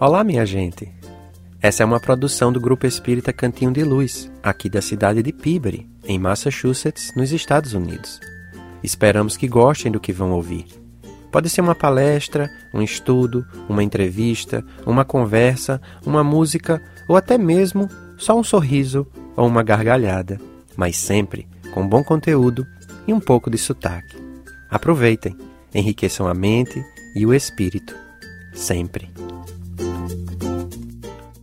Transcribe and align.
Olá, 0.00 0.22
minha 0.22 0.46
gente! 0.46 0.88
Essa 1.60 1.82
é 1.82 1.86
uma 1.86 1.98
produção 1.98 2.52
do 2.52 2.60
Grupo 2.60 2.86
Espírita 2.86 3.32
Cantinho 3.32 3.72
de 3.72 3.82
Luz, 3.82 4.30
aqui 4.40 4.70
da 4.70 4.80
cidade 4.80 5.24
de 5.24 5.32
Peabody, 5.32 5.88
em 6.04 6.20
Massachusetts, 6.20 7.12
nos 7.16 7.32
Estados 7.32 7.72
Unidos. 7.72 8.20
Esperamos 8.80 9.36
que 9.36 9.48
gostem 9.48 9.90
do 9.90 9.98
que 9.98 10.12
vão 10.12 10.30
ouvir. 10.30 10.66
Pode 11.32 11.50
ser 11.50 11.62
uma 11.62 11.74
palestra, 11.74 12.48
um 12.72 12.80
estudo, 12.80 13.44
uma 13.68 13.82
entrevista, 13.82 14.64
uma 14.86 15.04
conversa, 15.04 15.82
uma 16.06 16.22
música 16.22 16.80
ou 17.08 17.16
até 17.16 17.36
mesmo 17.36 17.88
só 18.16 18.38
um 18.38 18.44
sorriso 18.44 19.04
ou 19.36 19.48
uma 19.48 19.64
gargalhada, 19.64 20.40
mas 20.76 20.96
sempre 20.96 21.48
com 21.74 21.84
bom 21.84 22.04
conteúdo 22.04 22.64
e 23.04 23.12
um 23.12 23.18
pouco 23.18 23.50
de 23.50 23.58
sotaque. 23.58 24.16
Aproveitem, 24.70 25.36
enriqueçam 25.74 26.28
a 26.28 26.34
mente 26.34 26.84
e 27.16 27.26
o 27.26 27.34
espírito, 27.34 27.96
sempre. 28.54 29.10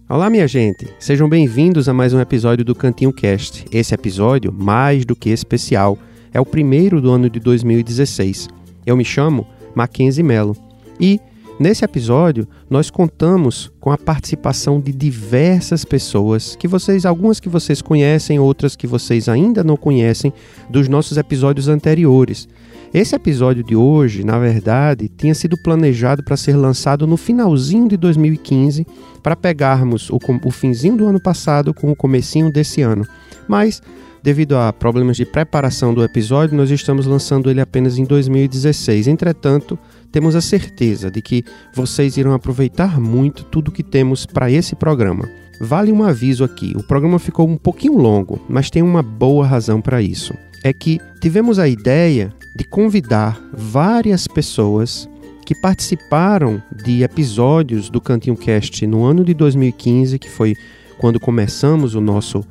Olá, 0.08 0.30
minha 0.30 0.48
gente! 0.48 0.88
Sejam 1.00 1.28
bem-vindos 1.28 1.90
a 1.90 1.94
mais 1.94 2.14
um 2.14 2.20
episódio 2.20 2.64
do 2.64 2.76
Cantinho 2.76 3.12
Cast. 3.12 3.66
Esse 3.72 3.92
episódio, 3.92 4.54
mais 4.54 5.04
do 5.04 5.16
que 5.16 5.32
especial, 5.32 5.98
é 6.32 6.40
o 6.40 6.46
primeiro 6.46 7.02
do 7.02 7.10
ano 7.10 7.28
de 7.28 7.40
2016. 7.40 8.48
Eu 8.86 8.96
me 8.96 9.04
chamo 9.04 9.48
Mackenzie 9.74 10.22
Mello 10.24 10.56
e, 11.00 11.20
nesse 11.60 11.84
episódio, 11.84 12.48
nós 12.70 12.92
contamos 12.92 13.72
com 13.80 13.90
a 13.90 13.98
participação 13.98 14.80
de 14.80 14.92
diversas 14.92 15.84
pessoas, 15.84 16.56
que 16.56 16.68
vocês, 16.68 17.04
algumas 17.04 17.40
que 17.40 17.50
vocês 17.50 17.82
conhecem, 17.82 18.38
outras 18.38 18.76
que 18.76 18.86
vocês 18.86 19.28
ainda 19.28 19.64
não 19.64 19.76
conhecem, 19.76 20.32
dos 20.70 20.88
nossos 20.88 21.18
episódios 21.18 21.68
anteriores. 21.68 22.48
Esse 22.96 23.14
episódio 23.14 23.62
de 23.62 23.76
hoje, 23.76 24.24
na 24.24 24.40
verdade, 24.40 25.10
tinha 25.10 25.36
sido 25.36 25.58
planejado 25.58 26.24
para 26.24 26.38
ser 26.38 26.56
lançado 26.56 27.06
no 27.06 27.18
finalzinho 27.18 27.90
de 27.90 27.98
2015, 27.98 28.88
para 29.22 29.36
pegarmos 29.36 30.10
o, 30.10 30.18
o 30.46 30.50
finzinho 30.50 30.96
do 30.96 31.06
ano 31.06 31.20
passado 31.20 31.74
com 31.74 31.92
o 31.92 31.96
comecinho 31.96 32.50
desse 32.50 32.82
ano. 32.82 33.06
Mas, 33.50 33.82
devido 34.24 34.56
a 34.56 34.72
problemas 34.72 35.18
de 35.18 35.26
preparação 35.26 35.94
do 35.94 36.06
episódio, 36.06 36.56
nós 36.56 36.72
estamos 36.72 37.06
lançando 37.06 37.52
ele 37.52 37.60
apenas 37.60 37.98
em 37.98 38.06
2016. 38.06 39.10
Entretanto, 39.10 39.78
temos 40.10 40.34
a 40.34 40.40
certeza 40.40 41.12
de 41.12 41.22
que 41.22 41.44
vocês 41.74 42.16
irão 42.16 42.32
aproveitar 42.32 42.98
muito 42.98 43.44
tudo 43.44 43.74
que 43.74 43.84
temos 43.84 44.26
para 44.26 44.50
esse 44.50 44.74
programa. 44.74 45.30
Vale 45.60 45.92
um 45.92 46.02
aviso 46.02 46.46
aqui: 46.46 46.74
o 46.78 46.84
programa 46.84 47.20
ficou 47.20 47.46
um 47.46 47.58
pouquinho 47.58 47.98
longo, 47.98 48.40
mas 48.48 48.70
tem 48.70 48.82
uma 48.82 49.04
boa 49.04 49.46
razão 49.46 49.82
para 49.82 50.02
isso. 50.02 50.34
É 50.66 50.74
que 50.74 51.00
tivemos 51.22 51.60
a 51.60 51.68
ideia 51.68 52.34
de 52.56 52.64
convidar 52.64 53.40
várias 53.54 54.28
pessoas 54.28 55.08
que 55.46 55.54
participaram 55.54 56.60
de 56.84 57.04
episódios 57.04 57.88
do 57.88 58.02
Cantinho 58.02 58.36
Cast 58.36 58.88
no 58.88 59.06
ano 59.06 59.24
de 59.24 59.36
2015, 59.36 60.18
que 60.18 60.28
foi 60.28 60.56
quando 60.98 61.20
começamos 61.20 61.94
o 61.94 62.02
nosso, 62.02 62.44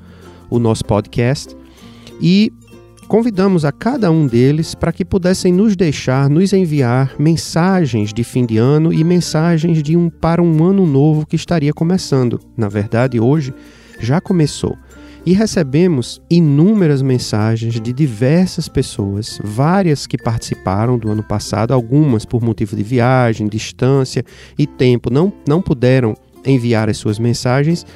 o 0.48 0.60
nosso 0.60 0.84
podcast, 0.84 1.56
e 2.22 2.52
convidamos 3.08 3.64
a 3.64 3.72
cada 3.72 4.12
um 4.12 4.28
deles 4.28 4.76
para 4.76 4.92
que 4.92 5.04
pudessem 5.04 5.52
nos 5.52 5.74
deixar, 5.74 6.30
nos 6.30 6.52
enviar 6.52 7.16
mensagens 7.18 8.12
de 8.12 8.22
fim 8.22 8.46
de 8.46 8.58
ano 8.58 8.92
e 8.92 9.02
mensagens 9.02 9.82
de 9.82 9.96
um 9.96 10.08
para 10.08 10.40
um 10.40 10.62
ano 10.62 10.86
novo 10.86 11.26
que 11.26 11.34
estaria 11.34 11.72
começando. 11.72 12.38
Na 12.56 12.68
verdade, 12.68 13.18
hoje 13.18 13.52
já 13.98 14.20
começou 14.20 14.78
e 15.26 15.32
recebemos 15.32 16.20
inúmeras 16.30 17.00
mensagens 17.00 17.80
de 17.80 17.92
diversas 17.92 18.68
pessoas, 18.68 19.40
várias 19.42 20.06
que 20.06 20.18
participaram 20.18 20.98
do 20.98 21.10
ano 21.10 21.22
passado, 21.22 21.72
algumas 21.72 22.24
por 22.24 22.42
motivo 22.42 22.76
de 22.76 22.82
viagem, 22.82 23.48
distância 23.48 24.24
e 24.58 24.66
tempo 24.66 25.10
não, 25.10 25.32
não 25.48 25.62
puderam 25.62 26.14
enviar 26.44 26.90
as 26.90 26.98
suas 26.98 27.18
mensagens, 27.18 27.86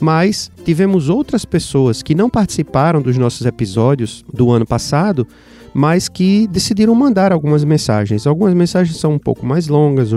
mas 0.00 0.50
tivemos 0.64 1.08
outras 1.08 1.44
pessoas 1.44 2.02
que 2.02 2.14
não 2.14 2.30
participaram 2.30 3.02
dos 3.02 3.18
nossos 3.18 3.44
episódios 3.44 4.24
do 4.32 4.50
ano 4.50 4.64
passado 4.64 5.26
mas 5.74 6.08
que 6.08 6.46
decidiram 6.48 6.94
mandar 6.94 7.32
algumas 7.32 7.64
mensagens. 7.64 8.26
Algumas 8.26 8.54
mensagens 8.54 8.98
são 8.98 9.14
um 9.14 9.18
pouco 9.18 9.44
mais 9.44 9.68
longas, 9.68 10.10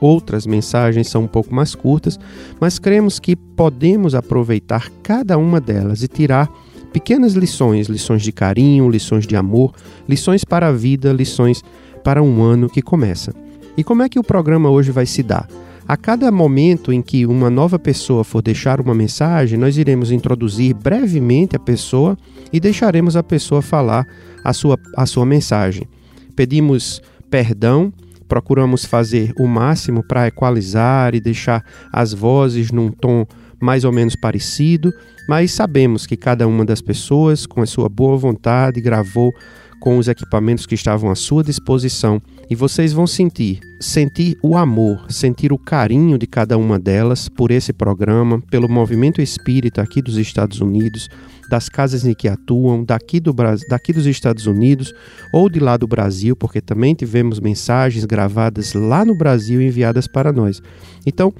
outras 0.00 0.46
mensagens 0.46 1.08
são 1.08 1.24
um 1.24 1.26
pouco 1.26 1.54
mais 1.54 1.74
curtas, 1.74 2.18
mas 2.60 2.78
cremos 2.78 3.18
que 3.18 3.36
podemos 3.36 4.14
aproveitar 4.14 4.90
cada 5.02 5.36
uma 5.38 5.60
delas 5.60 6.02
e 6.02 6.08
tirar 6.08 6.50
pequenas 6.92 7.32
lições, 7.32 7.88
lições 7.88 8.22
de 8.22 8.30
carinho, 8.30 8.88
lições 8.88 9.26
de 9.26 9.34
amor, 9.34 9.72
lições 10.08 10.44
para 10.44 10.68
a 10.68 10.72
vida, 10.72 11.12
lições 11.12 11.62
para 12.04 12.22
um 12.22 12.42
ano 12.42 12.68
que 12.68 12.80
começa. 12.80 13.34
E 13.76 13.82
como 13.82 14.02
é 14.02 14.08
que 14.08 14.18
o 14.18 14.22
programa 14.22 14.70
hoje 14.70 14.92
vai 14.92 15.04
se 15.04 15.22
dar? 15.22 15.48
A 15.86 15.98
cada 15.98 16.32
momento 16.32 16.90
em 16.90 17.02
que 17.02 17.26
uma 17.26 17.50
nova 17.50 17.78
pessoa 17.78 18.24
for 18.24 18.40
deixar 18.40 18.80
uma 18.80 18.94
mensagem, 18.94 19.58
nós 19.58 19.76
iremos 19.76 20.10
introduzir 20.10 20.74
brevemente 20.74 21.56
a 21.56 21.58
pessoa 21.58 22.16
e 22.50 22.58
deixaremos 22.58 23.16
a 23.16 23.22
pessoa 23.22 23.60
falar 23.60 24.06
a 24.42 24.54
sua, 24.54 24.78
a 24.96 25.04
sua 25.04 25.26
mensagem. 25.26 25.86
Pedimos 26.34 27.02
perdão, 27.30 27.92
procuramos 28.26 28.86
fazer 28.86 29.34
o 29.38 29.46
máximo 29.46 30.02
para 30.02 30.26
equalizar 30.26 31.14
e 31.14 31.20
deixar 31.20 31.62
as 31.92 32.14
vozes 32.14 32.72
num 32.72 32.90
tom 32.90 33.26
mais 33.60 33.84
ou 33.84 33.92
menos 33.92 34.16
parecido, 34.16 34.90
mas 35.28 35.52
sabemos 35.52 36.06
que 36.06 36.16
cada 36.16 36.48
uma 36.48 36.64
das 36.64 36.80
pessoas, 36.80 37.44
com 37.44 37.60
a 37.60 37.66
sua 37.66 37.90
boa 37.90 38.16
vontade, 38.16 38.80
gravou 38.80 39.32
com 39.80 39.98
os 39.98 40.08
equipamentos 40.08 40.64
que 40.64 40.74
estavam 40.74 41.10
à 41.10 41.14
sua 41.14 41.44
disposição 41.44 42.22
e 42.48 42.54
vocês 42.54 42.92
vão 42.92 43.06
sentir, 43.06 43.60
sentir 43.80 44.36
o 44.42 44.56
amor, 44.56 45.06
sentir 45.10 45.52
o 45.52 45.58
carinho 45.58 46.18
de 46.18 46.26
cada 46.26 46.56
uma 46.58 46.78
delas 46.78 47.28
por 47.28 47.50
esse 47.50 47.72
programa, 47.72 48.40
pelo 48.50 48.68
movimento 48.68 49.20
espírita 49.20 49.82
aqui 49.82 50.02
dos 50.02 50.16
Estados 50.16 50.60
Unidos, 50.60 51.08
das 51.48 51.68
casas 51.68 52.04
em 52.04 52.14
que 52.14 52.28
atuam, 52.28 52.84
daqui, 52.84 53.20
do, 53.20 53.34
daqui 53.68 53.92
dos 53.92 54.06
Estados 54.06 54.46
Unidos 54.46 54.92
ou 55.32 55.48
de 55.48 55.60
lá 55.60 55.76
do 55.76 55.86
Brasil, 55.86 56.34
porque 56.34 56.60
também 56.60 56.94
tivemos 56.94 57.40
mensagens 57.40 58.04
gravadas 58.04 58.72
lá 58.72 59.04
no 59.04 59.16
Brasil 59.16 59.60
enviadas 59.60 60.06
para 60.06 60.32
nós. 60.32 60.62
Então, 61.06 61.32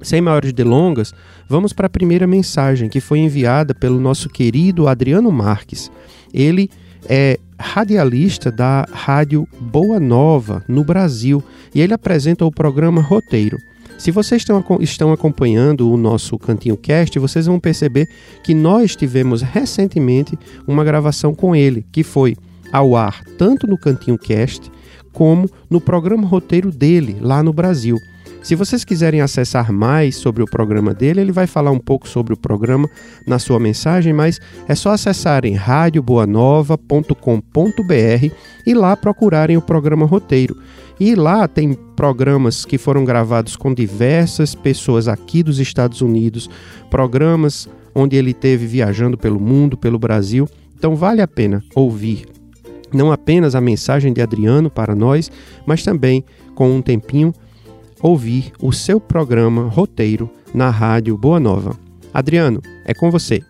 sem 0.00 0.20
maiores 0.20 0.52
delongas, 0.52 1.14
vamos 1.48 1.72
para 1.72 1.86
a 1.86 1.90
primeira 1.90 2.26
mensagem 2.26 2.88
que 2.88 3.00
foi 3.00 3.20
enviada 3.20 3.74
pelo 3.74 4.00
nosso 4.00 4.28
querido 4.28 4.88
Adriano 4.88 5.30
Marques. 5.30 5.90
Ele 6.32 6.68
é 7.08 7.38
radialista 7.58 8.50
da 8.50 8.86
Rádio 8.90 9.46
Boa 9.60 10.00
Nova, 10.00 10.64
no 10.68 10.84
Brasil, 10.84 11.42
e 11.74 11.80
ele 11.80 11.94
apresenta 11.94 12.44
o 12.44 12.50
programa 12.50 13.00
Roteiro. 13.00 13.56
Se 13.98 14.10
vocês 14.10 14.42
estão, 14.42 14.64
estão 14.80 15.12
acompanhando 15.12 15.88
o 15.88 15.96
nosso 15.96 16.36
Cantinho 16.38 16.76
Cast, 16.76 17.16
vocês 17.18 17.46
vão 17.46 17.60
perceber 17.60 18.08
que 18.42 18.52
nós 18.52 18.96
tivemos 18.96 19.42
recentemente 19.42 20.36
uma 20.66 20.82
gravação 20.82 21.34
com 21.34 21.54
ele, 21.54 21.86
que 21.92 22.02
foi 22.02 22.36
ao 22.72 22.96
ar 22.96 23.22
tanto 23.38 23.66
no 23.66 23.78
Cantinho 23.78 24.18
Cast 24.18 24.70
como 25.12 25.48
no 25.70 25.80
programa 25.80 26.26
roteiro 26.26 26.72
dele, 26.72 27.16
lá 27.20 27.42
no 27.42 27.52
Brasil. 27.52 27.96
Se 28.42 28.56
vocês 28.56 28.84
quiserem 28.84 29.20
acessar 29.20 29.72
mais 29.72 30.16
sobre 30.16 30.42
o 30.42 30.46
programa 30.46 30.92
dele, 30.92 31.20
ele 31.20 31.30
vai 31.30 31.46
falar 31.46 31.70
um 31.70 31.78
pouco 31.78 32.08
sobre 32.08 32.34
o 32.34 32.36
programa 32.36 32.90
na 33.24 33.38
sua 33.38 33.60
mensagem, 33.60 34.12
mas 34.12 34.40
é 34.66 34.74
só 34.74 34.90
acessarem 34.90 35.54
radioboanova.com.br 35.54 38.34
e 38.66 38.74
lá 38.74 38.96
procurarem 38.96 39.56
o 39.56 39.62
programa 39.62 40.06
Roteiro. 40.06 40.60
E 40.98 41.14
lá 41.14 41.46
tem 41.46 41.74
programas 41.94 42.64
que 42.64 42.78
foram 42.78 43.04
gravados 43.04 43.54
com 43.54 43.72
diversas 43.72 44.56
pessoas 44.56 45.06
aqui 45.06 45.44
dos 45.44 45.60
Estados 45.60 46.00
Unidos, 46.00 46.50
programas 46.90 47.68
onde 47.94 48.16
ele 48.16 48.34
teve 48.34 48.66
viajando 48.66 49.16
pelo 49.16 49.38
mundo, 49.38 49.76
pelo 49.76 50.00
Brasil. 50.00 50.48
Então 50.76 50.96
vale 50.96 51.22
a 51.22 51.28
pena 51.28 51.62
ouvir 51.76 52.26
não 52.92 53.10
apenas 53.10 53.54
a 53.54 53.60
mensagem 53.60 54.12
de 54.12 54.20
Adriano 54.20 54.68
para 54.68 54.94
nós, 54.94 55.30
mas 55.64 55.82
também 55.82 56.22
com 56.54 56.70
um 56.70 56.82
tempinho 56.82 57.32
ouvir 58.02 58.52
o 58.60 58.72
seu 58.72 59.00
programa 59.00 59.68
roteiro 59.68 60.28
na 60.52 60.70
Rádio 60.70 61.16
Boa 61.16 61.38
Nova. 61.38 61.78
Adriano, 62.12 62.60
é 62.84 62.92
com 62.92 63.10
você. 63.12 63.40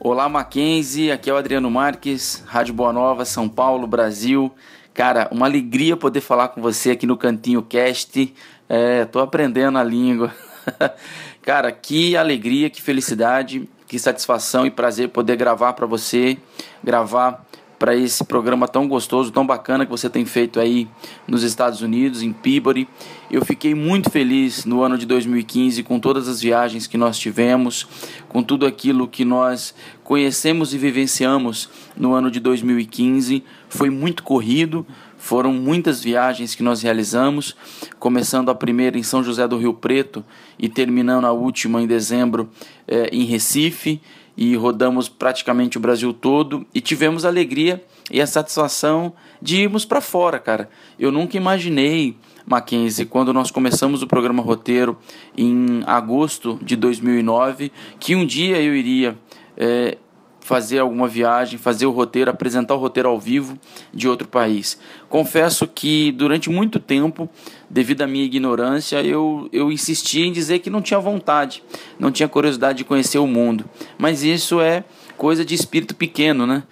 Olá, 0.00 0.28
Mackenzie, 0.28 1.12
aqui 1.12 1.28
é 1.28 1.32
o 1.32 1.36
Adriano 1.36 1.70
Marques, 1.70 2.42
Rádio 2.46 2.72
Boa 2.72 2.92
Nova, 2.92 3.26
São 3.26 3.46
Paulo, 3.48 3.86
Brasil. 3.86 4.50
Cara, 4.94 5.28
uma 5.30 5.46
alegria 5.46 5.96
poder 5.96 6.22
falar 6.22 6.48
com 6.48 6.62
você 6.62 6.92
aqui 6.92 7.06
no 7.06 7.16
Cantinho 7.16 7.62
Cast. 7.62 8.34
É, 8.68 9.04
tô 9.04 9.20
aprendendo 9.20 9.76
a 9.76 9.84
língua. 9.84 10.32
Cara, 11.42 11.70
que 11.70 12.16
alegria, 12.16 12.70
que 12.70 12.80
felicidade, 12.80 13.68
que 13.86 13.98
satisfação 13.98 14.64
e 14.66 14.70
prazer 14.70 15.10
poder 15.10 15.36
gravar 15.36 15.74
para 15.74 15.86
você, 15.86 16.38
gravar 16.82 17.46
para 17.82 17.96
esse 17.96 18.22
programa 18.22 18.68
tão 18.68 18.86
gostoso, 18.86 19.32
tão 19.32 19.44
bacana 19.44 19.84
que 19.84 19.90
você 19.90 20.08
tem 20.08 20.24
feito 20.24 20.60
aí 20.60 20.86
nos 21.26 21.42
Estados 21.42 21.82
Unidos, 21.82 22.22
em 22.22 22.32
Peabody. 22.32 22.86
Eu 23.28 23.44
fiquei 23.44 23.74
muito 23.74 24.08
feliz 24.08 24.64
no 24.64 24.82
ano 24.82 24.96
de 24.96 25.04
2015 25.04 25.82
com 25.82 25.98
todas 25.98 26.28
as 26.28 26.40
viagens 26.40 26.86
que 26.86 26.96
nós 26.96 27.18
tivemos, 27.18 27.88
com 28.28 28.40
tudo 28.40 28.66
aquilo 28.66 29.08
que 29.08 29.24
nós 29.24 29.74
conhecemos 30.04 30.72
e 30.72 30.78
vivenciamos 30.78 31.68
no 31.96 32.14
ano 32.14 32.30
de 32.30 32.38
2015. 32.38 33.42
Foi 33.68 33.90
muito 33.90 34.22
corrido, 34.22 34.86
Foram 35.22 35.52
muitas 35.52 36.02
viagens 36.02 36.52
que 36.56 36.64
nós 36.64 36.82
realizamos, 36.82 37.54
começando 38.00 38.50
a 38.50 38.56
primeira 38.56 38.98
em 38.98 39.04
São 39.04 39.22
José 39.22 39.46
do 39.46 39.56
Rio 39.56 39.72
Preto 39.72 40.24
e 40.58 40.68
terminando 40.68 41.26
a 41.26 41.32
última 41.32 41.80
em 41.80 41.86
dezembro 41.86 42.50
é, 42.88 43.08
em 43.12 43.22
Recife. 43.22 44.00
E 44.36 44.56
rodamos 44.56 45.08
praticamente 45.08 45.76
o 45.76 45.80
Brasil 45.80 46.12
todo 46.12 46.66
e 46.74 46.80
tivemos 46.80 47.24
a 47.24 47.28
alegria 47.28 47.84
e 48.10 48.20
a 48.20 48.26
satisfação 48.26 49.12
de 49.40 49.62
irmos 49.62 49.84
para 49.84 50.00
fora, 50.00 50.38
cara. 50.38 50.70
Eu 50.98 51.12
nunca 51.12 51.36
imaginei 51.36 52.16
Mackenzie, 52.46 53.06
quando 53.06 53.32
nós 53.32 53.50
começamos 53.50 54.02
o 54.02 54.06
programa 54.06 54.42
Roteiro 54.42 54.98
em 55.36 55.82
agosto 55.86 56.58
de 56.62 56.76
2009, 56.76 57.72
que 57.98 58.14
um 58.14 58.26
dia 58.26 58.60
eu 58.60 58.74
iria 58.74 59.16
é, 59.56 59.96
fazer 60.42 60.80
alguma 60.80 61.06
viagem, 61.06 61.56
fazer 61.56 61.86
o 61.86 61.92
roteiro, 61.92 62.30
apresentar 62.30 62.74
o 62.74 62.78
roteiro 62.78 63.08
ao 63.08 63.18
vivo 63.18 63.56
de 63.94 64.08
outro 64.08 64.26
país. 64.26 64.76
Confesso 65.08 65.68
que 65.68 66.10
durante 66.12 66.50
muito 66.50 66.80
tempo, 66.80 67.30
devido 67.70 68.02
à 68.02 68.08
minha 68.08 68.24
ignorância, 68.24 69.00
eu, 69.02 69.48
eu 69.52 69.70
insisti 69.70 70.22
em 70.22 70.32
dizer 70.32 70.58
que 70.58 70.68
não 70.68 70.82
tinha 70.82 70.98
vontade, 70.98 71.62
não 71.98 72.10
tinha 72.10 72.28
curiosidade 72.28 72.78
de 72.78 72.84
conhecer 72.84 73.18
o 73.18 73.26
mundo. 73.26 73.64
Mas 73.96 74.24
isso 74.24 74.60
é 74.60 74.84
coisa 75.16 75.44
de 75.44 75.54
espírito 75.54 75.94
pequeno, 75.94 76.44
né? 76.44 76.64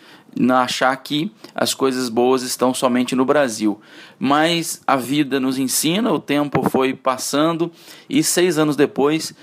achar 0.52 0.96
que 0.96 1.30
as 1.54 1.74
coisas 1.74 2.08
boas 2.08 2.42
estão 2.42 2.74
somente 2.74 3.14
no 3.14 3.24
Brasil. 3.24 3.80
Mas 4.18 4.80
a 4.86 4.96
vida 4.96 5.38
nos 5.38 5.58
ensina, 5.58 6.12
o 6.12 6.18
tempo 6.18 6.68
foi 6.70 6.94
passando 6.94 7.70
e 8.08 8.22
seis 8.22 8.58
anos 8.58 8.76
depois 8.76 9.34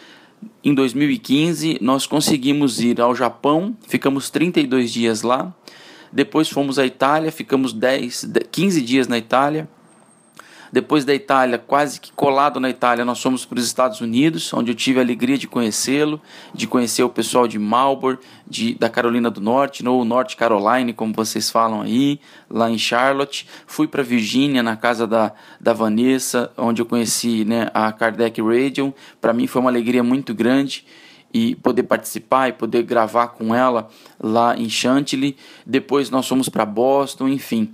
em 0.64 0.74
2015, 0.74 1.78
nós 1.82 2.06
conseguimos 2.06 2.80
ir 2.80 3.00
ao 3.00 3.16
Japão, 3.16 3.76
ficamos 3.88 4.30
32 4.30 4.92
dias 4.92 5.22
lá. 5.22 5.54
Depois 6.12 6.50
fomos 6.50 6.80
à 6.80 6.86
Itália, 6.86 7.32
ficamos 7.32 7.74
10, 7.74 8.30
15 8.52 8.82
dias 8.82 9.08
na 9.08 9.18
Itália. 9.18 9.68
Depois 10.72 11.06
da 11.06 11.14
Itália, 11.14 11.58
quase 11.58 12.00
que 12.00 12.12
colado 12.12 12.60
na 12.60 12.70
Itália, 12.70 13.06
nós 13.06 13.22
fomos 13.22 13.46
para 13.46 13.58
os 13.58 13.66
Estados 13.66 14.02
Unidos, 14.02 14.54
onde 14.54 14.72
eu 14.72 14.76
tive 14.76 15.00
a 15.00 15.02
alegria 15.02 15.38
de 15.38 15.48
conhecê-lo, 15.48 16.22
de 16.54 16.68
conhecer 16.68 17.04
o 17.04 17.10
pessoal 17.10 17.48
de 17.48 17.58
Marlboro, 17.58 18.20
de, 18.48 18.76
da 18.76 18.90
Carolina 18.90 19.30
do 19.30 19.42
Norte, 19.42 19.88
ou 19.88 20.04
North 20.04 20.36
Carolina, 20.36 20.94
como 20.94 21.14
vocês 21.14 21.50
falam 21.50 21.82
aí, 21.82 22.20
lá 22.50 22.70
em 22.70 22.78
Charlotte. 22.78 23.48
Fui 23.66 23.88
para 23.88 24.04
Virgínia, 24.04 24.62
na 24.62 24.76
casa 24.76 25.08
da, 25.08 25.34
da 25.60 25.74
Vanessa, 25.74 26.52
onde 26.58 26.82
eu 26.82 26.86
conheci 26.86 27.46
né, 27.46 27.70
a 27.74 27.92
Kardec 27.92 28.42
Radio. 28.42 28.94
Para 29.22 29.34
mim 29.34 29.48
foi 29.48 29.62
uma 29.62 29.70
alegria 29.70 30.04
muito 30.04 30.34
grande 30.34 30.86
e 31.34 31.56
poder 31.56 31.84
participar 31.84 32.50
e 32.50 32.54
poder 32.54 32.84
gravar 32.84 33.28
com 33.28 33.54
ela 33.54 33.90
lá 34.20 34.58
em 34.58 34.70
Chantilly. 34.70 35.36
Depois 35.66 36.10
nós 36.10 36.28
fomos 36.28 36.50
para 36.50 36.66
Boston, 36.66 37.28
enfim. 37.28 37.72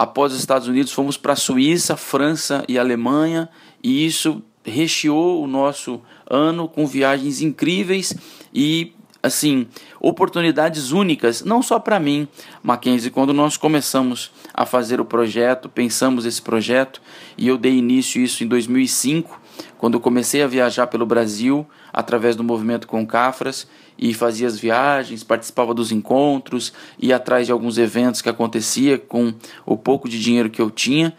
Após 0.00 0.32
os 0.32 0.38
Estados 0.38 0.66
Unidos, 0.66 0.92
fomos 0.92 1.18
para 1.18 1.34
a 1.34 1.36
Suíça, 1.36 1.94
França 1.94 2.64
e 2.66 2.78
Alemanha, 2.78 3.50
e 3.84 4.06
isso 4.06 4.42
recheou 4.64 5.44
o 5.44 5.46
nosso 5.46 6.00
ano 6.26 6.66
com 6.66 6.86
viagens 6.86 7.42
incríveis 7.42 8.14
e 8.50 8.94
assim, 9.22 9.66
oportunidades 10.00 10.90
únicas, 10.90 11.44
não 11.44 11.62
só 11.62 11.78
para 11.78 12.00
mim, 12.00 12.26
Mackenzie, 12.62 13.10
quando 13.10 13.34
nós 13.34 13.58
começamos 13.58 14.30
a 14.54 14.64
fazer 14.64 15.02
o 15.02 15.04
projeto, 15.04 15.68
pensamos 15.68 16.24
esse 16.24 16.40
projeto, 16.40 17.02
e 17.36 17.46
eu 17.46 17.58
dei 17.58 17.74
início 17.74 18.22
a 18.22 18.24
isso 18.24 18.42
em 18.42 18.46
2005, 18.46 19.38
quando 19.76 20.00
comecei 20.00 20.42
a 20.42 20.46
viajar 20.46 20.86
pelo 20.86 21.04
Brasil 21.04 21.66
através 21.92 22.34
do 22.36 22.42
movimento 22.42 22.88
Concafras 22.88 23.68
e 24.00 24.14
fazia 24.14 24.48
as 24.48 24.58
viagens, 24.58 25.22
participava 25.22 25.74
dos 25.74 25.92
encontros, 25.92 26.72
ia 26.98 27.16
atrás 27.16 27.44
de 27.44 27.52
alguns 27.52 27.76
eventos 27.76 28.22
que 28.22 28.30
acontecia 28.30 28.98
com 28.98 29.34
o 29.66 29.76
pouco 29.76 30.08
de 30.08 30.18
dinheiro 30.18 30.48
que 30.48 30.62
eu 30.62 30.70
tinha, 30.70 31.14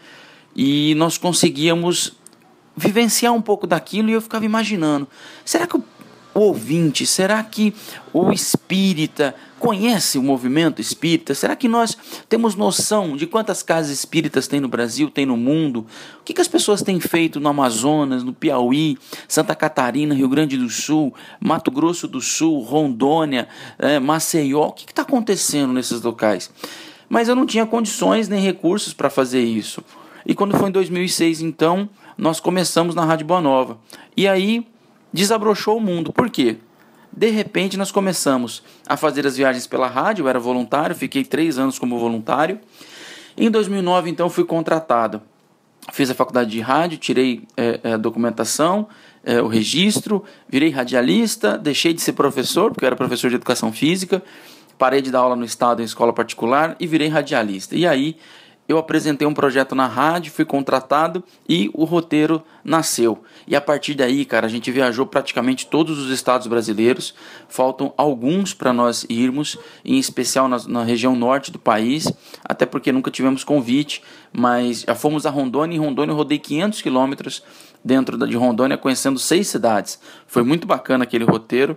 e 0.54 0.92
nós 0.96 1.16
conseguíamos 1.16 2.14
vivenciar 2.76 3.32
um 3.32 3.40
pouco 3.40 3.68
daquilo 3.68 4.10
e 4.10 4.14
eu 4.14 4.20
ficava 4.20 4.44
imaginando, 4.44 5.06
será 5.44 5.64
que 5.64 5.76
o 5.76 5.84
o 6.34 6.40
ouvinte? 6.40 7.06
Será 7.06 7.42
que 7.42 7.74
o 8.12 8.32
espírita 8.32 9.34
conhece 9.58 10.18
o 10.18 10.22
movimento 10.22 10.80
espírita? 10.80 11.34
Será 11.34 11.54
que 11.54 11.68
nós 11.68 11.96
temos 12.28 12.54
noção 12.54 13.16
de 13.16 13.26
quantas 13.26 13.62
casas 13.62 13.92
espíritas 13.92 14.48
tem 14.48 14.60
no 14.60 14.68
Brasil, 14.68 15.10
tem 15.10 15.24
no 15.24 15.36
mundo? 15.36 15.86
O 16.20 16.24
que, 16.24 16.34
que 16.34 16.40
as 16.40 16.48
pessoas 16.48 16.82
têm 16.82 16.98
feito 16.98 17.38
no 17.38 17.48
Amazonas, 17.48 18.24
no 18.24 18.32
Piauí, 18.32 18.98
Santa 19.28 19.54
Catarina, 19.54 20.14
Rio 20.14 20.28
Grande 20.28 20.56
do 20.56 20.68
Sul, 20.68 21.14
Mato 21.40 21.70
Grosso 21.70 22.08
do 22.08 22.20
Sul, 22.20 22.60
Rondônia, 22.60 23.48
é, 23.78 23.98
Maceió? 23.98 24.68
O 24.68 24.72
que 24.72 24.90
está 24.90 25.02
acontecendo 25.02 25.72
nesses 25.72 26.02
locais? 26.02 26.50
Mas 27.08 27.28
eu 27.28 27.36
não 27.36 27.46
tinha 27.46 27.66
condições 27.66 28.28
nem 28.28 28.40
recursos 28.40 28.94
para 28.94 29.10
fazer 29.10 29.42
isso. 29.42 29.84
E 30.24 30.34
quando 30.34 30.56
foi 30.56 30.68
em 30.68 30.72
2006, 30.72 31.42
então, 31.42 31.88
nós 32.16 32.40
começamos 32.40 32.94
na 32.94 33.04
Rádio 33.04 33.26
Boa 33.26 33.40
Nova. 33.40 33.78
E 34.16 34.26
aí 34.26 34.66
desabrochou 35.12 35.76
o 35.76 35.80
mundo. 35.80 36.12
Por 36.12 36.30
quê? 36.30 36.56
De 37.12 37.28
repente 37.28 37.76
nós 37.76 37.90
começamos 37.90 38.62
a 38.86 38.96
fazer 38.96 39.26
as 39.26 39.36
viagens 39.36 39.66
pela 39.66 39.86
rádio, 39.86 40.24
eu 40.24 40.28
era 40.28 40.40
voluntário, 40.40 40.96
fiquei 40.96 41.24
três 41.24 41.58
anos 41.58 41.78
como 41.78 41.98
voluntário. 41.98 42.58
Em 43.36 43.50
2009, 43.50 44.10
então, 44.10 44.28
fui 44.28 44.44
contratado. 44.44 45.22
Fiz 45.92 46.10
a 46.10 46.14
faculdade 46.14 46.50
de 46.50 46.60
rádio, 46.60 46.98
tirei 46.98 47.42
é, 47.56 47.80
é, 47.82 47.92
a 47.94 47.96
documentação, 47.96 48.88
é, 49.24 49.42
o 49.42 49.48
registro, 49.48 50.24
virei 50.48 50.70
radialista, 50.70 51.58
deixei 51.58 51.92
de 51.92 52.00
ser 52.00 52.12
professor, 52.12 52.70
porque 52.70 52.84
eu 52.84 52.88
era 52.88 52.96
professor 52.96 53.28
de 53.28 53.36
educação 53.36 53.72
física, 53.72 54.22
parei 54.78 55.02
de 55.02 55.10
dar 55.10 55.20
aula 55.20 55.34
no 55.34 55.44
estado 55.44 55.82
em 55.82 55.84
escola 55.84 56.12
particular 56.12 56.76
e 56.78 56.86
virei 56.86 57.08
radialista. 57.08 57.74
E 57.74 57.86
aí 57.86 58.16
eu 58.68 58.78
apresentei 58.78 59.26
um 59.26 59.34
projeto 59.34 59.74
na 59.74 59.86
rádio, 59.86 60.32
fui 60.32 60.44
contratado 60.44 61.22
e 61.48 61.70
o 61.74 61.84
roteiro 61.84 62.42
nasceu. 62.64 63.22
E 63.46 63.56
a 63.56 63.60
partir 63.60 63.94
daí, 63.94 64.24
cara, 64.24 64.46
a 64.46 64.48
gente 64.48 64.70
viajou 64.70 65.04
praticamente 65.04 65.66
todos 65.66 65.98
os 65.98 66.10
estados 66.10 66.46
brasileiros. 66.46 67.14
Faltam 67.48 67.92
alguns 67.96 68.54
para 68.54 68.72
nós 68.72 69.04
irmos, 69.08 69.58
em 69.84 69.98
especial 69.98 70.48
na, 70.48 70.58
na, 70.68 70.84
região 70.84 71.16
norte 71.16 71.50
do 71.50 71.58
país, 71.58 72.10
até 72.44 72.64
porque 72.64 72.92
nunca 72.92 73.10
tivemos 73.10 73.42
convite, 73.42 74.02
mas 74.32 74.82
já 74.82 74.94
fomos 74.94 75.26
a 75.26 75.30
Rondônia. 75.30 75.76
Em 75.76 75.80
Rondônia 75.80 76.12
eu 76.12 76.16
rodei 76.16 76.38
500 76.38 76.80
quilômetros 76.82 77.42
dentro 77.84 78.16
de 78.26 78.36
Rondônia, 78.36 78.78
conhecendo 78.78 79.18
seis 79.18 79.48
cidades. 79.48 79.98
Foi 80.26 80.44
muito 80.44 80.66
bacana 80.66 81.02
aquele 81.02 81.24
roteiro. 81.24 81.76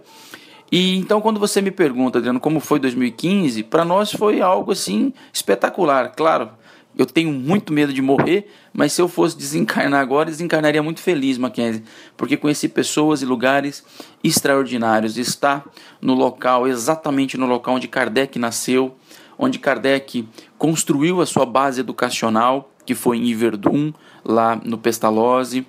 E 0.71 0.97
então, 0.97 1.21
quando 1.21 1.39
você 1.39 1.61
me 1.61 1.71
pergunta, 1.71 2.19
Adriano, 2.19 2.39
como 2.39 2.59
foi 2.59 2.79
2015, 2.79 3.63
para 3.63 3.85
nós 3.85 4.11
foi 4.11 4.41
algo 4.41 4.71
assim 4.71 5.13
espetacular. 5.31 6.11
Claro, 6.15 6.51
eu 6.97 7.05
tenho 7.05 7.31
muito 7.31 7.73
medo 7.73 7.91
de 7.91 8.01
morrer, 8.01 8.47
mas 8.73 8.93
se 8.93 9.01
eu 9.01 9.07
fosse 9.07 9.37
desencarnar 9.37 9.99
agora, 9.99 10.29
desencarnaria 10.29 10.81
muito 10.81 11.01
feliz, 11.01 11.37
Mackenzie, 11.37 11.83
porque 12.15 12.37
conheci 12.37 12.69
pessoas 12.69 13.21
e 13.21 13.25
lugares 13.25 13.83
extraordinários. 14.23 15.17
Está 15.17 15.63
no 16.01 16.13
local, 16.13 16.67
exatamente 16.67 17.37
no 17.37 17.45
local 17.45 17.75
onde 17.75 17.87
Kardec 17.87 18.39
nasceu, 18.39 18.95
onde 19.37 19.59
Kardec 19.59 20.27
construiu 20.57 21.21
a 21.21 21.25
sua 21.25 21.45
base 21.45 21.81
educacional, 21.81 22.71
que 22.85 22.95
foi 22.95 23.17
em 23.17 23.25
Iverdun, 23.25 23.91
lá 24.23 24.59
no 24.63 24.77
Pestalozzi. 24.77 25.67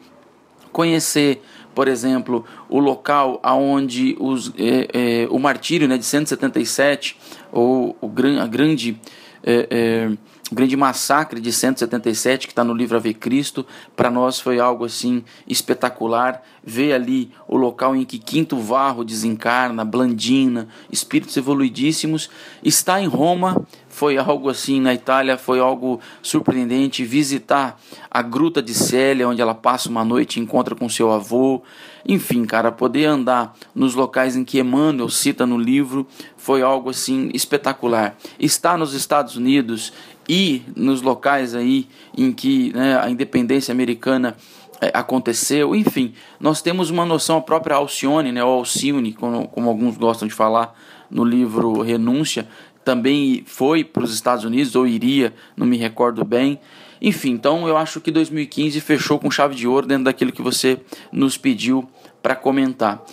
Conhecer, 0.70 1.42
por 1.74 1.88
exemplo, 1.88 2.44
o 2.68 2.78
local 2.78 3.40
onde 3.42 4.16
os, 4.20 4.52
é, 4.56 5.24
é, 5.24 5.28
o 5.28 5.38
martírio 5.38 5.88
né, 5.88 5.98
de 5.98 6.04
177, 6.04 7.18
ou 7.50 7.96
o, 8.00 8.12
a 8.40 8.46
grande. 8.46 9.00
É, 9.42 9.68
é 9.70 10.25
o 10.50 10.54
grande 10.54 10.76
massacre 10.76 11.40
de 11.40 11.52
177 11.52 12.46
que 12.46 12.52
está 12.52 12.62
no 12.62 12.72
livro 12.72 12.96
Ave 12.96 13.12
Cristo, 13.14 13.66
para 13.96 14.10
nós 14.10 14.38
foi 14.38 14.60
algo 14.60 14.84
assim 14.84 15.24
espetacular. 15.46 16.42
Ver 16.62 16.92
ali 16.92 17.32
o 17.48 17.56
local 17.56 17.96
em 17.96 18.04
que 18.04 18.18
Quinto 18.18 18.58
Varro 18.58 19.04
desencarna, 19.04 19.84
Blandina, 19.84 20.68
espíritos 20.90 21.36
evoluidíssimos. 21.36 22.30
Está 22.62 23.00
em 23.00 23.06
Roma 23.06 23.66
foi 23.96 24.18
algo 24.18 24.50
assim, 24.50 24.78
na 24.78 24.92
Itália 24.92 25.38
foi 25.38 25.58
algo 25.58 25.98
surpreendente. 26.20 27.02
Visitar 27.02 27.80
a 28.10 28.20
Gruta 28.20 28.60
de 28.62 28.74
Célia, 28.74 29.26
onde 29.26 29.40
ela 29.40 29.54
passa 29.54 29.88
uma 29.88 30.04
noite 30.04 30.38
e 30.38 30.42
encontra 30.42 30.74
com 30.74 30.86
seu 30.86 31.10
avô. 31.10 31.62
Enfim, 32.06 32.44
cara, 32.44 32.70
poder 32.70 33.06
andar 33.06 33.54
nos 33.74 33.94
locais 33.94 34.36
em 34.36 34.44
que 34.44 34.60
Emmanuel 34.60 35.08
cita 35.08 35.46
no 35.46 35.56
livro 35.56 36.06
foi 36.36 36.60
algo 36.60 36.90
assim 36.90 37.30
espetacular. 37.32 38.18
Estar 38.38 38.76
nos 38.76 38.92
Estados 38.92 39.34
Unidos 39.34 39.94
e 40.28 40.62
nos 40.74 41.02
locais 41.02 41.54
aí 41.54 41.88
em 42.16 42.32
que 42.32 42.72
né, 42.72 42.98
a 42.98 43.08
independência 43.08 43.72
americana 43.72 44.36
é, 44.80 44.90
aconteceu, 44.92 45.74
enfim, 45.74 46.14
nós 46.38 46.60
temos 46.60 46.90
uma 46.90 47.06
noção, 47.06 47.38
a 47.38 47.42
própria 47.42 47.76
Alcione, 47.76 48.32
né, 48.32 48.44
ou 48.44 48.58
Alcione, 48.58 49.12
como, 49.12 49.48
como 49.48 49.68
alguns 49.68 49.96
gostam 49.96 50.28
de 50.28 50.34
falar 50.34 50.78
no 51.10 51.24
livro 51.24 51.80
Renúncia, 51.80 52.48
também 52.84 53.42
foi 53.46 53.82
para 53.82 54.04
os 54.04 54.14
Estados 54.14 54.44
Unidos, 54.44 54.76
ou 54.76 54.86
iria, 54.86 55.34
não 55.56 55.66
me 55.66 55.76
recordo 55.76 56.24
bem. 56.24 56.60
Enfim, 57.00 57.32
então 57.32 57.66
eu 57.66 57.76
acho 57.76 58.00
que 58.00 58.10
2015 58.10 58.80
fechou 58.80 59.18
com 59.18 59.30
chave 59.30 59.54
de 59.54 59.66
ouro 59.66 59.86
dentro 59.86 60.04
daquilo 60.04 60.32
que 60.32 60.42
você 60.42 60.80
nos 61.10 61.36
pediu 61.36 61.88
para 62.22 62.36
comentar. 62.36 63.04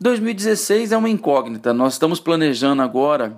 2016 0.00 0.92
é 0.92 0.96
uma 0.96 1.08
incógnita, 1.08 1.72
nós 1.72 1.94
estamos 1.94 2.20
planejando 2.20 2.82
agora 2.82 3.36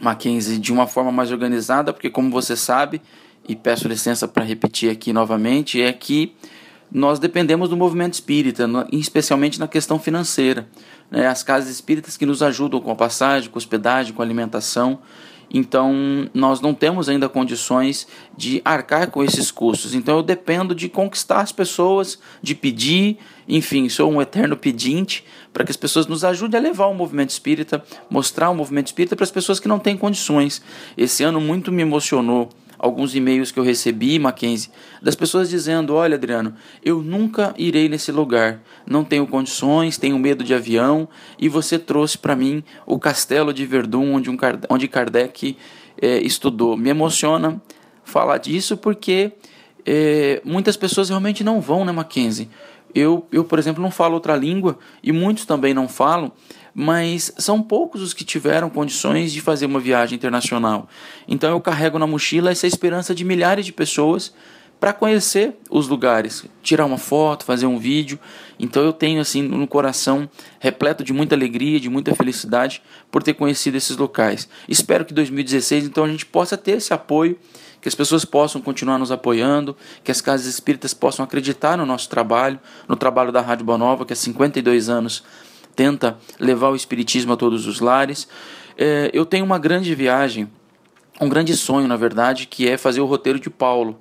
Mackenzie 0.00 0.58
de 0.58 0.72
uma 0.72 0.86
forma 0.86 1.12
mais 1.12 1.30
organizada, 1.30 1.92
porque 1.92 2.10
como 2.10 2.30
você 2.30 2.56
sabe, 2.56 3.00
e 3.48 3.54
peço 3.54 3.88
licença 3.88 4.26
para 4.26 4.44
repetir 4.44 4.90
aqui 4.90 5.12
novamente, 5.12 5.80
é 5.80 5.92
que 5.92 6.34
nós 6.90 7.18
dependemos 7.18 7.68
do 7.68 7.76
movimento 7.76 8.14
espírita, 8.14 8.68
especialmente 8.92 9.58
na 9.58 9.68
questão 9.68 9.98
financeira. 9.98 10.68
Né? 11.10 11.26
As 11.26 11.42
casas 11.42 11.70
espíritas 11.70 12.16
que 12.16 12.26
nos 12.26 12.42
ajudam 12.42 12.80
com 12.80 12.90
a 12.90 12.96
passagem, 12.96 13.50
com 13.50 13.56
a 13.56 13.58
hospedagem, 13.58 14.12
com 14.12 14.22
a 14.22 14.24
alimentação. 14.24 14.98
Então, 15.52 15.94
nós 16.34 16.60
não 16.60 16.74
temos 16.74 17.08
ainda 17.08 17.28
condições 17.28 18.06
de 18.36 18.60
arcar 18.64 19.10
com 19.10 19.22
esses 19.22 19.50
custos. 19.50 19.94
Então, 19.94 20.16
eu 20.16 20.22
dependo 20.22 20.74
de 20.74 20.88
conquistar 20.88 21.40
as 21.40 21.52
pessoas, 21.52 22.18
de 22.42 22.54
pedir, 22.54 23.18
enfim, 23.48 23.88
sou 23.88 24.10
um 24.10 24.20
eterno 24.20 24.56
pedinte 24.56 25.24
para 25.52 25.64
que 25.64 25.70
as 25.70 25.76
pessoas 25.76 26.06
nos 26.06 26.24
ajudem 26.24 26.58
a 26.58 26.62
levar 26.62 26.86
o 26.86 26.94
movimento 26.94 27.30
espírita, 27.30 27.82
mostrar 28.10 28.50
o 28.50 28.54
movimento 28.54 28.86
espírita 28.86 29.16
para 29.16 29.24
as 29.24 29.30
pessoas 29.30 29.60
que 29.60 29.68
não 29.68 29.78
têm 29.78 29.96
condições. 29.96 30.62
Esse 30.96 31.22
ano 31.22 31.40
muito 31.40 31.70
me 31.70 31.82
emocionou 31.82 32.48
alguns 32.78 33.14
e-mails 33.14 33.50
que 33.50 33.58
eu 33.58 33.64
recebi, 33.64 34.18
Mackenzie, 34.18 34.70
das 35.00 35.14
pessoas 35.14 35.48
dizendo: 35.48 35.94
Olha, 35.94 36.16
Adriano, 36.16 36.54
eu 36.84 37.02
nunca 37.02 37.54
irei 37.56 37.88
nesse 37.88 38.12
lugar, 38.12 38.60
não 38.86 39.04
tenho 39.04 39.26
condições, 39.26 39.98
tenho 39.98 40.18
medo 40.18 40.44
de 40.44 40.54
avião, 40.54 41.08
e 41.38 41.48
você 41.48 41.78
trouxe 41.78 42.18
para 42.18 42.36
mim 42.36 42.62
o 42.84 42.98
castelo 42.98 43.52
de 43.52 43.64
Verdun, 43.64 44.14
onde, 44.14 44.30
um, 44.30 44.36
onde 44.68 44.88
Kardec 44.88 45.56
é, 46.00 46.18
estudou. 46.18 46.76
Me 46.76 46.90
emociona 46.90 47.60
falar 48.04 48.38
disso 48.38 48.76
porque 48.76 49.32
é, 49.84 50.40
muitas 50.44 50.76
pessoas 50.76 51.08
realmente 51.08 51.42
não 51.42 51.60
vão, 51.60 51.84
né, 51.84 51.92
Mackenzie? 51.92 52.48
Eu, 52.94 53.26
eu, 53.30 53.44
por 53.44 53.58
exemplo, 53.58 53.82
não 53.82 53.90
falo 53.90 54.14
outra 54.14 54.36
língua 54.36 54.78
e 55.02 55.12
muitos 55.12 55.44
também 55.44 55.74
não 55.74 55.88
falam, 55.88 56.32
mas 56.74 57.32
são 57.38 57.62
poucos 57.62 58.02
os 58.02 58.12
que 58.12 58.24
tiveram 58.24 58.68
condições 58.68 59.32
de 59.32 59.40
fazer 59.40 59.66
uma 59.66 59.80
viagem 59.80 60.16
internacional. 60.16 60.88
Então 61.26 61.50
eu 61.50 61.60
carrego 61.60 61.98
na 61.98 62.06
mochila 62.06 62.50
essa 62.50 62.66
esperança 62.66 63.14
de 63.14 63.24
milhares 63.24 63.64
de 63.64 63.72
pessoas 63.72 64.32
para 64.78 64.92
conhecer 64.92 65.56
os 65.70 65.88
lugares, 65.88 66.44
tirar 66.62 66.84
uma 66.84 66.98
foto, 66.98 67.44
fazer 67.44 67.66
um 67.66 67.78
vídeo. 67.78 68.18
Então 68.58 68.82
eu 68.82 68.92
tenho 68.92 69.20
assim 69.20 69.42
no 69.42 69.66
coração 69.66 70.28
repleto 70.60 71.02
de 71.02 71.12
muita 71.12 71.34
alegria, 71.34 71.80
de 71.80 71.88
muita 71.88 72.14
felicidade 72.14 72.82
por 73.10 73.22
ter 73.22 73.34
conhecido 73.34 73.76
esses 73.76 73.96
locais. 73.96 74.48
Espero 74.68 75.04
que 75.04 75.14
2016 75.14 75.86
então 75.86 76.04
a 76.04 76.08
gente 76.08 76.26
possa 76.26 76.56
ter 76.56 76.72
esse 76.72 76.92
apoio, 76.92 77.38
que 77.86 77.88
as 77.88 77.94
pessoas 77.94 78.24
possam 78.24 78.60
continuar 78.60 78.98
nos 78.98 79.12
apoiando, 79.12 79.76
que 80.02 80.10
as 80.10 80.20
casas 80.20 80.46
espíritas 80.46 80.92
possam 80.92 81.24
acreditar 81.24 81.78
no 81.78 81.86
nosso 81.86 82.08
trabalho, 82.08 82.58
no 82.88 82.96
trabalho 82.96 83.30
da 83.30 83.40
Rádio 83.40 83.64
Boa 83.64 83.78
Nova, 83.78 84.04
que 84.04 84.12
há 84.12 84.16
52 84.16 84.88
anos 84.88 85.22
tenta 85.76 86.18
levar 86.40 86.70
o 86.70 86.74
Espiritismo 86.74 87.34
a 87.34 87.36
todos 87.36 87.64
os 87.64 87.78
lares. 87.78 88.26
É, 88.76 89.08
eu 89.14 89.24
tenho 89.24 89.44
uma 89.44 89.56
grande 89.56 89.94
viagem, 89.94 90.50
um 91.20 91.28
grande 91.28 91.56
sonho, 91.56 91.86
na 91.86 91.94
verdade, 91.94 92.46
que 92.46 92.68
é 92.68 92.76
fazer 92.76 93.00
o 93.00 93.06
roteiro 93.06 93.38
de 93.38 93.50
Paulo, 93.50 94.00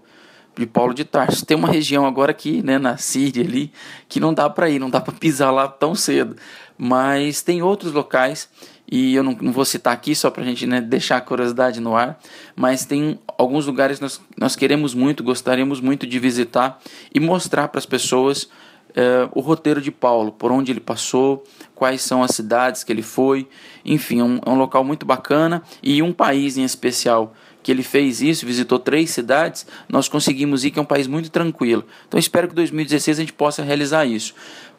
de 0.58 0.66
Paulo 0.66 0.92
de 0.92 1.06
Tarso. 1.06 1.46
Tem 1.46 1.56
uma 1.56 1.70
região 1.70 2.08
agora 2.08 2.32
aqui, 2.32 2.64
né, 2.64 2.80
na 2.80 2.98
Síria 2.98 3.44
ali, 3.44 3.72
que 4.10 4.20
não 4.20 4.34
dá 4.34 4.50
para 4.50 4.68
ir, 4.68 4.80
não 4.80 4.90
dá 4.90 5.00
para 5.00 5.14
pisar 5.14 5.52
lá 5.52 5.68
tão 5.68 5.94
cedo. 5.94 6.36
Mas 6.76 7.44
tem 7.44 7.62
outros 7.62 7.92
locais 7.92 8.50
e 8.90 9.16
eu 9.16 9.24
não, 9.24 9.38
não 9.42 9.52
vou 9.52 9.66
citar 9.66 9.94
aqui 9.94 10.16
só 10.16 10.30
para 10.30 10.44
a 10.44 10.46
gente 10.46 10.66
né, 10.66 10.80
deixar 10.80 11.18
a 11.18 11.22
curiosidade 11.22 11.80
no 11.80 11.96
ar, 11.96 12.20
mas 12.56 12.86
tem 12.86 13.20
alguns 13.38 13.66
lugares 13.66 14.00
nós, 14.00 14.22
nós 14.38 14.56
queremos 14.56 14.94
muito, 14.94 15.24
gostaríamos 15.24 15.82
muito 15.82 16.06
de 16.06 16.20
visitar 16.20 16.80
e 17.14 17.20
mostrar 17.20 17.68
para 17.68 17.80
as 17.80 17.86
pessoas 17.86 18.48
é, 18.96 19.28
o 19.34 19.42
roteiro 19.42 19.82
de 19.82 19.92
Paulo, 19.92 20.32
por 20.32 20.52
onde 20.52 20.72
ele 20.72 20.80
passou, 20.80 21.44
quais 21.74 22.02
são 22.02 22.24
as 22.24 22.32
cidades 22.32 22.84
que 22.84 22.92
ele 22.94 23.02
foi, 23.02 23.48
enfim, 23.84 24.22
é 24.22 24.24
um, 24.24 24.40
é 24.46 24.50
um 24.50 24.56
local 24.56 24.84
muito 24.84 25.06
bacana 25.06 25.62
e 25.84 26.02
um 26.02 26.14
país 26.14 26.58
em 26.58 26.64
especial 26.64 27.34
que 27.62 27.72
ele 27.72 27.84
fez 27.84 28.22
isso, 28.22 28.46
visitou 28.46 28.78
três 28.78 29.10
cidades, 29.10 29.66
nós 29.90 30.08
conseguimos 30.08 30.64
ir, 30.64 30.70
que 30.70 30.78
é 30.78 30.82
um 30.82 30.86
país 30.86 31.08
muito 31.08 31.32
tranquilo. 31.32 31.84
Então 32.08 32.20
espero 32.20 32.48
que 32.48 32.54
em 32.54 32.58
2016 32.58 33.18
a 33.18 33.22
gente 33.22 33.34
possa 33.34 33.64
realizar 33.64 34.06
isso. 34.06 34.36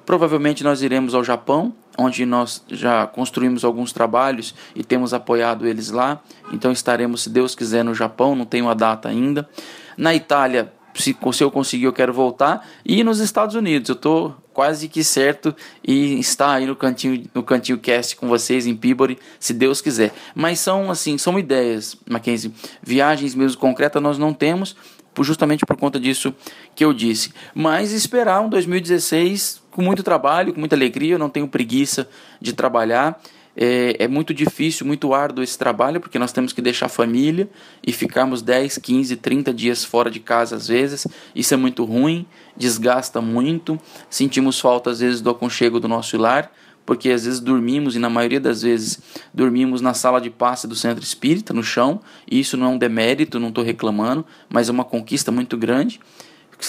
Provavelmente 0.06 0.62
nós 0.62 0.82
iremos 0.82 1.12
ao 1.12 1.24
Japão, 1.24 1.74
onde 1.98 2.24
nós 2.26 2.62
já 2.68 3.06
construímos 3.06 3.64
alguns 3.64 3.92
trabalhos 3.92 4.54
e 4.74 4.84
temos 4.84 5.14
apoiado 5.14 5.66
eles 5.66 5.90
lá. 5.90 6.20
Então 6.52 6.72
estaremos, 6.72 7.22
se 7.22 7.30
Deus 7.30 7.54
quiser, 7.54 7.84
no 7.84 7.94
Japão, 7.94 8.34
não 8.34 8.44
tenho 8.44 8.68
a 8.68 8.74
data 8.74 9.08
ainda. 9.08 9.48
Na 9.96 10.14
Itália, 10.14 10.72
se, 10.94 11.16
se 11.32 11.44
eu 11.44 11.50
conseguir, 11.50 11.84
eu 11.84 11.92
quero 11.92 12.12
voltar. 12.12 12.66
E 12.84 13.02
nos 13.04 13.20
Estados 13.20 13.54
Unidos, 13.54 13.88
eu 13.88 13.94
estou 13.94 14.34
quase 14.52 14.88
que 14.88 15.04
certo 15.04 15.54
e 15.86 16.18
está 16.18 16.54
aí 16.54 16.64
no 16.64 16.74
cantinho 16.74 17.28
no 17.34 17.42
cantinho 17.42 17.76
cast 17.78 18.16
com 18.16 18.26
vocês 18.26 18.66
em 18.66 18.74
Peabody, 18.74 19.18
se 19.38 19.52
Deus 19.52 19.82
quiser. 19.82 20.14
Mas 20.34 20.60
são 20.60 20.90
assim, 20.90 21.18
são 21.18 21.38
ideias, 21.38 21.96
Mackenzie. 22.08 22.52
Viagens 22.82 23.34
mesmo 23.34 23.60
concretas 23.60 24.02
nós 24.02 24.16
não 24.16 24.32
temos, 24.32 24.74
justamente 25.20 25.64
por 25.66 25.76
conta 25.76 26.00
disso 26.00 26.34
que 26.74 26.84
eu 26.84 26.92
disse. 26.92 27.32
Mas 27.54 27.92
esperar 27.92 28.40
um 28.40 28.48
2016 28.48 29.62
com 29.76 29.82
muito 29.82 30.02
trabalho, 30.02 30.54
com 30.54 30.58
muita 30.58 30.74
alegria, 30.74 31.16
eu 31.16 31.18
não 31.18 31.28
tenho 31.28 31.46
preguiça 31.46 32.08
de 32.40 32.54
trabalhar 32.54 33.20
é, 33.54 33.96
é, 33.98 34.08
muito 34.08 34.32
difícil, 34.32 34.86
muito 34.86 35.12
árduo 35.12 35.44
esse 35.44 35.58
trabalho, 35.58 36.00
porque 36.00 36.18
nós 36.18 36.32
temos 36.32 36.54
que 36.54 36.62
deixar 36.62 36.86
a 36.86 36.88
família 36.88 37.46
e 37.86 37.92
ficarmos 37.92 38.40
10, 38.40 38.78
15, 38.78 39.16
30 39.16 39.52
dias 39.52 39.84
fora 39.84 40.10
de 40.10 40.18
casa 40.18 40.56
às 40.56 40.68
vezes. 40.68 41.06
Isso 41.34 41.52
é 41.52 41.58
muito 41.58 41.84
ruim, 41.84 42.26
desgasta 42.56 43.20
muito. 43.20 43.78
Sentimos 44.08 44.58
falta 44.58 44.90
às 44.90 45.00
vezes 45.00 45.20
do 45.20 45.28
aconchego 45.28 45.78
do 45.78 45.86
nosso 45.86 46.16
lar, 46.16 46.50
porque 46.86 47.10
às 47.10 47.26
vezes 47.26 47.38
dormimos, 47.38 47.96
e 47.96 47.98
na 47.98 48.08
maioria 48.08 48.40
das 48.40 48.62
vezes 48.62 48.98
dormimos 49.34 49.82
na 49.82 49.92
sala 49.92 50.22
de 50.22 50.30
passe 50.30 50.66
do 50.66 50.74
centro 50.74 51.04
espírita, 51.04 51.52
no 51.52 51.62
chão. 51.62 52.00
E 52.30 52.40
isso 52.40 52.56
não 52.56 52.66
é 52.66 52.70
um 52.70 52.78
demérito, 52.78 53.38
não 53.38 53.48
estou 53.48 53.62
reclamando, 53.62 54.24
mas 54.48 54.70
é 54.70 54.72
uma 54.72 54.84
conquista 54.84 55.30
muito 55.30 55.54
grande 55.56 56.00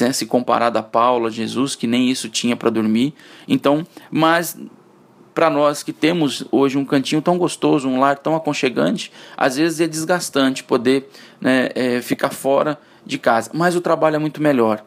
né, 0.01 0.11
se 0.11 0.25
comparado 0.25 0.77
a 0.77 0.83
Paulo, 0.83 1.27
a 1.27 1.29
Jesus, 1.29 1.75
que 1.75 1.87
nem 1.87 2.09
isso 2.09 2.29
tinha 2.29 2.55
para 2.55 2.69
dormir. 2.69 3.13
Então, 3.47 3.85
mas 4.11 4.57
para 5.33 5.49
nós 5.49 5.83
que 5.83 5.93
temos 5.93 6.43
hoje 6.51 6.77
um 6.77 6.85
cantinho 6.85 7.21
tão 7.21 7.37
gostoso, 7.37 7.87
um 7.87 7.99
lar 7.99 8.17
tão 8.17 8.35
aconchegante, 8.35 9.11
às 9.37 9.55
vezes 9.55 9.79
é 9.79 9.87
desgastante 9.87 10.63
poder 10.63 11.09
né, 11.39 11.69
é, 11.75 12.01
ficar 12.01 12.31
fora 12.31 12.79
de 13.05 13.19
casa. 13.19 13.51
Mas 13.53 13.75
o 13.75 13.81
trabalho 13.81 14.15
é 14.15 14.19
muito 14.19 14.41
melhor. 14.41 14.83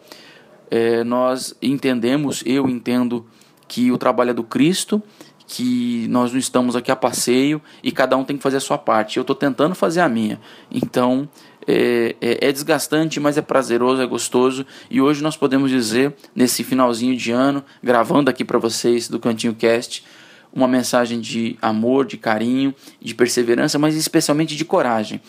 É, 0.69 1.05
nós 1.05 1.55
entendemos, 1.63 2.43
eu 2.45 2.69
entendo 2.69 3.25
que 3.69 3.93
o 3.93 3.99
trabalho 3.99 4.31
é 4.31 4.35
do 4.35 4.43
Cristo, 4.43 5.01
que 5.47 6.07
nós 6.09 6.33
não 6.33 6.39
estamos 6.39 6.77
aqui 6.77 6.91
a 6.91 6.97
passeio 6.97 7.63
e 7.83 7.91
cada 7.91 8.17
um 8.17 8.25
tem 8.25 8.37
que 8.37 8.43
fazer 8.43 8.57
a 8.57 8.61
sua 8.61 8.79
parte. 8.79 9.17
Eu 9.17 9.23
estou 9.23 9.37
tentando 9.37 9.75
fazer 9.75 10.01
a 10.01 10.09
minha. 10.09 10.41
Então 10.71 11.29
é, 11.67 12.17
é, 12.21 12.49
é, 12.49 12.53
desgastante, 12.53 13.21
mas 13.21 13.37
é 13.37 13.43
prazeroso, 13.43 14.01
é 14.01 14.07
gostoso. 14.07 14.67
E 14.91 15.01
hoje 15.01 15.23
nós 15.23 15.37
podemos 15.37 15.71
dizer, 15.71 16.15
nesse 16.35 16.65
finalzinho 16.65 17.17
de 17.17 17.31
ano, 17.31 17.65
gravando 17.83 18.31
aqui 18.31 18.45
para 18.45 18.59
vocês 18.59 19.09
do 19.09 19.19
Cantinho 19.19 19.55
Cast, 19.55 20.05
uma 20.53 20.67
mensagem 20.67 21.21
de 21.21 21.57
amor, 21.63 22.05
de 22.05 22.17
carinho, 22.17 22.75
de 23.01 23.15
perseverança, 23.15 23.79
mas 23.79 23.95
especialmente 23.95 24.57
de 24.57 24.65
coragem. 24.65 25.21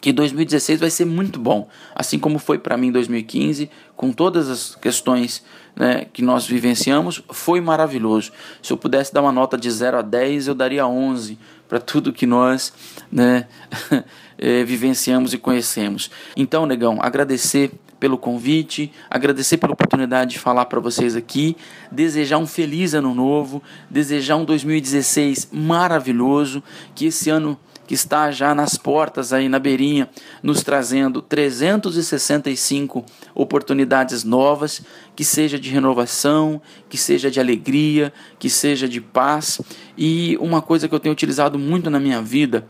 Que 0.00 0.12
2016 0.12 0.80
vai 0.80 0.90
ser 0.90 1.04
muito 1.04 1.38
bom, 1.38 1.68
assim 1.94 2.18
como 2.18 2.38
foi 2.38 2.58
para 2.58 2.76
mim 2.76 2.90
2015, 2.90 3.70
com 3.94 4.12
todas 4.12 4.48
as 4.48 4.74
questões 4.74 5.44
né, 5.76 6.06
que 6.12 6.22
nós 6.22 6.46
vivenciamos, 6.46 7.22
foi 7.30 7.60
maravilhoso. 7.60 8.32
Se 8.62 8.72
eu 8.72 8.76
pudesse 8.76 9.12
dar 9.12 9.22
uma 9.22 9.32
nota 9.32 9.56
de 9.56 9.70
0 9.70 9.98
a 9.98 10.02
10, 10.02 10.48
eu 10.48 10.54
daria 10.54 10.86
11 10.86 11.38
para 11.68 11.78
tudo 11.78 12.12
que 12.12 12.26
nós 12.26 12.72
né, 13.10 13.46
eh, 14.42 14.64
vivenciamos 14.64 15.32
e 15.32 15.38
conhecemos. 15.38 16.10
Então, 16.36 16.66
negão, 16.66 16.98
agradecer 17.00 17.70
pelo 18.00 18.18
convite, 18.18 18.90
agradecer 19.08 19.56
pela 19.56 19.72
oportunidade 19.72 20.32
de 20.32 20.40
falar 20.40 20.64
para 20.64 20.80
vocês 20.80 21.14
aqui, 21.14 21.56
desejar 21.92 22.38
um 22.38 22.46
feliz 22.46 22.92
ano 22.92 23.14
novo, 23.14 23.62
desejar 23.88 24.34
um 24.34 24.44
2016 24.44 25.48
maravilhoso, 25.52 26.60
que 26.92 27.06
esse 27.06 27.30
ano 27.30 27.56
que 27.86 27.94
está 27.94 28.32
já 28.32 28.52
nas 28.52 28.76
portas 28.76 29.32
aí 29.32 29.48
na 29.48 29.60
beirinha, 29.60 30.08
nos 30.42 30.64
trazendo 30.64 31.22
365 31.22 33.04
oportunidades 33.36 34.24
novas, 34.24 34.82
que 35.14 35.24
seja 35.24 35.56
de 35.56 35.70
renovação, 35.70 36.60
que 36.88 36.96
seja 36.96 37.30
de 37.30 37.38
alegria, 37.38 38.12
que 38.40 38.50
seja 38.50 38.88
de 38.88 39.00
paz. 39.00 39.60
E 39.96 40.36
uma 40.40 40.60
coisa 40.60 40.88
que 40.88 40.94
eu 40.94 41.00
tenho 41.00 41.12
utilizado 41.12 41.58
muito 41.58 41.88
na 41.88 42.00
minha 42.00 42.20
vida, 42.20 42.66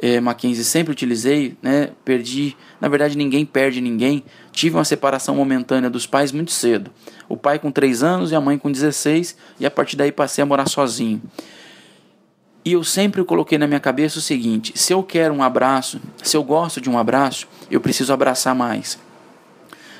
é, 0.00 0.20
Mackenzie 0.20 0.64
sempre 0.64 0.92
utilizei, 0.92 1.56
né? 1.60 1.90
Perdi, 2.04 2.56
na 2.80 2.88
verdade 2.88 3.16
ninguém 3.16 3.44
perde 3.44 3.80
ninguém. 3.80 4.22
Tive 4.52 4.76
uma 4.76 4.84
separação 4.84 5.34
momentânea 5.34 5.90
dos 5.90 6.06
pais 6.06 6.32
muito 6.32 6.52
cedo. 6.52 6.90
O 7.28 7.36
pai 7.36 7.58
com 7.58 7.70
3 7.70 8.02
anos 8.02 8.30
e 8.30 8.34
a 8.34 8.40
mãe 8.40 8.56
com 8.56 8.70
16, 8.70 9.36
e 9.58 9.66
a 9.66 9.70
partir 9.70 9.96
daí 9.96 10.12
passei 10.12 10.42
a 10.42 10.46
morar 10.46 10.68
sozinho. 10.68 11.20
E 12.64 12.72
eu 12.72 12.84
sempre 12.84 13.24
coloquei 13.24 13.58
na 13.58 13.66
minha 13.66 13.80
cabeça 13.80 14.18
o 14.18 14.22
seguinte: 14.22 14.72
se 14.76 14.92
eu 14.92 15.02
quero 15.02 15.34
um 15.34 15.42
abraço, 15.42 16.00
se 16.22 16.36
eu 16.36 16.44
gosto 16.44 16.80
de 16.80 16.88
um 16.88 16.98
abraço, 16.98 17.48
eu 17.70 17.80
preciso 17.80 18.12
abraçar 18.12 18.54
mais. 18.54 18.98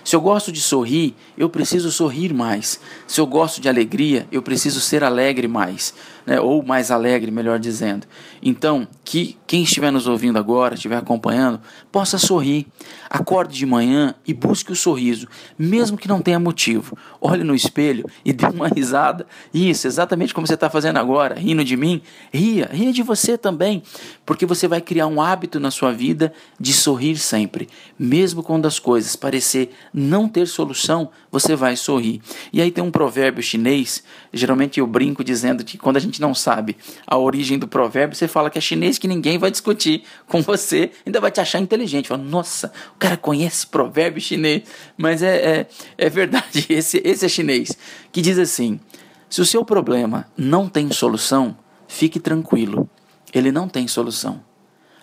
Se 0.05 0.17
eu 0.17 0.21
gosto 0.23 0.51
de 0.51 0.63
sorrir, 0.63 1.15
eu 1.37 1.51
preciso 1.51 1.93
sorrir 1.93 2.33
mais. 2.33 2.81
Se 3.07 3.21
eu 3.21 3.27
gosto 3.27 3.61
de 3.61 3.69
alegria, 3.69 4.27
eu 4.33 4.41
preciso 4.41 4.81
ser 4.81 5.05
alegre 5.05 5.47
mais 5.47 5.93
né, 6.29 6.39
ou 6.39 6.63
mais 6.63 6.91
alegre, 6.91 7.31
melhor 7.31 7.59
dizendo. 7.59 8.07
Então, 8.43 8.87
que 9.03 9.39
quem 9.47 9.63
estiver 9.63 9.91
nos 9.91 10.07
ouvindo 10.07 10.39
agora, 10.39 10.75
estiver 10.75 10.99
acompanhando, 10.99 11.59
possa 11.91 12.19
sorrir. 12.19 12.67
Acorde 13.09 13.57
de 13.57 13.65
manhã 13.65 14.15
e 14.27 14.35
busque 14.35 14.71
o 14.71 14.77
sorriso, 14.77 15.27
mesmo 15.59 15.97
que 15.97 16.07
não 16.07 16.21
tenha 16.21 16.39
motivo. 16.39 16.95
Olhe 17.19 17.43
no 17.43 17.55
espelho 17.55 18.05
e 18.23 18.31
dê 18.35 18.45
uma 18.45 18.69
risada. 18.69 19.27
Isso, 19.55 19.87
exatamente 19.87 20.35
como 20.35 20.47
você 20.47 20.53
está 20.53 20.69
fazendo 20.69 20.99
agora, 20.99 21.35
rindo 21.35 21.65
de 21.65 21.79
mim. 21.79 22.03
Ria, 22.31 22.69
ria 22.71 22.93
de 22.93 23.03
você 23.03 23.39
também, 23.39 23.83
porque 24.27 24.45
você 24.45 24.69
vai 24.69 24.83
criar 24.83 25.07
um 25.07 25.23
hábito 25.23 25.59
na 25.59 25.71
sua 25.71 25.93
vida 25.93 26.31
de 26.61 26.75
sorrir 26.75 27.17
sempre. 27.17 27.71
Mesmo 27.99 28.43
quando 28.43 28.67
as 28.67 28.79
coisas 28.79 29.17
parecer 29.17 29.71
não 29.95 30.29
ter 30.29 30.47
solução, 30.47 31.09
você 31.31 31.55
vai 31.55 31.77
sorrir. 31.77 32.21
E 32.53 32.61
aí 32.61 32.71
tem 32.71 32.83
um 32.83 32.91
provérbio 32.91 33.43
chinês, 33.43 34.03
geralmente 34.33 34.81
eu 34.81 34.87
brinco 34.87 35.23
dizendo 35.23 35.65
que 35.65 35.77
quando 35.77 35.97
a 35.97 36.01
gente 36.01 36.21
não 36.21 36.35
sabe 36.35 36.77
a 37.07 37.17
origem 37.17 37.59
do 37.59 37.69
provérbio, 37.69 38.17
você 38.17 38.27
fala 38.29 38.51
que 38.51 38.59
é 38.59 38.61
chinês 38.61 38.99
que 38.99 39.09
ninguém 39.09 39.39
vai 39.39 39.51
discutir 39.51 40.03
com 40.27 40.41
você, 40.43 40.91
ainda 41.07 41.21
vai 41.21 41.31
te 41.31 41.41
achar 41.41 41.59
inteligente. 41.59 42.09
Fala, 42.09 42.23
nossa, 42.23 42.73
o 42.95 42.99
cara 42.99 43.17
conhece 43.17 43.67
provérbio 43.67 44.21
chinês. 44.21 44.63
Mas 44.97 45.23
é, 45.23 45.37
é, 45.37 45.67
é 45.97 46.09
verdade, 46.09 46.67
esse, 46.71 47.01
esse 47.05 47.25
é 47.25 47.29
chinês, 47.29 47.77
que 48.11 48.21
diz 48.21 48.39
assim: 48.39 48.81
se 49.29 49.41
o 49.41 49.47
seu 49.47 49.65
problema 49.65 50.27
não 50.37 50.69
tem 50.69 50.91
solução, 50.91 51.57
fique 51.87 52.19
tranquilo, 52.19 52.89
ele 53.33 53.53
não 53.53 53.69
tem 53.69 53.87
solução. 53.87 54.43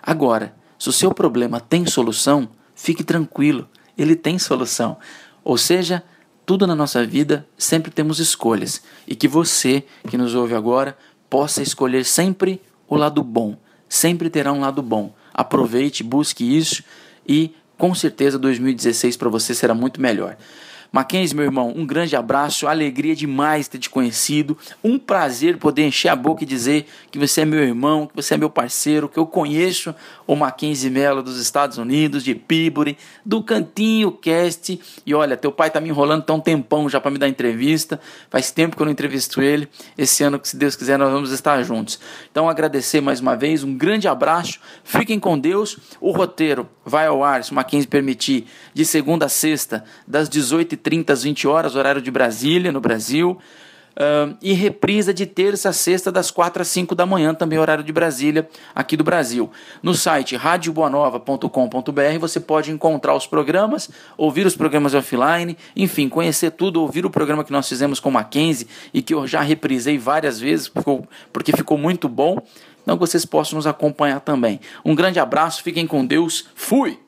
Agora, 0.01 0.55
se 0.77 0.89
o 0.89 0.91
seu 0.91 1.13
problema 1.13 1.59
tem 1.59 1.85
solução, 1.85 2.49
fique 2.75 3.03
tranquilo, 3.03 3.67
ele 3.97 4.15
tem 4.15 4.37
solução. 4.37 4.97
Ou 5.43 5.57
seja, 5.57 6.03
tudo 6.45 6.67
na 6.67 6.75
nossa 6.75 7.05
vida 7.05 7.45
sempre 7.57 7.91
temos 7.91 8.19
escolhas 8.19 8.81
e 9.07 9.15
que 9.15 9.27
você 9.27 9.83
que 10.07 10.17
nos 10.17 10.35
ouve 10.35 10.53
agora 10.53 10.97
possa 11.29 11.61
escolher 11.61 12.05
sempre 12.05 12.61
o 12.87 12.95
lado 12.95 13.23
bom. 13.23 13.57
Sempre 13.89 14.29
terá 14.29 14.53
um 14.53 14.59
lado 14.59 14.81
bom. 14.81 15.13
Aproveite, 15.33 16.03
busque 16.03 16.43
isso 16.43 16.83
e 17.27 17.53
com 17.77 17.93
certeza 17.95 18.37
2016 18.37 19.17
para 19.17 19.29
você 19.29 19.53
será 19.53 19.73
muito 19.73 19.99
melhor. 19.99 20.37
Mackenzie, 20.95 21.35
meu 21.35 21.43
irmão, 21.43 21.73
um 21.75 21.85
grande 21.85 22.15
abraço, 22.15 22.69
alegria 22.69 23.13
demais 23.13 23.67
ter 23.67 23.77
te 23.77 23.89
conhecido, 23.89 24.57
um 24.81 24.97
prazer 24.97 25.57
poder 25.57 25.85
encher 25.85 26.07
a 26.07 26.15
boca 26.15 26.45
e 26.45 26.47
dizer 26.47 26.87
que 27.11 27.19
você 27.19 27.41
é 27.41 27.45
meu 27.45 27.61
irmão, 27.61 28.07
que 28.07 28.15
você 28.15 28.35
é 28.35 28.37
meu 28.37 28.49
parceiro, 28.49 29.09
que 29.09 29.19
eu 29.19 29.25
conheço 29.25 29.93
o 30.25 30.37
Mackenzie 30.37 30.89
Mello 30.89 31.21
dos 31.21 31.37
Estados 31.37 31.77
Unidos, 31.77 32.23
de 32.23 32.33
Peabody, 32.33 32.97
do 33.25 33.43
Cantinho 33.43 34.09
Cast. 34.09 34.79
E 35.05 35.13
olha, 35.13 35.35
teu 35.35 35.51
pai 35.51 35.69
tá 35.69 35.81
me 35.81 35.89
enrolando 35.89 36.23
tão 36.23 36.39
tempão 36.39 36.87
já 36.87 37.01
para 37.01 37.11
me 37.11 37.17
dar 37.17 37.27
entrevista, 37.27 37.99
faz 38.29 38.49
tempo 38.49 38.77
que 38.77 38.81
eu 38.81 38.85
não 38.85 38.93
entrevisto 38.93 39.41
ele. 39.41 39.67
Esse 39.97 40.23
ano, 40.23 40.39
se 40.43 40.55
Deus 40.55 40.77
quiser, 40.77 40.97
nós 40.97 41.11
vamos 41.11 41.31
estar 41.31 41.61
juntos. 41.61 41.99
Então, 42.31 42.47
agradecer 42.47 43.01
mais 43.01 43.19
uma 43.19 43.35
vez, 43.35 43.65
um 43.65 43.75
grande 43.75 44.07
abraço, 44.07 44.61
fiquem 44.85 45.19
com 45.19 45.37
Deus. 45.37 45.77
O 45.99 46.11
roteiro 46.11 46.69
vai 46.85 47.07
ao 47.07 47.21
ar, 47.21 47.43
se 47.43 47.51
o 47.51 47.55
Mackenzie 47.55 47.85
permitir, 47.85 48.45
de 48.73 48.85
segunda 48.85 49.25
a 49.25 49.29
sexta, 49.29 49.83
das 50.07 50.29
18h30 50.29 50.84
30 50.85 51.11
às 51.11 51.23
20 51.23 51.47
horas, 51.47 51.75
horário 51.75 51.99
de 51.99 52.11
Brasília, 52.11 52.71
no 52.71 52.79
Brasil. 52.79 53.39
Uh, 53.95 54.37
e 54.41 54.51
reprisa 54.51 55.13
de 55.13 55.25
terça 55.25 55.69
a 55.69 55.73
sexta, 55.73 56.11
das 56.11 56.29
4 56.29 56.61
às 56.61 56.67
5 56.67 56.93
da 56.93 57.05
manhã, 57.05 57.33
também 57.33 57.57
horário 57.57 57.83
de 57.83 57.93
Brasília, 57.93 58.47
aqui 58.75 58.95
do 58.97 59.05
Brasil. 59.05 59.49
No 59.81 59.93
site 59.93 60.35
radioboanova.com.br 60.35 62.19
você 62.19 62.39
pode 62.41 62.71
encontrar 62.71 63.15
os 63.15 63.25
programas, 63.25 63.89
ouvir 64.17 64.45
os 64.45 64.53
programas 64.53 64.93
offline, 64.93 65.57
enfim, 65.75 66.09
conhecer 66.09 66.51
tudo, 66.51 66.81
ouvir 66.81 67.05
o 67.05 67.09
programa 67.09 67.43
que 67.43 67.53
nós 67.53 67.69
fizemos 67.69 67.99
com 68.01 68.11
Mackenzie 68.11 68.67
e 68.93 69.01
que 69.01 69.13
eu 69.13 69.25
já 69.25 69.39
reprisei 69.41 69.97
várias 69.97 70.41
vezes, 70.41 70.69
porque 71.31 71.53
ficou 71.55 71.77
muito 71.77 72.09
bom. 72.09 72.37
Então 72.83 72.97
vocês 72.97 73.25
possam 73.25 73.55
nos 73.55 73.65
acompanhar 73.65 74.19
também. 74.19 74.59
Um 74.83 74.93
grande 74.93 75.21
abraço, 75.21 75.63
fiquem 75.63 75.87
com 75.87 76.05
Deus, 76.05 76.49
fui! 76.53 76.99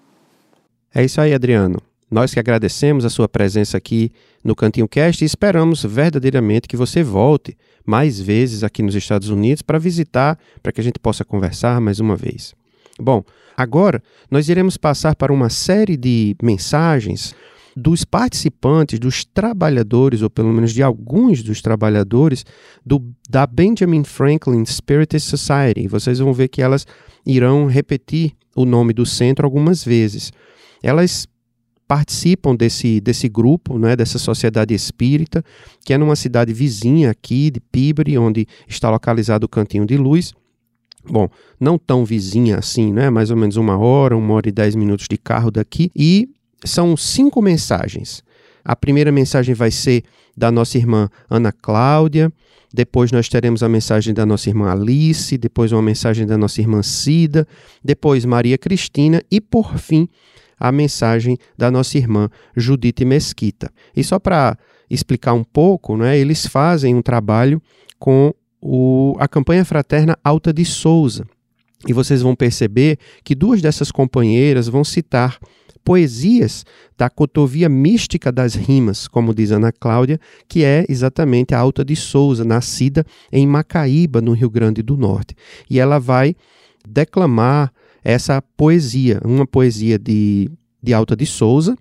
É 0.95 1.03
isso 1.03 1.19
aí, 1.19 1.33
Adriano. 1.33 1.81
Nós 2.09 2.33
que 2.33 2.39
agradecemos 2.39 3.03
a 3.03 3.09
sua 3.09 3.27
presença 3.27 3.77
aqui 3.77 4.11
no 4.43 4.55
Cantinho 4.55 4.87
Cast 4.87 5.23
e 5.23 5.25
esperamos 5.25 5.83
verdadeiramente 5.83 6.67
que 6.67 6.77
você 6.77 7.03
volte 7.03 7.57
mais 7.85 8.19
vezes 8.19 8.63
aqui 8.63 8.81
nos 8.81 8.95
Estados 8.95 9.29
Unidos 9.29 9.61
para 9.61 9.77
visitar, 9.77 10.39
para 10.63 10.71
que 10.71 10.79
a 10.79 10.83
gente 10.83 10.99
possa 10.99 11.25
conversar 11.25 11.81
mais 11.81 11.99
uma 11.99 12.15
vez. 12.15 12.55
Bom, 12.97 13.23
agora 13.57 14.01
nós 14.31 14.47
iremos 14.47 14.77
passar 14.77 15.15
para 15.15 15.33
uma 15.33 15.49
série 15.49 15.97
de 15.97 16.35
mensagens 16.41 17.35
dos 17.75 18.03
participantes, 18.03 18.97
dos 18.97 19.23
trabalhadores, 19.23 20.23
ou 20.23 20.29
pelo 20.29 20.51
menos 20.51 20.73
de 20.73 20.81
alguns 20.81 21.43
dos 21.43 21.61
trabalhadores, 21.61 22.43
do, 22.83 23.03
da 23.29 23.45
Benjamin 23.45 24.03
Franklin 24.03 24.65
Spiritist 24.65 25.29
Society. 25.29 25.87
Vocês 25.87 26.17
vão 26.17 26.33
ver 26.33 26.47
que 26.47 26.61
elas 26.61 26.87
irão 27.23 27.67
repetir 27.67 28.33
o 28.55 28.65
nome 28.65 28.93
do 28.93 29.05
centro 29.05 29.45
algumas 29.45 29.83
vezes. 29.83 30.31
Elas 30.81 31.27
participam 31.87 32.55
desse, 32.55 32.99
desse 32.99 33.29
grupo, 33.29 33.79
né, 33.79 33.95
dessa 33.95 34.19
sociedade 34.19 34.73
espírita, 34.73 35.43
que 35.85 35.93
é 35.93 35.97
numa 35.97 36.15
cidade 36.15 36.51
vizinha 36.53 37.11
aqui 37.11 37.49
de 37.49 37.59
Pibre, 37.59 38.17
onde 38.17 38.45
está 38.67 38.89
localizado 38.89 39.45
o 39.45 39.49
Cantinho 39.49 39.85
de 39.85 39.95
Luz. 39.95 40.33
Bom, 41.09 41.29
não 41.57 41.77
tão 41.77 42.03
vizinha 42.03 42.57
assim, 42.57 42.91
né? 42.91 43.09
Mais 43.09 43.31
ou 43.31 43.37
menos 43.37 43.55
uma 43.55 43.77
hora, 43.77 44.17
uma 44.17 44.33
hora 44.33 44.49
e 44.49 44.51
dez 44.51 44.75
minutos 44.75 45.07
de 45.09 45.17
carro 45.17 45.49
daqui. 45.49 45.89
E 45.95 46.27
são 46.65 46.97
cinco 46.97 47.41
mensagens. 47.41 48.21
A 48.65 48.75
primeira 48.75 49.09
mensagem 49.09 49.55
vai 49.55 49.71
ser 49.71 50.03
da 50.35 50.51
nossa 50.51 50.77
irmã 50.77 51.09
Ana 51.29 51.53
Cláudia, 51.53 52.31
depois 52.73 53.11
nós 53.13 53.29
teremos 53.29 53.63
a 53.63 53.69
mensagem 53.69 54.13
da 54.13 54.25
nossa 54.25 54.49
irmã 54.49 54.69
Alice, 54.69 55.37
depois 55.37 55.71
uma 55.71 55.81
mensagem 55.81 56.27
da 56.27 56.37
nossa 56.37 56.59
irmã 56.59 56.83
Cida, 56.83 57.47
depois 57.81 58.25
Maria 58.25 58.57
Cristina 58.57 59.23
e 59.31 59.39
por 59.39 59.77
fim 59.77 60.09
a 60.59 60.71
mensagem 60.71 61.37
da 61.57 61.69
nossa 61.69 61.97
irmã 61.97 62.29
Judite 62.55 63.05
Mesquita. 63.05 63.71
E 63.95 64.03
só 64.03 64.19
para 64.19 64.57
explicar 64.89 65.33
um 65.33 65.43
pouco, 65.43 65.97
né, 65.97 66.17
eles 66.17 66.45
fazem 66.47 66.95
um 66.95 67.01
trabalho 67.01 67.61
com 67.99 68.33
o, 68.61 69.15
a 69.19 69.27
campanha 69.27 69.65
fraterna 69.65 70.17
Alta 70.23 70.53
de 70.53 70.65
Souza. 70.65 71.25
E 71.87 71.93
vocês 71.93 72.21
vão 72.21 72.35
perceber 72.35 72.97
que 73.23 73.35
duas 73.35 73.61
dessas 73.61 73.91
companheiras 73.91 74.67
vão 74.67 74.83
citar 74.83 75.37
poesias 75.87 76.65
da 76.97 77.09
cotovia 77.09 77.69
mística 77.69 78.29
das 78.29 78.55
rimas, 78.55 79.07
como 79.07 79.33
diz 79.33 79.51
Ana 79.51 79.71
Cláudia, 79.71 80.19
que 80.45 80.63
é 80.63 80.85
exatamente 80.89 81.53
a 81.55 81.59
Alta 81.59 81.85
de 81.85 81.95
Souza, 81.95 82.43
nascida 82.43 83.05
em 83.31 83.47
Macaíba, 83.47 84.19
no 84.19 84.33
Rio 84.33 84.49
Grande 84.49 84.81
do 84.81 84.97
Norte. 84.97 85.33
E 85.69 85.79
ela 85.79 85.97
vai 85.97 86.35
declamar 86.85 87.71
essa 88.03 88.41
poesia, 88.41 89.19
uma 89.23 89.45
poesia 89.45 89.97
de, 89.97 90.49
de 90.81 90.93
Alta 90.93 91.15
de 91.15 91.25
Souza, 91.25 91.75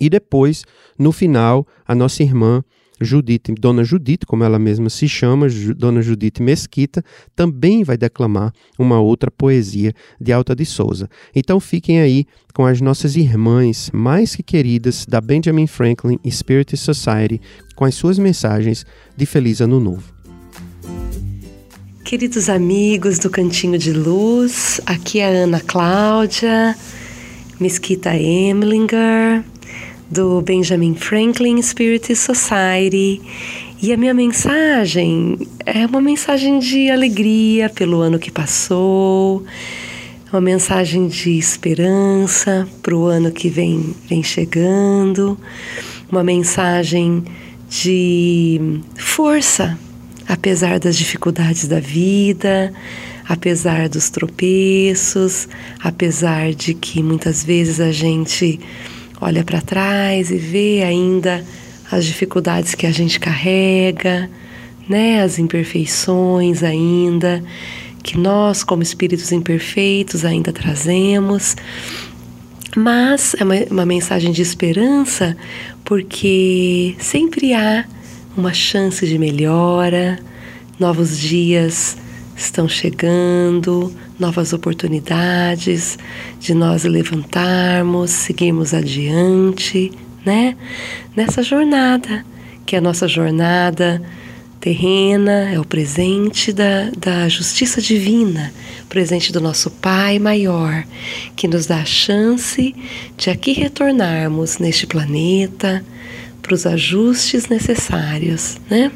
e 0.00 0.08
depois, 0.08 0.64
no 0.98 1.10
final, 1.10 1.66
a 1.86 1.94
nossa 1.94 2.22
irmã 2.22 2.62
Judite, 3.00 3.54
Dona 3.54 3.84
Judite, 3.84 4.26
como 4.26 4.44
ela 4.44 4.58
mesma 4.58 4.90
se 4.90 5.08
chama, 5.08 5.46
Dona 5.76 6.02
Judite 6.02 6.42
Mesquita, 6.42 7.02
também 7.34 7.84
vai 7.84 7.96
declamar 7.96 8.52
uma 8.78 9.00
outra 9.00 9.30
poesia 9.30 9.92
de 10.20 10.32
Alta 10.32 10.54
de 10.54 10.64
Souza. 10.64 11.08
Então 11.34 11.60
fiquem 11.60 12.00
aí 12.00 12.26
com 12.54 12.66
as 12.66 12.80
nossas 12.80 13.14
irmãs 13.16 13.90
mais 13.92 14.34
que 14.34 14.42
queridas 14.42 15.06
da 15.06 15.20
Benjamin 15.20 15.66
Franklin 15.66 16.18
Spirit 16.28 16.76
Society 16.76 17.40
com 17.76 17.84
as 17.84 17.94
suas 17.94 18.18
mensagens 18.18 18.84
de 19.16 19.26
Feliz 19.26 19.60
Ano 19.60 19.78
Novo. 19.78 20.17
Queridos 22.08 22.48
amigos 22.48 23.18
do 23.18 23.28
Cantinho 23.28 23.76
de 23.76 23.92
Luz, 23.92 24.80
aqui 24.86 25.18
é 25.18 25.26
a 25.26 25.42
Ana 25.44 25.60
Cláudia, 25.60 26.74
Mesquita 27.60 28.16
Emlinger, 28.16 29.44
do 30.10 30.40
Benjamin 30.40 30.94
Franklin 30.94 31.60
Spirit 31.60 32.16
Society. 32.16 33.20
E 33.82 33.92
a 33.92 33.96
minha 33.98 34.14
mensagem 34.14 35.36
é 35.66 35.84
uma 35.84 36.00
mensagem 36.00 36.58
de 36.58 36.90
alegria 36.90 37.68
pelo 37.68 38.00
ano 38.00 38.18
que 38.18 38.30
passou, 38.30 39.44
uma 40.32 40.40
mensagem 40.40 41.08
de 41.08 41.36
esperança 41.36 42.66
para 42.82 42.96
o 42.96 43.04
ano 43.04 43.30
que 43.30 43.50
vem, 43.50 43.94
vem 44.08 44.22
chegando, 44.22 45.38
uma 46.10 46.24
mensagem 46.24 47.22
de 47.68 48.80
força 48.96 49.78
apesar 50.28 50.78
das 50.78 50.96
dificuldades 50.96 51.66
da 51.66 51.80
vida, 51.80 52.72
apesar 53.26 53.88
dos 53.88 54.10
tropeços, 54.10 55.48
apesar 55.82 56.52
de 56.52 56.74
que 56.74 57.02
muitas 57.02 57.42
vezes 57.42 57.80
a 57.80 57.90
gente 57.90 58.60
olha 59.20 59.42
para 59.42 59.60
trás 59.60 60.30
e 60.30 60.36
vê 60.36 60.82
ainda 60.82 61.42
as 61.90 62.04
dificuldades 62.04 62.74
que 62.74 62.86
a 62.86 62.90
gente 62.90 63.18
carrega, 63.18 64.30
né, 64.86 65.22
as 65.22 65.38
imperfeições 65.38 66.62
ainda 66.62 67.42
que 68.02 68.16
nós 68.16 68.62
como 68.62 68.82
espíritos 68.82 69.32
imperfeitos 69.32 70.24
ainda 70.24 70.52
trazemos. 70.52 71.56
Mas 72.76 73.34
é 73.38 73.44
uma, 73.44 73.54
uma 73.70 73.86
mensagem 73.86 74.30
de 74.30 74.42
esperança 74.42 75.36
porque 75.84 76.94
sempre 76.98 77.54
há 77.54 77.84
uma 78.38 78.54
chance 78.54 79.04
de 79.04 79.18
melhora, 79.18 80.16
novos 80.78 81.18
dias 81.18 81.96
estão 82.36 82.68
chegando, 82.68 83.92
novas 84.16 84.52
oportunidades 84.52 85.98
de 86.38 86.54
nós 86.54 86.84
levantarmos, 86.84 88.12
seguirmos 88.12 88.72
adiante, 88.72 89.90
né? 90.24 90.56
Nessa 91.16 91.42
jornada, 91.42 92.24
que 92.64 92.76
é 92.76 92.78
a 92.78 92.82
nossa 92.82 93.08
jornada 93.08 94.00
terrena, 94.60 95.50
é 95.52 95.58
o 95.58 95.64
presente 95.64 96.52
da, 96.52 96.90
da 96.96 97.28
justiça 97.28 97.82
divina, 97.82 98.52
presente 98.88 99.32
do 99.32 99.40
nosso 99.40 99.68
Pai 99.68 100.20
maior, 100.20 100.84
que 101.34 101.48
nos 101.48 101.66
dá 101.66 101.78
a 101.78 101.84
chance 101.84 102.72
de 103.16 103.30
aqui 103.30 103.52
retornarmos 103.52 104.58
neste 104.58 104.86
planeta 104.86 105.84
para 106.48 106.54
os 106.54 106.64
ajustes 106.64 107.46
necessários, 107.46 108.56
né? 108.70 108.90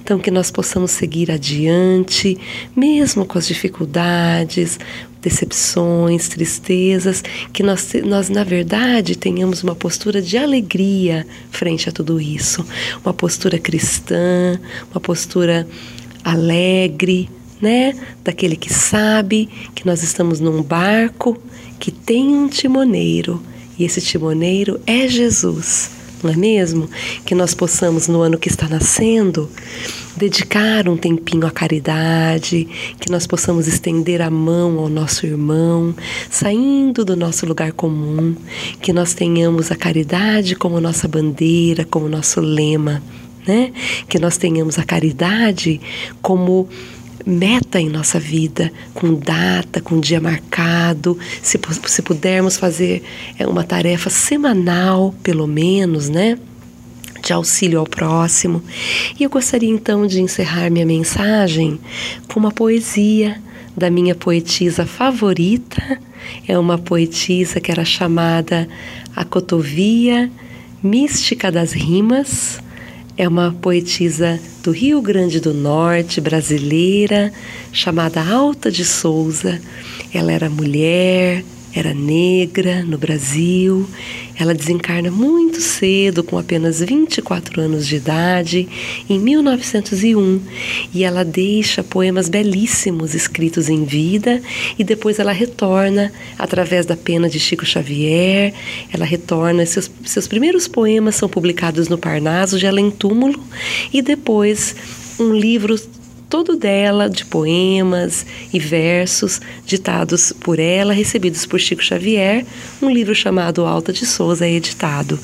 Então, 0.00 0.18
que 0.18 0.30
nós 0.30 0.50
possamos 0.50 0.92
seguir 0.92 1.30
adiante, 1.30 2.38
mesmo 2.74 3.26
com 3.26 3.36
as 3.36 3.46
dificuldades, 3.46 4.80
decepções, 5.20 6.28
tristezas, 6.28 7.22
que 7.52 7.62
nós, 7.62 7.92
nós, 8.02 8.30
na 8.30 8.44
verdade, 8.44 9.14
tenhamos 9.14 9.62
uma 9.62 9.74
postura 9.74 10.22
de 10.22 10.38
alegria 10.38 11.26
frente 11.50 11.86
a 11.86 11.92
tudo 11.92 12.18
isso. 12.18 12.64
Uma 13.04 13.12
postura 13.12 13.58
cristã, 13.58 14.58
uma 14.90 15.00
postura 15.00 15.68
alegre, 16.24 17.28
né? 17.60 17.94
Daquele 18.24 18.56
que 18.56 18.72
sabe 18.72 19.50
que 19.74 19.84
nós 19.84 20.02
estamos 20.02 20.40
num 20.40 20.62
barco 20.62 21.36
que 21.78 21.90
tem 21.90 22.34
um 22.34 22.48
timoneiro 22.48 23.42
e 23.78 23.84
esse 23.84 24.00
timoneiro 24.00 24.80
é 24.86 25.06
Jesus 25.06 25.95
não 26.22 26.30
é 26.30 26.36
mesmo? 26.36 26.88
Que 27.24 27.34
nós 27.34 27.54
possamos, 27.54 28.08
no 28.08 28.20
ano 28.22 28.38
que 28.38 28.48
está 28.48 28.68
nascendo, 28.68 29.50
dedicar 30.16 30.88
um 30.88 30.96
tempinho 30.96 31.46
à 31.46 31.50
caridade, 31.50 32.66
que 32.98 33.10
nós 33.10 33.26
possamos 33.26 33.68
estender 33.68 34.22
a 34.22 34.30
mão 34.30 34.78
ao 34.78 34.88
nosso 34.88 35.26
irmão, 35.26 35.94
saindo 36.30 37.04
do 37.04 37.14
nosso 37.16 37.46
lugar 37.46 37.72
comum, 37.72 38.34
que 38.80 38.92
nós 38.92 39.12
tenhamos 39.14 39.70
a 39.70 39.76
caridade 39.76 40.56
como 40.56 40.80
nossa 40.80 41.06
bandeira, 41.06 41.84
como 41.84 42.08
nosso 42.08 42.40
lema, 42.40 43.02
né? 43.46 43.72
Que 44.08 44.18
nós 44.18 44.36
tenhamos 44.36 44.78
a 44.78 44.84
caridade 44.84 45.80
como 46.22 46.68
meta 47.26 47.80
em 47.80 47.88
nossa 47.88 48.20
vida, 48.20 48.72
com 48.94 49.12
data, 49.12 49.80
com 49.80 49.98
dia 49.98 50.20
marcado, 50.20 51.18
se, 51.42 51.58
se 51.86 52.02
pudermos 52.02 52.56
fazer 52.56 53.02
é, 53.36 53.44
uma 53.44 53.64
tarefa 53.64 54.08
semanal, 54.08 55.12
pelo 55.24 55.46
menos, 55.48 56.08
né? 56.08 56.38
De 57.20 57.32
auxílio 57.32 57.80
ao 57.80 57.86
próximo. 57.86 58.62
E 59.18 59.24
eu 59.24 59.30
gostaria 59.30 59.68
então 59.68 60.06
de 60.06 60.20
encerrar 60.20 60.70
minha 60.70 60.86
mensagem 60.86 61.80
com 62.28 62.38
uma 62.38 62.52
poesia 62.52 63.42
da 63.76 63.90
minha 63.90 64.14
poetisa 64.14 64.86
favorita. 64.86 66.00
É 66.46 66.56
uma 66.56 66.78
poetisa 66.78 67.60
que 67.60 67.72
era 67.72 67.84
chamada 67.84 68.68
A 69.14 69.24
Cotovia 69.24 70.30
Mística 70.82 71.50
das 71.50 71.72
Rimas 71.72 72.60
é 73.16 73.26
uma 73.26 73.50
poetisa 73.62 74.38
do 74.62 74.70
Rio 74.70 75.00
Grande 75.00 75.40
do 75.40 75.54
Norte, 75.54 76.20
brasileira, 76.20 77.32
chamada 77.72 78.22
Alta 78.22 78.70
de 78.70 78.84
Souza. 78.84 79.60
Ela 80.12 80.32
era 80.32 80.50
mulher, 80.50 81.42
era 81.74 81.94
negra 81.94 82.82
no 82.82 82.98
Brasil. 82.98 83.88
Ela 84.38 84.54
desencarna 84.54 85.10
muito 85.10 85.60
cedo, 85.60 86.22
com 86.22 86.38
apenas 86.38 86.80
24 86.80 87.60
anos 87.60 87.86
de 87.86 87.96
idade, 87.96 88.68
em 89.08 89.18
1901, 89.18 90.40
e 90.94 91.04
ela 91.04 91.24
deixa 91.24 91.82
poemas 91.82 92.28
belíssimos 92.28 93.14
escritos 93.14 93.68
em 93.68 93.84
vida 93.84 94.42
e 94.78 94.84
depois 94.84 95.18
ela 95.18 95.32
retorna 95.32 96.12
através 96.38 96.84
da 96.84 96.96
pena 96.96 97.28
de 97.28 97.40
Chico 97.40 97.64
Xavier. 97.64 98.52
Ela 98.92 99.04
retorna 99.04 99.64
seus 99.64 99.90
seus 100.04 100.26
primeiros 100.26 100.68
poemas 100.68 101.16
são 101.16 101.28
publicados 101.28 101.88
no 101.88 101.98
Parnaso 101.98 102.58
de 102.58 102.66
Além 102.66 102.90
Túmulo 102.90 103.42
e 103.92 104.02
depois 104.02 104.74
um 105.18 105.32
livro 105.32 105.76
todo 106.28 106.56
dela 106.56 107.08
de 107.08 107.24
poemas 107.24 108.26
e 108.52 108.58
versos 108.58 109.40
ditados 109.64 110.32
por 110.32 110.58
ela, 110.58 110.92
recebidos 110.92 111.46
por 111.46 111.60
Chico 111.60 111.82
Xavier, 111.82 112.44
um 112.82 112.90
livro 112.90 113.14
chamado 113.14 113.64
Alta 113.64 113.92
de 113.92 114.04
Souza, 114.04 114.46
editado. 114.46 115.18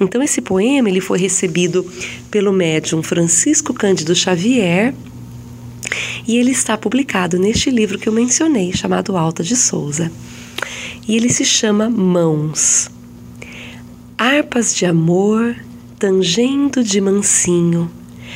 Então 0.00 0.22
esse 0.22 0.40
poema 0.40 0.88
ele 0.88 1.00
foi 1.00 1.18
recebido 1.18 1.86
pelo 2.30 2.52
médium 2.52 3.02
Francisco 3.02 3.74
Cândido 3.74 4.14
Xavier, 4.14 4.94
e 6.26 6.36
ele 6.36 6.50
está 6.50 6.76
publicado 6.76 7.38
neste 7.38 7.70
livro 7.70 7.98
que 7.98 8.08
eu 8.08 8.12
mencionei, 8.12 8.72
chamado 8.72 9.16
Alta 9.16 9.44
de 9.44 9.54
Souza. 9.54 10.10
E 11.06 11.16
ele 11.16 11.28
se 11.28 11.44
chama 11.44 11.88
Mãos. 11.88 12.90
Harpas 14.18 14.74
de 14.74 14.84
amor, 14.84 15.54
tangendo 15.98 16.82
de 16.82 17.00
mansinho, 17.00 17.88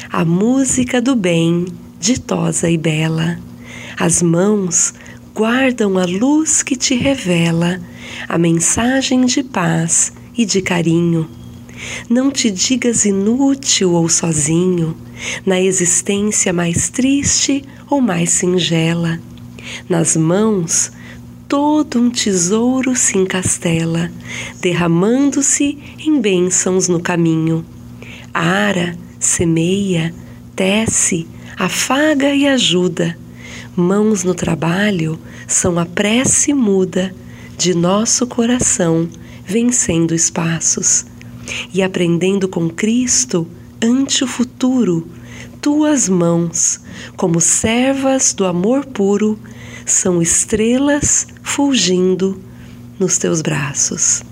a 0.08 0.24
música 0.24 1.02
do 1.02 1.16
bem 1.16 1.66
ditosa 2.00 2.70
e 2.70 2.78
bela. 2.78 3.38
As 3.98 4.22
mãos 4.22 4.94
guardam 5.34 5.98
a 5.98 6.06
luz 6.06 6.62
que 6.62 6.74
te 6.74 6.94
revela 6.94 7.78
a 8.26 8.38
mensagem 8.38 9.26
de 9.26 9.42
paz 9.42 10.12
e 10.36 10.46
de 10.46 10.62
carinho. 10.62 11.28
Não 12.08 12.30
te 12.30 12.50
digas 12.50 13.04
inútil 13.04 13.92
ou 13.92 14.08
sozinho, 14.08 14.96
na 15.44 15.60
existência 15.60 16.52
mais 16.52 16.88
triste 16.88 17.62
ou 17.88 18.00
mais 18.00 18.30
singela. 18.30 19.20
Nas 19.88 20.16
mãos, 20.16 20.90
todo 21.46 22.00
um 22.00 22.10
tesouro 22.10 22.96
se 22.96 23.18
encastela, 23.18 24.10
derramando-se 24.60 25.78
em 25.98 26.20
bênçãos 26.20 26.88
no 26.88 27.00
caminho. 27.00 27.64
Ara, 28.32 28.96
semeia, 29.18 30.14
tece, 30.54 31.26
afaga 31.60 32.34
e 32.34 32.46
ajuda. 32.46 33.18
Mãos 33.76 34.24
no 34.24 34.34
trabalho 34.34 35.20
são 35.46 35.78
a 35.78 35.84
prece 35.84 36.54
muda 36.54 37.14
de 37.58 37.74
nosso 37.74 38.26
coração, 38.26 39.06
vencendo 39.44 40.14
espaços 40.14 41.04
e 41.74 41.82
aprendendo 41.82 42.48
com 42.48 42.70
Cristo 42.70 43.46
ante 43.82 44.24
o 44.24 44.26
futuro. 44.26 45.06
Tuas 45.60 46.08
mãos, 46.08 46.80
como 47.14 47.42
servas 47.42 48.32
do 48.32 48.46
amor 48.46 48.86
puro, 48.86 49.38
são 49.84 50.22
estrelas 50.22 51.26
fulgindo 51.42 52.40
nos 52.98 53.18
teus 53.18 53.42
braços. 53.42 54.22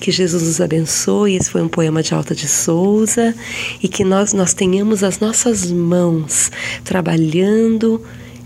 Que 0.00 0.10
Jesus 0.10 0.42
nos 0.42 0.60
abençoe. 0.60 1.36
Esse 1.36 1.50
foi 1.50 1.62
um 1.62 1.68
poema 1.68 2.02
de 2.02 2.14
Alta 2.14 2.34
de 2.34 2.48
Souza 2.48 3.34
e 3.82 3.88
que 3.88 4.04
nós, 4.04 4.32
nós 4.32 4.54
tenhamos 4.54 5.02
as 5.02 5.20
nossas 5.20 5.70
mãos 5.70 6.50
trabalhando 6.84 8.00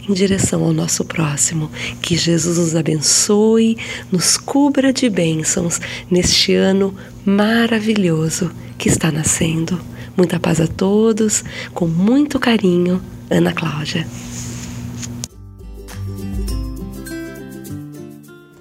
em 0.08 0.12
direção 0.12 0.64
ao 0.64 0.72
nosso 0.72 1.04
próximo. 1.04 1.70
Que 2.00 2.16
Jesus 2.16 2.58
nos 2.58 2.74
abençoe, 2.74 3.76
nos 4.10 4.36
cubra 4.36 4.92
de 4.92 5.08
bênçãos 5.08 5.80
neste 6.10 6.54
ano 6.54 6.94
maravilhoso 7.24 8.50
que 8.76 8.88
está 8.88 9.10
nascendo. 9.10 9.80
Muita 10.16 10.40
paz 10.40 10.60
a 10.60 10.66
todos, 10.66 11.44
com 11.72 11.86
muito 11.86 12.40
carinho, 12.40 13.00
Ana 13.30 13.52
Cláudia. 13.52 14.06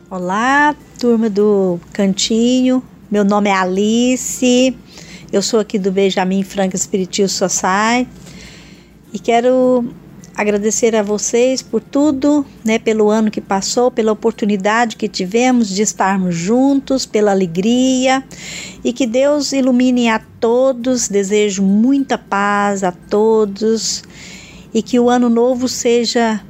Olá, 0.10 0.74
turma 0.98 1.30
do 1.30 1.82
Cantinho. 1.91 2.82
Meu 3.12 3.26
nome 3.26 3.50
é 3.50 3.54
Alice. 3.54 4.74
Eu 5.34 5.41
sou 5.41 5.60
aqui 5.60 5.78
do 5.78 5.91
Benjamin 5.91 6.43
Franca 6.43 6.78
Spiritual 6.78 7.28
Society 7.28 8.10
e 9.12 9.20
quero 9.20 9.84
agradecer 10.34 10.96
a 10.96 11.04
vocês 11.04 11.62
por 11.62 11.82
tudo, 11.82 12.46
né, 12.63 12.80
pelo 12.80 13.10
ano 13.10 13.30
que 13.30 13.41
passou, 13.41 13.91
pela 13.91 14.13
oportunidade 14.13 14.96
que 14.96 15.10
tivemos 15.10 15.67
de 15.67 15.82
estarmos 15.82 16.34
juntos, 16.34 17.06
pela 17.06 17.32
alegria 17.32 18.24
e 18.86 18.93
que 18.93 19.06
Deus 19.06 19.52
ilumine 19.52 20.08
a 20.08 20.20
todos. 20.39 21.10
Desejo 21.10 21.62
muita 21.62 22.17
paz 22.17 22.82
a 22.82 22.93
todos 22.93 24.06
e 24.74 24.82
que 24.82 25.02
o 25.02 25.10
ano 25.10 25.28
novo 25.28 25.67
seja 25.67 26.41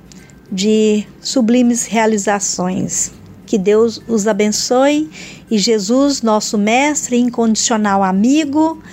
de 0.52 1.08
sublimes 1.20 1.88
realizações. 1.88 3.18
Que 3.48 3.58
Deus 3.58 4.02
os 4.10 4.28
abençoe 4.28 5.10
e 5.50 5.58
Jesus, 5.58 6.22
nosso 6.22 6.58
mestre 6.58 7.16
e 7.16 7.20
incondicional 7.20 8.04
amigo, 8.04 8.84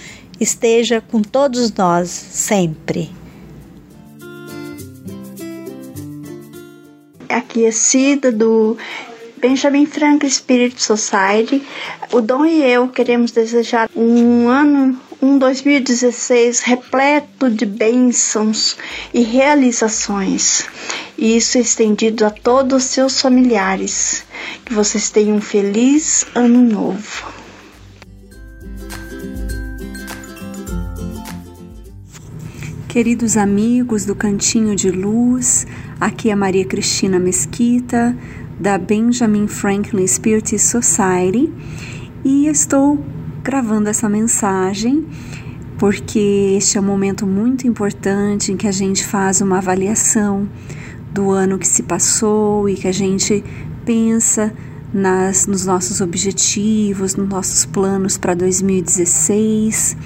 esteja 0.41 1.01
com 1.01 1.21
todos 1.21 1.73
nós 1.73 2.09
sempre. 2.09 3.11
Aqui 7.29 7.65
é 7.65 7.73
Cida 7.73 8.31
do 8.31 8.79
Benjamin 9.39 9.87
Franklin 9.87 10.31
Spirit 10.31 10.81
Society, 10.81 11.61
o 12.13 12.21
Dom 12.21 12.47
e 12.47 12.63
eu 12.63 12.87
queremos 12.87 13.33
desejar 13.33 13.91
um 13.95 14.47
ano, 14.49 14.97
um 15.21 15.39
2016 15.39 16.61
repleto 16.61 17.51
de 17.51 17.67
bênçãos 17.67 18.77
e 19.13 19.21
realizações. 19.23 20.67
E 21.17 21.37
isso 21.37 21.59
estendido 21.59 22.25
a 22.25 22.31
todos 22.31 22.85
os 22.85 22.91
seus 22.91 23.21
familiares. 23.21 24.25
Que 24.65 24.75
vocês 24.75 25.11
tenham 25.11 25.37
um 25.37 25.41
feliz 25.41 26.27
ano 26.35 26.61
novo. 26.61 27.33
Queridos 32.89 33.37
amigos 33.37 34.05
do 34.05 34.15
Cantinho 34.15 34.77
de 34.77 34.89
Luz, 34.89 35.67
aqui 36.01 36.31
é 36.31 36.35
Maria 36.37 36.65
Cristina 36.65 37.19
Mesquita, 37.19 38.17
da 38.61 38.79
Benjamin 38.79 39.49
Franklin 39.49 40.07
Spirit 40.07 40.57
Society, 40.61 41.53
e 42.25 42.47
estou 42.47 42.97
gravando 43.45 43.91
essa 43.91 44.09
mensagem 44.09 45.07
porque 45.79 46.55
este 46.57 46.79
é 46.79 46.81
um 46.81 46.85
momento 46.85 47.27
muito 47.27 47.67
importante 47.67 48.51
em 48.51 48.57
que 48.57 48.67
a 48.67 48.73
gente 48.73 49.05
faz 49.05 49.43
uma 49.43 49.59
avaliação 49.59 50.49
do 51.13 51.31
ano 51.31 51.59
que 51.59 51.69
se 51.69 51.83
passou 51.83 52.69
e 52.69 52.75
que 52.75 52.89
a 52.89 52.93
gente 52.93 53.45
pensa 53.85 54.53
nas, 54.93 55.47
nos 55.47 55.67
nossos 55.67 56.01
objetivos, 56.01 57.17
nos 57.17 57.29
nossos 57.29 57.67
planos 57.67 58.17
para 58.17 58.35
2016. 58.35 59.97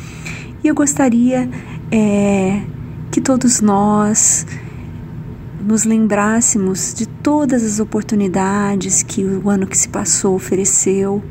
E 0.64 0.68
eu 0.68 0.74
gostaria 0.74 1.48
é, 1.92 2.62
que 3.10 3.20
todos 3.20 3.60
nós 3.60 4.46
nos 5.60 5.84
lembrássemos 5.84 6.94
de 6.94 7.06
todas 7.06 7.64
as 7.64 7.80
oportunidades 7.80 9.02
que 9.02 9.24
o 9.24 9.50
ano 9.50 9.66
que 9.66 9.76
se 9.76 9.88
passou 9.88 10.34
ofereceu. 10.34 11.22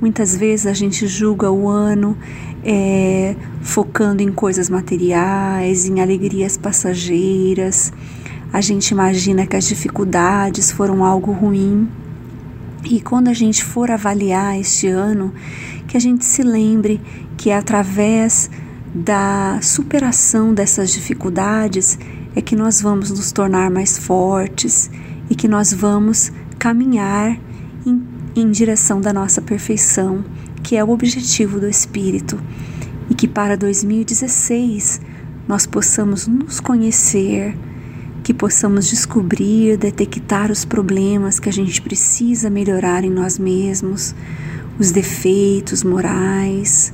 Muitas 0.00 0.36
vezes 0.36 0.66
a 0.66 0.72
gente 0.72 1.06
julga 1.06 1.50
o 1.50 1.68
ano 1.68 2.16
é, 2.64 3.34
focando 3.60 4.22
em 4.22 4.30
coisas 4.30 4.68
materiais, 4.68 5.86
em 5.86 6.00
alegrias 6.00 6.56
passageiras. 6.56 7.92
A 8.52 8.60
gente 8.60 8.90
imagina 8.90 9.46
que 9.46 9.56
as 9.56 9.64
dificuldades 9.64 10.70
foram 10.70 11.04
algo 11.04 11.32
ruim. 11.32 11.88
E 12.84 13.00
quando 13.00 13.28
a 13.28 13.32
gente 13.32 13.64
for 13.64 13.90
avaliar 13.90 14.58
este 14.58 14.88
ano, 14.88 15.32
que 15.86 15.96
a 15.96 16.00
gente 16.00 16.24
se 16.24 16.42
lembre 16.42 17.00
que 17.36 17.50
é 17.50 17.56
através 17.56 18.50
da 18.94 19.58
superação 19.62 20.52
dessas 20.52 20.92
dificuldades 20.92 21.98
é 22.34 22.40
que 22.40 22.56
nós 22.56 22.80
vamos 22.80 23.10
nos 23.10 23.32
tornar 23.32 23.70
mais 23.70 23.98
fortes 23.98 24.90
e 25.28 25.34
que 25.34 25.48
nós 25.48 25.72
vamos 25.72 26.32
caminhar 26.58 27.38
em, 27.86 28.02
em 28.34 28.50
direção 28.50 29.00
da 29.00 29.12
nossa 29.12 29.42
perfeição, 29.42 30.24
que 30.62 30.76
é 30.76 30.84
o 30.84 30.90
objetivo 30.90 31.60
do 31.60 31.68
Espírito, 31.68 32.38
e 33.10 33.14
que 33.14 33.28
para 33.28 33.56
2016 33.56 35.00
nós 35.46 35.66
possamos 35.66 36.26
nos 36.26 36.60
conhecer, 36.60 37.56
que 38.22 38.32
possamos 38.32 38.88
descobrir, 38.88 39.76
detectar 39.76 40.50
os 40.50 40.64
problemas 40.64 41.40
que 41.40 41.48
a 41.48 41.52
gente 41.52 41.82
precisa 41.82 42.48
melhorar 42.48 43.04
em 43.04 43.10
nós 43.10 43.38
mesmos, 43.38 44.14
os 44.78 44.90
defeitos 44.90 45.82
morais, 45.82 46.92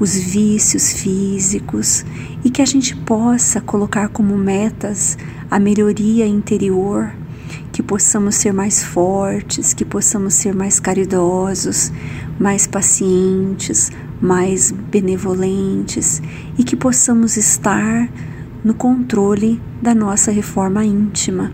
os 0.00 0.16
vícios 0.16 0.94
físicos 0.94 2.06
e 2.42 2.50
que 2.50 2.62
a 2.62 2.64
gente 2.64 2.96
possa 2.96 3.60
colocar 3.60 4.08
como 4.08 4.36
metas 4.36 5.18
a 5.50 5.60
melhoria 5.60 6.26
interior, 6.26 7.12
que 7.70 7.82
possamos 7.82 8.36
ser 8.36 8.52
mais 8.52 8.82
fortes, 8.82 9.74
que 9.74 9.84
possamos 9.84 10.32
ser 10.34 10.54
mais 10.54 10.80
caridosos, 10.80 11.92
mais 12.38 12.66
pacientes, 12.66 13.92
mais 14.20 14.70
benevolentes 14.70 16.22
e 16.58 16.64
que 16.64 16.76
possamos 16.76 17.36
estar 17.36 18.08
no 18.64 18.72
controle 18.72 19.60
da 19.82 19.94
nossa 19.94 20.30
reforma 20.30 20.82
íntima, 20.82 21.52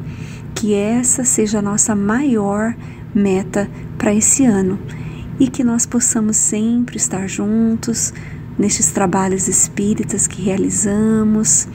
que 0.55 0.73
essa 0.73 1.25
seja 1.25 1.59
a 1.59 1.63
nossa 1.63 1.97
maior 1.97 2.77
meta 3.13 3.69
para 3.99 4.15
esse 4.15 4.45
ano 4.45 4.79
e 5.39 5.49
que 5.49 5.63
nós 5.63 5.85
possamos 5.85 6.37
sempre 6.37 6.97
estar 6.97 7.29
juntos, 7.29 8.13
nestes 8.59 8.91
trabalhos 8.91 9.49
espíritas 9.49 10.27
que 10.27 10.43
realizamos 10.43 11.69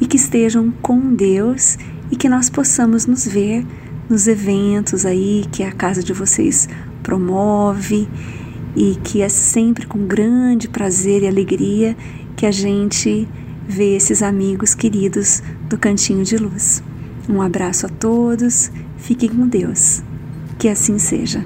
e 0.00 0.06
que 0.06 0.16
estejam 0.16 0.70
com 0.82 1.14
Deus 1.14 1.78
e 2.10 2.16
que 2.16 2.28
nós 2.28 2.48
possamos 2.48 3.06
nos 3.06 3.26
ver 3.26 3.66
nos 4.08 4.26
eventos 4.26 5.06
aí 5.06 5.44
que 5.52 5.62
a 5.62 5.72
casa 5.72 6.02
de 6.02 6.12
vocês 6.12 6.68
promove 7.02 8.08
e 8.74 8.96
que 9.02 9.22
é 9.22 9.28
sempre 9.28 9.86
com 9.86 10.06
grande 10.06 10.68
prazer 10.68 11.22
e 11.22 11.28
alegria 11.28 11.96
que 12.36 12.46
a 12.46 12.50
gente 12.50 13.28
vê 13.68 13.96
esses 13.96 14.22
amigos 14.22 14.74
queridos 14.74 15.42
do 15.68 15.78
Cantinho 15.78 16.24
de 16.24 16.36
Luz. 16.36 16.82
Um 17.28 17.40
abraço 17.40 17.86
a 17.86 17.88
todos, 17.88 18.72
fiquem 18.96 19.28
com 19.28 19.46
Deus. 19.46 20.02
Que 20.58 20.68
assim 20.68 20.98
seja. 20.98 21.44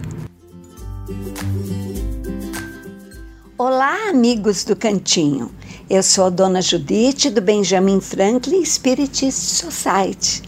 Olá, 3.67 4.11
amigos 4.11 4.63
do 4.63 4.77
Cantinho. 4.77 5.51
Eu 5.89 6.03
sou 6.03 6.27
a 6.27 6.29
Dona 6.29 6.61
Judite 6.61 7.31
do 7.31 7.41
Benjamin 7.41 7.99
Franklin 7.99 8.63
Spiritist 8.63 9.41
Society. 9.41 10.43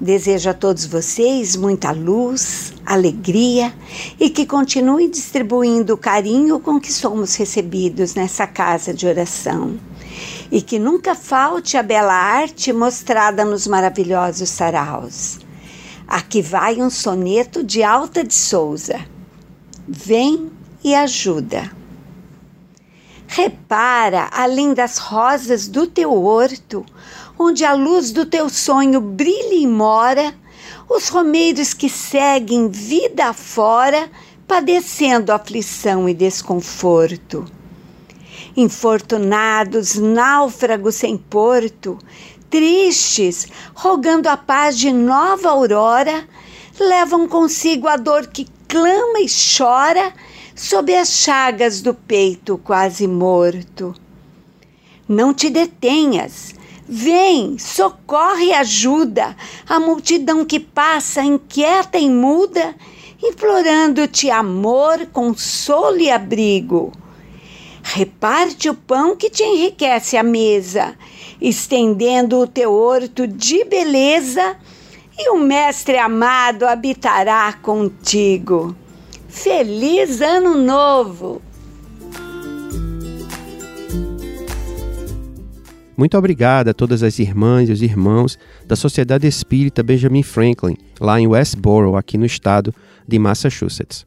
Desejo 0.00 0.48
a 0.48 0.54
todos 0.54 0.86
vocês 0.86 1.56
muita 1.56 1.90
luz, 1.90 2.72
alegria 2.86 3.70
e 4.18 4.30
que 4.30 4.46
continue 4.46 5.10
distribuindo 5.10 5.92
o 5.92 5.98
carinho 5.98 6.58
com 6.58 6.80
que 6.80 6.90
somos 6.90 7.34
recebidos 7.34 8.14
nessa 8.14 8.46
casa 8.46 8.94
de 8.94 9.06
oração. 9.06 9.78
E 10.50 10.62
que 10.62 10.78
nunca 10.78 11.14
falte 11.14 11.76
a 11.76 11.82
bela 11.82 12.14
arte 12.14 12.72
mostrada 12.72 13.44
nos 13.44 13.66
maravilhosos 13.66 14.48
saraus. 14.48 15.38
Aqui 16.08 16.40
vai 16.40 16.80
um 16.80 16.88
soneto 16.88 17.62
de 17.62 17.82
Alta 17.82 18.24
de 18.24 18.34
Souza. 18.34 19.00
Vem 19.86 20.50
e 20.82 20.94
ajuda. 20.94 21.83
Repara, 23.26 24.28
além 24.32 24.74
das 24.74 24.98
rosas 24.98 25.66
do 25.66 25.86
teu 25.86 26.12
horto, 26.12 26.84
onde 27.38 27.64
a 27.64 27.72
luz 27.72 28.12
do 28.12 28.24
teu 28.24 28.48
sonho 28.48 29.00
brilha 29.00 29.54
e 29.54 29.66
mora, 29.66 30.34
os 30.88 31.08
romeiros 31.08 31.74
que 31.74 31.88
seguem 31.88 32.68
vida 32.68 33.26
afora, 33.26 34.10
padecendo 34.46 35.32
aflição 35.32 36.08
e 36.08 36.14
desconforto. 36.14 37.44
Infortunados, 38.56 39.96
náufragos 39.96 40.94
sem 40.94 41.16
porto, 41.16 41.98
tristes, 42.48 43.48
rogando 43.74 44.28
a 44.28 44.36
paz 44.36 44.78
de 44.78 44.92
nova 44.92 45.48
aurora, 45.48 46.28
levam 46.78 47.26
consigo 47.26 47.88
a 47.88 47.96
dor 47.96 48.28
que 48.28 48.46
clama 48.68 49.18
e 49.20 49.26
chora 49.26 50.12
sob 50.54 50.94
as 50.94 51.08
chagas 51.08 51.80
do 51.80 51.92
peito 51.92 52.56
quase 52.58 53.08
morto. 53.08 53.94
Não 55.08 55.34
te 55.34 55.50
detenhas. 55.50 56.54
Vem, 56.86 57.58
socorre 57.58 58.46
e 58.46 58.54
ajuda 58.54 59.36
a 59.68 59.80
multidão 59.80 60.44
que 60.44 60.60
passa 60.60 61.22
inquieta 61.22 61.98
e 61.98 62.08
muda, 62.08 62.74
implorando-te 63.22 64.30
amor, 64.30 65.06
consolo 65.06 65.98
e 65.98 66.10
abrigo. 66.10 66.92
Reparte 67.82 68.68
o 68.68 68.74
pão 68.74 69.16
que 69.16 69.30
te 69.30 69.42
enriquece 69.42 70.16
a 70.16 70.22
mesa, 70.22 70.94
estendendo 71.40 72.38
o 72.38 72.46
teu 72.46 72.72
horto 72.72 73.26
de 73.26 73.64
beleza, 73.64 74.56
e 75.18 75.30
o 75.30 75.38
Mestre 75.38 75.98
amado 75.98 76.66
habitará 76.66 77.52
contigo. 77.62 78.76
Feliz 79.34 80.22
Ano 80.22 80.54
Novo! 80.54 81.42
Muito 85.96 86.16
obrigado 86.16 86.68
a 86.68 86.72
todas 86.72 87.02
as 87.02 87.18
irmãs 87.18 87.68
e 87.68 87.72
os 87.72 87.82
irmãos 87.82 88.38
da 88.64 88.76
Sociedade 88.76 89.26
Espírita 89.26 89.82
Benjamin 89.82 90.22
Franklin, 90.22 90.76
lá 91.00 91.20
em 91.20 91.26
Westboro, 91.26 91.96
aqui 91.96 92.16
no 92.16 92.24
estado 92.24 92.72
de 93.06 93.18
Massachusetts. 93.18 94.06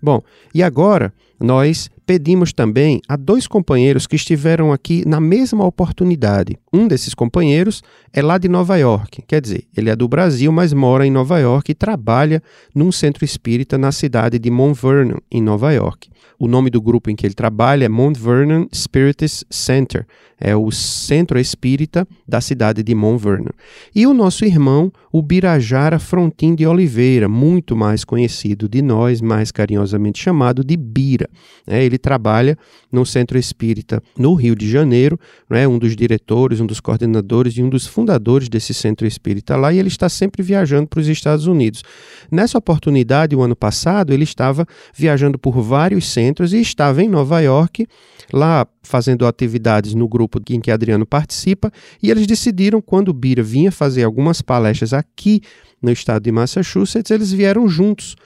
Bom, 0.00 0.22
e 0.54 0.62
agora 0.62 1.14
nós 1.40 1.90
pedimos 2.04 2.52
também 2.52 3.00
a 3.06 3.16
dois 3.16 3.46
companheiros 3.46 4.06
que 4.06 4.16
estiveram 4.16 4.72
aqui 4.72 5.06
na 5.06 5.20
mesma 5.20 5.64
oportunidade. 5.64 6.58
Um 6.72 6.88
desses 6.88 7.14
companheiros 7.14 7.82
é 8.12 8.22
lá 8.22 8.38
de 8.38 8.48
Nova 8.48 8.76
York, 8.76 9.22
quer 9.26 9.40
dizer, 9.40 9.64
ele 9.76 9.90
é 9.90 9.96
do 9.96 10.08
Brasil, 10.08 10.50
mas 10.50 10.72
mora 10.72 11.06
em 11.06 11.10
Nova 11.10 11.38
York 11.38 11.70
e 11.70 11.74
trabalha 11.74 12.42
num 12.74 12.90
centro 12.90 13.24
espírita 13.24 13.76
na 13.76 13.92
cidade 13.92 14.38
de 14.38 14.50
Mount 14.50 14.76
Vernon, 14.80 15.18
em 15.30 15.42
Nova 15.42 15.72
York. 15.72 16.08
O 16.40 16.46
nome 16.46 16.70
do 16.70 16.80
grupo 16.80 17.10
em 17.10 17.16
que 17.16 17.26
ele 17.26 17.34
trabalha 17.34 17.84
é 17.84 17.88
Mount 17.88 18.16
Vernon 18.16 18.66
Spiritist 18.72 19.42
Center, 19.50 20.06
é 20.40 20.54
o 20.54 20.70
centro 20.70 21.36
espírita 21.36 22.06
da 22.26 22.40
cidade 22.40 22.80
de 22.80 22.94
Mount 22.94 23.20
Vernon. 23.20 23.50
E 23.92 24.06
o 24.06 24.14
nosso 24.14 24.44
irmão, 24.44 24.92
o 25.10 25.20
Birajara 25.20 25.98
Frontin 25.98 26.54
de 26.54 26.64
Oliveira, 26.64 27.28
muito 27.28 27.74
mais 27.74 28.04
conhecido 28.04 28.68
de 28.68 28.80
nós, 28.80 29.20
mais 29.20 29.50
carinhosamente 29.50 30.22
chamado 30.22 30.62
de 30.62 30.76
Bira. 30.76 31.28
É, 31.66 31.84
ele 31.84 31.98
trabalha 31.98 32.56
no 32.92 33.04
centro 33.04 33.36
espírita 33.36 34.00
no 34.16 34.34
Rio 34.34 34.54
de 34.54 34.70
Janeiro, 34.70 35.18
é 35.50 35.66
um 35.66 35.76
dos 35.76 35.96
diretores, 35.96 36.60
um 36.60 36.66
dos 36.66 36.78
coordenadores 36.78 37.54
e 37.54 37.62
um 37.62 37.68
dos 37.68 37.86
fundadores 37.86 38.48
desse 38.48 38.72
centro 38.72 39.08
espírita 39.08 39.56
lá, 39.56 39.72
e 39.72 39.78
ele 39.78 39.88
está 39.88 40.08
sempre 40.08 40.40
viajando 40.40 40.86
para 40.86 41.00
os 41.00 41.08
Estados 41.08 41.48
Unidos. 41.48 41.82
Nessa 42.30 42.58
oportunidade, 42.58 43.34
o 43.34 43.42
ano 43.42 43.56
passado, 43.56 44.12
ele 44.12 44.24
estava 44.24 44.64
viajando 44.94 45.36
por 45.36 45.60
vários 45.60 46.06
centros 46.06 46.27
centros 46.28 46.52
e 46.52 46.60
estava 46.60 47.02
em 47.02 47.08
Nova 47.08 47.40
York, 47.40 47.86
lá 48.32 48.66
fazendo 48.82 49.26
atividades 49.26 49.94
no 49.94 50.06
grupo 50.06 50.40
em 50.50 50.60
que 50.60 50.70
Adriano 50.70 51.06
participa, 51.06 51.72
e 52.02 52.10
eles 52.10 52.26
decidiram, 52.26 52.80
quando 52.80 53.12
Bira 53.12 53.42
vinha 53.42 53.72
fazer 53.72 54.04
algumas 54.04 54.42
palestras 54.42 54.92
aqui 54.92 55.40
no 55.80 55.90
estado 55.90 56.22
de 56.22 56.32
Massachusetts, 56.32 57.10
eles 57.10 57.32
vieram 57.32 57.68
juntos. 57.68 58.16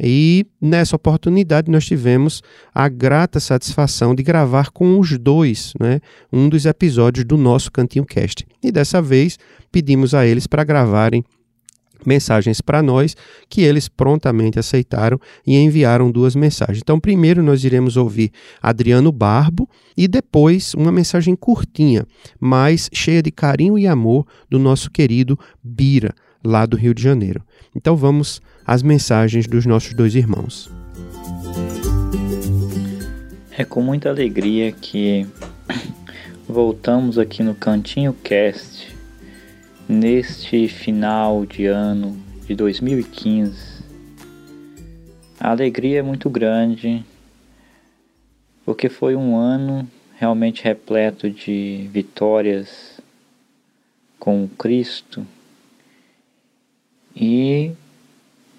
E 0.00 0.46
nessa 0.60 0.94
oportunidade 0.94 1.68
nós 1.68 1.84
tivemos 1.84 2.40
a 2.72 2.88
grata 2.88 3.40
satisfação 3.40 4.14
de 4.14 4.22
gravar 4.22 4.70
com 4.70 5.00
os 5.00 5.18
dois, 5.18 5.72
né, 5.80 6.00
um 6.32 6.48
dos 6.48 6.66
episódios 6.66 7.24
do 7.24 7.36
nosso 7.36 7.72
Cantinho 7.72 8.04
Cast. 8.04 8.46
E 8.62 8.70
dessa 8.70 9.02
vez 9.02 9.36
pedimos 9.72 10.14
a 10.14 10.24
eles 10.24 10.46
para 10.46 10.62
gravarem 10.62 11.24
mensagens 12.04 12.60
para 12.60 12.82
nós, 12.82 13.16
que 13.48 13.62
eles 13.62 13.88
prontamente 13.88 14.58
aceitaram 14.58 15.20
e 15.46 15.56
enviaram 15.56 16.10
duas 16.10 16.34
mensagens. 16.34 16.80
Então, 16.82 17.00
primeiro 17.00 17.42
nós 17.42 17.64
iremos 17.64 17.96
ouvir 17.96 18.30
Adriano 18.62 19.10
Barbo 19.12 19.68
e 19.96 20.06
depois 20.06 20.74
uma 20.74 20.92
mensagem 20.92 21.34
curtinha, 21.34 22.06
mas 22.38 22.88
cheia 22.92 23.22
de 23.22 23.30
carinho 23.30 23.78
e 23.78 23.86
amor 23.86 24.26
do 24.48 24.58
nosso 24.58 24.90
querido 24.90 25.38
Bira, 25.62 26.14
lá 26.44 26.66
do 26.66 26.76
Rio 26.76 26.94
de 26.94 27.02
Janeiro. 27.02 27.42
Então, 27.74 27.96
vamos 27.96 28.40
às 28.66 28.82
mensagens 28.82 29.46
dos 29.46 29.66
nossos 29.66 29.94
dois 29.94 30.14
irmãos. 30.14 30.70
É 33.56 33.64
com 33.64 33.82
muita 33.82 34.08
alegria 34.08 34.70
que 34.70 35.26
voltamos 36.48 37.18
aqui 37.18 37.42
no 37.42 37.54
Cantinho 37.54 38.12
Cast 38.22 38.97
neste 39.88 40.68
final 40.68 41.46
de 41.46 41.64
ano 41.64 42.14
de 42.46 42.54
2015. 42.54 43.82
A 45.40 45.50
alegria 45.50 46.00
é 46.00 46.02
muito 46.02 46.28
grande, 46.28 47.02
porque 48.66 48.90
foi 48.90 49.16
um 49.16 49.34
ano 49.34 49.88
realmente 50.18 50.62
repleto 50.62 51.30
de 51.30 51.88
vitórias 51.90 53.00
com 54.18 54.46
Cristo. 54.58 55.26
E 57.16 57.72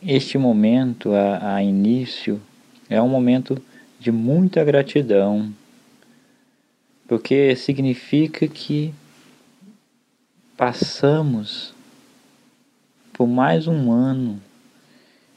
este 0.01 0.37
momento, 0.37 1.13
a, 1.13 1.55
a 1.55 1.63
início, 1.63 2.41
é 2.89 2.99
um 2.99 3.09
momento 3.09 3.61
de 3.99 4.11
muita 4.11 4.63
gratidão, 4.63 5.53
porque 7.07 7.55
significa 7.55 8.47
que 8.47 8.93
Passamos 10.59 11.73
por 13.13 13.25
mais 13.25 13.65
um 13.65 13.93
ano 13.93 14.41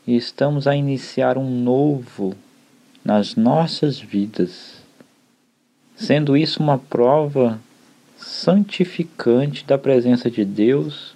e 0.04 0.16
estamos 0.16 0.66
a 0.66 0.74
iniciar 0.74 1.38
um 1.38 1.48
novo 1.48 2.34
nas 3.04 3.36
nossas 3.36 4.00
vidas, 4.00 4.82
sendo 5.94 6.36
isso 6.36 6.60
uma 6.60 6.76
prova 6.76 7.60
santificante 8.16 9.64
da 9.64 9.78
presença 9.78 10.28
de 10.28 10.44
Deus 10.44 11.14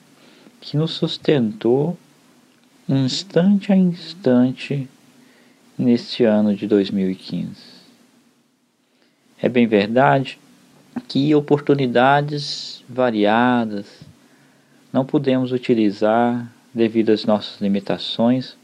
que 0.61 0.77
nos 0.77 0.92
sustentou 0.92 1.99
instante 2.88 3.73
a 3.73 3.77
instante 3.77 4.88
neste 5.77 6.23
ano 6.23 6.55
de 6.55 6.69
2015. 6.69 7.57
É 9.42 9.49
bem 9.49 9.66
verdade 9.66 10.38
que 11.09 11.35
oportunidades 11.35 12.83
variadas 12.89 13.87
não 14.93 15.05
podemos 15.05 15.53
utilizar 15.53 16.51
devido 16.73 17.11
às 17.11 17.25
nossas 17.25 17.61
limitações 17.61 18.57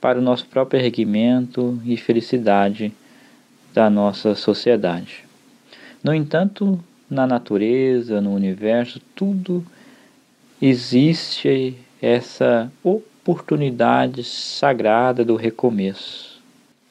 para 0.00 0.18
o 0.18 0.22
nosso 0.22 0.46
próprio 0.46 0.80
erguimento 0.80 1.80
e 1.84 1.96
felicidade 1.96 2.92
da 3.74 3.90
nossa 3.90 4.34
sociedade. 4.34 5.24
No 6.02 6.14
entanto, 6.14 6.82
na 7.10 7.26
natureza, 7.26 8.20
no 8.20 8.34
universo, 8.34 9.00
tudo 9.14 9.64
existe 10.60 11.76
essa 12.00 12.70
oportunidade 12.82 14.24
sagrada 14.24 15.24
do 15.24 15.36
recomeço. 15.36 16.40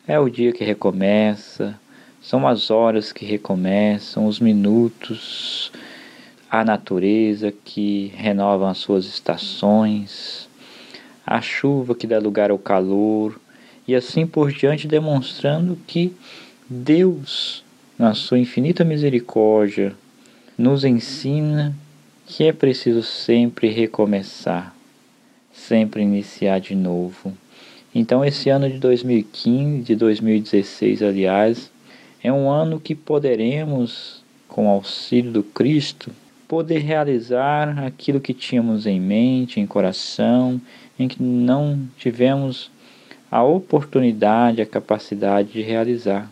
É 0.08 0.20
o 0.20 0.30
dia 0.30 0.52
que 0.52 0.64
recomeça, 0.64 1.80
são 2.26 2.48
as 2.48 2.72
horas 2.72 3.14
que 3.14 3.24
recomeçam, 3.24 4.26
os 4.26 4.40
minutos, 4.40 5.72
a 6.50 6.66
natureza 6.66 7.54
que 7.64 8.12
renova 8.16 8.72
as 8.72 8.80
suas 8.80 9.06
estações, 9.06 10.50
a 11.24 11.40
chuva 11.40 11.94
que 11.94 12.08
dá 12.08 12.18
lugar 12.18 12.50
ao 12.50 12.58
calor, 12.58 13.40
e 13.88 13.94
assim 13.94 14.26
por 14.26 14.52
diante, 14.52 14.88
demonstrando 14.88 15.78
que 15.86 16.14
Deus, 16.68 17.64
na 17.96 18.16
sua 18.16 18.40
infinita 18.40 18.84
misericórdia, 18.84 19.94
nos 20.58 20.84
ensina 20.84 21.76
que 22.26 22.46
é 22.46 22.52
preciso 22.52 23.04
sempre 23.04 23.70
recomeçar, 23.70 24.76
sempre 25.54 26.02
iniciar 26.02 26.58
de 26.60 26.74
novo. 26.74 27.38
Então, 27.94 28.26
esse 28.26 28.50
ano 28.50 28.68
de 28.68 28.80
2015, 28.80 29.84
de 29.84 29.96
2016, 29.96 31.04
aliás, 31.04 31.75
é 32.26 32.34
um 32.34 32.50
ano 32.50 32.80
que 32.80 32.96
poderemos, 32.96 34.24
com 34.48 34.68
auxílio 34.68 35.32
do 35.32 35.44
Cristo, 35.44 36.12
poder 36.48 36.80
realizar 36.80 37.78
aquilo 37.86 38.20
que 38.20 38.34
tínhamos 38.34 38.88
em 38.88 39.00
mente, 39.00 39.60
em 39.60 39.68
coração, 39.68 40.60
em 40.98 41.08
que 41.08 41.22
não 41.22 41.88
tivemos 41.98 42.72
a 43.30 43.44
oportunidade, 43.44 44.60
a 44.60 44.66
capacidade 44.66 45.52
de 45.52 45.62
realizar. 45.62 46.28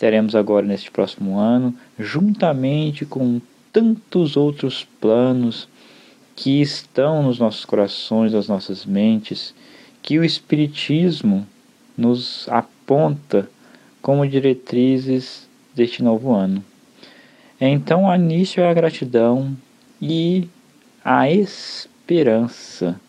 Teremos 0.00 0.34
agora 0.34 0.66
neste 0.66 0.90
próximo 0.90 1.38
ano, 1.38 1.72
juntamente 1.96 3.06
com 3.06 3.40
tantos 3.72 4.36
outros 4.36 4.84
planos 5.00 5.68
que 6.34 6.60
estão 6.60 7.22
nos 7.22 7.38
nossos 7.38 7.64
corações, 7.64 8.32
nas 8.32 8.48
nossas 8.48 8.84
mentes, 8.84 9.54
que 10.02 10.18
o 10.18 10.24
Espiritismo 10.24 11.46
nos 11.96 12.48
aponta 12.48 13.48
como 14.00 14.26
diretrizes 14.26 15.48
deste 15.74 16.02
novo 16.02 16.32
ano. 16.32 16.64
Então, 17.60 18.04
o 18.04 18.14
início 18.14 18.62
é 18.62 18.70
a 18.70 18.74
gratidão 18.74 19.56
e 20.00 20.48
a 21.04 21.30
esperança, 21.30 23.00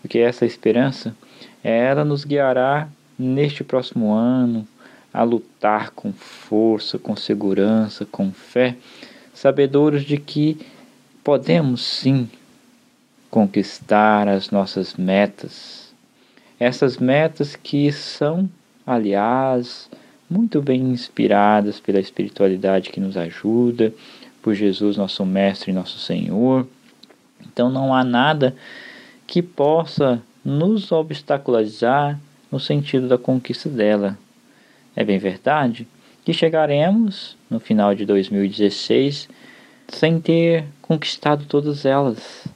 porque 0.00 0.18
essa 0.18 0.46
esperança 0.46 1.14
ela 1.62 2.04
nos 2.04 2.24
guiará 2.24 2.88
neste 3.18 3.64
próximo 3.64 4.12
ano 4.12 4.66
a 5.12 5.22
lutar 5.22 5.90
com 5.90 6.12
força, 6.12 6.98
com 6.98 7.16
segurança, 7.16 8.06
com 8.06 8.30
fé, 8.30 8.76
sabedores 9.34 10.04
de 10.04 10.16
que 10.18 10.58
podemos 11.24 11.82
sim 11.82 12.28
conquistar 13.30 14.28
as 14.28 14.50
nossas 14.50 14.94
metas. 14.94 15.92
Essas 16.60 16.98
metas 16.98 17.56
que 17.56 17.90
são, 17.92 18.48
aliás, 18.86 19.90
muito 20.28 20.60
bem 20.60 20.80
inspiradas 20.90 21.80
pela 21.80 22.00
espiritualidade 22.00 22.90
que 22.90 23.00
nos 23.00 23.16
ajuda, 23.16 23.92
por 24.42 24.54
Jesus, 24.54 24.96
nosso 24.96 25.24
Mestre 25.24 25.70
e 25.70 25.74
nosso 25.74 25.98
Senhor. 25.98 26.66
Então 27.46 27.70
não 27.70 27.94
há 27.94 28.04
nada 28.04 28.54
que 29.26 29.42
possa 29.42 30.22
nos 30.44 30.90
obstaculizar 30.92 32.18
no 32.50 32.58
sentido 32.58 33.08
da 33.08 33.18
conquista 33.18 33.68
dela. 33.68 34.18
É 34.94 35.04
bem 35.04 35.18
verdade 35.18 35.86
que 36.24 36.32
chegaremos 36.32 37.36
no 37.48 37.60
final 37.60 37.94
de 37.94 38.04
2016 38.04 39.28
sem 39.88 40.20
ter 40.20 40.64
conquistado 40.82 41.44
todas 41.46 41.84
elas. 41.84 42.46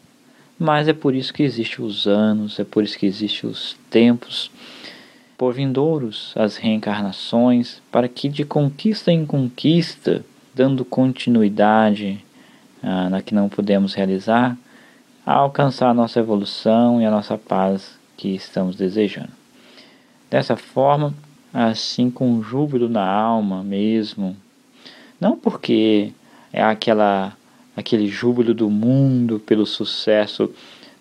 Mas 0.59 0.89
é 0.89 0.93
por 0.93 1.15
isso 1.15 1.33
que 1.33 1.43
existem 1.43 1.85
os 1.85 2.07
anos, 2.07 2.61
é 2.61 2.65
por 2.65 2.85
isso 2.85 2.99
que 2.99 3.07
existem 3.07 3.49
os 3.49 3.77
tempos 3.91 4.51
por 5.43 5.55
vindouros 5.55 6.33
as 6.37 6.57
reencarnações, 6.57 7.83
para 7.91 8.07
que 8.07 8.29
de 8.29 8.45
conquista 8.45 9.11
em 9.11 9.27
conquista, 9.27 10.25
dando 10.55 10.85
continuidade 10.85 12.25
ah, 12.81 13.11
na 13.11 13.21
que 13.21 13.35
não 13.35 13.49
pudemos 13.49 13.93
realizar, 13.93 14.57
a 15.27 15.33
alcançar 15.33 15.89
a 15.89 15.95
nossa 15.95 16.21
evolução 16.21 17.03
e 17.03 17.05
a 17.05 17.11
nossa 17.11 17.37
paz 17.37 17.99
que 18.17 18.29
estamos 18.29 18.77
desejando. 18.77 19.33
Dessa 20.31 20.57
forma, 20.57 21.13
assim 21.53 22.09
com 22.09 22.41
júbilo 22.41 22.89
na 22.89 23.05
alma 23.05 23.65
mesmo, 23.65 24.37
não 25.21 25.37
porque 25.37 26.13
é 26.53 26.63
aquela 26.63 27.37
aquele 27.77 28.07
júbilo 28.07 28.55
do 28.55 28.71
mundo 28.71 29.41
pelo 29.41 29.67
sucesso 29.67 30.49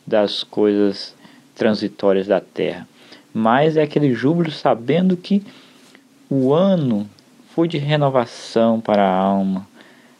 das 0.08 0.44
coisas 0.44 1.16
transitórias 1.54 2.26
da 2.26 2.42
terra, 2.42 2.88
mas 3.34 3.78
é 3.78 3.84
aquele 3.84 4.14
júbilo 4.14 4.52
sabendo 4.52 5.16
que 5.16 5.44
o 6.30 6.54
ano 6.54 7.10
foi 7.54 7.68
de 7.68 7.78
renovação 7.78 8.80
para 8.80 9.04
a 9.04 9.16
alma, 9.16 9.68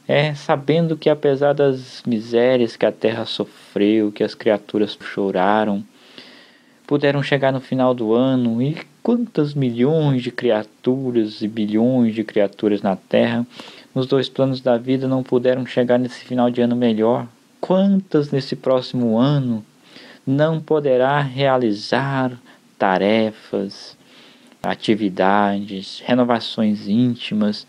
é 0.08 0.34
sabendo 0.34 0.98
que 0.98 1.10
apesar 1.10 1.54
das 1.54 2.04
misérias 2.06 2.76
que 2.76 2.86
a 2.86 2.92
terra 2.92 3.26
sofreu, 3.26 4.12
que 4.12 4.24
as 4.24 4.36
criaturas 4.36 4.98
choraram, 5.02 5.84
puderam 6.86 7.24
chegar 7.24 7.54
no 7.54 7.62
final 7.62 7.94
do 7.94 8.14
ano 8.14 8.62
e 8.62 8.78
quantas 9.02 9.54
milhões 9.54 10.22
de 10.22 10.30
criaturas 10.30 11.42
e 11.42 11.48
bilhões 11.48 12.14
de 12.14 12.24
criaturas 12.24 12.82
na 12.82 12.98
terra 12.98 13.48
nos 13.96 14.06
dois 14.06 14.28
planos 14.28 14.60
da 14.60 14.78
vida 14.78 15.08
não 15.08 15.24
puderam 15.24 15.66
chegar 15.66 15.98
nesse 15.98 16.26
final 16.26 16.50
de 16.50 16.62
ano 16.62 16.76
melhor? 16.76 17.28
Quantas 17.62 18.32
nesse 18.32 18.58
próximo 18.58 19.18
ano 19.18 19.64
não 20.28 20.60
poderá 20.60 21.22
realizar 21.22 22.38
tarefas, 22.82 23.96
atividades, 24.64 26.02
renovações 26.04 26.88
íntimas, 26.88 27.68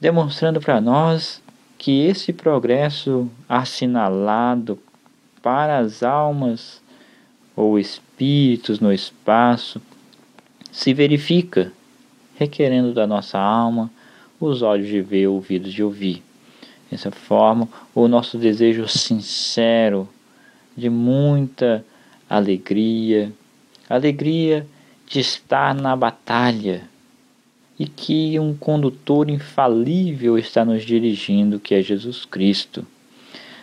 demonstrando 0.00 0.60
para 0.60 0.80
nós 0.80 1.42
que 1.76 2.06
esse 2.06 2.32
progresso 2.32 3.28
assinalado 3.48 4.78
para 5.42 5.78
as 5.78 6.04
almas 6.04 6.80
ou 7.56 7.80
espíritos 7.80 8.78
no 8.78 8.92
espaço 8.92 9.82
se 10.70 10.94
verifica, 10.94 11.72
requerendo 12.36 12.94
da 12.94 13.08
nossa 13.08 13.40
alma 13.40 13.90
os 14.38 14.62
olhos 14.62 14.86
de 14.86 15.00
ver, 15.00 15.26
ouvidos 15.26 15.72
de 15.72 15.82
ouvir. 15.82 16.22
Dessa 16.88 17.10
forma, 17.10 17.68
o 17.92 18.06
nosso 18.06 18.38
desejo 18.38 18.86
sincero 18.86 20.08
de 20.76 20.88
muita 20.88 21.84
alegria, 22.30 23.32
alegria 23.88 24.66
de 25.06 25.20
estar 25.20 25.74
na 25.74 25.94
batalha 25.94 26.88
e 27.78 27.86
que 27.86 28.38
um 28.38 28.54
condutor 28.54 29.28
infalível 29.28 30.38
está 30.38 30.64
nos 30.64 30.84
dirigindo, 30.84 31.58
que 31.58 31.74
é 31.74 31.82
Jesus 31.82 32.24
Cristo. 32.24 32.86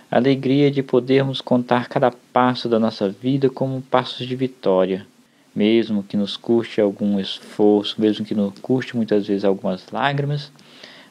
Alegria 0.10 0.70
de 0.70 0.84
podermos 0.84 1.40
contar 1.40 1.88
cada 1.88 2.12
passo 2.12 2.68
da 2.68 2.78
nossa 2.78 3.10
vida 3.10 3.50
como 3.50 3.82
passos 3.82 4.28
de 4.28 4.36
vitória, 4.36 5.08
mesmo 5.56 6.04
que 6.04 6.18
nos 6.18 6.36
custe 6.36 6.82
algum 6.82 7.20
esforço, 7.20 8.00
mesmo 8.00 8.26
que 8.26 8.36
nos 8.36 8.54
custe 8.60 8.96
muitas 8.96 9.26
vezes 9.26 9.46
algumas 9.46 9.86
lágrimas, 9.92 10.52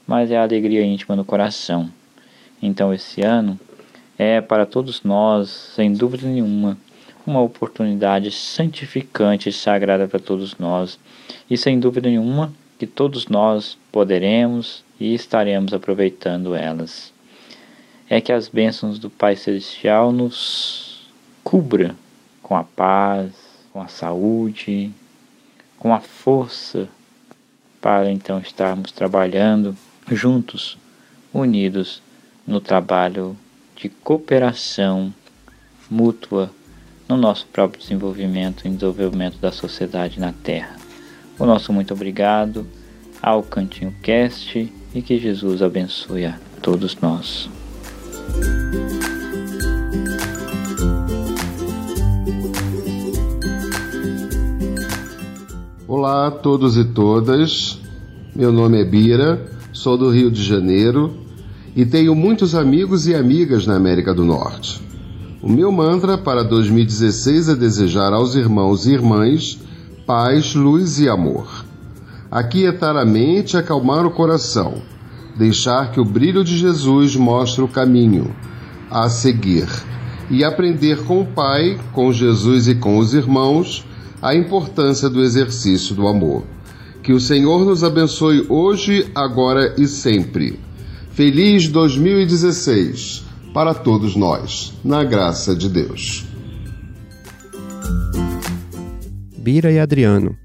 mas 0.06 0.30
é 0.30 0.36
a 0.36 0.42
alegria 0.42 0.84
íntima 0.84 1.16
no 1.16 1.24
coração. 1.24 1.90
Então, 2.62 2.92
esse 2.92 3.22
ano 3.22 3.58
é 4.18 4.40
para 4.42 4.66
todos 4.66 5.02
nós, 5.02 5.48
sem 5.48 5.94
dúvida 5.94 6.26
nenhuma, 6.26 6.76
uma 7.27 7.41
oportunidade 7.41 8.31
santificante 8.31 9.49
e 9.49 9.53
sagrada 9.53 10.09
para 10.09 10.18
todos 10.18 10.57
nós, 10.59 10.99
e 11.49 11.57
sem 11.57 11.79
dúvida 11.79 12.09
nenhuma 12.09 12.53
que 12.79 12.87
todos 12.87 13.27
nós 13.29 13.77
poderemos 13.93 14.83
e 14.99 15.14
estaremos 15.14 15.75
aproveitando 15.75 16.55
elas. 16.55 17.12
É 18.09 18.21
que 18.21 18.33
as 18.33 18.49
bênçãos 18.49 18.99
do 18.99 19.11
Pai 19.11 19.37
Celestial 19.37 20.12
nos 20.12 21.09
cubra 21.45 21.95
com 22.43 22.57
a 22.57 22.64
paz, 22.64 23.33
com 23.73 23.81
a 23.81 23.89
saúde, 23.89 24.91
com 25.79 25.95
a 25.95 26.01
força 26.01 26.89
para 27.81 28.11
então 28.11 28.39
estarmos 28.41 28.93
trabalhando 28.93 29.77
juntos, 30.11 30.77
unidos 31.33 32.03
no 32.47 32.61
trabalho 32.61 33.37
de 33.77 33.89
cooperação 33.89 35.14
mútua 35.91 36.51
no 37.11 37.16
nosso 37.16 37.44
próprio 37.52 37.82
desenvolvimento 37.82 38.64
e 38.64 38.70
desenvolvimento 38.70 39.36
da 39.40 39.50
sociedade 39.50 40.20
na 40.20 40.32
Terra. 40.32 40.76
O 41.36 41.44
nosso 41.44 41.72
muito 41.72 41.92
obrigado 41.92 42.64
ao 43.20 43.42
Cantinho 43.42 43.92
Cast 44.00 44.72
e 44.94 45.02
que 45.02 45.18
Jesus 45.18 45.61
abençoe 45.61 46.26
a 46.26 46.38
todos 46.62 46.96
nós. 47.00 47.50
Olá 55.88 56.28
a 56.28 56.30
todos 56.30 56.76
e 56.76 56.84
todas. 56.84 57.80
Meu 58.36 58.52
nome 58.52 58.80
é 58.80 58.84
Bira 58.84 59.50
sou 59.72 59.98
do 59.98 60.11
Rio 60.11 60.30
de 60.30 60.44
Janeiro 60.44 61.12
e 61.74 61.84
tenho 61.84 62.14
muitos 62.14 62.54
amigos 62.54 63.08
e 63.08 63.14
amigas 63.16 63.66
na 63.66 63.74
América 63.74 64.14
do 64.14 64.24
Norte. 64.24 64.89
O 65.43 65.49
meu 65.49 65.72
mantra 65.72 66.18
para 66.18 66.45
2016 66.45 67.49
é 67.49 67.55
desejar 67.55 68.12
aos 68.12 68.34
irmãos 68.34 68.86
e 68.86 68.93
irmãs 68.93 69.59
paz, 70.07 70.55
luz 70.55 71.01
e 71.01 71.09
amor. 71.09 71.64
Aquietar 72.30 72.95
a 72.95 73.07
mente 73.07 73.55
e 73.55 73.57
acalmar 73.57 74.05
o 74.05 74.11
coração. 74.11 74.82
Deixar 75.38 75.93
que 75.93 76.01
o 76.01 76.05
brilho 76.05 76.45
de 76.45 76.59
Jesus 76.59 77.16
mostre 77.16 77.62
o 77.62 77.68
caminho 77.68 78.36
a 78.91 79.09
seguir. 79.09 79.66
E 80.28 80.45
aprender 80.45 81.05
com 81.05 81.22
o 81.22 81.26
Pai, 81.26 81.80
com 81.95 82.12
Jesus 82.12 82.68
e 82.68 82.74
com 82.74 82.99
os 82.99 83.14
irmãos 83.14 83.86
a 84.20 84.34
importância 84.34 85.09
do 85.09 85.22
exercício 85.22 85.95
do 85.95 86.07
amor. 86.07 86.45
Que 87.03 87.14
o 87.14 87.20
Senhor 87.20 87.64
nos 87.64 87.82
abençoe 87.82 88.45
hoje, 88.47 89.11
agora 89.14 89.74
e 89.78 89.86
sempre. 89.86 90.61
Feliz 91.12 91.66
2016 91.66 93.30
para 93.53 93.74
todos 93.74 94.14
nós, 94.14 94.72
na 94.84 95.03
graça 95.03 95.57
de 95.57 95.68
Deus. 95.68 96.24
Bira 99.36 99.72
e 99.72 99.78
Adriano, 99.78 100.36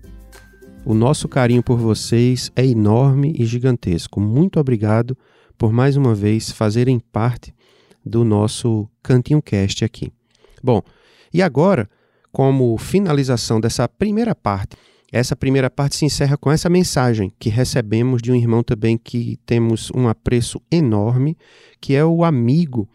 o 0.83 0.93
nosso 0.93 1.27
carinho 1.27 1.61
por 1.61 1.77
vocês 1.77 2.51
é 2.55 2.65
enorme 2.65 3.35
e 3.37 3.45
gigantesco. 3.45 4.19
Muito 4.19 4.59
obrigado 4.59 5.15
por 5.57 5.71
mais 5.71 5.95
uma 5.95 6.15
vez 6.15 6.49
fazerem 6.51 6.99
parte 6.99 7.53
do 8.03 8.23
nosso 8.23 8.89
Cantinho 9.03 9.41
Cast 9.41 9.85
aqui. 9.85 10.11
Bom, 10.63 10.81
e 11.31 11.43
agora, 11.43 11.87
como 12.31 12.77
finalização 12.77 13.61
dessa 13.61 13.87
primeira 13.87 14.33
parte 14.33 14.75
essa 15.15 15.33
primeira 15.33 15.69
parte 15.69 15.95
se 15.95 16.03
encerra 16.03 16.35
com 16.35 16.51
essa 16.51 16.69
mensagem 16.69 17.31
que 17.39 17.47
recebemos 17.47 18.21
de 18.21 18.33
um 18.33 18.35
irmão 18.35 18.61
também 18.61 18.97
que 18.97 19.39
temos 19.45 19.89
um 19.95 20.09
apreço 20.09 20.61
enorme, 20.69 21.37
que 21.79 21.95
é 21.95 22.03
o 22.03 22.25
amigo 22.25 22.85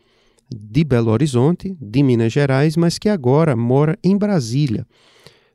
de 0.54 0.84
Belo 0.84 1.10
Horizonte, 1.10 1.74
de 1.80 2.02
Minas 2.02 2.30
Gerais, 2.30 2.76
mas 2.76 2.98
que 2.98 3.08
agora 3.08 3.56
mora 3.56 3.98
em 4.04 4.18
Brasília. 4.18 4.86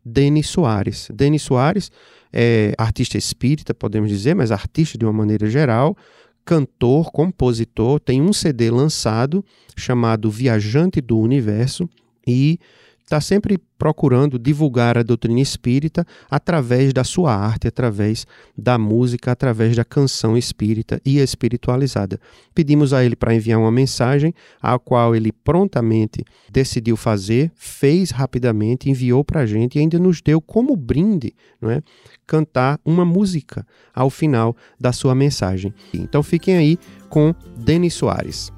Denis 0.04 0.48
Soares. 0.48 1.08
Denis 1.14 1.44
Soares 1.44 1.92
é 2.34 2.74
artista 2.80 3.16
espírita, 3.16 3.72
podemos 3.72 4.10
dizer, 4.10 4.34
mas 4.34 4.52
artista 4.52 4.98
de 4.98 5.06
uma 5.06 5.14
maneira 5.14 5.48
geral, 5.48 5.96
cantor, 6.44 7.12
compositor, 7.12 8.00
tem 8.00 8.24
um 8.24 8.34
CD 8.34 8.72
lançado 8.72 9.46
chamado 9.78 10.32
Viajante 10.32 11.00
do 11.00 11.20
Universo 11.20 11.88
e 12.26 12.60
está 13.06 13.22
sempre 13.22 13.60
procurando 13.78 14.40
divulgar 14.40 14.98
a 14.98 15.04
doutrina 15.04 15.40
espírita 15.40 16.06
através 16.30 16.92
da 16.92 17.04
sua 17.04 17.36
arte, 17.36 17.68
através 17.68 18.26
da 18.58 18.80
música, 18.80 19.32
através 19.32 19.76
da 19.76 19.86
canção 19.86 20.36
espírita 20.36 21.00
e 21.06 21.20
espiritualizada. 21.20 22.20
Pedimos 22.54 22.94
a 22.94 23.06
ele 23.06 23.16
para 23.16 23.36
enviar 23.36 23.60
uma 23.60 23.72
mensagem, 23.72 24.34
a 24.60 24.80
qual 24.80 25.16
ele 25.16 25.32
prontamente 25.32 26.26
decidiu 26.52 26.98
fazer, 26.98 27.52
fez 27.56 28.10
rapidamente, 28.10 28.90
enviou 28.90 29.24
para 29.24 29.42
a 29.42 29.46
gente 29.46 29.76
e 29.78 29.80
ainda 29.80 30.00
nos 30.00 30.20
deu 30.20 30.42
como 30.42 30.76
brinde, 30.76 31.34
não 31.62 31.70
é? 31.70 31.84
cantar 32.26 32.80
uma 32.84 33.06
música 33.06 33.68
ao 33.94 34.10
final 34.10 34.58
da 34.80 34.92
sua 34.92 35.14
mensagem. 35.14 35.72
Então 35.94 36.24
fiquem 36.24 36.58
aí 36.58 36.80
com 37.08 37.36
Denis 37.56 37.94
Soares. 37.94 38.52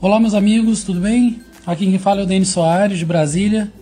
Olá, 0.00 0.20
meus 0.20 0.34
amigos, 0.34 0.84
tudo 0.84 1.00
bem? 1.00 1.40
Aqui 1.66 1.86
quem 1.86 1.98
fala 1.98 2.20
é 2.20 2.24
o 2.24 2.26
Denis 2.26 2.48
Soares, 2.48 2.98
de 2.98 3.06
Brasília. 3.06 3.72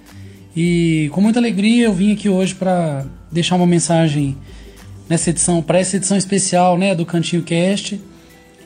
E 0.55 1.11
com 1.12 1.20
muita 1.20 1.41
alegria 1.41 1.87
eu 1.87 1.93
vim 1.93 2.12
aqui 2.12 2.28
hoje 2.28 2.55
para 2.55 3.05
deixar 3.30 3.57
uma 3.57 3.66
mensagem 3.66 4.37
nessa 5.09 5.30
edição, 5.30 5.61
para 5.61 5.80
essa 5.80 5.97
edição 5.97 6.16
especial 6.16 6.78
né, 6.78 6.95
do 6.95 7.05
Cantinho 7.05 7.43
Cast, 7.43 8.01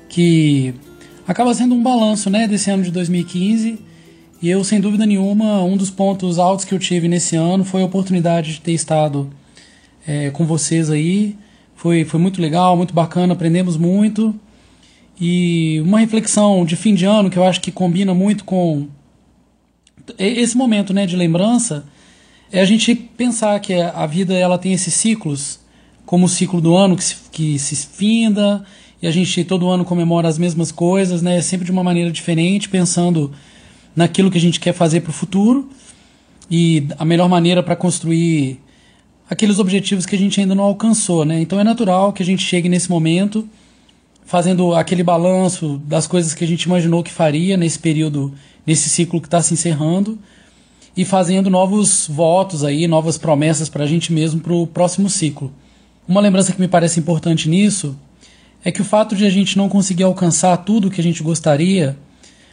que 0.07 0.75
acaba 1.27 1.55
sendo 1.55 1.75
um 1.75 1.83
balanço 1.83 2.29
né, 2.29 2.47
desse 2.47 2.71
ano 2.71 2.83
de 2.83 2.91
2015. 2.91 3.79
E 4.43 4.51
eu, 4.51 4.63
sem 4.63 4.81
dúvida 4.81 5.07
nenhuma, 5.07 5.65
um 5.65 5.79
dos 5.79 5.89
pontos 5.89 6.39
altos 6.39 6.67
que 6.67 6.75
eu 6.75 6.79
tive 6.79 7.09
nesse 7.09 7.37
ano 7.37 7.65
foi 7.65 7.81
a 7.81 7.87
oportunidade 7.87 8.53
de 8.53 8.61
ter 8.61 8.73
estado 8.73 9.31
é, 10.07 10.29
com 10.29 10.45
vocês 10.45 10.91
aí. 10.91 11.35
Foi, 11.75 12.05
foi 12.05 12.21
muito 12.21 12.39
legal, 12.43 12.77
muito 12.77 12.93
bacana, 12.93 13.33
aprendemos 13.33 13.79
muito. 13.79 14.39
E 15.19 15.81
uma 15.81 16.01
reflexão 16.01 16.67
de 16.67 16.77
fim 16.77 16.95
de 16.95 17.07
ano 17.07 17.31
que 17.31 17.39
eu 17.39 17.45
acho 17.45 17.63
que 17.63 17.73
combina 17.73 18.13
muito 18.13 18.45
com 18.45 18.89
esse 20.19 20.57
momento 20.57 20.93
né, 20.93 21.07
de 21.07 21.17
lembrança 21.17 21.85
é 22.53 22.61
a 22.61 22.65
gente 22.65 22.95
pensar 22.95 23.59
que 23.61 23.75
a 23.75 24.07
vida 24.07 24.35
ela 24.35 24.59
tem 24.59 24.73
esses 24.73 24.95
ciclos, 24.95 25.61
como 26.05 26.27
o 26.27 26.29
ciclo 26.29 26.61
do 26.61 26.77
ano 26.77 26.97
que 26.97 27.05
se, 27.05 27.17
que 27.33 27.59
se 27.59 27.75
finda, 27.75 28.65
e 29.03 29.07
a 29.07 29.11
gente 29.11 29.45
todo 29.45 29.69
ano 29.69 29.85
comemora 29.85 30.29
as 30.29 30.39
mesmas 30.39 30.71
coisas, 30.71 31.21
né, 31.23 31.41
sempre 31.43 31.65
de 31.65 31.73
uma 31.73 31.83
maneira 31.83 32.11
diferente, 32.11 32.69
pensando 32.69 33.33
naquilo 33.95 34.31
que 34.31 34.39
a 34.39 34.41
gente 34.41 34.61
quer 34.61 34.73
fazer 34.73 35.01
para 35.01 35.11
o 35.11 35.13
futuro 35.13 35.69
e 36.51 36.87
a 36.99 37.05
melhor 37.05 37.29
maneira 37.29 37.63
para 37.63 37.75
construir 37.75 38.61
aqueles 39.29 39.59
objetivos 39.59 40.07
que 40.07 40.15
a 40.15 40.19
gente 40.19 40.41
ainda 40.41 40.55
não 40.55 40.65
alcançou, 40.65 41.25
né? 41.25 41.41
Então 41.41 41.59
é 41.59 41.65
natural 41.65 42.13
que 42.13 42.23
a 42.23 42.27
gente 42.27 42.43
chegue 42.43 42.69
nesse 42.69 42.89
momento 42.89 43.49
fazendo 44.27 44.75
aquele 44.75 45.05
balanço 45.05 45.81
das 45.87 46.07
coisas 46.07 46.35
que 46.35 46.45
a 46.45 46.47
gente 46.47 46.65
imaginou 46.65 47.03
que 47.03 47.13
faria 47.13 47.57
nesse 47.57 47.79
período, 47.79 48.35
nesse 48.67 48.89
ciclo 48.89 49.21
que 49.21 49.29
está 49.29 49.41
se 49.41 49.55
encerrando 49.55 50.19
e 50.97 51.05
fazendo 51.05 51.49
novos 51.49 52.09
votos 52.09 52.65
aí, 52.65 52.89
novas 52.89 53.17
promessas 53.17 53.69
para 53.69 53.85
a 53.85 53.87
gente 53.87 54.13
mesmo 54.13 54.41
para 54.41 54.53
o 54.53 54.67
próximo 54.67 55.09
ciclo. 55.09 55.53
Uma 56.09 56.21
lembrança 56.21 56.53
que 56.53 56.61
me 56.61 56.67
parece 56.67 56.99
importante 56.99 57.49
nisso 57.49 57.97
é 58.65 58.73
que 58.73 58.83
o 58.83 58.85
fato 58.85 59.15
de 59.15 59.25
a 59.25 59.31
gente 59.31 59.57
não 59.57 59.69
conseguir 59.69 60.03
alcançar 60.03 60.57
tudo 60.59 60.89
o 60.89 60.91
que 60.91 61.01
a 61.01 61.05
gente 61.05 61.23
gostaria, 61.23 61.97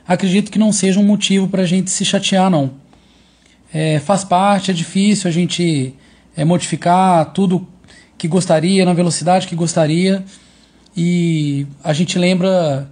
acredito 0.07 0.51
que 0.51 0.59
não 0.59 0.71
seja 0.71 0.99
um 0.99 1.05
motivo 1.05 1.47
para 1.47 1.63
a 1.63 1.65
gente 1.65 1.89
se 1.89 2.05
chatear, 2.05 2.51
não. 2.51 2.71
É, 3.73 3.99
faz 3.99 4.23
parte, 4.23 4.69
é 4.69 4.73
difícil 4.73 5.27
a 5.27 5.33
gente 5.33 5.95
é, 6.37 6.45
modificar 6.45 7.33
tudo 7.33 7.67
que 8.15 8.27
gostaria, 8.27 8.85
na 8.85 8.93
velocidade 8.93 9.47
que 9.47 9.55
gostaria, 9.55 10.23
e 10.95 11.65
a 11.83 11.93
gente 11.93 12.17
lembra 12.19 12.89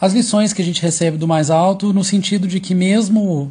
as 0.00 0.12
lições 0.12 0.52
que 0.52 0.62
a 0.62 0.64
gente 0.64 0.80
recebe 0.80 1.16
do 1.16 1.28
mais 1.28 1.50
alto, 1.50 1.92
no 1.92 2.02
sentido 2.02 2.48
de 2.48 2.60
que 2.60 2.74
mesmo 2.74 3.50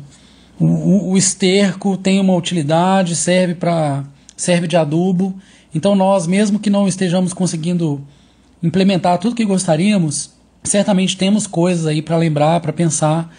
o, 0.59 1.11
o 1.11 1.17
esterco 1.17 1.95
tem 1.97 2.19
uma 2.19 2.35
utilidade, 2.35 3.15
serve 3.15 3.55
para 3.55 4.03
serve 4.35 4.67
de 4.67 4.77
adubo. 4.77 5.35
Então 5.73 5.95
nós, 5.95 6.25
mesmo 6.25 6.59
que 6.59 6.69
não 6.69 6.87
estejamos 6.87 7.33
conseguindo 7.33 8.01
implementar 8.61 9.17
tudo 9.17 9.35
que 9.35 9.45
gostaríamos, 9.45 10.31
certamente 10.63 11.17
temos 11.17 11.45
coisas 11.45 11.85
aí 11.85 12.01
para 12.01 12.17
lembrar, 12.17 12.59
para 12.61 12.73
pensar, 12.73 13.33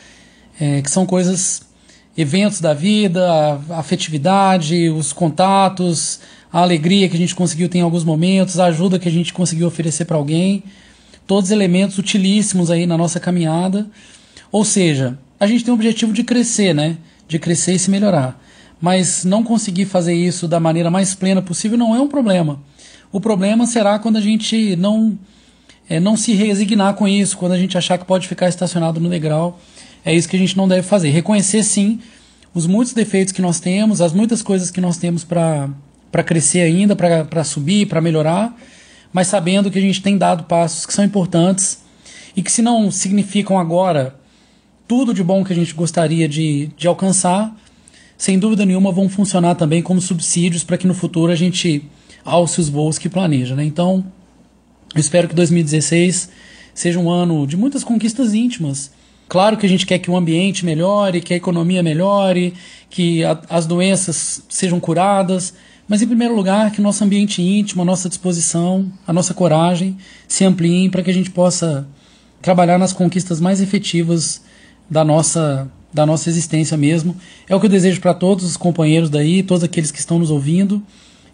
é, 0.61 0.81
que 0.83 0.91
são 0.91 1.07
coisas, 1.07 1.63
eventos 2.17 2.61
da 2.61 2.75
vida, 2.75 3.61
afetividade, 3.71 4.91
os 4.91 5.13
contatos, 5.13 6.21
a 6.53 6.61
alegria 6.61 7.09
que 7.09 7.17
a 7.17 7.19
gente 7.19 7.35
conseguiu 7.35 7.69
ter 7.69 7.79
em 7.79 7.83
alguns 7.83 8.05
momentos, 8.05 8.59
a 8.59 8.67
ajuda 8.67 8.99
que 8.99 9.09
a 9.09 9.13
gente 9.13 9.33
conseguiu 9.33 9.69
oferecer 9.69 10.05
para 10.05 10.17
alguém, 10.17 10.65
todos 11.27 11.51
elementos 11.51 11.99
utilíssimos 11.99 12.71
aí 12.71 12.87
na 12.87 12.99
nossa 12.99 13.21
caminhada. 13.21 13.89
Ou 14.51 14.65
seja, 14.65 15.19
a 15.39 15.47
gente 15.47 15.65
tem 15.65 15.73
o 15.73 15.75
objetivo 15.75 16.13
de 16.13 16.25
crescer, 16.25 16.75
né? 16.75 16.97
De 17.29 17.39
crescer 17.39 17.75
e 17.75 17.79
se 17.79 17.91
melhorar. 17.91 18.43
Mas 18.81 19.25
não 19.25 19.45
conseguir 19.45 19.85
fazer 19.85 20.15
isso 20.15 20.49
da 20.49 20.59
maneira 20.59 20.91
mais 20.91 21.15
plena 21.15 21.41
possível 21.41 21.79
não 21.79 21.95
é 21.95 22.01
um 22.01 22.09
problema. 22.09 22.61
O 23.13 23.21
problema 23.21 23.67
será 23.67 23.99
quando 23.99 24.17
a 24.17 24.21
gente 24.21 24.75
não 24.77 25.19
é, 25.89 25.99
não 26.01 26.17
se 26.17 26.33
resignar 26.33 26.95
com 26.95 27.07
isso, 27.07 27.37
quando 27.37 27.53
a 27.53 27.59
gente 27.59 27.77
achar 27.77 27.99
que 27.99 28.05
pode 28.05 28.27
ficar 28.27 28.49
estacionado 28.49 29.01
no 29.01 29.09
degrau. 29.09 29.61
É 30.05 30.15
isso 30.15 30.29
que 30.29 30.37
a 30.37 30.39
gente 30.39 30.57
não 30.57 30.67
deve 30.67 30.83
fazer. 30.83 31.11
Reconhecer 31.11 31.63
sim 31.63 32.01
os 32.55 32.67
muitos 32.67 32.93
defeitos 32.93 33.33
que 33.33 33.43
nós 33.43 33.61
temos, 33.61 34.01
as 34.01 34.13
muitas 34.13 34.43
coisas 34.43 34.71
que 34.71 34.81
nós 34.81 34.97
temos 34.97 35.25
para 35.25 35.69
crescer 36.25 36.61
ainda, 36.61 36.97
para 36.97 37.45
subir, 37.45 37.87
para 37.87 38.01
melhorar, 38.01 38.57
mas 39.13 39.27
sabendo 39.29 39.71
que 39.71 39.79
a 39.79 39.83
gente 39.83 40.03
tem 40.03 40.17
dado 40.19 40.45
passos 40.45 40.87
que 40.87 40.93
são 40.93 41.05
importantes 41.05 41.83
e 42.37 42.43
que, 42.43 42.51
se 42.51 42.63
não 42.63 42.91
significam 42.91 43.59
agora 43.59 44.15
tudo 44.87 45.15
de 45.15 45.23
bom 45.23 45.45
que 45.45 45.53
a 45.53 45.57
gente 45.57 45.73
gostaria 45.75 46.29
de, 46.29 46.71
de 46.77 46.89
alcançar, 46.89 47.55
sem 48.19 48.39
dúvida 48.39 48.67
nenhuma 48.67 48.93
vão 48.93 49.09
funcionar 49.09 49.55
também 49.55 49.83
como 49.83 50.01
subsídios 50.01 50.65
para 50.65 50.77
que 50.77 50.87
no 50.87 50.95
futuro 50.95 51.33
a 51.33 51.37
gente 51.37 51.85
alce 52.25 52.61
os 52.61 52.69
voos 52.69 52.99
que 52.99 53.09
planeja. 53.09 53.55
Né? 53.55 53.65
Então, 53.65 54.05
eu 54.95 55.01
espero 55.01 55.29
que 55.29 55.35
2016 55.35 56.29
seja 56.75 56.99
um 56.99 57.09
ano 57.09 57.47
de 57.47 57.57
muitas 57.57 57.85
conquistas 57.85 58.35
íntimas. 58.35 58.91
Claro 59.29 59.57
que 59.57 59.65
a 59.65 59.69
gente 59.69 59.87
quer 59.87 60.01
que 60.01 60.11
o 60.11 60.17
ambiente 60.17 60.65
melhore, 60.65 61.21
que 61.21 61.33
a 61.33 61.37
economia 61.37 61.83
melhore, 61.83 62.53
que 62.89 63.25
a, 63.25 63.41
as 63.49 63.65
doenças 63.65 64.43
sejam 64.49 64.81
curadas, 64.81 65.55
mas 65.91 66.01
em 66.01 66.07
primeiro 66.07 66.37
lugar 66.37 66.71
que 66.71 66.79
o 66.79 66.83
nosso 66.85 67.03
ambiente 67.03 67.43
íntimo, 67.43 67.83
a 67.83 67.85
nossa 67.85 68.09
disposição, 68.09 68.87
a 69.05 69.13
nossa 69.13 69.35
coragem 69.35 69.99
se 70.29 70.45
ampliem 70.45 70.89
para 70.89 71.03
que 71.03 71.11
a 71.11 71.13
gente 71.13 71.33
possa 71.33 71.85
trabalhar 72.41 72.79
nas 72.79 72.93
conquistas 72.93 73.41
mais 73.41 73.61
efetivas 73.61 74.41
da 74.89 75.05
nossa 75.05 75.69
da 75.93 76.07
nossa 76.07 76.31
existência 76.31 76.77
mesmo. 76.77 77.17
É 77.49 77.57
o 77.57 77.59
que 77.59 77.67
eu 77.67 77.71
desejo 77.71 78.01
para 78.01 78.15
todos 78.15 78.45
os 78.45 78.57
companheiros 78.57 79.11
daí, 79.11 79.43
todos 79.43 79.65
aqueles 79.65 79.91
que 79.91 79.99
estão 79.99 80.21
nos 80.21 80.31
ouvindo 80.31 80.81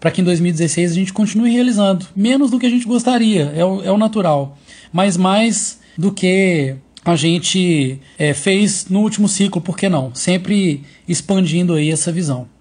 para 0.01 0.11
que 0.11 0.23
em 0.23 0.25
2016 0.25 0.91
a 0.91 0.95
gente 0.95 1.13
continue 1.13 1.53
realizando. 1.53 2.07
Menos 2.17 2.51
do 2.51 2.59
que 2.59 2.65
a 2.65 2.71
gente 2.71 2.87
gostaria, 2.87 3.53
é 3.55 3.63
o, 3.63 3.83
é 3.83 3.93
o 3.93 3.99
natural, 3.99 4.57
mas 4.91 5.19
mais 5.19 5.81
do 5.99 6.11
que 6.11 6.75
a 7.05 7.15
gente 7.15 8.01
é, 8.19 8.33
fez 8.33 8.87
no 8.89 9.01
último 9.01 9.29
ciclo, 9.29 9.61
por 9.61 9.77
que 9.77 9.91
não? 9.91 10.15
Sempre 10.15 10.83
expandindo 11.07 11.75
aí 11.75 11.91
essa 11.91 12.11
visão. 12.11 12.56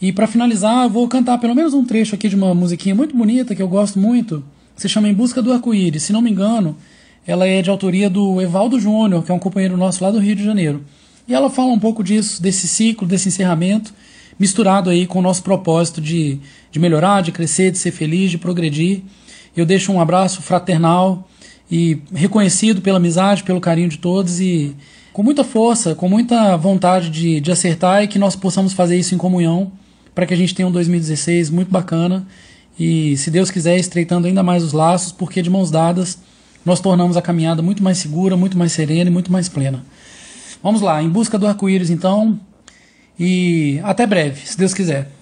E 0.00 0.12
para 0.12 0.26
finalizar, 0.26 0.88
vou 0.88 1.08
cantar 1.08 1.38
pelo 1.38 1.54
menos 1.54 1.72
um 1.72 1.84
trecho 1.84 2.14
aqui 2.14 2.28
de 2.28 2.36
uma 2.36 2.54
musiquinha 2.54 2.94
muito 2.94 3.16
bonita 3.16 3.54
que 3.54 3.62
eu 3.62 3.68
gosto 3.68 3.98
muito, 3.98 4.44
que 4.74 4.82
se 4.82 4.88
chama 4.88 5.08
Em 5.08 5.14
Busca 5.14 5.40
do 5.40 5.52
Arco-Íris. 5.52 6.02
Se 6.02 6.12
não 6.12 6.20
me 6.20 6.30
engano, 6.30 6.76
ela 7.26 7.46
é 7.46 7.62
de 7.62 7.70
autoria 7.70 8.10
do 8.10 8.40
Evaldo 8.42 8.78
Júnior, 8.78 9.24
que 9.24 9.32
é 9.32 9.34
um 9.34 9.38
companheiro 9.38 9.76
nosso 9.76 10.04
lá 10.04 10.10
do 10.10 10.18
Rio 10.18 10.36
de 10.36 10.44
Janeiro. 10.44 10.84
E 11.26 11.34
ela 11.34 11.48
fala 11.48 11.72
um 11.72 11.78
pouco 11.78 12.04
disso, 12.04 12.42
desse 12.42 12.68
ciclo, 12.68 13.08
desse 13.08 13.28
encerramento, 13.28 13.94
misturado 14.38 14.90
aí 14.90 15.06
com 15.06 15.18
o 15.18 15.22
nosso 15.22 15.42
propósito 15.42 15.98
de, 15.98 16.38
de 16.70 16.78
melhorar, 16.78 17.22
de 17.22 17.32
crescer, 17.32 17.70
de 17.70 17.78
ser 17.78 17.90
feliz, 17.90 18.30
de 18.30 18.36
progredir. 18.36 19.00
Eu 19.56 19.64
deixo 19.64 19.90
um 19.90 20.00
abraço 20.00 20.42
fraternal 20.42 21.26
e 21.70 21.98
reconhecido 22.14 22.82
pela 22.82 22.98
amizade, 22.98 23.42
pelo 23.42 23.62
carinho 23.62 23.88
de 23.88 23.96
todos 23.96 24.40
e 24.40 24.76
com 25.10 25.22
muita 25.22 25.42
força, 25.42 25.94
com 25.94 26.06
muita 26.06 26.54
vontade 26.58 27.08
de, 27.08 27.40
de 27.40 27.50
acertar 27.50 28.04
e 28.04 28.08
que 28.08 28.18
nós 28.18 28.36
possamos 28.36 28.74
fazer 28.74 28.98
isso 28.98 29.14
em 29.14 29.18
comunhão 29.18 29.72
para 30.16 30.24
que 30.24 30.32
a 30.32 30.36
gente 30.36 30.54
tenha 30.54 30.66
um 30.66 30.72
2016 30.72 31.50
muito 31.50 31.70
bacana 31.70 32.26
e, 32.80 33.18
se 33.18 33.30
Deus 33.30 33.50
quiser, 33.50 33.76
estreitando 33.76 34.26
ainda 34.26 34.42
mais 34.42 34.64
os 34.64 34.72
laços, 34.72 35.12
porque 35.12 35.42
de 35.42 35.50
mãos 35.50 35.70
dadas 35.70 36.18
nós 36.64 36.80
tornamos 36.80 37.18
a 37.18 37.22
caminhada 37.22 37.60
muito 37.60 37.82
mais 37.82 37.98
segura, 37.98 38.34
muito 38.34 38.56
mais 38.56 38.72
serena 38.72 39.10
e 39.10 39.12
muito 39.12 39.30
mais 39.30 39.46
plena. 39.46 39.84
Vamos 40.62 40.80
lá, 40.80 41.02
em 41.02 41.08
busca 41.10 41.38
do 41.38 41.46
arco-íris 41.46 41.90
então, 41.90 42.40
e 43.20 43.78
até 43.84 44.06
breve, 44.06 44.40
se 44.48 44.56
Deus 44.56 44.72
quiser. 44.72 45.12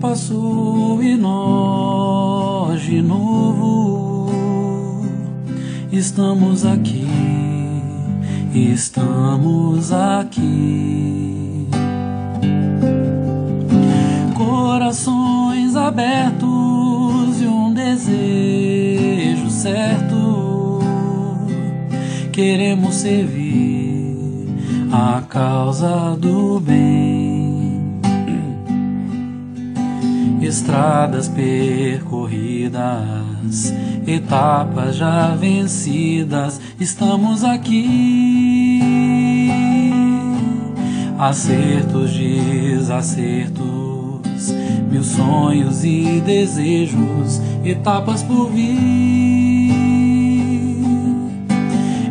Passou 0.00 1.02
e 1.02 1.16
nós 1.16 2.80
de 2.82 3.02
novo 3.02 4.30
estamos 5.92 6.64
aqui 6.64 7.40
estamos 8.54 9.92
aqui. 9.92 11.68
Corações 14.34 15.76
abertos 15.76 17.40
e 17.40 17.46
um 17.46 17.72
desejo 17.72 19.50
certo. 19.50 20.80
Queremos 22.32 22.94
servir 22.96 24.48
a 24.92 25.22
causa 25.28 26.16
do 26.16 26.58
bem. 26.60 27.19
Estradas 30.40 31.28
percorridas, 31.28 32.80
etapas 34.06 34.96
já 34.96 35.34
vencidas, 35.36 36.60
estamos 36.80 37.44
aqui 37.44 38.80
acertos, 41.20 42.12
desacertos, 42.12 43.60
mil 44.90 45.04
sonhos 45.04 45.84
e 45.84 46.22
desejos, 46.24 47.40
etapas 47.62 48.22
por 48.22 48.50
vir. 48.50 48.80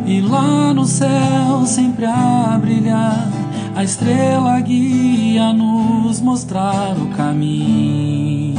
E 0.06 0.20
lá 0.20 0.72
no 0.72 0.84
céu 0.84 1.66
sempre 1.66 2.06
a 2.06 2.56
brilhar 2.60 3.39
a 3.80 3.84
estrela 3.84 4.60
guia 4.60 5.54
nos 5.54 6.20
mostrar 6.20 6.94
o 6.98 7.06
caminho 7.16 8.54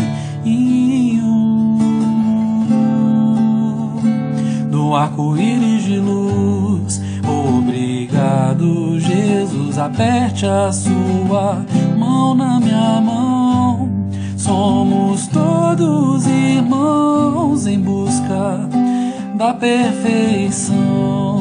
do 4.71 4.95
arco-íris 4.95 5.83
de 5.83 5.97
luz. 5.97 6.99
Obrigado, 7.23 8.99
Jesus, 8.99 9.77
aperte 9.77 10.47
a 10.47 10.71
sua 10.71 11.63
mão 11.95 12.33
na 12.33 12.59
minha 12.59 12.99
mão. 12.99 13.91
Somos 14.35 15.27
todos 15.27 16.25
irmãos 16.25 17.67
em 17.67 17.79
busca 17.79 18.67
da 19.35 19.53
perfeição. 19.53 21.40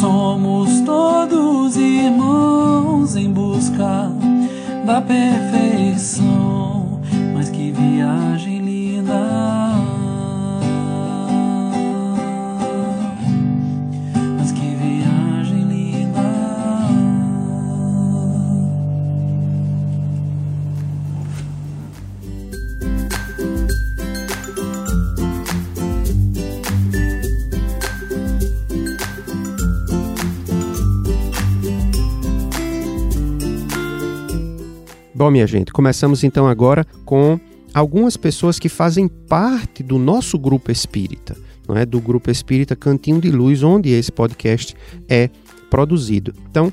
Somos 0.00 0.80
todos 0.82 1.76
irmãos 1.76 3.16
em 3.16 3.32
busca 3.32 4.12
da 4.86 5.00
perfeição. 5.00 6.37
Bom, 35.18 35.32
minha 35.32 35.48
gente, 35.48 35.72
começamos 35.72 36.22
então 36.22 36.46
agora 36.46 36.86
com 37.04 37.40
algumas 37.74 38.16
pessoas 38.16 38.56
que 38.56 38.68
fazem 38.68 39.08
parte 39.08 39.82
do 39.82 39.98
nosso 39.98 40.38
grupo 40.38 40.70
espírita, 40.70 41.36
não 41.66 41.76
é? 41.76 41.84
Do 41.84 42.00
grupo 42.00 42.30
espírita 42.30 42.76
Cantinho 42.76 43.20
de 43.20 43.28
Luz, 43.28 43.64
onde 43.64 43.88
esse 43.88 44.12
podcast 44.12 44.76
é 45.08 45.28
produzido. 45.68 46.32
Então, 46.48 46.72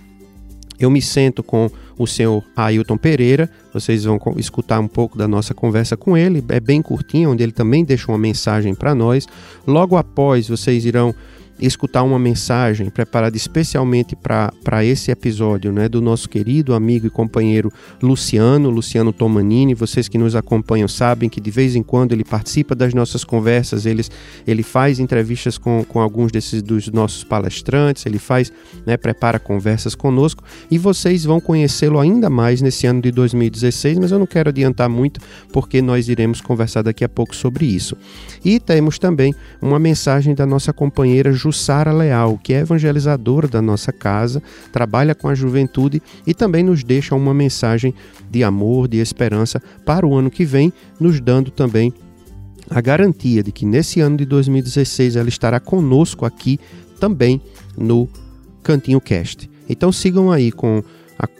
eu 0.80 0.92
me 0.92 1.02
sento 1.02 1.42
com 1.42 1.72
o 1.98 2.06
senhor 2.06 2.44
Ailton 2.56 2.98
Pereira, 3.00 3.50
vocês 3.74 4.04
vão 4.04 4.20
escutar 4.38 4.80
um 4.80 4.88
pouco 4.88 5.18
da 5.18 5.28
nossa 5.28 5.56
conversa 5.56 5.98
com 5.98 6.16
ele, 6.16 6.44
é 6.50 6.60
bem 6.60 6.84
curtinho, 6.84 7.32
onde 7.32 7.42
ele 7.42 7.52
também 7.52 7.84
deixa 7.84 8.12
uma 8.12 8.18
mensagem 8.20 8.76
para 8.76 8.94
nós. 8.94 9.28
Logo 9.66 9.98
após, 9.98 10.48
vocês 10.48 10.86
irão 10.86 11.16
escutar 11.60 12.04
uma 12.04 12.20
mensagem 12.20 12.90
preparada 12.90 13.38
especialmente 13.38 14.16
para 14.16 14.84
esse 14.84 15.12
episódio, 15.12 15.72
né, 15.72 15.88
do 15.88 16.02
nosso 16.02 16.28
querido 16.28 16.74
amigo 16.74 17.08
e 17.08 17.10
companheiro 17.10 17.72
Luciano, 18.02 18.70
Luciano 18.70 19.14
Tomanini. 19.14 19.74
Vocês 19.74 20.08
que 20.08 20.18
nos 20.18 20.36
acompanham 20.36 20.88
sabem 20.88 21.30
que 21.30 21.40
de 21.40 21.52
vez 21.52 21.76
em 21.76 21.84
quando 21.84 22.12
ele 22.12 22.24
participa 22.24 22.76
das 22.76 22.94
nossas 22.94 23.24
conversas, 23.24 23.86
eles, 23.86 24.12
ele 24.46 24.64
faz 24.64 25.00
entrevistas 25.00 25.58
com, 25.58 25.84
com 25.84 26.00
alguns 26.00 26.32
desses 26.32 26.62
dos 26.62 26.88
nossos 26.90 27.24
palestrantes, 27.24 28.06
ele 28.06 28.20
faz, 28.20 28.52
né, 28.86 28.98
prepara 28.98 29.40
conversas 29.40 29.96
conosco 29.96 30.44
e 30.70 30.78
vocês 30.78 31.24
vão 31.24 31.40
conhecê-lo 31.40 32.00
ainda 32.00 32.30
mais 32.30 32.62
nesse 32.62 32.88
ano 32.88 33.02
de 33.02 33.12
2016, 33.12 33.98
mas 34.00 34.12
eu 34.12 34.20
não 34.20 34.26
quero 34.26 34.50
adiantar 34.50 34.90
muito 34.90 35.20
porque 35.52 35.82
nós 35.82 36.10
iremos 36.10 36.42
conversar 36.42 36.82
daqui 36.82 37.04
a 37.04 37.10
pouco 37.10 37.36
sobre 37.36 37.66
isso. 37.66 37.96
E 38.44 38.60
temos 38.60 39.00
também 39.00 39.34
uma 39.62 39.80
mensagem 39.80 40.36
da 40.36 40.46
nossa 40.46 40.74
companheira 40.74 41.32
Jussara 41.46 41.94
Leal, 41.94 42.40
que 42.42 42.54
é 42.54 42.62
evangelizadora 42.62 43.48
da 43.48 43.62
nossa 43.62 43.92
casa, 43.92 44.42
trabalha 44.72 45.14
com 45.14 45.30
a 45.30 45.36
juventude 45.36 46.02
e 46.26 46.34
também 46.34 46.64
nos 46.64 46.84
deixa 46.84 47.14
uma 47.14 47.36
mensagem 47.36 47.94
de 48.32 48.44
amor, 48.44 48.88
de 48.88 48.98
esperança 48.98 49.62
para 49.86 50.08
o 50.08 50.16
ano 50.16 50.32
que 50.32 50.44
vem, 50.44 50.74
nos 51.00 51.20
dando 51.22 51.52
também 51.52 51.94
a 52.68 52.82
garantia 52.82 53.44
de 53.44 53.52
que 53.52 53.64
nesse 53.64 54.02
ano 54.02 54.18
de 54.18 54.26
2016 54.26 55.16
ela 55.16 55.30
estará 55.30 55.60
conosco 55.60 56.26
aqui 56.26 56.60
também 57.00 57.40
no 57.78 58.10
Cantinho 58.64 59.00
Cast. 59.00 59.48
Então 59.70 59.92
sigam 59.92 60.32
aí 60.32 60.52
com 60.52 60.82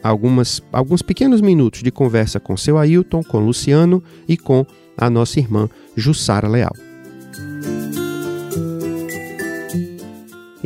algumas, 0.04 0.62
alguns 0.72 1.02
pequenos 1.02 1.40
minutos 1.40 1.82
de 1.82 1.90
conversa 1.90 2.38
com 2.38 2.56
seu 2.56 2.78
Ailton, 2.78 3.24
com 3.24 3.44
Luciano 3.44 4.00
e 4.28 4.36
com 4.36 4.64
a 4.96 5.10
nossa 5.10 5.40
irmã 5.40 5.68
Jussara 5.96 6.46
Leal. 6.46 6.85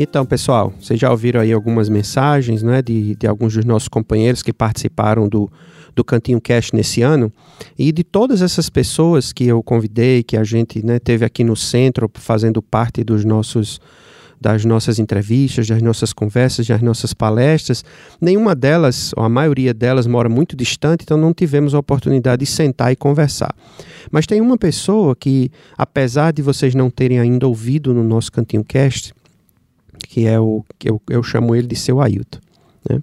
Então, 0.02 0.24
pessoal, 0.24 0.72
vocês 0.80 0.98
já 0.98 1.10
ouviram 1.10 1.42
aí 1.42 1.52
algumas 1.52 1.90
mensagens 1.90 2.62
né, 2.62 2.80
de, 2.80 3.14
de 3.16 3.26
alguns 3.26 3.52
dos 3.52 3.66
nossos 3.66 3.86
companheiros 3.86 4.42
que 4.42 4.50
participaram 4.50 5.28
do, 5.28 5.52
do 5.94 6.02
Cantinho 6.02 6.40
Cash 6.40 6.72
nesse 6.72 7.02
ano. 7.02 7.30
E 7.78 7.92
de 7.92 8.02
todas 8.02 8.40
essas 8.40 8.70
pessoas 8.70 9.30
que 9.30 9.44
eu 9.44 9.62
convidei, 9.62 10.22
que 10.22 10.38
a 10.38 10.42
gente 10.42 10.82
né, 10.82 10.98
teve 10.98 11.22
aqui 11.22 11.44
no 11.44 11.54
centro, 11.54 12.10
fazendo 12.14 12.62
parte 12.62 13.04
dos 13.04 13.26
nossos 13.26 13.78
das 14.40 14.64
nossas 14.64 14.98
entrevistas, 14.98 15.68
das 15.68 15.82
nossas 15.82 16.14
conversas, 16.14 16.66
das 16.66 16.80
nossas 16.80 17.12
palestras, 17.12 17.84
nenhuma 18.18 18.54
delas, 18.54 19.12
ou 19.14 19.22
a 19.22 19.28
maioria 19.28 19.74
delas, 19.74 20.06
mora 20.06 20.30
muito 20.30 20.56
distante, 20.56 21.02
então 21.02 21.18
não 21.18 21.34
tivemos 21.34 21.74
a 21.74 21.78
oportunidade 21.78 22.40
de 22.40 22.50
sentar 22.50 22.90
e 22.90 22.96
conversar. 22.96 23.54
Mas 24.10 24.26
tem 24.26 24.40
uma 24.40 24.56
pessoa 24.56 25.14
que, 25.14 25.50
apesar 25.76 26.32
de 26.32 26.40
vocês 26.40 26.74
não 26.74 26.88
terem 26.88 27.18
ainda 27.18 27.46
ouvido 27.46 27.92
no 27.92 28.02
nosso 28.02 28.32
Cantinho 28.32 28.64
Cast, 28.64 29.12
que 30.08 30.26
é 30.26 30.38
o 30.38 30.64
que 30.78 30.90
eu, 30.90 31.00
eu 31.08 31.22
chamo 31.22 31.54
ele 31.54 31.66
de 31.66 31.76
seu 31.76 32.00
Ailton, 32.00 32.38
né? 32.88 33.02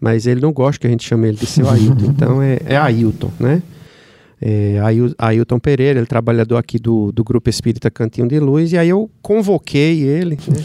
Mas 0.00 0.26
ele 0.26 0.40
não 0.40 0.52
gosta 0.52 0.80
que 0.80 0.86
a 0.86 0.90
gente 0.90 1.06
chame 1.06 1.28
ele 1.28 1.36
de 1.36 1.46
seu 1.46 1.68
Ailton, 1.68 2.06
então 2.08 2.42
é, 2.42 2.58
é 2.64 2.76
Ailton, 2.76 3.30
né? 3.38 3.62
É, 4.42 4.78
Ailton 5.18 5.58
Pereira, 5.58 5.98
ele 5.98 6.04
é 6.04 6.06
trabalhador 6.06 6.56
aqui 6.56 6.78
do, 6.78 7.12
do 7.12 7.22
Grupo 7.22 7.50
Espírita 7.50 7.90
Cantinho 7.90 8.26
de 8.26 8.40
Luz, 8.40 8.72
e 8.72 8.78
aí 8.78 8.88
eu 8.88 9.10
convoquei 9.20 10.00
ele 10.00 10.38
né? 10.48 10.62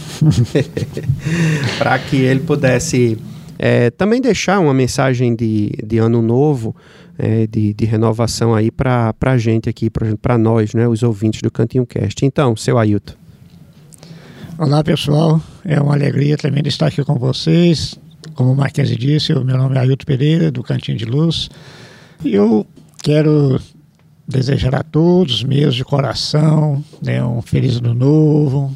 para 1.77 1.99
que 1.99 2.15
ele 2.15 2.39
pudesse 2.39 3.17
é, 3.59 3.89
também 3.89 4.21
deixar 4.21 4.59
uma 4.59 4.73
mensagem 4.73 5.35
de, 5.35 5.71
de 5.85 5.97
ano 5.97 6.21
novo, 6.21 6.73
é, 7.17 7.47
de, 7.47 7.73
de 7.73 7.85
renovação 7.85 8.53
aí 8.53 8.71
para 8.71 9.13
a 9.21 9.37
gente 9.37 9.69
aqui, 9.69 9.89
para 9.89 10.37
nós, 10.37 10.73
né, 10.73 10.87
os 10.87 11.03
ouvintes 11.03 11.41
do 11.41 11.51
Cantinho 11.51 11.85
Cast. 11.85 12.25
Então, 12.25 12.55
seu 12.55 12.77
Ailton. 12.77 13.24
Olá 14.57 14.81
pessoal, 14.81 15.41
é 15.65 15.81
uma 15.81 15.93
alegria 15.93 16.37
tremenda 16.37 16.69
estar 16.69 16.87
aqui 16.87 17.03
com 17.03 17.15
vocês. 17.15 17.99
Como 18.35 18.53
o 18.53 18.55
Marquese 18.55 18.95
disse, 18.95 19.33
o 19.33 19.43
meu 19.43 19.57
nome 19.57 19.75
é 19.75 19.79
Ailton 19.79 20.05
Pereira, 20.05 20.49
do 20.49 20.63
Cantinho 20.63 20.97
de 20.97 21.03
Luz. 21.03 21.49
E 22.23 22.33
eu 22.33 22.65
quero 23.03 23.59
desejar 24.25 24.73
a 24.73 24.81
todos, 24.81 25.43
meus 25.43 25.75
de 25.75 25.83
coração, 25.83 26.81
né, 27.03 27.21
um 27.21 27.41
feliz 27.41 27.79
ano 27.79 27.93
novo, 27.93 28.73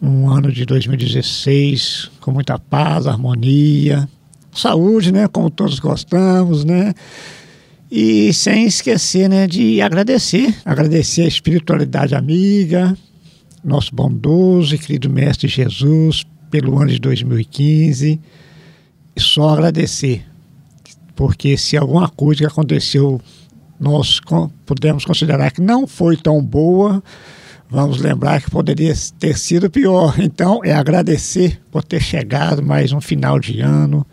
um 0.00 0.30
ano 0.30 0.50
de 0.50 0.64
2016 0.64 2.10
com 2.18 2.32
muita 2.32 2.58
paz, 2.58 3.06
harmonia, 3.06 4.08
saúde, 4.54 5.12
né, 5.12 5.28
como 5.28 5.50
todos 5.50 5.78
gostamos, 5.78 6.64
né? 6.64 6.94
E 7.90 8.32
sem 8.32 8.64
esquecer, 8.64 9.28
né, 9.28 9.46
de 9.46 9.82
agradecer, 9.82 10.56
agradecer 10.64 11.24
a 11.24 11.28
espiritualidade 11.28 12.14
amiga, 12.14 12.96
nosso 13.64 13.94
bondoso 13.94 14.74
e 14.74 14.78
querido 14.78 15.08
Mestre 15.08 15.48
Jesus, 15.48 16.24
pelo 16.50 16.78
ano 16.78 16.90
de 16.90 16.98
2015. 16.98 18.20
E 19.14 19.20
só 19.20 19.50
agradecer, 19.50 20.24
porque 21.14 21.56
se 21.56 21.76
alguma 21.76 22.08
coisa 22.08 22.40
que 22.40 22.46
aconteceu 22.46 23.20
nós 23.82 24.20
podemos 24.64 25.04
considerar 25.04 25.50
que 25.50 25.60
não 25.60 25.88
foi 25.88 26.16
tão 26.16 26.40
boa, 26.40 27.02
vamos 27.68 27.98
lembrar 27.98 28.40
que 28.40 28.48
poderia 28.48 28.94
ter 29.18 29.36
sido 29.36 29.68
pior. 29.68 30.14
Então, 30.20 30.60
é 30.64 30.72
agradecer 30.72 31.60
por 31.70 31.82
ter 31.82 32.00
chegado 32.00 32.62
mais 32.62 32.92
um 32.92 33.00
final 33.00 33.40
de 33.40 33.60
ano, 33.60 34.06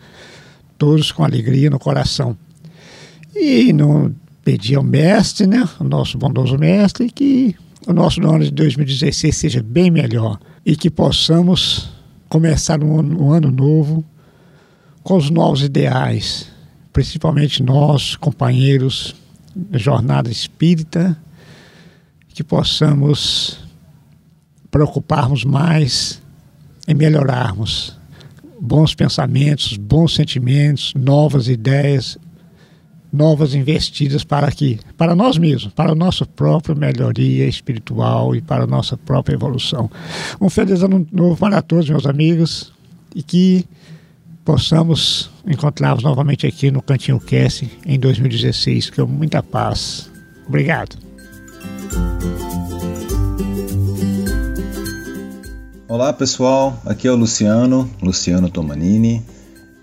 todos 0.76 1.12
com 1.12 1.22
alegria 1.22 1.70
no 1.70 1.78
coração. 1.78 2.36
E 3.32 3.72
não 3.72 4.12
pedir 4.44 4.74
ao 4.74 4.82
mestre, 4.82 5.46
né, 5.46 5.68
o 5.78 5.84
nosso 5.84 6.18
bondoso 6.18 6.58
mestre, 6.58 7.08
que 7.08 7.54
o 7.90 7.92
nosso 7.92 8.24
ano 8.24 8.44
de 8.44 8.52
2016 8.52 9.36
seja 9.36 9.62
bem 9.62 9.90
melhor 9.90 10.38
e 10.64 10.76
que 10.76 10.88
possamos 10.88 11.90
começar 12.28 12.84
um, 12.84 13.00
um 13.00 13.32
ano 13.32 13.50
novo 13.50 14.04
com 15.02 15.16
os 15.16 15.28
novos 15.28 15.62
ideais, 15.62 16.46
principalmente 16.92 17.64
nós, 17.64 18.14
companheiros 18.14 19.16
da 19.56 19.76
jornada 19.76 20.30
espírita, 20.30 21.20
que 22.28 22.44
possamos 22.44 23.58
preocuparmos 24.70 25.44
mais 25.44 26.22
em 26.86 26.94
melhorarmos 26.94 27.98
bons 28.60 28.94
pensamentos, 28.94 29.76
bons 29.76 30.14
sentimentos, 30.14 30.94
novas 30.94 31.48
ideias 31.48 32.16
novas 33.12 33.54
investidas 33.54 34.24
para 34.24 34.46
aqui, 34.46 34.78
para 34.96 35.14
nós 35.14 35.36
mesmos, 35.36 35.72
para 35.72 35.92
a 35.92 35.94
nossa 35.94 36.24
própria 36.24 36.74
melhoria 36.74 37.46
espiritual 37.46 38.34
e 38.34 38.40
para 38.40 38.64
a 38.64 38.66
nossa 38.66 38.96
própria 38.96 39.34
evolução. 39.34 39.90
Um 40.40 40.48
feliz 40.48 40.82
ano 40.82 41.06
novo 41.12 41.36
para 41.36 41.60
todos, 41.62 41.88
meus 41.88 42.06
amigos. 42.06 42.72
e 43.14 43.22
que 43.22 43.64
possamos 44.44 45.30
encontrá-los 45.46 46.02
novamente 46.02 46.46
aqui 46.46 46.70
no 46.70 46.80
Cantinho 46.80 47.18
Cast 47.20 47.68
em 47.84 47.98
2016, 47.98 48.90
com 48.90 49.06
muita 49.06 49.42
paz. 49.42 50.10
Obrigado. 50.46 50.96
Olá 55.88 56.12
pessoal, 56.12 56.80
aqui 56.86 57.08
é 57.08 57.10
o 57.10 57.16
Luciano, 57.16 57.90
Luciano 58.00 58.48
Tomanini. 58.48 59.24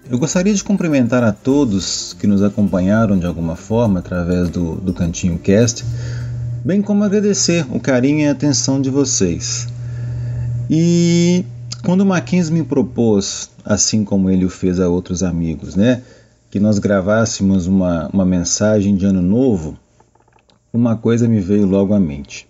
Eu 0.10 0.18
gostaria 0.18 0.54
de 0.54 0.64
cumprimentar 0.64 1.22
a 1.22 1.34
todos 1.34 2.14
que 2.14 2.26
nos 2.26 2.42
acompanharam 2.42 3.20
de 3.20 3.26
alguma 3.26 3.58
forma 3.58 4.00
através 4.00 4.50
do, 4.50 4.76
do 4.76 4.94
Cantinho 4.94 5.38
Cast, 5.38 5.84
bem 6.64 6.82
como 6.82 7.04
agradecer 7.04 7.66
o 7.70 7.78
carinho 7.78 8.22
e 8.22 8.28
a 8.28 8.32
atenção 8.32 8.82
de 8.82 8.90
vocês. 8.90 9.68
E 10.70 11.44
quando 11.84 12.02
o 12.02 12.06
Mackenzie 12.06 12.54
me 12.54 12.64
propôs, 12.64 13.50
assim 13.66 14.06
como 14.06 14.30
ele 14.30 14.46
o 14.46 14.50
fez 14.50 14.80
a 14.80 14.88
outros 14.88 15.24
amigos, 15.24 15.76
né, 15.76 16.02
que 16.50 16.58
nós 16.58 16.80
gravássemos 16.80 17.68
uma, 17.68 18.08
uma 18.08 18.26
mensagem 18.26 18.96
de 18.96 19.06
Ano 19.06 19.22
Novo, 19.22 19.78
uma 20.72 20.96
coisa 20.96 21.28
me 21.28 21.42
veio 21.42 21.66
logo 21.66 21.94
à 21.94 22.00
mente. 22.00 22.48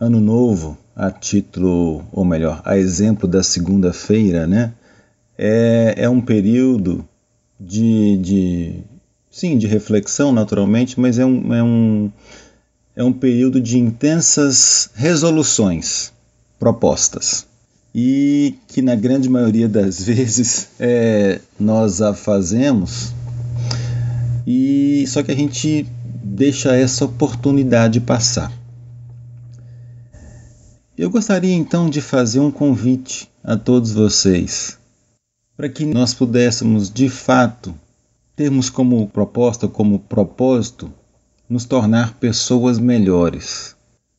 Ano 0.00 0.18
Novo, 0.18 0.78
a 0.96 1.10
título, 1.10 2.06
ou 2.10 2.24
melhor, 2.24 2.62
a 2.64 2.78
exemplo 2.78 3.28
da 3.28 3.42
segunda-feira, 3.42 4.46
né, 4.46 4.72
é, 5.38 5.94
é 5.96 6.08
um 6.08 6.20
período 6.20 7.06
de, 7.58 8.16
de, 8.18 8.80
sim, 9.30 9.58
de 9.58 9.66
reflexão, 9.66 10.32
naturalmente, 10.32 10.98
mas 10.98 11.18
é 11.18 11.24
um, 11.24 11.54
é, 11.54 11.62
um, 11.62 12.12
é 12.96 13.04
um 13.04 13.12
período 13.12 13.60
de 13.60 13.78
intensas 13.78 14.90
resoluções 14.94 16.12
propostas. 16.58 17.46
E 17.94 18.54
que 18.66 18.82
na 18.82 18.96
grande 18.96 19.28
maioria 19.28 19.68
das 19.68 20.02
vezes 20.04 20.68
é, 20.80 21.40
nós 21.58 22.02
a 22.02 22.12
fazemos. 22.12 23.12
E 24.46 25.04
só 25.06 25.22
que 25.22 25.30
a 25.30 25.36
gente 25.36 25.86
deixa 26.22 26.74
essa 26.74 27.04
oportunidade 27.04 28.00
passar. 28.00 28.52
Eu 30.96 31.10
gostaria 31.10 31.54
então 31.54 31.90
de 31.90 32.00
fazer 32.00 32.40
um 32.40 32.50
convite 32.50 33.28
a 33.42 33.56
todos 33.56 33.92
vocês 33.92 34.78
para 35.56 35.68
que 35.68 35.84
nós 35.84 36.12
pudéssemos 36.12 36.90
de 36.90 37.08
fato 37.08 37.74
termos 38.34 38.68
como 38.68 39.06
proposta, 39.08 39.68
como 39.68 40.00
propósito, 40.00 40.92
nos 41.48 41.64
tornar 41.64 42.14
pessoas 42.14 42.78
melhores, 42.78 43.76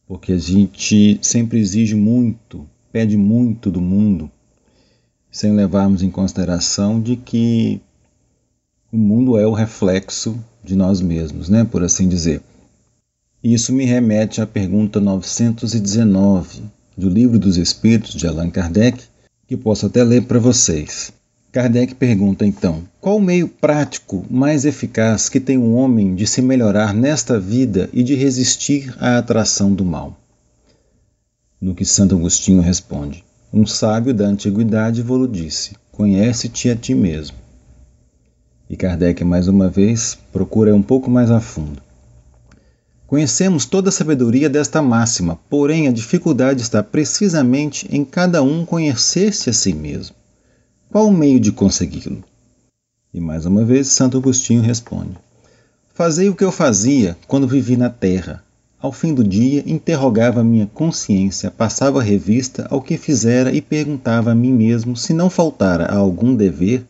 porque 0.07 0.33
a 0.33 0.37
gente 0.37 1.19
sempre 1.21 1.59
exige 1.59 1.95
muito, 1.95 2.67
pede 2.91 3.17
muito 3.17 3.69
do 3.69 3.81
mundo, 3.81 4.31
sem 5.29 5.53
levarmos 5.53 6.01
em 6.01 6.09
consideração 6.09 7.01
de 7.01 7.17
que 7.17 7.81
o 8.91 8.97
mundo 8.97 9.37
é 9.37 9.45
o 9.45 9.51
reflexo 9.51 10.39
de 10.63 10.75
nós 10.75 11.01
mesmos, 11.01 11.49
né, 11.49 11.65
por 11.65 11.83
assim 11.83 12.07
dizer. 12.07 12.41
Isso 13.43 13.73
me 13.73 13.83
remete 13.83 14.41
à 14.41 14.47
pergunta 14.47 14.99
919 15.01 16.63
do 16.97 17.09
Livro 17.09 17.37
dos 17.37 17.57
Espíritos 17.57 18.13
de 18.13 18.25
Allan 18.25 18.49
Kardec, 18.49 19.03
que 19.47 19.57
posso 19.57 19.85
até 19.85 20.03
ler 20.03 20.23
para 20.23 20.39
vocês. 20.39 21.11
Kardec 21.55 21.95
pergunta 21.95 22.45
então: 22.45 22.83
qual 22.99 23.15
o 23.15 23.21
meio 23.21 23.47
prático 23.47 24.25
mais 24.29 24.65
eficaz 24.65 25.29
que 25.29 25.39
tem 25.39 25.57
um 25.57 25.73
homem 25.77 26.13
de 26.13 26.27
se 26.27 26.41
melhorar 26.41 26.93
nesta 26.93 27.39
vida 27.39 27.89
e 27.93 28.03
de 28.03 28.13
resistir 28.13 28.93
à 28.99 29.17
atração 29.17 29.73
do 29.73 29.85
mal? 29.85 30.19
No 31.61 31.73
que 31.73 31.85
Santo 31.85 32.13
Agostinho 32.13 32.59
responde: 32.59 33.23
Um 33.53 33.65
sábio 33.65 34.13
da 34.13 34.25
antiguidade 34.25 35.01
vou 35.01 35.25
disse: 35.25 35.77
Conhece-te 35.93 36.69
a 36.69 36.75
ti 36.75 36.93
mesmo. 36.93 37.37
E 38.69 38.75
Kardec, 38.75 39.23
mais 39.23 39.47
uma 39.47 39.69
vez, 39.69 40.17
procura 40.33 40.75
um 40.75 40.83
pouco 40.83 41.09
mais 41.09 41.31
a 41.31 41.39
fundo. 41.39 41.81
Conhecemos 43.07 43.65
toda 43.65 43.87
a 43.87 43.93
sabedoria 43.93 44.49
desta 44.49 44.81
máxima, 44.81 45.39
porém 45.49 45.87
a 45.87 45.93
dificuldade 45.93 46.61
está 46.61 46.83
precisamente 46.83 47.87
em 47.89 48.03
cada 48.03 48.43
um 48.43 48.65
conhecer-se 48.65 49.49
a 49.49 49.53
si 49.53 49.73
mesmo. 49.73 50.17
Qual 50.91 51.07
o 51.07 51.13
meio 51.13 51.39
de 51.39 51.51
consegui-lo? 51.51 52.23
E 53.13 53.19
mais 53.19 53.45
uma 53.45 53.65
vez, 53.65 53.87
Santo 53.87 54.17
Agostinho 54.17 54.61
responde: 54.61 55.17
Fazei 55.93 56.29
o 56.29 56.35
que 56.35 56.43
eu 56.43 56.51
fazia 56.51 57.17
quando 57.27 57.47
vivi 57.47 57.75
na 57.75 57.89
terra. 57.89 58.43
Ao 58.79 58.91
fim 58.91 59.13
do 59.13 59.23
dia, 59.23 59.63
interrogava 59.65 60.43
minha 60.43 60.67
consciência, 60.67 61.49
passava 61.49 62.03
revista 62.03 62.67
ao 62.69 62.81
que 62.81 62.97
fizera 62.97 63.51
e 63.51 63.61
perguntava 63.61 64.31
a 64.31 64.35
mim 64.35 64.53
mesmo 64.53 64.95
se 64.95 65.13
não 65.13 65.29
faltara 65.29 65.85
a 65.85 65.95
algum 65.95 66.35
dever 66.35 66.85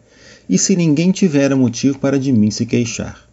e 0.49 0.57
se 0.57 0.75
ninguém 0.75 1.11
tivera 1.11 1.55
motivo 1.55 1.97
para 1.97 2.19
de 2.19 2.31
mim 2.31 2.51
se 2.51 2.65
queixar. 2.65 3.27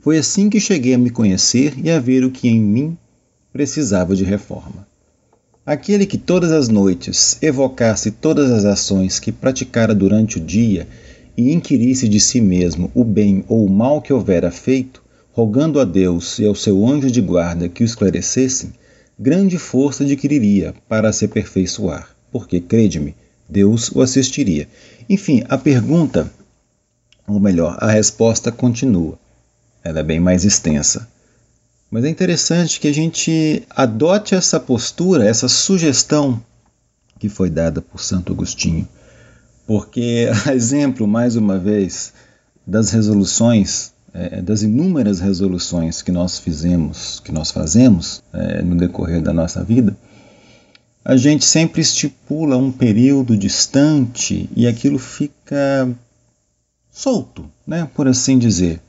Foi 0.00 0.16
assim 0.16 0.48
que 0.48 0.58
cheguei 0.58 0.94
a 0.94 0.98
me 0.98 1.10
conhecer 1.10 1.74
e 1.76 1.90
a 1.90 2.00
ver 2.00 2.24
o 2.24 2.30
que 2.30 2.48
em 2.48 2.58
mim 2.58 2.96
precisava 3.52 4.16
de 4.16 4.24
reforma. 4.24 4.89
Aquele 5.64 6.06
que 6.06 6.16
todas 6.16 6.52
as 6.52 6.68
noites 6.68 7.36
evocasse 7.42 8.10
todas 8.10 8.50
as 8.50 8.64
ações 8.64 9.18
que 9.18 9.30
praticara 9.30 9.94
durante 9.94 10.38
o 10.38 10.40
dia 10.40 10.88
e 11.36 11.52
inquirisse 11.52 12.08
de 12.08 12.18
si 12.18 12.40
mesmo 12.40 12.90
o 12.94 13.04
bem 13.04 13.44
ou 13.46 13.66
o 13.66 13.70
mal 13.70 14.00
que 14.00 14.12
houvera 14.12 14.50
feito, 14.50 15.02
rogando 15.32 15.78
a 15.78 15.84
Deus 15.84 16.38
e 16.38 16.46
ao 16.46 16.54
seu 16.54 16.86
anjo 16.86 17.10
de 17.10 17.20
guarda 17.20 17.68
que 17.68 17.82
o 17.82 17.84
esclarecessem, 17.84 18.72
grande 19.18 19.58
força 19.58 20.02
adquiriria 20.02 20.74
para 20.88 21.12
se 21.12 21.26
aperfeiçoar, 21.26 22.08
porque, 22.32 22.58
crede-me, 22.58 23.14
Deus 23.46 23.90
o 23.90 24.00
assistiria. 24.00 24.66
Enfim, 25.10 25.44
a 25.46 25.58
pergunta, 25.58 26.32
ou 27.28 27.38
melhor, 27.38 27.76
a 27.80 27.90
resposta 27.90 28.50
continua. 28.50 29.18
Ela 29.84 30.00
é 30.00 30.02
bem 30.02 30.18
mais 30.18 30.42
extensa. 30.44 31.06
Mas 31.90 32.04
é 32.04 32.08
interessante 32.08 32.78
que 32.78 32.86
a 32.86 32.94
gente 32.94 33.64
adote 33.68 34.34
essa 34.34 34.60
postura, 34.60 35.28
essa 35.28 35.48
sugestão 35.48 36.40
que 37.18 37.28
foi 37.28 37.50
dada 37.50 37.82
por 37.82 38.00
Santo 38.00 38.32
Agostinho, 38.32 38.88
porque, 39.66 40.28
a 40.46 40.54
exemplo, 40.54 41.06
mais 41.06 41.34
uma 41.34 41.58
vez, 41.58 42.12
das 42.64 42.90
resoluções, 42.90 43.92
é, 44.14 44.40
das 44.40 44.62
inúmeras 44.62 45.18
resoluções 45.18 46.00
que 46.00 46.12
nós 46.12 46.38
fizemos, 46.38 47.20
que 47.24 47.32
nós 47.32 47.50
fazemos 47.50 48.22
é, 48.32 48.62
no 48.62 48.76
decorrer 48.76 49.20
da 49.20 49.32
nossa 49.32 49.64
vida, 49.64 49.96
a 51.04 51.16
gente 51.16 51.44
sempre 51.44 51.80
estipula 51.80 52.56
um 52.56 52.70
período 52.70 53.36
distante 53.36 54.48
e 54.54 54.66
aquilo 54.66 54.98
fica 54.98 55.88
solto, 56.90 57.50
né, 57.66 57.88
por 57.94 58.06
assim 58.06 58.38
dizer 58.38 58.80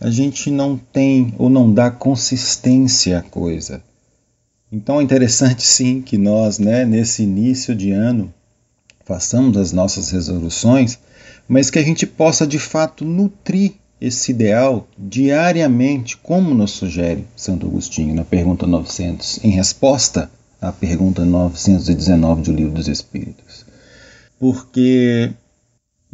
a 0.00 0.10
gente 0.10 0.50
não 0.50 0.78
tem 0.78 1.34
ou 1.36 1.50
não 1.50 1.72
dá 1.72 1.90
consistência 1.90 3.18
à 3.18 3.22
coisa. 3.22 3.82
Então 4.72 4.98
é 4.98 5.02
interessante 5.02 5.62
sim 5.62 6.00
que 6.00 6.16
nós, 6.16 6.58
né, 6.58 6.86
nesse 6.86 7.22
início 7.22 7.74
de 7.74 7.90
ano, 7.90 8.32
façamos 9.04 9.56
as 9.56 9.72
nossas 9.72 10.10
resoluções, 10.10 10.98
mas 11.46 11.68
que 11.68 11.78
a 11.78 11.82
gente 11.82 12.06
possa 12.06 12.46
de 12.46 12.58
fato 12.58 13.04
nutrir 13.04 13.72
esse 14.00 14.30
ideal 14.30 14.88
diariamente, 14.96 16.16
como 16.16 16.54
nos 16.54 16.70
sugere 16.70 17.26
Santo 17.36 17.66
Agostinho 17.66 18.14
na 18.14 18.24
pergunta 18.24 18.66
900, 18.66 19.44
em 19.44 19.50
resposta 19.50 20.30
à 20.60 20.72
pergunta 20.72 21.24
919 21.24 22.42
do 22.42 22.52
Livro 22.52 22.72
dos 22.72 22.88
Espíritos. 22.88 23.66
Porque 24.38 25.32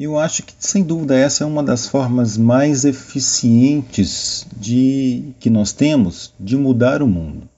eu 0.04 0.18
acho 0.18 0.42
que, 0.42 0.52
sem 0.58 0.82
dúvida, 0.82 1.16
essa 1.16 1.44
é 1.44 1.46
uma 1.46 1.62
das 1.62 1.86
formas 1.86 2.36
mais 2.36 2.84
eficientes 2.84 4.46
de 4.56 5.32
que 5.40 5.48
nós 5.48 5.72
temos 5.72 6.32
de 6.38 6.56
mudar 6.56 7.02
o 7.02 7.08
mundo. 7.08 7.48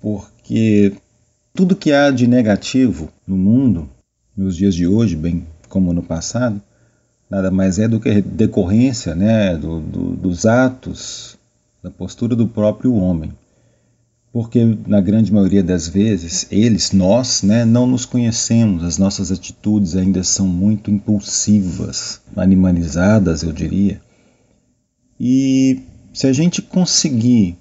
Porque 0.00 0.92
tudo 1.54 1.74
que 1.74 1.92
há 1.92 2.10
de 2.10 2.26
negativo 2.26 3.10
no 3.26 3.36
mundo, 3.36 3.88
nos 4.36 4.56
dias 4.56 4.74
de 4.74 4.86
hoje, 4.86 5.16
bem 5.16 5.46
como 5.68 5.92
no 5.92 6.02
passado, 6.02 6.60
nada 7.30 7.50
mais 7.50 7.78
é 7.78 7.88
do 7.88 7.98
que 7.98 8.20
decorrência 8.20 9.14
né, 9.14 9.56
do, 9.56 9.80
do, 9.80 10.16
dos 10.16 10.44
atos, 10.44 11.38
da 11.82 11.90
postura 11.90 12.36
do 12.36 12.46
próprio 12.46 12.94
homem 12.94 13.32
porque 14.36 14.76
na 14.86 15.00
grande 15.00 15.32
maioria 15.32 15.62
das 15.62 15.88
vezes 15.88 16.46
eles, 16.50 16.92
nós, 16.92 17.42
né, 17.42 17.64
não 17.64 17.86
nos 17.86 18.04
conhecemos, 18.04 18.84
as 18.84 18.98
nossas 18.98 19.32
atitudes 19.32 19.96
ainda 19.96 20.22
são 20.22 20.46
muito 20.46 20.90
impulsivas, 20.90 22.20
animalizadas, 22.36 23.42
eu 23.42 23.50
diria. 23.50 23.98
E 25.18 25.80
se 26.12 26.26
a 26.26 26.34
gente 26.34 26.60
conseguir 26.60 27.56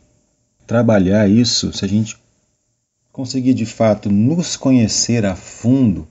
trabalhar 0.67 1.30
isso, 1.30 1.71
se 1.71 1.86
a 1.86 1.88
gente 1.88 2.17
conseguir 3.09 3.53
de 3.53 3.65
fato 3.65 4.11
nos 4.11 4.57
conhecer 4.57 5.26
a 5.26 5.34
fundo, 5.34 6.05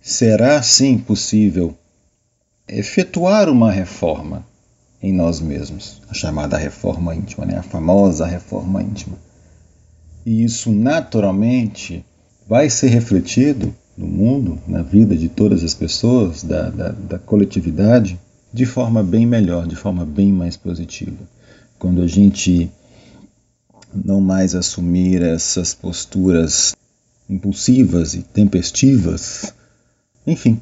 será 0.00 0.62
sim 0.62 0.96
possível 0.96 1.76
efetuar 2.66 3.50
uma 3.50 3.70
reforma 3.70 4.46
em 5.02 5.12
nós 5.12 5.40
mesmos, 5.40 6.00
a 6.08 6.14
chamada 6.14 6.56
reforma 6.56 7.14
íntima, 7.14 7.44
né? 7.44 7.58
a 7.58 7.62
famosa 7.62 8.24
reforma 8.24 8.82
íntima 8.82 9.18
e 10.24 10.44
isso 10.44 10.70
naturalmente 10.70 12.04
vai 12.48 12.68
ser 12.68 12.88
refletido 12.88 13.74
no 13.96 14.06
mundo, 14.06 14.58
na 14.66 14.82
vida 14.82 15.16
de 15.16 15.28
todas 15.28 15.62
as 15.62 15.74
pessoas, 15.74 16.42
da, 16.42 16.70
da, 16.70 16.88
da 16.90 17.18
coletividade, 17.18 18.18
de 18.52 18.66
forma 18.66 19.02
bem 19.02 19.26
melhor, 19.26 19.66
de 19.66 19.76
forma 19.76 20.04
bem 20.04 20.32
mais 20.32 20.56
positiva. 20.56 21.18
Quando 21.78 22.02
a 22.02 22.06
gente 22.06 22.70
não 23.94 24.20
mais 24.20 24.54
assumir 24.54 25.22
essas 25.22 25.74
posturas 25.74 26.74
impulsivas 27.28 28.14
e 28.14 28.22
tempestivas, 28.22 29.54
enfim, 30.26 30.60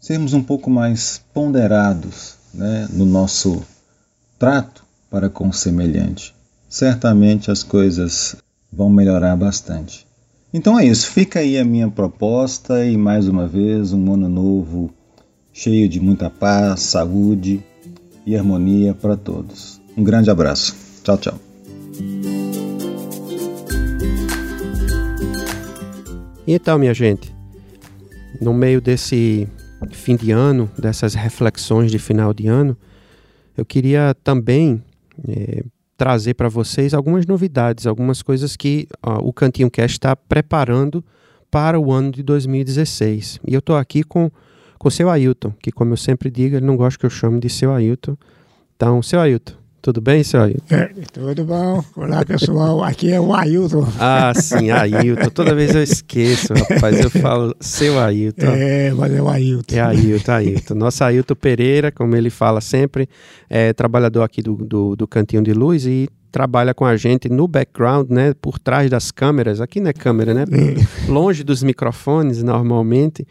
sermos 0.00 0.32
um 0.34 0.42
pouco 0.42 0.70
mais 0.70 1.20
ponderados 1.32 2.34
né, 2.52 2.88
no 2.92 3.06
nosso 3.06 3.62
trato 4.38 4.84
para 5.10 5.28
com 5.28 5.48
o 5.48 5.52
semelhante. 5.52 6.34
Certamente 6.68 7.50
as 7.50 7.62
coisas 7.62 8.36
vão 8.72 8.90
melhorar 8.90 9.36
bastante. 9.36 10.06
Então 10.52 10.78
é 10.78 10.86
isso, 10.86 11.10
fica 11.10 11.40
aí 11.40 11.58
a 11.58 11.64
minha 11.64 11.90
proposta 11.90 12.84
e 12.84 12.96
mais 12.96 13.28
uma 13.28 13.46
vez 13.46 13.92
um 13.92 14.12
ano 14.12 14.28
novo 14.28 14.90
cheio 15.52 15.88
de 15.88 16.00
muita 16.00 16.30
paz, 16.30 16.80
saúde 16.80 17.62
e 18.24 18.36
harmonia 18.36 18.94
para 18.94 19.16
todos. 19.16 19.80
Um 19.96 20.04
grande 20.04 20.30
abraço. 20.30 20.76
Tchau, 21.02 21.18
tchau. 21.18 21.38
Então, 26.46 26.78
minha 26.78 26.94
gente, 26.94 27.34
no 28.40 28.54
meio 28.54 28.80
desse 28.80 29.48
fim 29.92 30.16
de 30.16 30.30
ano, 30.30 30.70
dessas 30.78 31.14
reflexões 31.14 31.90
de 31.90 31.98
final 31.98 32.32
de 32.32 32.46
ano, 32.46 32.76
eu 33.56 33.64
queria 33.64 34.14
também 34.22 34.82
é, 35.28 35.64
trazer 35.98 36.34
para 36.34 36.48
vocês 36.48 36.94
algumas 36.94 37.26
novidades, 37.26 37.84
algumas 37.84 38.22
coisas 38.22 38.56
que 38.56 38.86
ó, 39.02 39.18
o 39.18 39.32
Cantinho 39.32 39.68
Cast 39.68 39.96
está 39.96 40.14
preparando 40.14 41.04
para 41.50 41.78
o 41.78 41.92
ano 41.92 42.12
de 42.12 42.22
2016. 42.22 43.40
E 43.44 43.52
eu 43.52 43.58
estou 43.58 43.76
aqui 43.76 44.04
com 44.04 44.30
o 44.82 44.90
seu 44.90 45.10
Ailton, 45.10 45.52
que 45.60 45.72
como 45.72 45.92
eu 45.92 45.96
sempre 45.96 46.30
digo, 46.30 46.54
ele 46.54 46.64
não 46.64 46.76
gosta 46.76 47.00
que 47.00 47.04
eu 47.04 47.10
chame 47.10 47.40
de 47.40 47.50
seu 47.50 47.74
Ailton. 47.74 48.16
Então, 48.76 49.02
seu 49.02 49.20
Ailton, 49.20 49.54
tudo 49.80 50.00
bem, 50.00 50.22
seu 50.24 50.42
Ailton? 50.42 50.74
É, 50.74 50.90
tudo 51.12 51.44
bom. 51.44 51.84
Olá, 51.96 52.24
pessoal. 52.24 52.82
Aqui 52.82 53.12
é 53.12 53.20
o 53.20 53.34
Ailton. 53.34 53.86
Ah, 53.98 54.32
sim, 54.34 54.70
Ailton. 54.70 55.30
Toda 55.30 55.54
vez 55.54 55.74
eu 55.74 55.82
esqueço, 55.82 56.52
rapaz. 56.54 57.00
Eu 57.00 57.10
falo 57.10 57.54
seu 57.60 57.98
Ailton. 57.98 58.46
É, 58.46 58.92
mas 58.92 59.12
é 59.12 59.22
o 59.22 59.28
Ailton. 59.28 59.74
É 59.74 59.80
Ailton, 59.80 60.32
Ailton. 60.32 60.74
Nosso 60.74 61.04
Ailton 61.04 61.34
Pereira, 61.34 61.92
como 61.92 62.16
ele 62.16 62.30
fala 62.30 62.60
sempre, 62.60 63.08
é 63.48 63.72
trabalhador 63.72 64.22
aqui 64.22 64.42
do, 64.42 64.56
do, 64.56 64.96
do 64.96 65.06
Cantinho 65.06 65.42
de 65.42 65.52
Luz 65.52 65.86
e 65.86 66.08
trabalha 66.30 66.74
com 66.74 66.84
a 66.84 66.96
gente 66.96 67.28
no 67.28 67.48
background, 67.48 68.10
né, 68.10 68.34
por 68.34 68.58
trás 68.58 68.90
das 68.90 69.10
câmeras. 69.10 69.60
Aqui 69.60 69.80
não 69.80 69.90
é 69.90 69.92
câmera, 69.92 70.34
né? 70.34 70.44
É. 70.50 71.10
Longe 71.10 71.42
dos 71.42 71.62
microfones, 71.62 72.42
normalmente. 72.42 73.26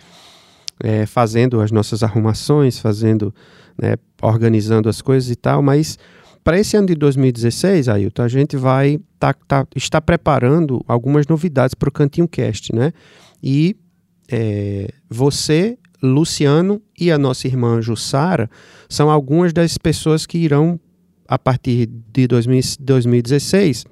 É, 0.84 1.08
fazendo 1.08 1.60
as 1.60 1.72
nossas 1.72 2.04
arrumações, 2.04 2.78
fazendo, 2.78 3.34
né, 3.82 3.96
organizando 4.22 4.88
as 4.88 5.02
coisas 5.02 5.28
e 5.32 5.36
tal, 5.36 5.60
mas 5.60 5.98
para 6.48 6.58
esse 6.58 6.78
ano 6.78 6.88
de 6.88 6.96
2016, 6.96 7.90
Ailton, 7.90 8.24
a 8.24 8.28
gente 8.30 8.56
vai 8.56 9.02
tá, 9.20 9.34
tá, 9.34 9.68
estar 9.76 10.00
preparando 10.00 10.82
algumas 10.88 11.28
novidades 11.28 11.74
para 11.74 11.90
o 11.90 11.92
Cantinho 11.92 12.26
Cast, 12.26 12.74
né? 12.74 12.94
E 13.44 13.76
é, 14.32 14.88
você, 15.10 15.78
Luciano 16.02 16.82
e 16.98 17.12
a 17.12 17.18
nossa 17.18 17.48
irmã 17.48 17.82
Jussara 17.82 18.50
são 18.88 19.10
algumas 19.10 19.52
das 19.52 19.78
pessoas 19.78 20.26
que 20.26 20.38
irão, 20.38 20.80
a 21.28 21.38
partir 21.38 21.86
de 21.86 22.26
2016, 22.26 23.84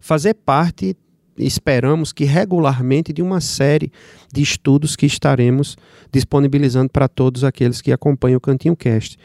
fazer 0.00 0.34
parte, 0.34 0.94
esperamos 1.38 2.12
que 2.12 2.26
regularmente, 2.26 3.10
de 3.10 3.22
uma 3.22 3.40
série 3.40 3.90
de 4.30 4.42
estudos 4.42 4.94
que 4.94 5.06
estaremos 5.06 5.78
disponibilizando 6.12 6.90
para 6.90 7.08
todos 7.08 7.42
aqueles 7.42 7.80
que 7.80 7.90
acompanham 7.90 8.36
o 8.36 8.40
Cantinho 8.40 8.76
Cast 8.76 9.18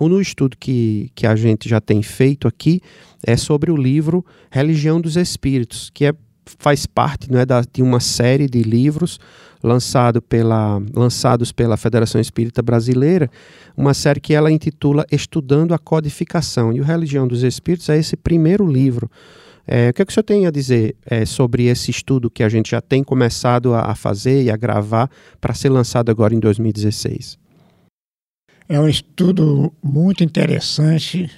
no 0.00 0.20
estudo 0.20 0.56
que, 0.58 1.10
que 1.14 1.26
a 1.26 1.36
gente 1.36 1.68
já 1.68 1.80
tem 1.80 2.02
feito 2.02 2.48
aqui 2.48 2.80
é 3.24 3.36
sobre 3.36 3.70
o 3.70 3.76
livro 3.76 4.24
Religião 4.50 5.00
dos 5.00 5.16
Espíritos, 5.16 5.90
que 5.92 6.04
é, 6.04 6.12
faz 6.58 6.86
parte 6.86 7.30
não 7.30 7.38
é, 7.38 7.46
da, 7.46 7.62
de 7.62 7.82
uma 7.82 8.00
série 8.00 8.48
de 8.48 8.62
livros 8.62 9.18
lançado 9.62 10.20
pela, 10.20 10.82
lançados 10.94 11.50
pela 11.50 11.76
Federação 11.76 12.20
Espírita 12.20 12.60
Brasileira, 12.60 13.30
uma 13.74 13.94
série 13.94 14.20
que 14.20 14.34
ela 14.34 14.50
intitula 14.50 15.06
Estudando 15.10 15.72
a 15.72 15.78
Codificação. 15.78 16.72
E 16.72 16.80
o 16.80 16.84
Religião 16.84 17.26
dos 17.26 17.42
Espíritos 17.42 17.88
é 17.88 17.96
esse 17.96 18.14
primeiro 18.14 18.66
livro. 18.66 19.10
É, 19.66 19.88
o 19.88 19.94
que, 19.94 20.02
é 20.02 20.04
que 20.04 20.10
o 20.10 20.14
senhor 20.14 20.24
tem 20.24 20.46
a 20.46 20.50
dizer 20.50 20.94
é, 21.06 21.24
sobre 21.24 21.64
esse 21.64 21.90
estudo 21.90 22.30
que 22.30 22.42
a 22.42 22.48
gente 22.50 22.72
já 22.72 22.82
tem 22.82 23.02
começado 23.02 23.72
a, 23.72 23.92
a 23.92 23.94
fazer 23.94 24.42
e 24.42 24.50
a 24.50 24.56
gravar 24.56 25.10
para 25.40 25.54
ser 25.54 25.70
lançado 25.70 26.10
agora 26.10 26.34
em 26.34 26.38
2016? 26.38 27.38
É 28.68 28.80
um 28.80 28.88
estudo 28.88 29.72
muito 29.82 30.24
interessante, 30.24 31.30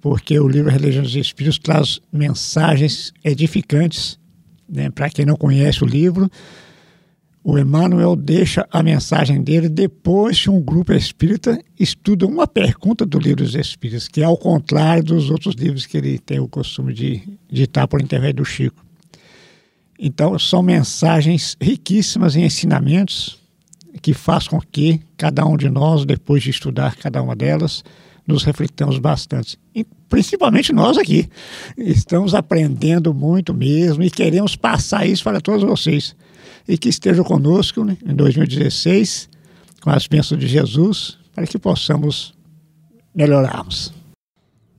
porque 0.00 0.38
o 0.38 0.48
livro 0.48 0.70
Religião 0.70 1.02
dos 1.02 1.14
Espíritos 1.14 1.58
traz 1.58 2.00
mensagens 2.12 3.12
edificantes. 3.24 4.18
Né? 4.68 4.90
Para 4.90 5.08
quem 5.08 5.24
não 5.24 5.36
conhece 5.36 5.84
o 5.84 5.86
livro, 5.86 6.28
o 7.44 7.56
Emmanuel 7.56 8.16
deixa 8.16 8.66
a 8.72 8.82
mensagem 8.82 9.40
dele 9.40 9.68
depois 9.68 10.42
que 10.42 10.50
um 10.50 10.60
grupo 10.60 10.92
espírita 10.92 11.62
estuda 11.78 12.26
uma 12.26 12.48
pergunta 12.48 13.06
do 13.06 13.20
livro 13.20 13.44
dos 13.44 13.54
Espíritos, 13.54 14.08
que 14.08 14.20
é 14.20 14.24
ao 14.24 14.36
contrário 14.36 15.04
dos 15.04 15.30
outros 15.30 15.54
livros 15.54 15.86
que 15.86 15.96
ele 15.96 16.18
tem 16.18 16.40
o 16.40 16.48
costume 16.48 16.92
de 16.92 17.22
ditar 17.48 17.86
por 17.86 18.00
intermédio 18.00 18.42
do 18.42 18.44
Chico. 18.44 18.84
Então, 19.96 20.36
são 20.40 20.60
mensagens 20.60 21.56
riquíssimas 21.60 22.34
em 22.34 22.44
ensinamentos 22.44 23.45
que 23.96 24.14
faz 24.14 24.48
com 24.48 24.60
que 24.60 25.00
cada 25.16 25.44
um 25.44 25.56
de 25.56 25.68
nós, 25.68 26.04
depois 26.04 26.42
de 26.42 26.50
estudar 26.50 26.96
cada 26.96 27.22
uma 27.22 27.34
delas, 27.34 27.82
nos 28.26 28.42
refletamos 28.42 28.98
bastante. 28.98 29.58
E 29.74 29.84
principalmente 30.08 30.72
nós 30.72 30.98
aqui. 30.98 31.28
Estamos 31.76 32.34
aprendendo 32.34 33.14
muito 33.14 33.54
mesmo 33.54 34.02
e 34.02 34.10
queremos 34.10 34.56
passar 34.56 35.06
isso 35.06 35.22
para 35.22 35.40
todos 35.40 35.62
vocês. 35.62 36.16
E 36.66 36.76
que 36.76 36.88
estejam 36.88 37.24
conosco 37.24 37.84
né, 37.84 37.96
em 38.04 38.14
2016, 38.14 39.28
com 39.80 39.90
as 39.90 40.06
bênçãos 40.06 40.40
de 40.40 40.48
Jesus, 40.48 41.18
para 41.34 41.46
que 41.46 41.58
possamos 41.58 42.34
melhorarmos. 43.14 43.92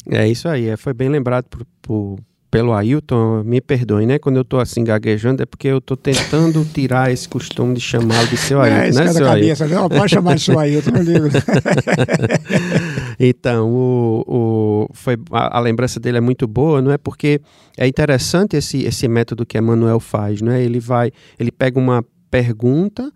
É 0.09 0.27
isso 0.27 0.47
aí, 0.47 0.67
é, 0.67 0.77
foi 0.77 0.93
bem 0.93 1.09
lembrado 1.09 1.45
por, 1.45 1.65
por 1.81 2.19
pelo 2.57 2.73
Ailton, 2.73 3.43
me 3.43 3.61
perdoe, 3.61 4.07
né? 4.07 4.17
Quando 4.17 4.37
eu 4.37 4.43
tô 4.43 4.57
assim 4.57 4.83
gaguejando 4.83 5.43
é 5.43 5.45
porque 5.45 5.67
eu 5.67 5.79
tô 5.79 5.95
tentando 5.95 6.65
tirar 6.65 7.11
esse 7.11 7.29
costume 7.29 7.75
de 7.75 7.81
chamá-lo 7.81 8.27
de 8.27 8.35
seu 8.35 8.59
Ailton, 8.59 8.99
é, 8.99 9.05
né, 9.05 9.13
seu 9.13 9.25
cabeça, 9.27 9.63
Ailton? 9.65 9.79
Não, 9.79 9.89
pode 9.89 10.11
chamar 10.11 10.35
de 10.35 10.41
seu 10.41 10.57
Ailton, 10.57 10.91
meu 10.91 11.03
livro. 11.03 11.29
então, 13.19 13.69
o, 13.69 14.23
o, 14.27 14.89
foi, 14.91 15.17
a, 15.31 15.59
a, 15.59 15.59
lembrança 15.59 15.99
dele 15.99 16.17
é 16.17 16.21
muito 16.21 16.47
boa, 16.47 16.81
não 16.81 16.91
é? 16.91 16.97
Porque 16.97 17.39
é 17.77 17.85
interessante 17.85 18.57
esse, 18.57 18.83
esse 18.85 19.07
método 19.07 19.45
que 19.45 19.55
Emmanuel 19.55 19.99
faz, 19.99 20.41
não 20.41 20.51
é? 20.51 20.59
Ele 20.59 20.79
vai, 20.79 21.11
ele 21.37 21.51
pega 21.51 21.77
uma 21.77 22.03
pergunta, 22.31 23.11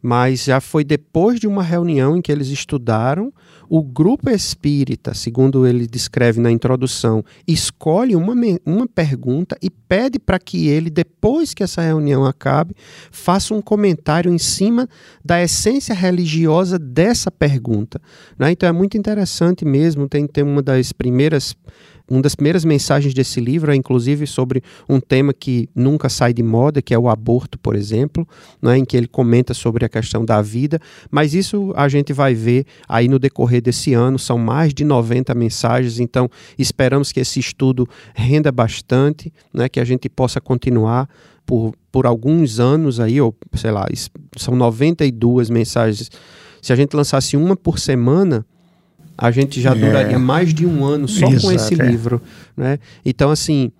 mas 0.00 0.44
já 0.44 0.58
foi 0.58 0.84
depois 0.84 1.38
de 1.38 1.46
uma 1.46 1.62
reunião 1.62 2.16
em 2.16 2.22
que 2.22 2.32
eles 2.32 2.48
estudaram 2.48 3.30
o 3.68 3.82
grupo 3.82 4.30
espírita, 4.30 5.14
segundo 5.14 5.66
ele 5.66 5.86
descreve 5.86 6.40
na 6.40 6.50
introdução, 6.50 7.24
escolhe 7.46 8.14
uma, 8.14 8.34
uma 8.64 8.86
pergunta 8.86 9.56
e 9.62 9.70
pede 9.70 10.18
para 10.18 10.38
que 10.38 10.68
ele, 10.68 10.90
depois 10.90 11.54
que 11.54 11.62
essa 11.62 11.82
reunião 11.82 12.24
acabe, 12.24 12.74
faça 13.10 13.54
um 13.54 13.62
comentário 13.62 14.32
em 14.32 14.38
cima 14.38 14.88
da 15.24 15.42
essência 15.42 15.94
religiosa 15.94 16.78
dessa 16.78 17.30
pergunta. 17.30 18.00
Né? 18.38 18.52
Então 18.52 18.68
é 18.68 18.72
muito 18.72 18.96
interessante 18.96 19.64
mesmo, 19.64 20.08
tem, 20.08 20.26
tem 20.26 20.44
uma 20.44 20.62
das 20.62 20.92
primeiras 20.92 21.54
uma 22.08 22.22
das 22.22 22.34
primeiras 22.34 22.64
mensagens 22.64 23.12
desse 23.12 23.40
livro 23.40 23.72
é 23.72 23.74
inclusive 23.74 24.26
sobre 24.26 24.62
um 24.88 25.00
tema 25.00 25.34
que 25.34 25.68
nunca 25.74 26.08
sai 26.08 26.32
de 26.32 26.42
moda, 26.42 26.80
que 26.80 26.94
é 26.94 26.98
o 26.98 27.08
aborto, 27.08 27.58
por 27.58 27.74
exemplo, 27.74 28.26
né, 28.62 28.78
em 28.78 28.84
que 28.84 28.96
ele 28.96 29.08
comenta 29.08 29.52
sobre 29.52 29.84
a 29.84 29.88
questão 29.88 30.24
da 30.24 30.40
vida, 30.40 30.80
mas 31.10 31.34
isso 31.34 31.72
a 31.76 31.88
gente 31.88 32.12
vai 32.12 32.34
ver 32.34 32.64
aí 32.88 33.08
no 33.08 33.18
decorrer 33.18 33.55
desse 33.60 33.94
ano, 33.94 34.18
são 34.18 34.38
mais 34.38 34.72
de 34.72 34.84
90 34.84 35.34
mensagens, 35.34 36.00
então 36.00 36.28
esperamos 36.58 37.12
que 37.12 37.20
esse 37.20 37.40
estudo 37.40 37.88
renda 38.14 38.50
bastante, 38.52 39.32
né, 39.52 39.68
que 39.68 39.80
a 39.80 39.84
gente 39.84 40.08
possa 40.08 40.40
continuar 40.40 41.08
por, 41.44 41.74
por 41.92 42.06
alguns 42.06 42.58
anos 42.58 42.98
aí, 42.98 43.20
ou 43.20 43.34
sei 43.54 43.70
lá, 43.70 43.86
são 44.36 44.56
92 44.56 45.48
mensagens. 45.48 46.10
Se 46.60 46.72
a 46.72 46.76
gente 46.76 46.94
lançasse 46.94 47.36
uma 47.36 47.56
por 47.56 47.78
semana, 47.78 48.44
a 49.16 49.30
gente 49.30 49.60
já 49.60 49.70
é. 49.70 49.74
duraria 49.74 50.18
mais 50.18 50.52
de 50.52 50.66
um 50.66 50.84
ano 50.84 51.08
só 51.08 51.26
Exato, 51.28 51.42
com 51.42 51.52
esse 51.52 51.80
é. 51.80 51.86
livro. 51.86 52.20
Né? 52.56 52.78
Então, 53.04 53.30
assim, 53.30 53.70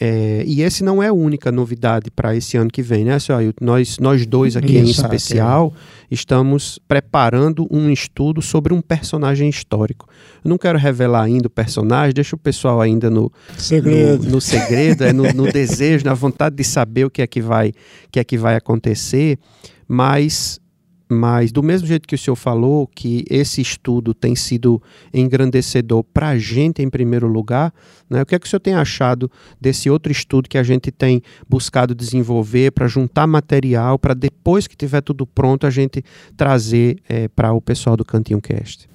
É, 0.00 0.42
e 0.46 0.62
esse 0.62 0.82
não 0.82 1.02
é 1.02 1.08
a 1.08 1.12
única 1.12 1.52
novidade 1.52 2.10
para 2.10 2.34
esse 2.34 2.56
ano 2.56 2.70
que 2.70 2.82
vem, 2.82 3.04
né, 3.04 3.18
senhor 3.18 3.38
Ailton? 3.38 3.64
Nós, 3.64 3.98
nós 3.98 4.26
dois 4.26 4.56
aqui 4.56 4.76
em 4.76 4.90
especial 4.90 5.72
estamos 6.10 6.78
preparando 6.88 7.66
um 7.70 7.90
estudo 7.90 8.42
sobre 8.42 8.74
um 8.74 8.80
personagem 8.80 9.48
histórico. 9.48 10.08
Eu 10.44 10.48
não 10.48 10.58
quero 10.58 10.78
revelar 10.78 11.22
ainda 11.22 11.46
o 11.46 11.50
personagem, 11.50 12.14
deixa 12.14 12.34
o 12.34 12.38
pessoal 12.38 12.80
ainda 12.80 13.08
no 13.08 13.30
segredo, 13.56 14.24
no, 14.24 14.32
no 14.32 14.40
segredo 14.40 15.04
é 15.04 15.12
no, 15.12 15.32
no 15.32 15.50
desejo, 15.50 16.04
na 16.04 16.14
vontade 16.14 16.56
de 16.56 16.64
saber 16.64 17.04
o 17.04 17.10
que 17.10 17.22
é 17.22 17.26
que 17.26 17.40
vai, 17.40 17.72
que 18.10 18.18
é 18.18 18.24
que 18.24 18.36
vai 18.36 18.56
acontecer, 18.56 19.38
mas 19.86 20.60
mas, 21.08 21.52
do 21.52 21.62
mesmo 21.62 21.86
jeito 21.86 22.08
que 22.08 22.14
o 22.14 22.18
senhor 22.18 22.36
falou, 22.36 22.86
que 22.86 23.24
esse 23.28 23.60
estudo 23.60 24.14
tem 24.14 24.34
sido 24.34 24.82
engrandecedor 25.12 26.02
para 26.02 26.30
a 26.30 26.38
gente 26.38 26.82
em 26.82 26.88
primeiro 26.88 27.26
lugar, 27.26 27.72
né, 28.08 28.22
o 28.22 28.26
que 28.26 28.34
é 28.34 28.38
que 28.38 28.46
o 28.46 28.48
senhor 28.48 28.60
tem 28.60 28.74
achado 28.74 29.30
desse 29.60 29.90
outro 29.90 30.10
estudo 30.10 30.48
que 30.48 30.56
a 30.56 30.62
gente 30.62 30.90
tem 30.90 31.22
buscado 31.48 31.94
desenvolver 31.94 32.72
para 32.72 32.86
juntar 32.86 33.26
material, 33.26 33.98
para 33.98 34.14
depois 34.14 34.66
que 34.66 34.76
tiver 34.76 35.02
tudo 35.02 35.26
pronto, 35.26 35.66
a 35.66 35.70
gente 35.70 36.02
trazer 36.36 36.98
é, 37.08 37.28
para 37.28 37.52
o 37.52 37.60
pessoal 37.60 37.96
do 37.96 38.04
Cantinho 38.04 38.40
Cast? 38.40 38.88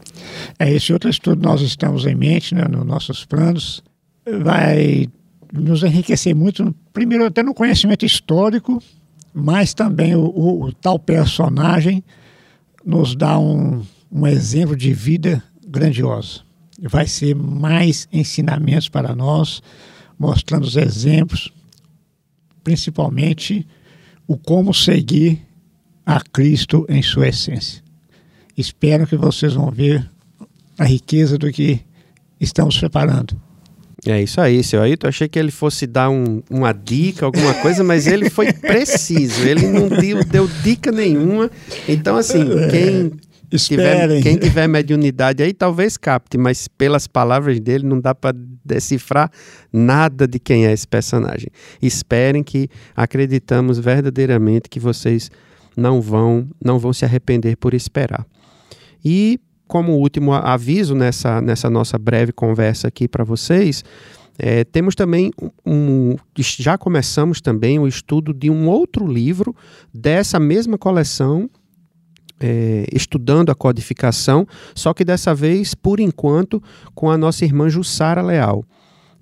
É, 0.58 0.74
esse 0.74 0.92
outro 0.92 1.10
estudo 1.10 1.42
nós 1.42 1.62
estamos 1.62 2.06
em 2.06 2.16
mente, 2.16 2.56
né, 2.56 2.66
nos 2.68 2.86
nossos 2.86 3.24
planos, 3.24 3.84
vai 4.42 5.08
nos 5.54 5.84
enriquecer 5.84 6.36
muito, 6.36 6.76
primeiro 6.92 7.26
até 7.26 7.42
no 7.44 7.54
conhecimento 7.54 8.06
histórico, 8.06 8.82
mas 9.34 9.74
também 9.74 10.16
o, 10.16 10.26
o, 10.26 10.64
o 10.66 10.74
tal 10.74 10.98
personagem 11.00 12.04
nos 12.86 13.16
dá 13.16 13.38
um, 13.38 13.84
um 14.12 14.26
exemplo 14.26 14.76
de 14.76 14.94
vida 14.94 15.44
grandioso. 15.68 16.46
Vai 16.82 17.08
ser 17.08 17.36
mais 17.36 18.08
ensinamentos 18.12 18.90
para 18.90 19.14
nós, 19.14 19.62
mostrando 20.18 20.64
os 20.64 20.76
exemplos, 20.76 21.52
principalmente 22.64 23.68
o 24.28 24.38
como 24.38 24.74
seguir 24.74 25.42
a 26.06 26.22
Cristo 26.22 26.86
em 26.90 27.02
sua 27.02 27.28
essência. 27.28 27.84
Espero 28.58 29.06
que 29.06 29.16
vocês 29.16 29.54
vão 29.54 29.70
ver 29.72 30.10
a 30.78 30.86
riqueza 30.86 31.38
do 31.38 31.52
que 31.52 31.82
estamos 32.40 32.78
preparando. 32.78 33.40
É 34.06 34.22
isso 34.22 34.40
aí, 34.40 34.64
seu 34.64 34.82
Ailton. 34.82 35.08
Achei 35.08 35.28
que 35.28 35.38
ele 35.38 35.52
fosse 35.52 35.86
dar 35.86 36.10
um, 36.10 36.42
uma 36.50 36.72
dica, 36.72 37.26
alguma 37.26 37.54
coisa, 37.56 37.84
mas 37.84 38.08
ele 38.08 38.30
foi 38.30 38.52
preciso. 38.54 39.48
Ele 39.48 39.68
não 39.68 39.90
deu, 39.90 40.24
deu 40.24 40.50
dica 40.64 40.92
nenhuma. 40.92 41.50
Então, 41.88 42.16
assim, 42.16 42.42
é, 42.42 42.70
quem 42.70 43.12
tiver, 43.58 44.22
quem 44.22 44.38
tiver 44.38 44.68
mediunidade 44.68 45.42
aí 45.42 45.54
talvez 45.54 45.98
capte, 45.98 46.38
mas 46.38 46.68
pelas 46.68 47.08
palavras 47.08 47.60
dele 47.60 47.86
não 47.86 48.00
dá 48.00 48.14
para 48.14 48.38
decifrar 48.64 49.32
nada 49.74 50.28
de 50.28 50.40
quem 50.40 50.68
é 50.68 50.72
esse 50.72 50.88
personagem. 50.88 51.50
Esperem 51.82 52.44
que 52.44 52.70
acreditamos 52.96 53.80
verdadeiramente 53.80 54.70
que 54.70 54.80
vocês 54.80 55.32
não 55.76 56.00
vão, 56.00 56.48
não 56.64 56.78
vão 56.78 56.94
se 56.94 57.06
arrepender 57.06 57.58
por 57.58 57.74
esperar. 57.74 58.26
E 59.04 59.40
como 59.70 59.94
último 59.94 60.34
aviso 60.34 60.96
nessa, 60.96 61.40
nessa 61.40 61.70
nossa 61.70 61.96
breve 62.00 62.34
conversa 62.34 62.88
aqui 62.88 63.08
para 63.08 63.24
vocês, 63.24 63.84
é, 64.36 64.64
temos 64.64 64.96
também 64.96 65.32
um, 65.64 66.16
já 66.36 66.76
começamos 66.76 67.40
também 67.40 67.78
o 67.78 67.88
estudo 67.88 68.34
de 68.34 68.50
um 68.50 68.68
outro 68.68 69.06
livro 69.06 69.56
dessa 69.94 70.40
mesma 70.40 70.76
coleção, 70.76 71.48
é, 72.40 72.88
estudando 72.92 73.52
a 73.52 73.56
codificação, 73.56 74.48
só 74.74 74.92
que 74.92 75.06
dessa 75.06 75.36
vez, 75.36 75.76
por 75.76 76.00
enquanto, 76.00 76.64
com 76.96 77.12
a 77.12 77.18
nossa 77.18 77.46
irmã 77.46 77.70
Jussara 77.70 78.24
Leal. 78.24 78.66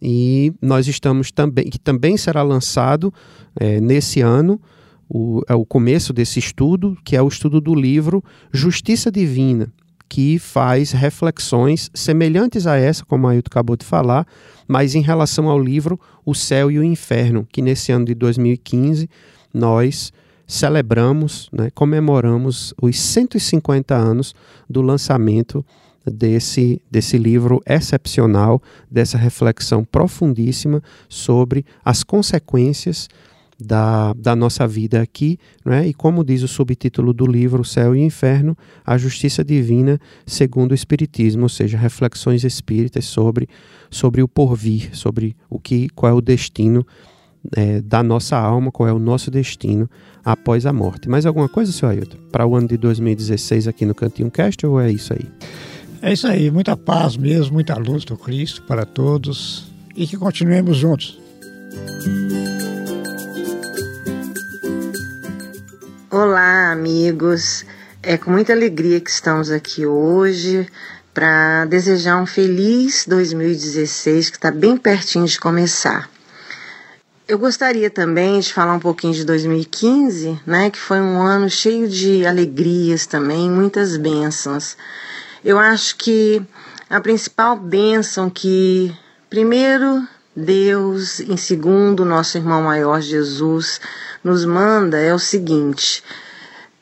E 0.01 0.53
nós 0.61 0.87
estamos 0.87 1.29
também, 1.29 1.65
que 1.65 1.79
também 1.79 2.15
será 2.15 2.41
lançado 2.41 3.13
é, 3.59 3.81
nesse 3.81 4.21
ano, 4.21 4.61
o, 5.09 5.41
é 5.49 5.55
o 5.55 5.65
começo 5.65 6.13
desse 6.13 6.39
estudo, 6.39 6.97
que 7.03 7.17
é 7.17 7.21
o 7.21 7.27
estudo 7.27 7.59
do 7.59 7.75
livro 7.75 8.23
Justiça 8.53 9.11
Divina, 9.11 9.73
que 10.09 10.39
faz 10.39 10.91
reflexões 10.91 11.89
semelhantes 11.93 12.65
a 12.65 12.77
essa, 12.77 13.05
como 13.05 13.27
a 13.27 13.31
Ailton 13.31 13.49
acabou 13.51 13.75
de 13.75 13.85
falar, 13.85 14.25
mas 14.67 14.95
em 14.95 15.01
relação 15.01 15.49
ao 15.49 15.59
livro 15.59 15.99
O 16.25 16.33
Céu 16.33 16.71
e 16.71 16.79
o 16.79 16.83
Inferno, 16.83 17.47
que 17.51 17.61
nesse 17.61 17.91
ano 17.91 18.05
de 18.05 18.15
2015 18.15 19.09
nós 19.53 20.11
celebramos, 20.45 21.49
né, 21.51 21.69
comemoramos 21.75 22.73
os 22.81 22.97
150 22.97 23.93
anos 23.93 24.33
do 24.69 24.81
lançamento 24.81 25.65
desse, 26.05 26.81
desse 26.89 27.17
livro 27.17 27.61
excepcional, 27.65 28.61
dessa 28.89 29.17
reflexão 29.17 29.83
profundíssima 29.83 30.81
sobre 31.09 31.65
as 31.83 32.01
consequências 32.01 33.09
da, 33.59 34.13
da 34.13 34.35
nossa 34.35 34.67
vida 34.67 35.01
aqui, 35.01 35.39
né? 35.65 35.87
e 35.87 35.93
como 35.93 36.23
diz 36.23 36.43
o 36.43 36.47
subtítulo 36.47 37.11
do 37.13 37.25
livro, 37.25 37.63
Céu 37.65 37.95
e 37.95 38.01
Inferno, 38.01 38.55
a 38.85 38.97
Justiça 38.97 39.43
Divina 39.43 39.99
segundo 40.25 40.71
o 40.71 40.75
Espiritismo, 40.75 41.43
ou 41.43 41.49
seja, 41.49 41.77
reflexões 41.77 42.43
espíritas 42.43 43.05
sobre, 43.05 43.47
sobre 43.89 44.21
o 44.21 44.27
porvir, 44.27 44.95
sobre 44.95 45.35
o 45.49 45.59
que, 45.59 45.89
qual 45.89 46.11
é 46.11 46.15
o 46.15 46.21
destino 46.21 46.85
é, 47.55 47.81
da 47.81 48.03
nossa 48.03 48.37
alma, 48.37 48.71
qual 48.71 48.87
é 48.87 48.93
o 48.93 48.99
nosso 48.99 49.31
destino 49.31 49.89
após 50.23 50.65
a 50.65 50.73
morte. 50.73 51.09
Mais 51.09 51.25
alguma 51.25 51.49
coisa, 51.49 51.71
senhor 51.71 51.91
Ailton, 51.91 52.17
para 52.31 52.45
o 52.45 52.55
ano 52.55 52.67
de 52.67 52.77
2016 52.77 53.67
aqui 53.67 53.85
no 53.85 53.95
Cantinho 53.95 54.29
Cast, 54.29 54.65
ou 54.65 54.79
é 54.79 54.91
isso 54.91 55.13
aí? 55.13 55.25
É 56.01 56.13
isso 56.13 56.27
aí, 56.27 56.51
muita 56.51 56.77
paz 56.77 57.17
mesmo, 57.17 57.53
muita 57.53 57.75
luz 57.75 58.05
do 58.05 58.15
Cristo 58.17 58.61
para 58.63 58.85
todos 58.85 59.71
e 59.95 60.05
que 60.05 60.15
continuemos 60.15 60.77
juntos. 60.77 61.19
Olá, 66.09 66.71
amigos. 66.71 67.65
É 68.01 68.17
com 68.17 68.31
muita 68.31 68.53
alegria 68.53 69.01
que 69.01 69.09
estamos 69.09 69.51
aqui 69.51 69.85
hoje 69.85 70.65
para 71.13 71.65
desejar 71.65 72.15
um 72.15 72.25
feliz 72.25 73.05
2016 73.05 74.29
que 74.29 74.37
está 74.37 74.49
bem 74.49 74.77
pertinho 74.77 75.25
de 75.25 75.37
começar. 75.37 76.09
Eu 77.27 77.37
gostaria 77.37 77.89
também 77.89 78.39
de 78.39 78.53
falar 78.53 78.73
um 78.73 78.79
pouquinho 78.79 79.13
de 79.13 79.25
2015, 79.25 80.39
né, 80.47 80.69
que 80.69 80.79
foi 80.79 81.01
um 81.01 81.21
ano 81.21 81.49
cheio 81.49 81.89
de 81.89 82.25
alegrias 82.25 83.05
também, 83.05 83.51
muitas 83.51 83.97
bênçãos. 83.97 84.77
Eu 85.43 85.59
acho 85.59 85.97
que 85.97 86.41
a 86.89 87.01
principal 87.01 87.57
bênção 87.57 88.29
que, 88.29 88.95
primeiro, 89.29 90.07
Deus, 90.39 91.19
em 91.19 91.35
segundo, 91.35 92.05
nosso 92.05 92.37
irmão 92.37 92.61
maior 92.61 93.01
Jesus, 93.01 93.81
nos 94.23 94.45
manda 94.45 94.95
é 94.99 95.11
o 95.11 95.17
seguinte: 95.17 96.03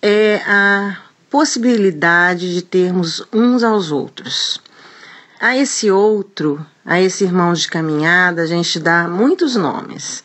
é 0.02 0.42
a 0.46 0.98
possibilidade 1.30 2.54
de 2.54 2.62
termos 2.62 3.26
uns 3.32 3.64
aos 3.64 3.94
outros. 3.94 4.60
A 5.40 5.56
esse 5.56 5.90
outro, 5.90 6.66
a 6.84 7.00
esse 7.00 7.24
irmão 7.24 7.54
de 7.54 7.70
caminhada, 7.70 8.42
a 8.42 8.46
gente 8.46 8.78
dá 8.78 9.08
muitos 9.08 9.56
nomes. 9.56 10.22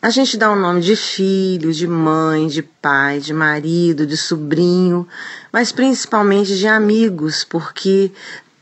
A 0.00 0.08
gente 0.08 0.36
dá 0.36 0.48
o 0.52 0.56
nome 0.56 0.80
de 0.80 0.94
filho, 0.94 1.72
de 1.72 1.88
mãe, 1.88 2.46
de 2.46 2.62
pai, 2.62 3.18
de 3.18 3.34
marido, 3.34 4.06
de 4.06 4.16
sobrinho, 4.16 5.08
mas 5.52 5.72
principalmente 5.72 6.56
de 6.56 6.68
amigos, 6.68 7.42
porque 7.42 8.12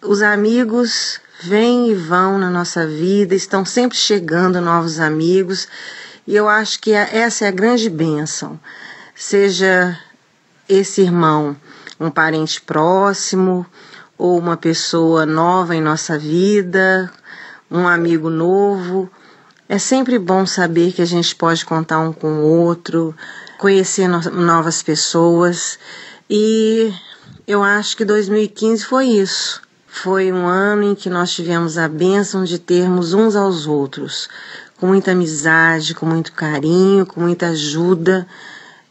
os 0.01 0.23
amigos 0.23 1.21
vêm 1.41 1.91
e 1.91 1.95
vão 1.95 2.39
na 2.39 2.51
nossa 2.51 2.87
vida, 2.87 3.35
estão 3.35 3.65
sempre 3.65 3.97
chegando 3.97 4.61
novos 4.61 4.99
amigos 4.99 5.69
e 6.27 6.35
eu 6.35 6.49
acho 6.49 6.81
que 6.81 6.93
essa 6.93 7.45
é 7.45 7.49
a 7.49 7.53
grande 7.53 7.89
bênção. 7.89 8.59
Seja 9.15 9.99
esse 10.69 11.01
irmão 11.01 11.57
um 11.99 12.11
parente 12.11 12.61
próximo 12.61 13.65
ou 14.19 14.39
uma 14.39 14.57
pessoa 14.57 15.25
nova 15.25 15.75
em 15.75 15.81
nossa 15.81 16.19
vida, 16.19 17.11
um 17.71 17.87
amigo 17.87 18.29
novo. 18.29 19.11
É 19.69 19.79
sempre 19.79 20.19
bom 20.19 20.47
saber 20.47 20.93
que 20.93 21.03
a 21.03 21.07
gente 21.07 21.35
pode 21.35 21.65
contar 21.65 22.01
um 22.01 22.13
com 22.13 22.29
o 22.29 22.43
outro, 22.43 23.15
conhecer 23.59 24.09
no 24.09 24.21
novas 24.31 24.83
pessoas. 24.83 25.79
E 26.29 26.93
eu 27.47 27.63
acho 27.63 27.97
que 27.97 28.05
2015 28.05 28.85
foi 28.85 29.07
isso. 29.07 29.66
Foi 30.03 30.31
um 30.31 30.47
ano 30.47 30.83
em 30.83 30.95
que 30.95 31.09
nós 31.09 31.33
tivemos 31.33 31.79
a 31.79 31.89
bênção 31.89 32.45
de 32.45 32.59
termos 32.59 33.15
uns 33.15 33.35
aos 33.35 33.67
outros, 33.67 34.29
com 34.79 34.89
muita 34.89 35.13
amizade, 35.13 35.95
com 35.95 36.05
muito 36.05 36.33
carinho, 36.33 37.07
com 37.07 37.19
muita 37.19 37.49
ajuda 37.49 38.29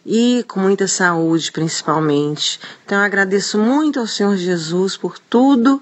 e 0.03 0.43
com 0.47 0.60
muita 0.60 0.88
saúde, 0.88 1.51
principalmente. 1.51 2.60
Então, 2.84 2.97
eu 2.97 3.03
agradeço 3.03 3.60
muito 3.60 3.99
ao 3.99 4.08
Senhor 4.08 4.36
Jesus 4.36 4.97
por 4.97 5.20
tudo 5.20 5.80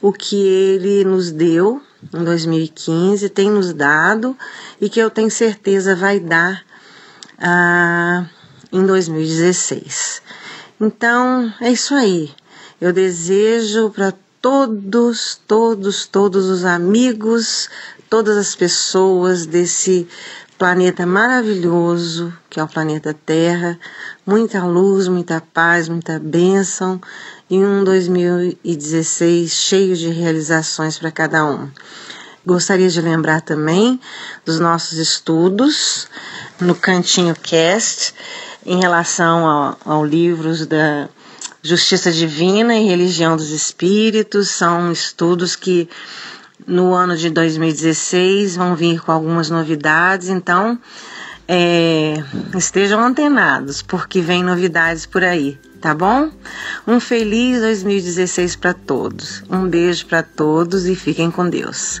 o 0.00 0.12
que 0.12 0.36
Ele 0.36 1.04
nos 1.04 1.32
deu 1.32 1.82
em 2.14 2.22
2015, 2.22 3.28
tem 3.28 3.50
nos 3.50 3.74
dado 3.74 4.38
e 4.80 4.88
que 4.88 5.00
eu 5.00 5.10
tenho 5.10 5.32
certeza 5.32 5.96
vai 5.96 6.20
dar 6.20 6.62
ah, 7.38 8.24
em 8.72 8.86
2016. 8.86 10.22
Então, 10.80 11.52
é 11.60 11.72
isso 11.72 11.92
aí. 11.92 12.30
Eu 12.80 12.92
desejo 12.92 13.90
para 13.90 14.14
todos, 14.40 15.40
todos, 15.46 16.06
todos 16.06 16.46
os 16.46 16.64
amigos 16.64 17.68
todas 18.10 18.36
as 18.36 18.56
pessoas 18.56 19.46
desse 19.46 20.06
planeta 20.58 21.06
maravilhoso 21.06 22.34
que 22.50 22.58
é 22.58 22.62
o 22.62 22.68
planeta 22.68 23.14
Terra. 23.14 23.78
Muita 24.26 24.64
luz, 24.64 25.06
muita 25.06 25.40
paz, 25.40 25.88
muita 25.88 26.18
bênção 26.18 27.00
e 27.48 27.56
um 27.58 27.84
2016 27.84 29.50
cheio 29.52 29.96
de 29.96 30.08
realizações 30.08 30.98
para 30.98 31.12
cada 31.12 31.46
um. 31.46 31.70
Gostaria 32.44 32.88
de 32.88 33.00
lembrar 33.00 33.42
também 33.42 34.00
dos 34.44 34.58
nossos 34.58 34.98
estudos 34.98 36.08
no 36.60 36.74
Cantinho 36.74 37.36
Cast 37.36 38.12
em 38.66 38.80
relação 38.80 39.46
ao, 39.46 39.78
ao 39.84 40.04
livros 40.04 40.66
da 40.66 41.08
Justiça 41.62 42.10
Divina 42.10 42.74
e 42.76 42.86
Religião 42.86 43.36
dos 43.36 43.50
Espíritos. 43.50 44.48
São 44.48 44.90
estudos 44.90 45.54
que 45.56 45.88
no 46.66 46.94
ano 46.94 47.16
de 47.16 47.30
2016 47.30 48.56
vão 48.56 48.76
vir 48.76 49.00
com 49.00 49.12
algumas 49.12 49.50
novidades, 49.50 50.28
então 50.28 50.78
é, 51.48 52.22
estejam 52.56 53.02
antenados, 53.02 53.82
porque 53.82 54.20
vem 54.20 54.42
novidades 54.42 55.04
por 55.04 55.24
aí, 55.24 55.58
tá 55.80 55.94
bom? 55.94 56.30
Um 56.86 57.00
feliz 57.00 57.60
2016 57.60 58.56
para 58.56 58.72
todos. 58.72 59.42
Um 59.50 59.68
beijo 59.68 60.06
para 60.06 60.22
todos 60.22 60.86
e 60.86 60.94
fiquem 60.94 61.30
com 61.30 61.48
Deus. 61.48 62.00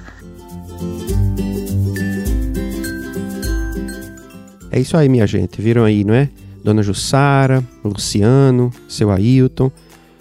É 4.70 4.78
isso 4.78 4.96
aí, 4.96 5.08
minha 5.08 5.26
gente. 5.26 5.60
Viram 5.60 5.84
aí, 5.84 6.04
não 6.04 6.14
é? 6.14 6.28
Dona 6.62 6.82
Jussara, 6.82 7.64
Luciano, 7.84 8.70
seu 8.88 9.10
Ailton, 9.10 9.70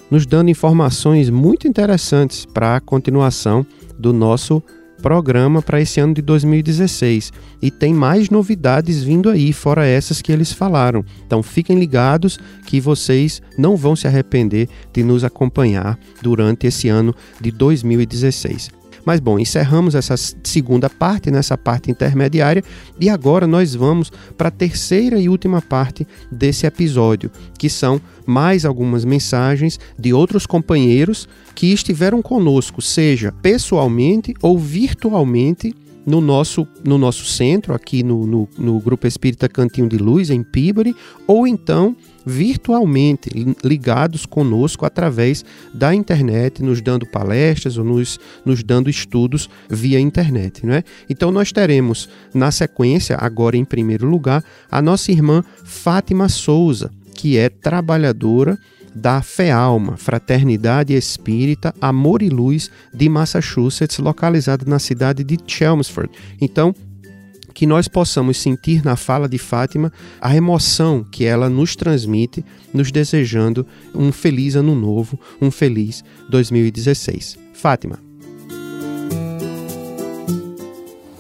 nos 0.10 0.26
dando 0.26 0.50
informações 0.50 1.30
muito 1.30 1.68
interessantes 1.68 2.46
para 2.46 2.76
a 2.76 2.82
continuação 2.82 3.66
do 3.98 4.12
nosso 4.12 4.64
programa 5.00 5.62
para 5.62 5.82
esse 5.82 6.00
ano 6.00 6.14
de 6.14 6.22
2016. 6.22 7.32
E 7.62 7.72
tem 7.72 7.94
mais 7.94 8.30
novidades 8.30 9.04
vindo 9.04 9.30
aí, 9.30 9.54
fora 9.54 9.86
essas 9.86 10.22
que 10.22 10.32
eles 10.32 10.52
falaram. 10.52 11.04
Então 11.26 11.42
fiquem 11.42 11.80
ligados 11.80 12.38
que 12.66 12.80
vocês 12.80 13.42
não 13.58 13.76
vão 13.76 13.96
se 13.96 14.08
arrepender 14.08 14.68
de 14.94 15.04
nos 15.04 15.24
acompanhar 15.24 15.98
durante 16.22 16.68
esse 16.68 16.90
ano 16.90 17.14
de 17.40 17.52
2016. 17.52 18.79
Mas 19.06 19.20
bom, 19.20 19.40
encerramos 19.40 19.96
essa 19.96 20.16
segunda 20.44 20.90
parte, 20.90 21.32
nessa 21.32 21.58
parte 21.58 21.90
intermediária, 21.90 22.64
e 23.00 23.10
agora 23.10 23.48
nós 23.48 23.74
vamos 23.76 24.12
para 24.38 24.50
a 24.50 24.52
terceira 24.52 25.20
e 25.20 25.30
última 25.30 25.62
parte 25.62 26.08
desse 26.32 26.66
episódio, 26.66 27.32
que 27.58 27.70
são 27.70 28.02
mais 28.26 28.66
algumas 28.66 29.06
mensagens 29.06 29.80
de 29.98 30.14
outros 30.14 30.46
companheiros 30.46 31.28
que 31.56 31.68
estiveram 31.74 32.22
conosco, 32.22 32.82
seja 32.82 33.32
pessoalmente 33.42 34.34
ou 34.42 34.58
virtualmente 34.58 35.74
no 36.06 36.22
nosso, 36.22 36.68
no 36.84 36.98
nosso 36.98 37.26
centro, 37.26 37.74
aqui 37.74 38.04
no, 38.04 38.26
no, 38.26 38.50
no, 38.58 38.80
Grupo 38.80 39.06
Espírita 39.06 39.48
Cantinho 39.48 39.88
de 39.88 39.98
Luz, 39.98 40.30
em 40.30 40.42
Pibari, 40.42 40.96
ou 41.28 41.46
então 41.46 41.96
virtualmente 42.26 43.30
ligados 43.64 44.26
conosco 44.26 44.86
através 44.86 45.44
da 45.74 45.94
internet, 45.94 46.62
nos 46.62 46.82
dando 46.82 47.06
palestras 47.06 47.78
ou 47.78 47.84
nos, 47.84 48.20
nos 48.46 48.64
dando 48.64 48.90
estudos 48.90 49.50
via 49.70 50.00
internet. 50.00 50.66
Não 50.66 50.74
é? 50.74 50.84
Então, 51.10 51.32
nós 51.32 51.52
teremos 51.52 52.10
na 52.34 52.52
sequência, 52.52 53.18
agora 53.20 53.58
em 53.58 53.66
primeiro 53.66 54.08
lugar, 54.08 54.44
a 54.70 54.82
nossa 54.82 55.12
irmã 55.12 55.44
Fátima 55.64 56.30
Souza, 56.30 56.92
que 57.16 57.38
é 57.38 57.50
trabalhadora 57.50 58.58
da 58.94 59.22
FEALMA, 59.22 59.98
Fraternidade 59.98 60.94
Espírita 60.94 61.74
Amor 61.80 62.22
e 62.22 62.30
Luz 62.30 62.70
de 62.94 63.08
Massachusetts, 63.08 64.00
localizada 64.00 64.66
na 64.68 64.80
cidade 64.80 65.24
de 65.24 65.38
Chelmsford. 65.46 66.12
Então, 66.42 66.74
que 67.60 67.68
nós 67.68 67.90
possamos 67.90 68.38
sentir 68.38 68.86
na 68.86 68.96
fala 68.96 69.28
de 69.28 69.38
Fátima 69.38 69.92
a 70.22 70.34
emoção 70.34 71.04
que 71.04 71.26
ela 71.26 71.50
nos 71.50 71.76
transmite, 71.76 72.46
nos 72.74 72.90
desejando 72.90 73.68
um 73.94 74.14
feliz 74.14 74.56
ano 74.56 74.74
novo, 74.74 75.20
um 75.42 75.52
feliz 75.52 76.02
2016. 76.30 77.38
Fátima. 77.52 78.00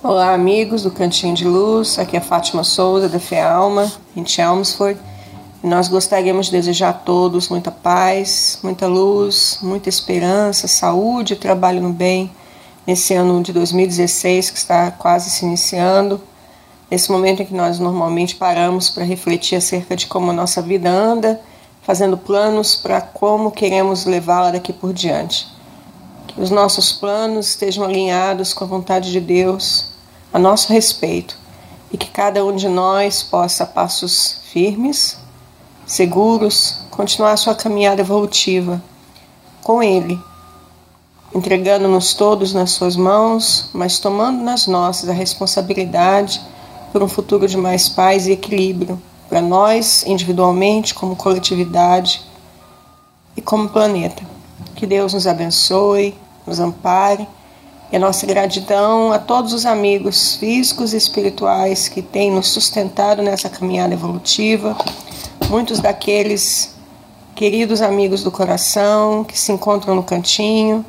Olá, 0.01 0.33
amigos 0.33 0.83
do 0.83 0.91
Cantinho 0.91 1.35
de 1.35 1.43
Luz. 1.43 1.99
Aqui 1.99 2.15
é 2.15 2.21
Fátima 2.21 2.63
Souza, 2.63 3.09
da 3.09 3.19
FEALMA, 3.19 3.91
em 4.15 4.25
Chelmsford. 4.25 4.97
Nós 5.61 5.89
gostaríamos 5.89 6.45
de 6.45 6.53
desejar 6.53 6.91
a 6.91 6.93
todos 6.93 7.49
muita 7.49 7.69
paz, 7.69 8.59
muita 8.63 8.87
luz, 8.87 9.59
muita 9.61 9.89
esperança, 9.89 10.69
saúde 10.69 11.35
trabalho 11.35 11.81
no 11.81 11.91
bem 11.91 12.31
nesse 12.87 13.13
ano 13.13 13.43
de 13.43 13.51
2016 13.51 14.49
que 14.51 14.57
está 14.57 14.89
quase 14.89 15.29
se 15.29 15.43
iniciando. 15.43 16.28
Nesse 16.89 17.11
momento 17.11 17.43
em 17.43 17.45
que 17.45 17.53
nós 17.53 17.77
normalmente 17.77 18.35
paramos 18.35 18.89
para 18.89 19.03
refletir 19.03 19.55
acerca 19.55 19.95
de 19.95 20.07
como 20.07 20.31
a 20.31 20.33
nossa 20.33 20.61
vida 20.61 20.89
anda, 20.89 21.39
fazendo 21.83 22.17
planos 22.17 22.75
para 22.75 22.99
como 22.99 23.51
queremos 23.51 24.05
levá-la 24.05 24.51
daqui 24.51 24.73
por 24.73 24.91
diante. 24.91 25.47
Que 26.27 26.41
os 26.41 26.49
nossos 26.49 26.91
planos 26.91 27.49
estejam 27.49 27.83
alinhados 27.83 28.53
com 28.53 28.63
a 28.63 28.67
vontade 28.67 29.11
de 29.11 29.19
Deus 29.19 29.91
a 30.33 30.39
nosso 30.39 30.73
respeito 30.73 31.37
e 31.91 31.97
que 31.97 32.07
cada 32.07 32.43
um 32.43 32.55
de 32.55 32.67
nós 32.67 33.21
possa, 33.21 33.65
passos 33.65 34.41
firmes, 34.51 35.17
seguros, 35.85 36.81
continuar 36.89 37.33
a 37.33 37.37
sua 37.37 37.55
caminhada 37.55 38.01
evolutiva 38.01 38.81
com 39.63 39.81
Ele, 39.83 40.19
entregando-nos 41.33 42.15
todos 42.15 42.53
nas 42.53 42.71
Suas 42.71 42.95
mãos, 42.95 43.69
mas 43.73 43.99
tomando 43.99 44.41
nas 44.41 44.65
nossas 44.65 45.09
a 45.09 45.13
responsabilidade 45.13 46.41
por 46.91 47.03
um 47.03 47.07
futuro 47.07 47.47
de 47.47 47.57
mais 47.57 47.89
paz 47.89 48.27
e 48.27 48.31
equilíbrio 48.31 49.01
para 49.27 49.41
nós, 49.41 50.03
individualmente, 50.05 50.93
como 50.93 51.15
coletividade 51.15 52.21
e 53.37 53.41
como 53.41 53.69
planeta. 53.69 54.23
Que 54.75 54.85
Deus 54.87 55.13
nos 55.13 55.27
abençoe, 55.27 56.15
nos 56.45 56.59
ampare 56.59 57.27
e 57.91 57.95
a 57.95 57.99
nossa 57.99 58.25
gratidão 58.25 59.11
a 59.11 59.19
todos 59.19 59.53
os 59.53 59.65
amigos 59.65 60.35
físicos 60.35 60.93
e 60.93 60.97
espirituais 60.97 61.87
que 61.87 62.01
têm 62.01 62.31
nos 62.31 62.49
sustentado 62.49 63.21
nessa 63.21 63.49
caminhada 63.49 63.93
evolutiva 63.93 64.77
muitos 65.49 65.79
daqueles 65.79 66.75
queridos 67.33 67.81
amigos 67.81 68.23
do 68.23 68.29
coração 68.29 69.23
que 69.23 69.37
se 69.37 69.51
encontram 69.51 69.95
no 69.95 70.03
cantinho, 70.03 70.85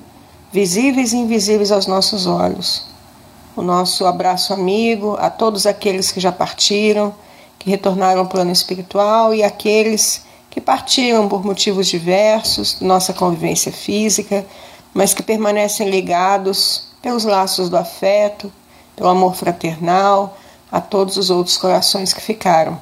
visíveis 0.52 1.12
e 1.12 1.16
invisíveis 1.16 1.72
aos 1.72 1.86
nossos 1.86 2.26
olhos. 2.26 2.89
O 3.60 3.62
nosso 3.62 4.06
abraço 4.06 4.54
amigo 4.54 5.18
a 5.20 5.28
todos 5.28 5.66
aqueles 5.66 6.10
que 6.10 6.18
já 6.18 6.32
partiram, 6.32 7.14
que 7.58 7.68
retornaram 7.68 8.20
ao 8.20 8.26
plano 8.26 8.50
espiritual 8.50 9.34
e 9.34 9.42
aqueles 9.42 10.24
que 10.48 10.62
partiram 10.62 11.28
por 11.28 11.44
motivos 11.44 11.86
diversos, 11.86 12.80
nossa 12.80 13.12
convivência 13.12 13.70
física, 13.70 14.46
mas 14.94 15.12
que 15.12 15.22
permanecem 15.22 15.90
ligados 15.90 16.88
pelos 17.02 17.24
laços 17.24 17.68
do 17.68 17.76
afeto, 17.76 18.50
pelo 18.96 19.10
amor 19.10 19.34
fraternal, 19.34 20.38
a 20.72 20.80
todos 20.80 21.18
os 21.18 21.28
outros 21.28 21.58
corações 21.58 22.14
que 22.14 22.22
ficaram. 22.22 22.80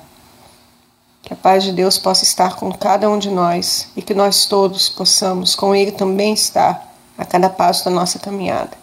Que 1.25 1.33
a 1.33 1.37
paz 1.37 1.65
de 1.65 1.73
Deus 1.73 1.99
possa 1.99 2.23
estar 2.23 2.55
com 2.55 2.73
cada 2.73 3.11
um 3.11 3.19
de 3.19 3.31
nós 3.31 3.89
e 3.97 4.01
que 4.01 4.15
nós 4.15 4.47
todos 4.47 4.89
possamos 4.89 5.57
com 5.57 5.75
Ele 5.75 5.91
também 5.91 6.35
estar 6.35 6.89
a 7.19 7.25
cada 7.25 7.51
passo 7.51 7.85
da 7.85 7.91
nossa 7.91 8.21
caminhada. 8.21 8.78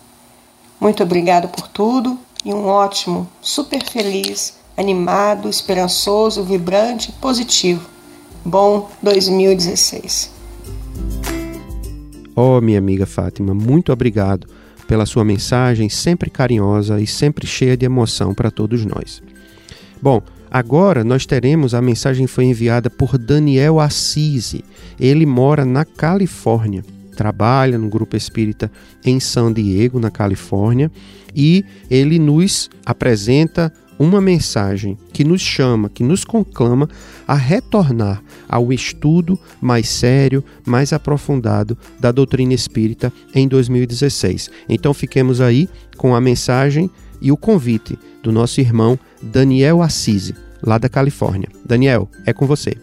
Muito 0.86 1.02
obrigado 1.02 1.48
por 1.48 1.68
tudo 1.68 2.16
e 2.46 2.54
um 2.54 2.68
ótimo, 2.68 3.28
super 3.42 3.84
feliz, 3.84 4.56
animado, 4.78 5.50
esperançoso, 5.50 6.44
vibrante 6.44 7.12
positivo. 7.14 7.90
Bom 8.46 8.92
2016. 9.02 10.32
Oh, 12.36 12.62
minha 12.62 12.78
amiga 12.78 13.08
Fátima, 13.08 13.52
muito 13.56 13.92
obrigado 13.92 14.48
pela 14.88 15.08
sua 15.08 15.26
mensagem 15.26 15.90
sempre 15.90 16.30
carinhosa 16.30 17.02
e 17.02 17.08
sempre 17.08 17.48
cheia 17.48 17.76
de 17.76 17.84
emoção 17.84 18.36
para 18.36 18.52
todos 18.52 18.86
nós. 18.86 19.24
Bom, 20.00 20.22
Agora 20.52 21.04
nós 21.04 21.26
teremos 21.26 21.74
a 21.74 21.82
mensagem 21.82 22.28
foi 22.28 22.46
enviada 22.46 22.90
por 22.90 23.18
Daniel 23.18 23.78
Assisi. 23.78 24.64
Ele 24.98 25.26
mora 25.26 25.66
na 25.66 25.84
Califórnia, 25.84 26.82
trabalha 27.16 27.78
no 27.78 27.90
grupo 27.90 28.16
espírita 28.16 28.72
em 29.04 29.20
San 29.20 29.52
Diego, 29.52 30.00
na 30.00 30.12
Califórnia, 30.12 30.92
e 31.36 31.66
ele 31.90 32.20
nos 32.20 32.70
apresenta 32.86 33.72
uma 33.98 34.20
mensagem 34.20 34.98
que 35.14 35.24
nos 35.24 35.42
chama, 35.42 35.90
que 35.90 36.04
nos 36.04 36.24
conclama 36.26 36.90
a 37.28 37.34
retornar 37.34 38.22
ao 38.48 38.72
estudo 38.74 39.40
mais 39.62 39.88
sério, 39.88 40.44
mais 40.66 40.92
aprofundado 40.92 41.78
da 42.00 42.12
doutrina 42.12 42.54
espírita 42.54 43.12
em 43.34 43.48
2016. 43.48 44.50
Então 44.68 44.94
fiquemos 44.94 45.40
aí 45.42 45.70
com 45.98 46.14
a 46.14 46.22
mensagem 46.22 46.90
e 47.22 47.32
o 47.32 47.38
convite 47.38 47.98
do 48.22 48.32
nosso 48.32 48.60
irmão 48.60 49.00
Daniel 49.22 49.82
Assisi 49.82 50.36
lá 50.62 50.78
da 50.78 50.90
Califórnia. 50.90 51.48
Daniel, 51.66 52.10
é 52.26 52.34
com 52.34 52.46
você. 52.46 52.76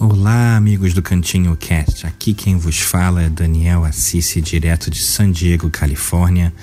Olá, 0.00 0.56
amigos 0.56 0.94
do 0.94 1.02
Cantinho 1.02 1.56
Cast. 1.56 2.06
Aqui 2.06 2.32
quem 2.32 2.56
vos 2.56 2.78
fala 2.78 3.20
é 3.20 3.28
Daniel 3.28 3.84
Assisi, 3.84 4.40
direto 4.40 4.92
de 4.92 5.00
San 5.00 5.28
Diego, 5.32 5.68
Califórnia, 5.70 6.54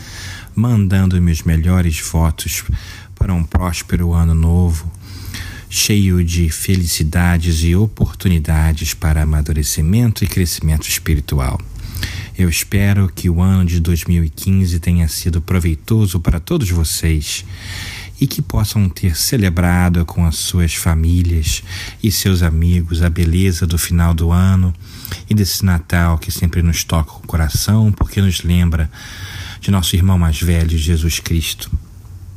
mandando 0.55 1.21
meus 1.21 1.43
melhores 1.43 1.99
votos 1.99 2.63
para 3.13 3.33
um 3.33 3.43
próspero 3.43 4.13
ano 4.13 4.33
novo, 4.33 4.89
cheio 5.69 6.23
de 6.23 6.49
felicidades 6.49 7.61
e 7.61 7.75
oportunidades 7.75 8.93
para 8.93 9.23
amadurecimento 9.23 10.23
e 10.23 10.27
crescimento 10.27 10.87
espiritual. 10.87 11.59
Eu 12.37 12.47
espero 12.47 13.11
que 13.13 13.29
o 13.29 13.41
ano 13.41 13.65
de 13.65 13.81
2015 13.81 14.79
tenha 14.79 15.09
sido 15.09 15.41
proveitoso 15.41 16.21
para 16.21 16.39
todos 16.39 16.69
vocês 16.69 17.43
e 18.19 18.27
que 18.27 18.41
possam 18.41 18.87
ter 18.87 19.17
celebrado 19.17 20.05
com 20.05 20.25
as 20.25 20.37
suas 20.37 20.73
famílias 20.73 21.63
e 22.01 22.11
seus 22.11 22.41
amigos 22.41 23.01
a 23.01 23.09
beleza 23.09 23.67
do 23.67 23.77
final 23.77 24.13
do 24.13 24.31
ano 24.31 24.73
e 25.29 25.33
desse 25.33 25.65
Natal 25.65 26.17
que 26.17 26.31
sempre 26.31 26.61
nos 26.61 26.83
toca 26.83 27.13
o 27.13 27.27
coração, 27.27 27.91
porque 27.91 28.21
nos 28.21 28.43
lembra 28.43 28.89
de 29.59 29.71
nosso 29.71 29.95
irmão 29.95 30.17
mais 30.17 30.41
velho, 30.41 30.77
Jesus 30.77 31.19
Cristo. 31.19 31.71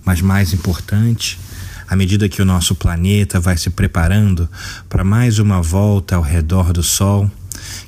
Mas 0.05 0.21
mais 0.21 0.53
importante, 0.53 1.39
à 1.87 1.95
medida 1.95 2.29
que 2.29 2.43
o 2.43 2.45
nosso 2.45 2.75
planeta 2.75 3.39
vai 3.39 3.57
se 3.57 3.71
preparando 3.71 4.49
para 4.89 5.05
mais 5.05 5.39
uma 5.39 5.61
volta 5.61 6.17
ao 6.17 6.23
redor 6.23 6.73
do 6.73 6.83
Sol, 6.83 7.31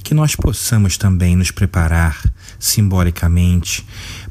que 0.02 0.14
nós 0.14 0.34
possamos 0.34 0.96
também 0.96 1.36
nos 1.36 1.50
preparar 1.50 2.20
simbolicamente 2.58 3.86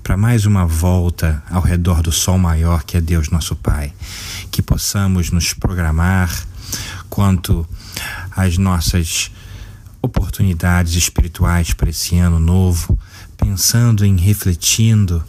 para 0.10 0.18
mais 0.18 0.48
uma 0.48 0.66
volta 0.66 1.44
ao 1.52 1.62
redor 1.62 2.02
do 2.02 2.12
Sol 2.12 2.40
maior 2.40 2.84
que 2.84 2.98
é 2.98 3.02
Deus 3.02 3.30
nosso 3.30 3.56
Pai. 3.56 3.94
Que 4.50 4.60
possamos 4.60 5.30
nos 5.30 5.54
programar 5.54 6.48
quanto 7.08 7.64
às 8.32 8.58
nossas 8.58 9.30
oportunidades 10.02 10.96
espirituais 10.96 11.74
para 11.74 11.92
esse 11.92 12.18
ano 12.18 12.40
novo, 12.40 12.98
pensando 13.38 14.04
em 14.04 14.18
refletindo 14.18 15.24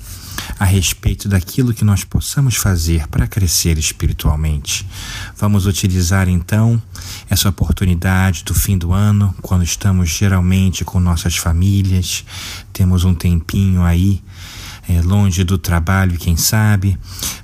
a 0.58 0.64
respeito 0.64 1.28
daquilo 1.28 1.74
que 1.74 1.84
nós 1.84 2.02
possamos 2.02 2.56
fazer 2.56 3.06
para 3.08 3.26
crescer 3.26 3.76
espiritualmente. 3.76 4.88
Vamos 5.36 5.66
utilizar 5.66 6.26
então 6.26 6.80
essa 7.28 7.50
oportunidade 7.50 8.44
do 8.44 8.54
fim 8.54 8.78
do 8.78 8.94
ano, 8.94 9.34
quando 9.42 9.62
estamos 9.62 10.08
geralmente 10.08 10.86
com 10.86 10.98
nossas 10.98 11.36
famílias, 11.36 12.24
temos 12.72 13.04
um 13.04 13.14
tempinho 13.14 13.82
aí 13.82 14.22
longe 15.02 15.44
do 15.44 15.58
trabalho, 15.58 16.18
quem 16.18 16.36
sabe, 16.36 16.98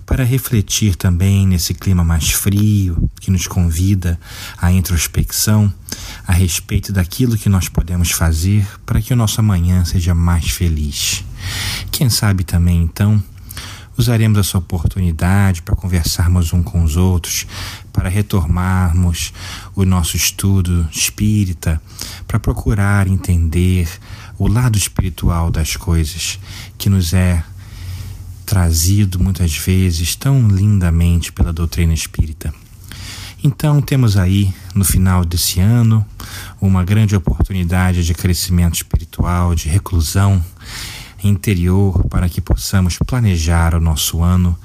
para 0.04 0.24
refletir 0.24 0.94
também 0.96 1.46
nesse 1.46 1.74
clima 1.74 2.02
mais 2.02 2.30
frio 2.30 3.10
que 3.20 3.30
nos 3.30 3.46
convida 3.46 4.18
à 4.56 4.72
introspecção 4.72 5.72
a 6.26 6.32
respeito 6.32 6.92
daquilo 6.92 7.36
que 7.36 7.48
nós 7.48 7.68
podemos 7.68 8.10
fazer 8.10 8.66
para 8.84 9.00
que 9.00 9.12
o 9.12 9.16
nosso 9.16 9.40
amanhã 9.40 9.84
seja 9.84 10.14
mais 10.14 10.50
feliz. 10.50 11.24
Quem 11.90 12.08
sabe 12.08 12.44
também 12.44 12.82
então 12.82 13.22
usaremos 13.96 14.38
essa 14.38 14.58
oportunidade 14.58 15.62
para 15.62 15.74
conversarmos 15.74 16.52
um 16.52 16.62
com 16.62 16.82
os 16.82 16.96
outros, 16.96 17.46
para 17.92 18.08
retomarmos 18.08 19.32
o 19.74 19.84
nosso 19.84 20.16
estudo 20.16 20.86
espírita, 20.92 21.80
para 22.26 22.38
procurar 22.38 23.06
entender 23.06 23.88
o 24.38 24.48
lado 24.48 24.76
espiritual 24.76 25.50
das 25.50 25.76
coisas 25.76 26.38
que 26.76 26.88
nos 26.88 27.12
é 27.12 27.42
trazido 28.44 29.18
muitas 29.18 29.56
vezes 29.56 30.14
tão 30.14 30.46
lindamente 30.48 31.32
pela 31.32 31.52
doutrina 31.52 31.92
espírita. 31.92 32.54
Então, 33.42 33.82
temos 33.82 34.16
aí, 34.16 34.52
no 34.74 34.84
final 34.84 35.24
desse 35.24 35.60
ano, 35.60 36.04
uma 36.60 36.82
grande 36.84 37.14
oportunidade 37.14 38.04
de 38.04 38.14
crescimento 38.14 38.74
espiritual, 38.74 39.54
de 39.54 39.68
reclusão 39.68 40.42
interior, 41.22 42.04
para 42.08 42.28
que 42.28 42.40
possamos 42.40 42.98
planejar 43.04 43.74
o 43.74 43.80
nosso 43.80 44.22
ano 44.22 44.56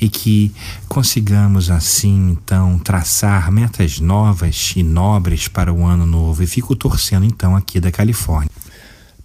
e 0.00 0.08
que 0.08 0.52
consigamos, 0.88 1.70
assim, 1.70 2.30
então, 2.30 2.78
traçar 2.78 3.50
metas 3.50 3.98
novas 3.98 4.72
e 4.76 4.82
nobres 4.82 5.48
para 5.48 5.72
o 5.72 5.84
ano 5.84 6.06
novo. 6.06 6.42
E 6.42 6.46
fico 6.46 6.76
torcendo, 6.76 7.24
então, 7.24 7.56
aqui 7.56 7.80
da 7.80 7.90
Califórnia 7.90 8.61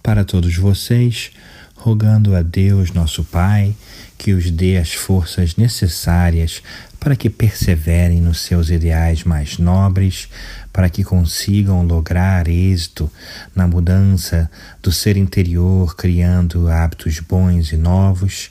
para 0.08 0.24
todos 0.24 0.56
vocês, 0.56 1.32
rogando 1.74 2.34
a 2.34 2.40
Deus, 2.40 2.92
nosso 2.92 3.22
Pai, 3.22 3.76
que 4.16 4.32
os 4.32 4.50
dê 4.50 4.78
as 4.78 4.94
forças 4.94 5.54
necessárias 5.56 6.62
para 6.98 7.14
que 7.14 7.28
perseverem 7.28 8.18
nos 8.18 8.40
seus 8.40 8.70
ideais 8.70 9.22
mais 9.22 9.58
nobres, 9.58 10.26
para 10.72 10.88
que 10.88 11.04
consigam 11.04 11.82
lograr 11.82 12.48
êxito 12.48 13.12
na 13.54 13.66
mudança 13.66 14.50
do 14.82 14.90
ser 14.90 15.18
interior, 15.18 15.94
criando 15.94 16.70
hábitos 16.70 17.20
bons 17.20 17.70
e 17.70 17.76
novos, 17.76 18.50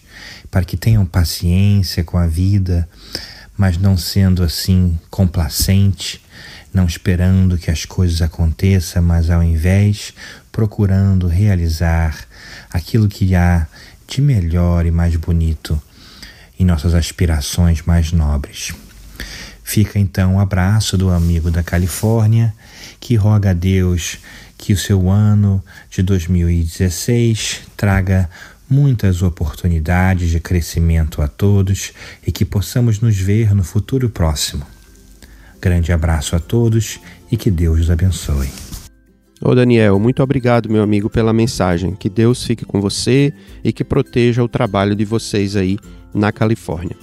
para 0.52 0.64
que 0.64 0.78
tenham 0.78 1.08
paciência 1.08 2.04
com 2.04 2.20
a 2.20 2.28
vida, 2.28 2.88
mas 3.58 3.80
não 3.80 3.98
sendo 3.98 4.44
assim 4.44 4.96
complacente, 5.10 6.22
não 6.72 6.86
esperando 6.86 7.58
que 7.58 7.72
as 7.72 7.84
coisas 7.84 8.22
aconteçam, 8.22 9.02
mas 9.02 9.32
ao 9.32 9.42
invés 9.42 10.14
procurando 10.58 11.28
realizar 11.28 12.18
aquilo 12.72 13.08
que 13.08 13.36
há 13.36 13.68
de 14.08 14.24
melhor 14.24 14.88
e 14.88 14.92
mais 14.92 15.16
bonito 15.16 15.80
em 16.60 16.66
nossas 16.66 16.96
aspirações 16.96 17.84
mais 17.84 18.12
nobres. 18.12 18.74
Fica 19.64 20.00
então 20.00 20.32
o 20.32 20.36
um 20.38 20.40
abraço 20.40 20.98
do 20.98 21.12
amigo 21.12 21.52
da 21.52 21.62
Califórnia 21.62 22.56
que 23.00 23.16
roga 23.16 23.52
a 23.52 23.54
Deus 23.54 24.18
que 24.58 24.74
o 24.74 24.78
seu 24.78 25.12
ano 25.12 25.64
de 25.92 26.02
2016 26.02 27.62
traga 27.78 28.28
muitas 28.68 29.22
oportunidades 29.22 30.32
de 30.32 30.40
crescimento 30.40 31.22
a 31.22 31.28
todos 31.28 31.92
e 32.26 32.32
que 32.32 32.44
possamos 32.44 33.00
nos 33.00 33.16
ver 33.16 33.54
no 33.54 33.64
futuro 33.64 34.10
próximo. 34.10 34.66
Grande 35.62 35.94
abraço 35.94 36.36
a 36.36 36.40
todos 36.40 37.00
e 37.32 37.38
que 37.38 37.52
Deus 37.52 37.82
os 37.82 37.92
abençoe. 37.92 38.67
Ô 39.42 39.54
Daniel, 39.54 40.00
muito 40.00 40.24
obrigado, 40.24 40.70
meu 40.70 40.82
amigo, 40.82 41.10
pela 41.10 41.32
mensagem. 41.32 41.94
Que 41.94 42.10
Deus 42.10 42.44
fique 42.44 42.66
com 42.66 42.82
você 42.82 43.32
e 43.64 43.72
que 43.72 43.84
proteja 43.84 44.44
o 44.44 44.48
trabalho 44.48 44.96
de 44.96 45.06
vocês 45.06 45.56
aí 45.56 45.78
na 46.14 46.32
Califórnia. 46.32 46.96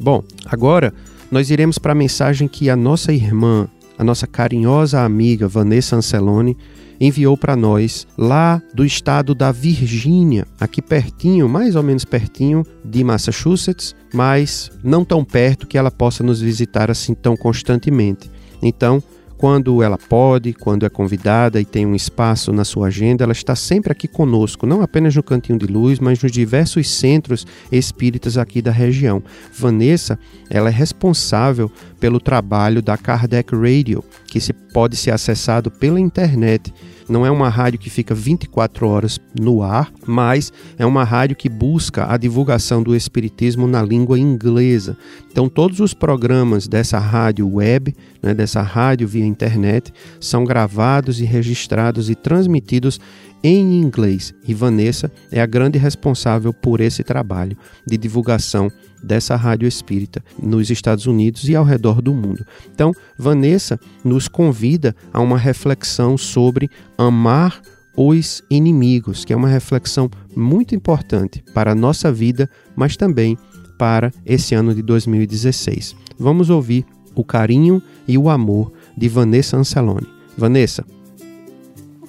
Bom, 0.00 0.22
agora 0.46 0.92
nós 1.30 1.50
iremos 1.50 1.78
para 1.78 1.92
a 1.92 1.94
mensagem 1.94 2.48
que 2.48 2.68
a 2.68 2.76
nossa 2.76 3.12
irmã, 3.12 3.68
a 3.96 4.02
nossa 4.02 4.26
carinhosa 4.26 5.02
amiga 5.02 5.46
Vanessa 5.46 5.94
Ancelone, 5.94 6.56
enviou 7.00 7.36
para 7.36 7.54
nós 7.54 8.06
lá 8.16 8.60
do 8.74 8.84
estado 8.84 9.34
da 9.34 9.52
Virgínia, 9.52 10.46
aqui 10.58 10.82
pertinho, 10.82 11.48
mais 11.48 11.76
ou 11.76 11.82
menos 11.82 12.04
pertinho 12.04 12.64
de 12.84 13.04
Massachusetts, 13.04 13.94
mas 14.12 14.70
não 14.82 15.04
tão 15.04 15.24
perto 15.24 15.66
que 15.66 15.78
ela 15.78 15.90
possa 15.90 16.24
nos 16.24 16.40
visitar 16.40 16.90
assim 16.90 17.14
tão 17.14 17.36
constantemente. 17.36 18.28
Então, 18.60 19.00
quando 19.38 19.84
ela 19.84 19.96
pode, 19.96 20.52
quando 20.52 20.84
é 20.84 20.88
convidada 20.88 21.60
e 21.60 21.64
tem 21.64 21.86
um 21.86 21.94
espaço 21.94 22.52
na 22.52 22.64
sua 22.64 22.88
agenda, 22.88 23.22
ela 23.22 23.32
está 23.32 23.54
sempre 23.54 23.92
aqui 23.92 24.08
conosco, 24.08 24.66
não 24.66 24.82
apenas 24.82 25.14
no 25.14 25.22
Cantinho 25.22 25.56
de 25.56 25.66
Luz, 25.66 26.00
mas 26.00 26.20
nos 26.20 26.32
diversos 26.32 26.90
centros 26.90 27.46
espíritas 27.70 28.36
aqui 28.36 28.60
da 28.60 28.72
região. 28.72 29.22
Vanessa, 29.56 30.18
ela 30.50 30.68
é 30.68 30.72
responsável 30.72 31.70
pelo 32.00 32.18
trabalho 32.18 32.82
da 32.82 32.96
Kardec 32.96 33.54
Radio, 33.54 34.02
que 34.26 34.40
se 34.40 34.52
pode 34.52 34.96
ser 34.96 35.12
acessado 35.12 35.70
pela 35.70 36.00
internet 36.00 36.74
não 37.08 37.24
é 37.24 37.30
uma 37.30 37.48
rádio 37.48 37.78
que 37.78 37.90
fica 37.90 38.14
24 38.14 38.86
horas 38.86 39.18
no 39.38 39.62
ar, 39.62 39.92
mas 40.06 40.52
é 40.78 40.84
uma 40.84 41.04
rádio 41.04 41.36
que 41.36 41.48
busca 41.48 42.12
a 42.12 42.16
divulgação 42.16 42.82
do 42.82 42.94
espiritismo 42.94 43.66
na 43.66 43.82
língua 43.82 44.18
inglesa. 44.18 44.96
Então, 45.30 45.48
todos 45.48 45.80
os 45.80 45.94
programas 45.94 46.66
dessa 46.66 46.98
rádio 46.98 47.48
web, 47.54 47.94
né, 48.22 48.34
dessa 48.34 48.60
rádio 48.60 49.06
via 49.06 49.24
internet, 49.24 49.92
são 50.20 50.44
gravados 50.44 51.20
e 51.20 51.24
registrados 51.24 52.10
e 52.10 52.14
transmitidos 52.14 53.00
em 53.42 53.80
inglês. 53.80 54.34
E 54.46 54.54
Vanessa 54.54 55.10
é 55.30 55.40
a 55.40 55.46
grande 55.46 55.78
responsável 55.78 56.52
por 56.52 56.80
esse 56.80 57.02
trabalho 57.02 57.56
de 57.86 57.96
divulgação 57.96 58.70
dessa 59.02 59.36
rádio 59.36 59.68
espírita 59.68 60.22
nos 60.42 60.70
Estados 60.70 61.06
Unidos 61.06 61.48
e 61.48 61.54
ao 61.54 61.64
redor 61.64 62.02
do 62.02 62.12
mundo. 62.12 62.44
Então, 62.74 62.92
Vanessa 63.16 63.78
nos 64.04 64.28
convida 64.28 64.94
a 65.12 65.20
uma 65.20 65.38
reflexão 65.38 66.18
sobre 66.18 66.68
amar 66.96 67.60
os 67.96 68.42
inimigos, 68.48 69.24
que 69.24 69.32
é 69.32 69.36
uma 69.36 69.48
reflexão 69.48 70.08
muito 70.36 70.74
importante 70.74 71.42
para 71.52 71.72
a 71.72 71.74
nossa 71.74 72.12
vida, 72.12 72.48
mas 72.76 72.96
também 72.96 73.36
para 73.76 74.12
esse 74.24 74.54
ano 74.54 74.74
de 74.74 74.82
2016. 74.82 75.96
Vamos 76.18 76.50
ouvir 76.50 76.84
o 77.14 77.24
carinho 77.24 77.82
e 78.06 78.16
o 78.16 78.28
amor 78.28 78.72
de 78.96 79.08
Vanessa 79.08 79.56
Ancelone. 79.56 80.06
Vanessa. 80.36 80.84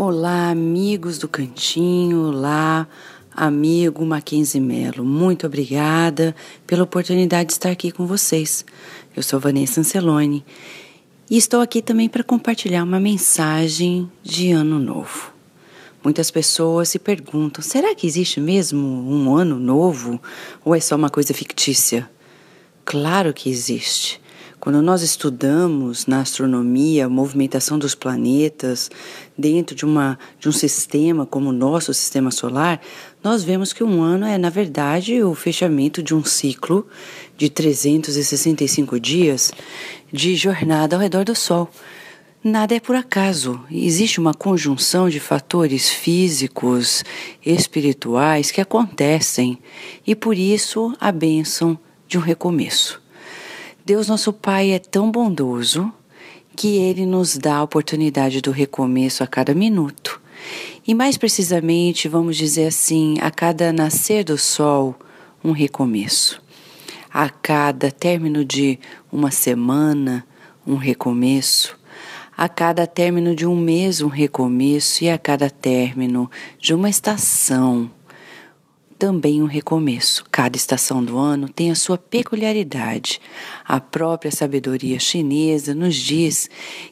Olá, 0.01 0.51
amigos 0.51 1.17
do 1.17 1.27
Cantinho, 1.27 2.27
olá, 2.27 2.87
amigo 3.35 4.05
Mackenzie 4.05 4.61
Melo. 4.61 5.03
Muito 5.03 5.45
obrigada 5.45 6.33
pela 6.65 6.83
oportunidade 6.83 7.47
de 7.47 7.51
estar 7.51 7.69
aqui 7.69 7.91
com 7.91 8.07
vocês. 8.07 8.63
Eu 9.13 9.21
sou 9.21 9.41
Vanessa 9.41 9.81
Ancelone 9.81 10.45
E 11.29 11.35
estou 11.35 11.59
aqui 11.59 11.81
também 11.81 12.07
para 12.07 12.23
compartilhar 12.23 12.85
uma 12.85 12.97
mensagem 12.97 14.09
de 14.23 14.53
Ano 14.53 14.79
Novo. 14.79 15.33
Muitas 16.01 16.31
pessoas 16.31 16.87
se 16.87 16.97
perguntam: 16.97 17.61
será 17.61 17.93
que 17.93 18.07
existe 18.07 18.39
mesmo 18.39 18.79
um 18.81 19.35
ano 19.35 19.59
novo 19.59 20.17
ou 20.63 20.73
é 20.73 20.79
só 20.79 20.95
uma 20.95 21.09
coisa 21.09 21.33
fictícia? 21.33 22.09
Claro 22.85 23.33
que 23.33 23.49
existe. 23.49 24.21
Quando 24.59 24.81
nós 24.81 25.01
estudamos 25.01 26.05
na 26.05 26.19
astronomia 26.19 27.05
a 27.05 27.09
movimentação 27.09 27.79
dos 27.79 27.95
planetas 27.95 28.91
dentro 29.37 29.73
de, 29.73 29.85
uma, 29.85 30.19
de 30.37 30.49
um 30.49 30.51
sistema 30.51 31.25
como 31.25 31.49
o 31.49 31.53
nosso 31.53 31.93
sistema 31.93 32.29
solar, 32.29 32.81
nós 33.23 33.41
vemos 33.41 33.71
que 33.71 33.85
um 33.85 34.01
ano 34.01 34.25
é, 34.25 34.37
na 34.37 34.49
verdade, 34.49 35.23
o 35.23 35.33
fechamento 35.33 36.03
de 36.03 36.13
um 36.13 36.25
ciclo 36.25 36.85
de 37.37 37.49
365 37.49 38.99
dias 38.99 39.53
de 40.11 40.35
jornada 40.35 40.97
ao 40.97 41.01
redor 41.01 41.23
do 41.23 41.35
Sol. 41.35 41.69
Nada 42.43 42.75
é 42.75 42.81
por 42.81 42.97
acaso. 42.97 43.61
Existe 43.71 44.19
uma 44.19 44.33
conjunção 44.33 45.09
de 45.09 45.21
fatores 45.21 45.89
físicos, 45.89 47.05
espirituais 47.45 48.51
que 48.51 48.59
acontecem 48.59 49.57
e 50.05 50.13
por 50.13 50.37
isso 50.37 50.93
a 50.99 51.13
bênção 51.13 51.79
de 52.09 52.17
um 52.17 52.21
recomeço. 52.21 53.01
Deus, 53.89 54.07
nosso 54.07 54.31
Pai, 54.31 54.69
é 54.69 54.77
tão 54.77 55.09
bondoso 55.09 55.91
que 56.55 56.77
ele 56.77 57.07
nos 57.07 57.35
dá 57.35 57.55
a 57.55 57.63
oportunidade 57.63 58.39
do 58.39 58.51
recomeço 58.51 59.23
a 59.23 59.27
cada 59.27 59.51
minuto. 59.55 60.21
E 60.87 60.93
mais 60.93 61.17
precisamente, 61.17 62.07
vamos 62.07 62.37
dizer 62.37 62.67
assim, 62.67 63.17
a 63.19 63.31
cada 63.31 63.73
nascer 63.73 64.23
do 64.23 64.37
sol, 64.37 64.95
um 65.43 65.51
recomeço. 65.51 66.39
A 67.11 67.31
cada 67.31 67.89
término 67.89 68.45
de 68.45 68.77
uma 69.11 69.31
semana, 69.31 70.23
um 70.67 70.75
recomeço. 70.75 71.75
A 72.37 72.47
cada 72.47 72.85
término 72.85 73.35
de 73.35 73.47
um 73.47 73.55
mês, 73.55 74.01
um 74.01 74.07
recomeço. 74.07 75.03
E 75.03 75.09
a 75.09 75.17
cada 75.17 75.49
término 75.49 76.29
de 76.59 76.75
uma 76.75 76.91
estação, 76.91 77.89
também 78.99 79.41
um 79.41 79.45
recomeço. 79.45 80.25
Cada 80.29 80.57
estação 80.57 81.01
do 81.01 81.17
ano 81.17 81.47
tem 81.47 81.71
a 81.71 81.75
sua 81.75 81.97
peculiaridade. 81.97 83.21
A 83.65 83.79
própria 83.79 84.29
sabedoria 84.29 84.99
chinesa 84.99 85.73
nos 85.73 85.95
diz 85.95 86.49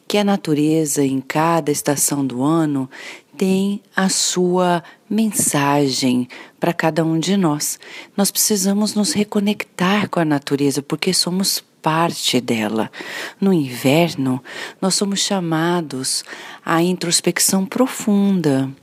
que 0.08 0.16
a 0.16 0.24
natureza 0.24 1.04
em 1.04 1.20
cada 1.20 1.70
estação 1.70 2.26
do 2.26 2.42
ano 2.42 2.88
tem 3.36 3.82
a 3.94 4.08
sua 4.08 4.82
mensagem 5.08 6.26
para 6.58 6.72
cada 6.72 7.04
um 7.04 7.18
de 7.18 7.36
nós. 7.36 7.78
Nós 8.16 8.30
precisamos 8.30 8.94
nos 8.94 9.12
reconectar 9.12 10.08
com 10.08 10.18
a 10.18 10.24
natureza 10.24 10.80
porque 10.80 11.12
somos 11.12 11.62
parte 11.82 12.40
dela. 12.40 12.90
No 13.38 13.52
inverno, 13.52 14.42
nós 14.80 14.94
somos 14.94 15.20
chamados 15.20 16.24
à 16.64 16.82
introspecção 16.82 17.66
profunda 17.66 18.74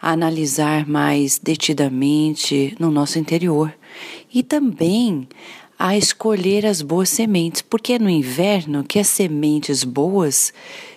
a 0.00 0.10
analisar 0.10 0.86
mais 0.88 1.38
detidamente 1.38 2.74
no 2.78 2.90
nosso 2.90 3.18
interior 3.18 3.72
e 4.32 4.42
também 4.42 5.28
a 5.78 5.96
escolher 5.96 6.66
as 6.66 6.82
boas 6.82 7.08
sementes, 7.08 7.62
porque 7.62 7.94
é 7.94 7.98
no 7.98 8.10
inverno 8.10 8.84
que 8.84 8.98
as 8.98 9.08
sementes 9.08 9.82
boas 9.82 10.52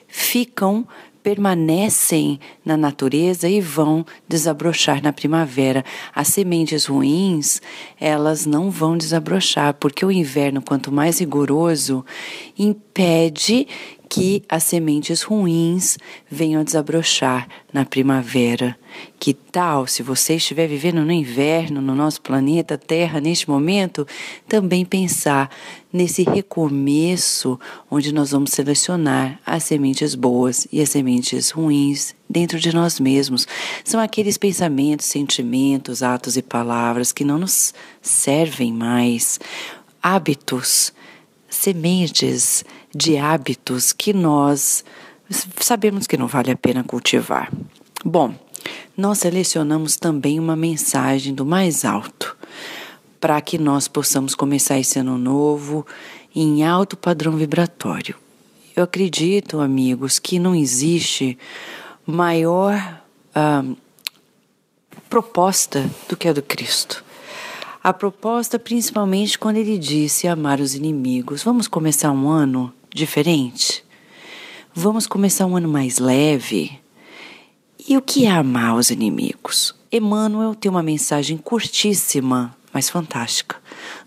ficam 0.07 0.85
permanecem 1.23 2.37
na 2.65 2.77
natureza 2.77 3.47
e 3.49 3.59
vão 3.59 4.05
desabrochar 4.27 5.01
na 5.01 5.11
primavera. 5.11 5.83
As 6.13 6.29
sementes 6.29 6.85
ruins, 6.85 7.61
elas 7.99 8.45
não 8.45 8.69
vão 8.69 8.97
desabrochar, 8.97 9.73
porque 9.75 10.05
o 10.05 10.11
inverno, 10.11 10.61
quanto 10.61 10.91
mais 10.91 11.19
rigoroso, 11.19 12.05
impede 12.57 13.67
que 14.13 14.43
as 14.47 14.61
sementes 14.63 15.23
ruins 15.23 15.97
venham 16.29 16.63
desabrochar 16.63 17.47
na 17.73 17.83
primavera. 17.83 18.77
Que 19.19 19.33
tal, 19.33 19.87
se 19.87 20.03
você 20.03 20.35
estiver 20.35 20.67
vivendo 20.67 21.03
no 21.03 21.11
inverno 21.11 21.81
no 21.81 21.95
nosso 21.95 22.21
planeta 22.21 22.77
Terra 22.77 23.19
neste 23.19 23.49
momento, 23.49 24.05
também 24.47 24.85
pensar 24.85 25.49
nesse 25.91 26.21
recomeço 26.21 27.59
onde 27.89 28.13
nós 28.13 28.29
vamos 28.29 28.51
selecionar 28.51 29.39
as 29.43 29.63
sementes 29.63 30.13
boas 30.13 30.67
e 30.71 30.79
as 30.79 30.89
sementes 30.89 31.49
ruins 31.49 32.13
dentro 32.33 32.59
de 32.59 32.73
nós 32.73 32.99
mesmos. 32.99 33.47
São 33.85 33.99
aqueles 33.99 34.37
pensamentos, 34.37 35.05
sentimentos, 35.05 36.03
atos 36.03 36.35
e 36.35 36.41
palavras 36.41 37.13
que 37.13 37.23
não 37.23 37.37
nos 37.37 37.73
servem 38.01 38.73
mais. 38.73 39.39
Hábitos, 40.01 40.91
sementes 41.49 42.65
de 42.93 43.17
hábitos 43.17 43.93
que 43.93 44.11
nós 44.11 44.83
sabemos 45.61 46.05
que 46.05 46.17
não 46.17 46.27
vale 46.27 46.51
a 46.51 46.57
pena 46.57 46.83
cultivar. 46.83 47.51
Bom, 48.03 48.35
nós 48.97 49.19
selecionamos 49.19 49.95
também 49.95 50.39
uma 50.39 50.55
mensagem 50.55 51.33
do 51.33 51.45
mais 51.45 51.85
alto 51.85 52.35
para 53.19 53.39
que 53.39 53.57
nós 53.57 53.87
possamos 53.87 54.35
começar 54.35 54.77
esse 54.77 54.99
ano 54.99 55.17
novo 55.17 55.85
em 56.35 56.65
alto 56.65 56.97
padrão 56.97 57.37
vibratório. 57.37 58.15
Eu 58.75 58.83
acredito, 58.83 59.59
amigos, 59.59 60.19
que 60.19 60.39
não 60.39 60.55
existe 60.55 61.37
maior 62.05 63.01
ah, 63.33 63.63
proposta 65.09 65.89
do 66.09 66.17
que 66.17 66.27
a 66.27 66.33
do 66.33 66.41
Cristo. 66.41 67.03
A 67.83 67.91
proposta, 67.91 68.57
principalmente 68.57 69.37
quando 69.37 69.57
ele 69.57 69.77
disse 69.77 70.27
amar 70.27 70.59
os 70.59 70.73
inimigos. 70.73 71.43
Vamos 71.43 71.67
começar 71.67 72.11
um 72.11 72.29
ano 72.29 72.73
diferente? 72.93 73.83
Vamos 74.73 75.05
começar 75.05 75.45
um 75.45 75.55
ano 75.55 75.67
mais 75.67 75.99
leve? 75.99 76.79
E 77.87 77.97
o 77.97 78.01
que 78.01 78.25
é 78.25 78.31
amar 78.31 78.75
os 78.75 78.89
inimigos? 78.89 79.75
Emmanuel 79.91 80.55
tem 80.55 80.71
uma 80.71 80.81
mensagem 80.81 81.37
curtíssima, 81.37 82.55
mas 82.73 82.89
fantástica, 82.89 83.57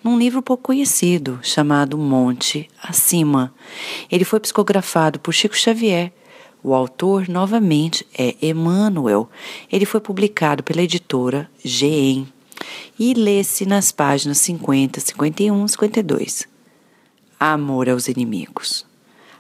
num 0.02 0.18
livro 0.18 0.42
pouco 0.42 0.64
conhecido 0.64 1.38
chamado 1.42 1.96
Monte 1.96 2.68
Acima. 2.82 3.54
Ele 4.10 4.24
foi 4.24 4.40
psicografado 4.40 5.20
por 5.20 5.32
Chico 5.32 5.56
Xavier. 5.56 6.12
O 6.66 6.74
autor, 6.74 7.28
novamente, 7.28 8.04
é 8.18 8.34
Emmanuel. 8.42 9.30
Ele 9.70 9.86
foi 9.86 10.00
publicado 10.00 10.64
pela 10.64 10.82
editora 10.82 11.48
GEM 11.64 12.26
e 12.98 13.14
lê-se 13.14 13.64
nas 13.64 13.92
páginas 13.92 14.38
50, 14.38 14.98
51, 14.98 15.68
52 15.68 16.48
amor 17.38 17.88
aos 17.88 18.08
inimigos. 18.08 18.84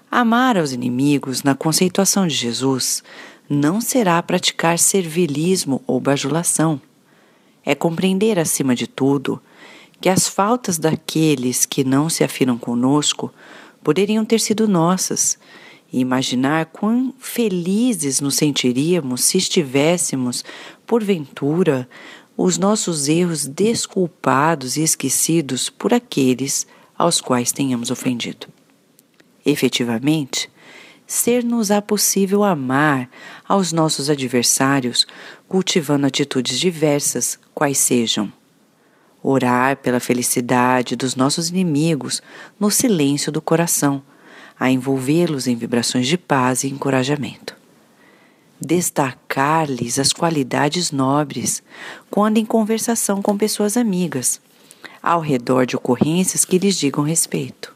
Amar 0.08 0.56
aos 0.56 0.70
inimigos, 0.70 1.42
na 1.42 1.56
conceituação 1.56 2.28
de 2.28 2.34
Jesus, 2.36 3.02
não 3.50 3.80
será 3.80 4.22
praticar 4.22 4.78
servilismo 4.78 5.82
ou 5.84 5.98
bajulação. 5.98 6.80
É 7.64 7.74
compreender, 7.74 8.38
acima 8.38 8.72
de 8.72 8.86
tudo, 8.86 9.42
que 10.00 10.08
as 10.08 10.28
faltas 10.28 10.78
daqueles 10.78 11.66
que 11.66 11.82
não 11.82 12.08
se 12.08 12.22
afinam 12.22 12.56
conosco 12.56 13.34
poderiam 13.82 14.24
ter 14.24 14.38
sido 14.38 14.68
nossas 14.68 15.36
e 15.96 16.00
imaginar 16.00 16.66
quão 16.66 17.14
felizes 17.18 18.20
nos 18.20 18.34
sentiríamos 18.34 19.24
se 19.24 19.38
estivéssemos, 19.38 20.44
porventura, 20.86 21.88
os 22.36 22.58
nossos 22.58 23.08
erros 23.08 23.46
desculpados 23.46 24.76
e 24.76 24.82
esquecidos 24.82 25.70
por 25.70 25.94
aqueles 25.94 26.66
aos 26.98 27.18
quais 27.18 27.50
tenhamos 27.50 27.90
ofendido. 27.90 28.46
Efetivamente, 29.44 30.50
ser-nos-á 31.06 31.80
possível 31.80 32.44
amar 32.44 33.08
aos 33.48 33.72
nossos 33.72 34.10
adversários, 34.10 35.06
cultivando 35.48 36.06
atitudes 36.06 36.60
diversas, 36.60 37.38
quais 37.54 37.78
sejam 37.78 38.30
orar 39.22 39.78
pela 39.78 39.98
felicidade 39.98 40.94
dos 40.94 41.16
nossos 41.16 41.48
inimigos 41.48 42.22
no 42.60 42.70
silêncio 42.70 43.32
do 43.32 43.40
coração, 43.40 44.02
a 44.58 44.70
envolvê-los 44.70 45.46
em 45.46 45.54
vibrações 45.54 46.06
de 46.06 46.16
paz 46.16 46.64
e 46.64 46.68
encorajamento. 46.68 47.54
Destacar-lhes 48.60 49.98
as 49.98 50.12
qualidades 50.12 50.90
nobres 50.90 51.62
quando 52.10 52.38
em 52.38 52.44
conversação 52.44 53.20
com 53.20 53.36
pessoas 53.36 53.76
amigas, 53.76 54.40
ao 55.02 55.20
redor 55.20 55.66
de 55.66 55.76
ocorrências 55.76 56.44
que 56.44 56.58
lhes 56.58 56.76
digam 56.76 57.04
respeito. 57.04 57.74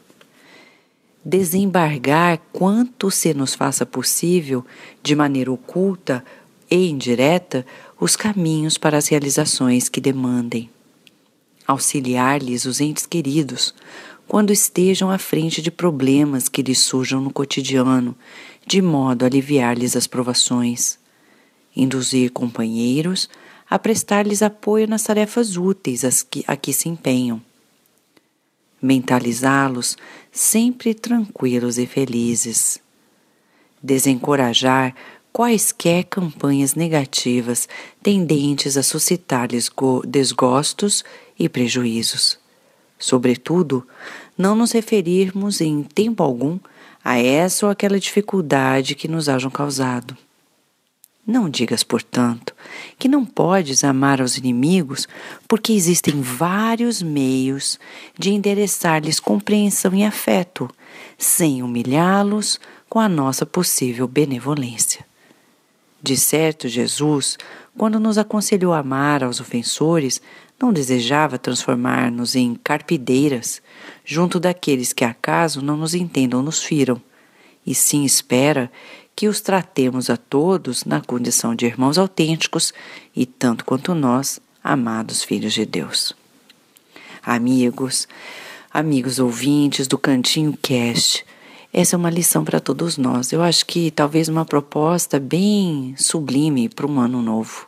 Desembargar 1.23 2.39
quanto 2.51 3.11
se 3.11 3.31
nos 3.31 3.53
faça 3.53 3.85
possível, 3.85 4.65
de 5.03 5.15
maneira 5.15 5.51
oculta 5.51 6.25
e 6.69 6.89
indireta, 6.89 7.63
os 7.99 8.15
caminhos 8.15 8.75
para 8.75 8.97
as 8.97 9.07
realizações 9.07 9.87
que 9.87 10.01
demandem. 10.01 10.67
Auxiliar-lhes 11.67 12.65
os 12.65 12.81
entes 12.81 13.05
queridos 13.05 13.73
quando 14.31 14.51
estejam 14.51 15.11
à 15.11 15.17
frente 15.17 15.61
de 15.61 15.69
problemas 15.69 16.47
que 16.47 16.61
lhes 16.61 16.79
surjam 16.79 17.19
no 17.19 17.33
cotidiano, 17.33 18.15
de 18.65 18.81
modo 18.81 19.23
a 19.23 19.25
aliviar-lhes 19.25 19.93
as 19.93 20.07
provações. 20.07 20.97
Induzir 21.75 22.31
companheiros 22.31 23.27
a 23.69 23.77
prestar-lhes 23.77 24.41
apoio 24.41 24.87
nas 24.87 25.03
tarefas 25.03 25.57
úteis 25.57 26.05
a 26.47 26.55
que 26.55 26.71
se 26.71 26.87
empenham. 26.87 27.41
mentalizá-los 28.81 29.97
sempre 30.31 30.93
tranquilos 30.93 31.77
e 31.77 31.85
felizes. 31.85 32.79
Desencorajar 33.83 34.95
quaisquer 35.33 36.05
campanhas 36.05 36.73
negativas 36.73 37.67
tendentes 38.01 38.77
a 38.77 38.81
suscitar-lhes 38.81 39.69
desgostos 40.07 41.03
e 41.37 41.49
prejuízos. 41.49 42.39
Sobretudo, 43.01 43.85
não 44.41 44.55
nos 44.55 44.71
referirmos 44.71 45.61
em 45.61 45.83
tempo 45.83 46.23
algum 46.23 46.57
a 47.03 47.19
essa 47.19 47.67
ou 47.67 47.71
aquela 47.71 47.99
dificuldade 47.99 48.95
que 48.95 49.07
nos 49.07 49.29
hajam 49.29 49.51
causado. 49.51 50.17
Não 51.25 51.47
digas, 51.47 51.83
portanto, 51.83 52.55
que 52.97 53.07
não 53.07 53.23
podes 53.23 53.83
amar 53.83 54.19
aos 54.19 54.37
inimigos, 54.37 55.07
porque 55.47 55.71
existem 55.71 56.19
vários 56.19 57.03
meios 57.03 57.79
de 58.17 58.31
endereçar-lhes 58.31 59.19
compreensão 59.19 59.93
e 59.93 60.03
afeto, 60.03 60.67
sem 61.19 61.61
humilhá-los 61.61 62.59
com 62.89 62.99
a 62.99 63.07
nossa 63.07 63.45
possível 63.45 64.07
benevolência. 64.07 65.05
De 66.01 66.17
certo, 66.17 66.67
Jesus, 66.67 67.37
quando 67.77 67.99
nos 67.99 68.17
aconselhou 68.17 68.73
a 68.73 68.79
amar 68.79 69.23
aos 69.23 69.39
ofensores, 69.39 70.19
não 70.59 70.73
desejava 70.73 71.37
transformar-nos 71.37 72.35
em 72.35 72.55
carpideiras 72.55 73.61
junto 74.11 74.41
daqueles 74.41 74.91
que 74.91 75.05
acaso 75.05 75.61
não 75.61 75.77
nos 75.77 75.93
entendam 75.93 76.39
ou 76.39 76.45
nos 76.45 76.61
firam, 76.61 77.01
e 77.65 77.73
sim 77.73 78.03
espera 78.03 78.69
que 79.15 79.29
os 79.29 79.39
tratemos 79.39 80.09
a 80.09 80.17
todos 80.17 80.83
na 80.83 80.99
condição 80.99 81.55
de 81.55 81.65
irmãos 81.65 81.97
autênticos 81.97 82.73
e 83.15 83.25
tanto 83.25 83.63
quanto 83.63 83.95
nós, 83.95 84.37
amados 84.61 85.23
filhos 85.23 85.53
de 85.53 85.65
Deus. 85.65 86.13
Amigos, 87.23 88.05
amigos 88.73 89.17
ouvintes 89.17 89.87
do 89.87 89.97
Cantinho 89.97 90.57
Cast, 90.61 91.25
essa 91.71 91.95
é 91.95 91.97
uma 91.97 92.09
lição 92.09 92.43
para 92.43 92.59
todos 92.59 92.97
nós. 92.97 93.31
Eu 93.31 93.41
acho 93.41 93.65
que 93.65 93.91
talvez 93.91 94.27
uma 94.27 94.43
proposta 94.43 95.21
bem 95.21 95.95
sublime 95.97 96.67
para 96.67 96.85
um 96.85 96.99
ano 96.99 97.21
novo. 97.21 97.65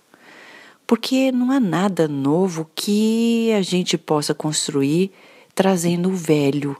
Porque 0.86 1.32
não 1.32 1.52
há 1.52 1.60
nada 1.62 2.06
novo 2.06 2.70
que 2.76 3.50
a 3.54 3.62
gente 3.62 3.98
possa 3.98 4.34
construir 4.34 5.10
trazendo 5.56 6.10
o 6.10 6.16
velho. 6.16 6.76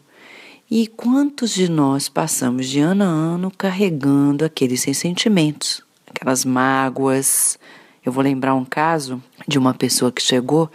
E 0.70 0.88
quantos 0.88 1.54
de 1.54 1.70
nós 1.70 2.10
passamos 2.10 2.68
de 2.68 2.80
ano 2.80 3.04
a 3.04 3.08
ano 3.08 3.52
carregando 3.52 4.44
aqueles 4.44 4.84
ressentimentos, 4.84 5.84
aquelas 6.08 6.44
mágoas? 6.44 7.60
Eu 8.06 8.12
vou 8.12 8.24
lembrar 8.24 8.56
um 8.56 8.66
caso 8.66 9.22
de 9.48 9.58
uma 9.58 9.74
pessoa 9.74 10.12
que 10.12 10.22
chegou 10.22 10.70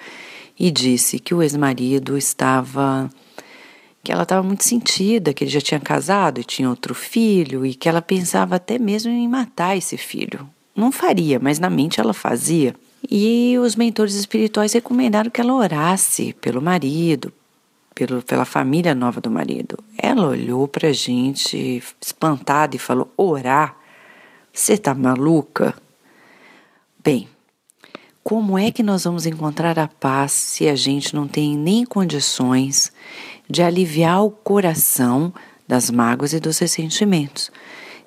e 0.59 0.71
disse 0.71 1.19
que 1.19 1.35
o 1.35 1.43
ex-marido 1.43 2.17
estava 2.17 3.11
que 4.03 4.13
ela 4.13 4.23
estava 4.23 4.43
muito 4.43 4.65
sentida, 4.65 5.35
que 5.35 5.45
ele 5.45 5.51
já 5.51 5.61
tinha 5.61 5.81
casado 5.81 6.41
e 6.41 6.45
tinha 6.45 6.71
outro 6.71 6.95
filho 6.95 7.67
e 7.67 7.75
que 7.75 7.89
ela 7.89 8.01
pensava 8.01 8.57
até 8.57 8.79
mesmo 8.79 9.11
em 9.11 9.29
matar 9.29 9.77
esse 9.77 9.99
filho. 9.99 10.49
Não 10.75 10.91
faria, 10.91 11.39
mas 11.39 11.59
na 11.59 11.69
mente 11.69 12.01
ela 12.01 12.15
fazia. 12.15 12.75
E 13.11 13.57
os 13.59 13.77
mentores 13.77 14.15
espirituais 14.15 14.73
recomendaram 14.73 15.31
que 15.31 15.41
ela 15.41 15.53
orasse 15.53 16.33
pelo 16.41 16.63
marido, 16.63 17.33
pelo, 17.99 18.23
pela 18.23 18.45
família 18.45 18.95
nova 18.95 19.21
do 19.21 19.29
marido. 19.29 19.77
Ela 20.01 20.29
olhou 20.29 20.69
para 20.69 20.89
a 20.89 20.93
gente 20.93 21.83
espantada 22.01 22.77
e 22.77 22.79
falou: 22.79 23.13
Orar? 23.17 23.77
Você 24.53 24.79
tá 24.79 24.95
maluca? 24.95 25.75
Bem, 27.03 27.29
como 28.23 28.57
é 28.57 28.71
que 28.71 28.85
nós 28.85 29.03
vamos 29.03 29.27
encontrar 29.27 29.79
a 29.81 29.89
paz 29.89 30.31
se 30.31 30.69
a 30.69 30.77
gente 30.77 31.13
não 31.13 31.27
tem 31.27 31.57
nem 31.57 31.85
condições 31.85 32.93
de 33.51 33.63
aliviar 33.63 34.25
o 34.25 34.31
coração 34.31 35.33
das 35.67 35.91
mágoas 35.91 36.33
e 36.33 36.39
dos 36.39 36.59
ressentimentos? 36.59 37.51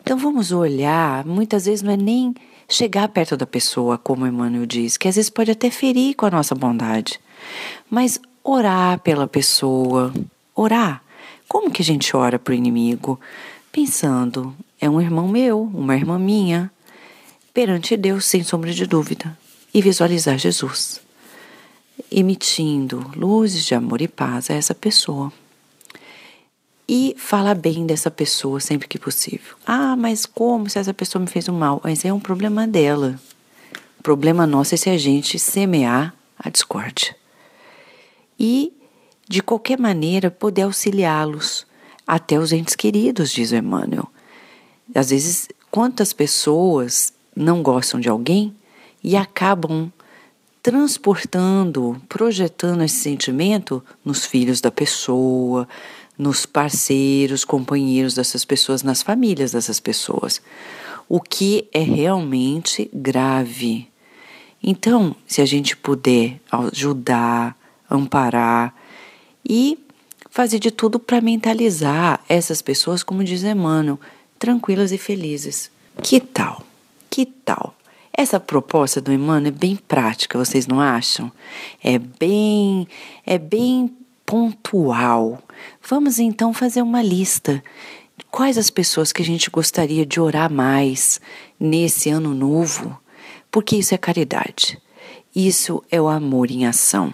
Então 0.02 0.18
vamos 0.18 0.54
olhar, 0.54 1.26
muitas 1.26 1.66
vezes 1.66 1.82
não 1.82 1.92
é 1.92 1.98
nem 1.98 2.34
chegar 2.68 3.10
perto 3.10 3.36
da 3.36 3.46
pessoa, 3.46 3.98
como 3.98 4.26
Emmanuel 4.26 4.66
diz, 4.66 4.96
que 4.96 5.08
às 5.08 5.16
vezes 5.16 5.30
pode 5.30 5.52
até 5.52 5.70
ferir 5.70 6.16
com 6.16 6.26
a 6.26 6.32
nossa 6.32 6.56
bondade, 6.56 7.20
mas 7.90 8.20
orar 8.44 9.00
pela 9.00 9.28
pessoa, 9.28 10.14
orar. 10.56 11.04
Como 11.48 11.72
que 11.72 11.82
a 11.82 11.86
gente 11.86 12.16
ora 12.16 12.40
para 12.40 12.52
o 12.52 12.56
inimigo? 12.56 13.20
Pensando, 13.72 14.56
é 14.80 14.90
um 14.90 15.02
irmão 15.02 15.28
meu, 15.28 15.62
uma 15.74 15.96
irmã 15.96 16.18
minha, 16.18 16.72
perante 17.54 17.96
Deus, 17.98 18.26
sem 18.26 18.44
sombra 18.44 18.72
de 18.72 18.86
dúvida 18.86 19.38
e 19.74 19.82
visualizar 19.82 20.38
Jesus, 20.38 21.02
emitindo 22.12 23.12
luzes 23.16 23.66
de 23.66 23.76
amor 23.76 24.02
e 24.02 24.08
paz 24.08 24.50
a 24.50 24.54
essa 24.54 24.76
pessoa. 24.76 25.32
E 26.88 27.16
falar 27.18 27.56
bem 27.56 27.86
dessa 27.86 28.12
pessoa 28.12 28.60
sempre 28.60 28.88
que 28.88 29.00
possível. 29.00 29.56
Ah, 29.66 29.96
mas 29.96 30.26
como 30.26 30.70
se 30.70 30.78
essa 30.78 30.94
pessoa 30.94 31.22
me 31.22 31.28
fez 31.28 31.48
um 31.48 31.58
mal? 31.58 31.80
Mas 31.82 32.04
é 32.04 32.12
um 32.12 32.20
problema 32.20 32.68
dela. 32.68 33.18
O 33.98 34.04
problema 34.04 34.46
nosso 34.46 34.74
é 34.74 34.78
se 34.78 34.90
a 34.90 34.98
gente 34.98 35.40
semear 35.40 36.14
a 36.38 36.50
discórdia. 36.50 37.16
E, 38.44 38.74
de 39.30 39.44
qualquer 39.44 39.78
maneira, 39.78 40.32
poder 40.32 40.64
auxiliá-los, 40.64 41.68
até 42.08 42.40
os 42.40 42.52
entes 42.52 42.76
queridos, 42.76 43.30
diz 43.30 43.52
o 43.52 43.56
Emmanuel. 43.56 44.08
Às 44.96 45.12
vezes, 45.12 45.48
quantas 45.70 46.12
pessoas 46.12 47.14
não 47.36 47.62
gostam 47.62 48.00
de 48.00 48.10
alguém 48.10 48.56
e 49.04 49.16
acabam 49.16 49.92
transportando, 50.64 52.02
projetando 52.10 52.84
esse 52.84 52.96
sentimento 52.96 53.84
nos 54.04 54.26
filhos 54.26 54.60
da 54.60 54.72
pessoa, 54.72 55.70
nos 56.18 56.44
parceiros, 56.44 57.46
companheiros 57.46 58.16
dessas 58.16 58.44
pessoas, 58.44 58.82
nas 58.82 59.04
famílias 59.04 59.52
dessas 59.52 59.80
pessoas, 59.80 60.42
o 61.08 61.22
que 61.22 61.68
é 61.72 61.82
realmente 61.82 62.90
grave. 62.92 63.88
Então, 64.64 65.16
se 65.28 65.44
a 65.44 65.46
gente 65.46 65.78
puder 65.78 66.42
ajudar, 66.52 67.61
amparar 67.92 68.74
e 69.48 69.78
fazer 70.30 70.60
de 70.60 70.72
tudo 70.72 70.98
para 70.98 71.22
mentalizar 71.22 72.22
essas 72.28 72.62
pessoas, 72.62 73.04
como 73.04 73.24
diz 73.24 73.44
Emmanuel, 73.44 74.00
tranquilas 74.40 74.92
e 74.92 74.98
felizes. 74.98 75.70
Que 76.02 76.20
tal? 76.20 76.64
Que 77.10 77.26
tal? 77.26 77.76
Essa 78.14 78.40
proposta 78.40 79.02
do 79.02 79.12
Emmanuel 79.12 79.48
é 79.48 79.52
bem 79.52 79.76
prática, 79.76 80.38
vocês 80.38 80.68
não 80.68 80.80
acham? 80.80 81.32
É 81.84 82.00
bem, 82.00 82.88
é 83.26 83.38
bem 83.38 83.92
pontual. 84.26 85.42
Vamos 85.88 86.20
então 86.20 86.54
fazer 86.54 86.82
uma 86.82 87.02
lista. 87.02 87.64
Quais 88.30 88.58
as 88.58 88.70
pessoas 88.70 89.12
que 89.12 89.22
a 89.22 89.26
gente 89.26 89.50
gostaria 89.50 90.06
de 90.06 90.20
orar 90.20 90.52
mais 90.52 91.20
nesse 91.60 92.10
ano 92.10 92.34
novo? 92.34 92.98
Porque 93.50 93.76
isso 93.76 93.94
é 93.94 93.98
caridade. 93.98 94.82
Isso 95.36 95.84
é 95.92 96.02
o 96.02 96.08
amor 96.08 96.52
em 96.52 96.66
ação. 96.66 97.14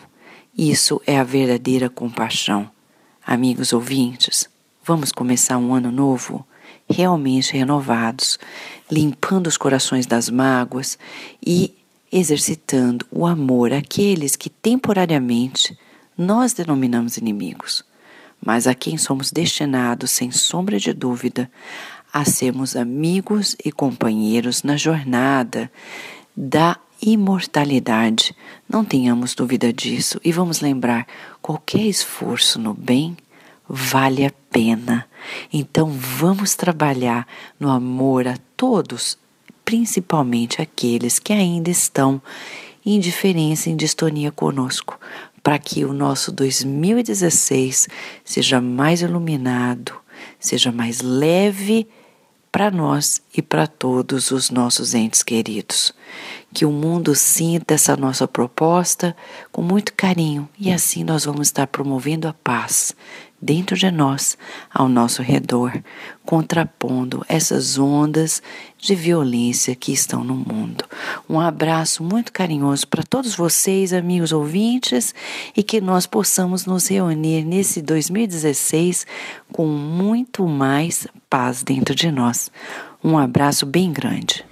Isso 0.57 0.99
é 1.05 1.19
a 1.19 1.23
verdadeira 1.23 1.87
compaixão. 1.87 2.67
Amigos 3.23 3.73
ouvintes, 3.73 4.49
vamos 4.83 5.11
começar 5.11 5.55
um 5.59 5.71
ano 5.71 5.91
novo 5.91 6.43
realmente 6.89 7.53
renovados, 7.53 8.39
limpando 8.89 9.45
os 9.45 9.55
corações 9.55 10.07
das 10.07 10.31
mágoas 10.31 10.97
e 11.45 11.75
exercitando 12.11 13.05
o 13.11 13.27
amor 13.27 13.71
àqueles 13.71 14.35
que 14.35 14.49
temporariamente 14.49 15.77
nós 16.17 16.53
denominamos 16.53 17.17
inimigos, 17.17 17.85
mas 18.43 18.65
a 18.65 18.73
quem 18.73 18.97
somos 18.97 19.29
destinados, 19.29 20.09
sem 20.09 20.31
sombra 20.31 20.79
de 20.79 20.91
dúvida, 20.91 21.51
a 22.11 22.25
sermos 22.25 22.75
amigos 22.75 23.55
e 23.63 23.71
companheiros 23.71 24.63
na 24.63 24.75
jornada 24.75 25.71
da 26.35 26.79
imortalidade. 27.01 28.35
Não 28.67 28.83
tenhamos 28.83 29.33
dúvida 29.33 29.71
disso 29.71 30.19
e 30.23 30.31
vamos 30.31 30.61
lembrar: 30.61 31.07
qualquer 31.41 31.81
esforço 31.81 32.59
no 32.59 32.73
bem 32.73 33.17
vale 33.67 34.25
a 34.25 34.31
pena. 34.49 35.07
Então 35.51 35.89
vamos 35.89 36.55
trabalhar 36.55 37.27
no 37.59 37.69
amor 37.69 38.27
a 38.27 38.37
todos, 38.55 39.17
principalmente 39.65 40.61
aqueles 40.61 41.19
que 41.19 41.33
ainda 41.33 41.69
estão 41.69 42.21
em 42.85 42.95
indiferença, 42.95 43.69
em 43.69 43.75
distonia 43.75 44.31
conosco, 44.31 44.99
para 45.43 45.59
que 45.59 45.83
o 45.85 45.93
nosso 45.93 46.31
2016 46.31 47.87
seja 48.23 48.61
mais 48.61 49.01
iluminado, 49.01 49.93
seja 50.39 50.71
mais 50.71 51.01
leve 51.01 51.87
para 52.57 52.71
nós 52.71 53.21
e 53.37 53.39
para 53.39 53.67
todos 53.67 54.31
os 54.31 54.49
nossos 54.49 54.95
entes 54.95 55.21
queridos. 55.21 55.93
Que 56.51 56.65
o 56.65 56.71
mundo 56.71 57.13
sinta 57.13 57.75
essa 57.75 57.95
nossa 57.95 58.27
proposta 58.27 59.15
com 59.51 59.61
muito 59.61 59.93
carinho 59.93 60.49
e 60.57 60.73
assim 60.73 61.03
nós 61.03 61.23
vamos 61.23 61.49
estar 61.49 61.67
promovendo 61.67 62.27
a 62.27 62.33
paz, 62.33 62.95
dentro 63.41 63.77
de 63.77 63.89
nós, 63.91 64.37
ao 64.73 64.89
nosso 64.89 65.21
redor, 65.21 65.71
contrapondo 66.25 67.23
essas 67.29 67.77
ondas 67.77 68.41
de 68.79 68.95
violência 68.95 69.75
que 69.75 69.91
estão 69.91 70.23
no 70.23 70.35
mundo. 70.35 70.83
Um 71.29 71.39
abraço 71.39 72.03
muito 72.03 72.31
carinhoso 72.33 72.87
para 72.87 73.03
todos 73.03 73.35
vocês, 73.35 73.93
amigos 73.93 74.31
ouvintes, 74.31 75.13
e 75.55 75.61
que 75.61 75.79
nós 75.79 76.05
possamos 76.07 76.65
nos 76.65 76.87
reunir 76.87 77.43
nesse 77.43 77.81
2016 77.81 79.05
com 79.51 79.67
muito 79.67 80.47
mais 80.47 81.07
paz 81.29 81.63
dentro 81.63 81.93
de 81.93 82.11
nós. 82.11 82.51
Um 83.03 83.17
abraço 83.17 83.65
bem 83.65 83.93
grande. 83.93 84.43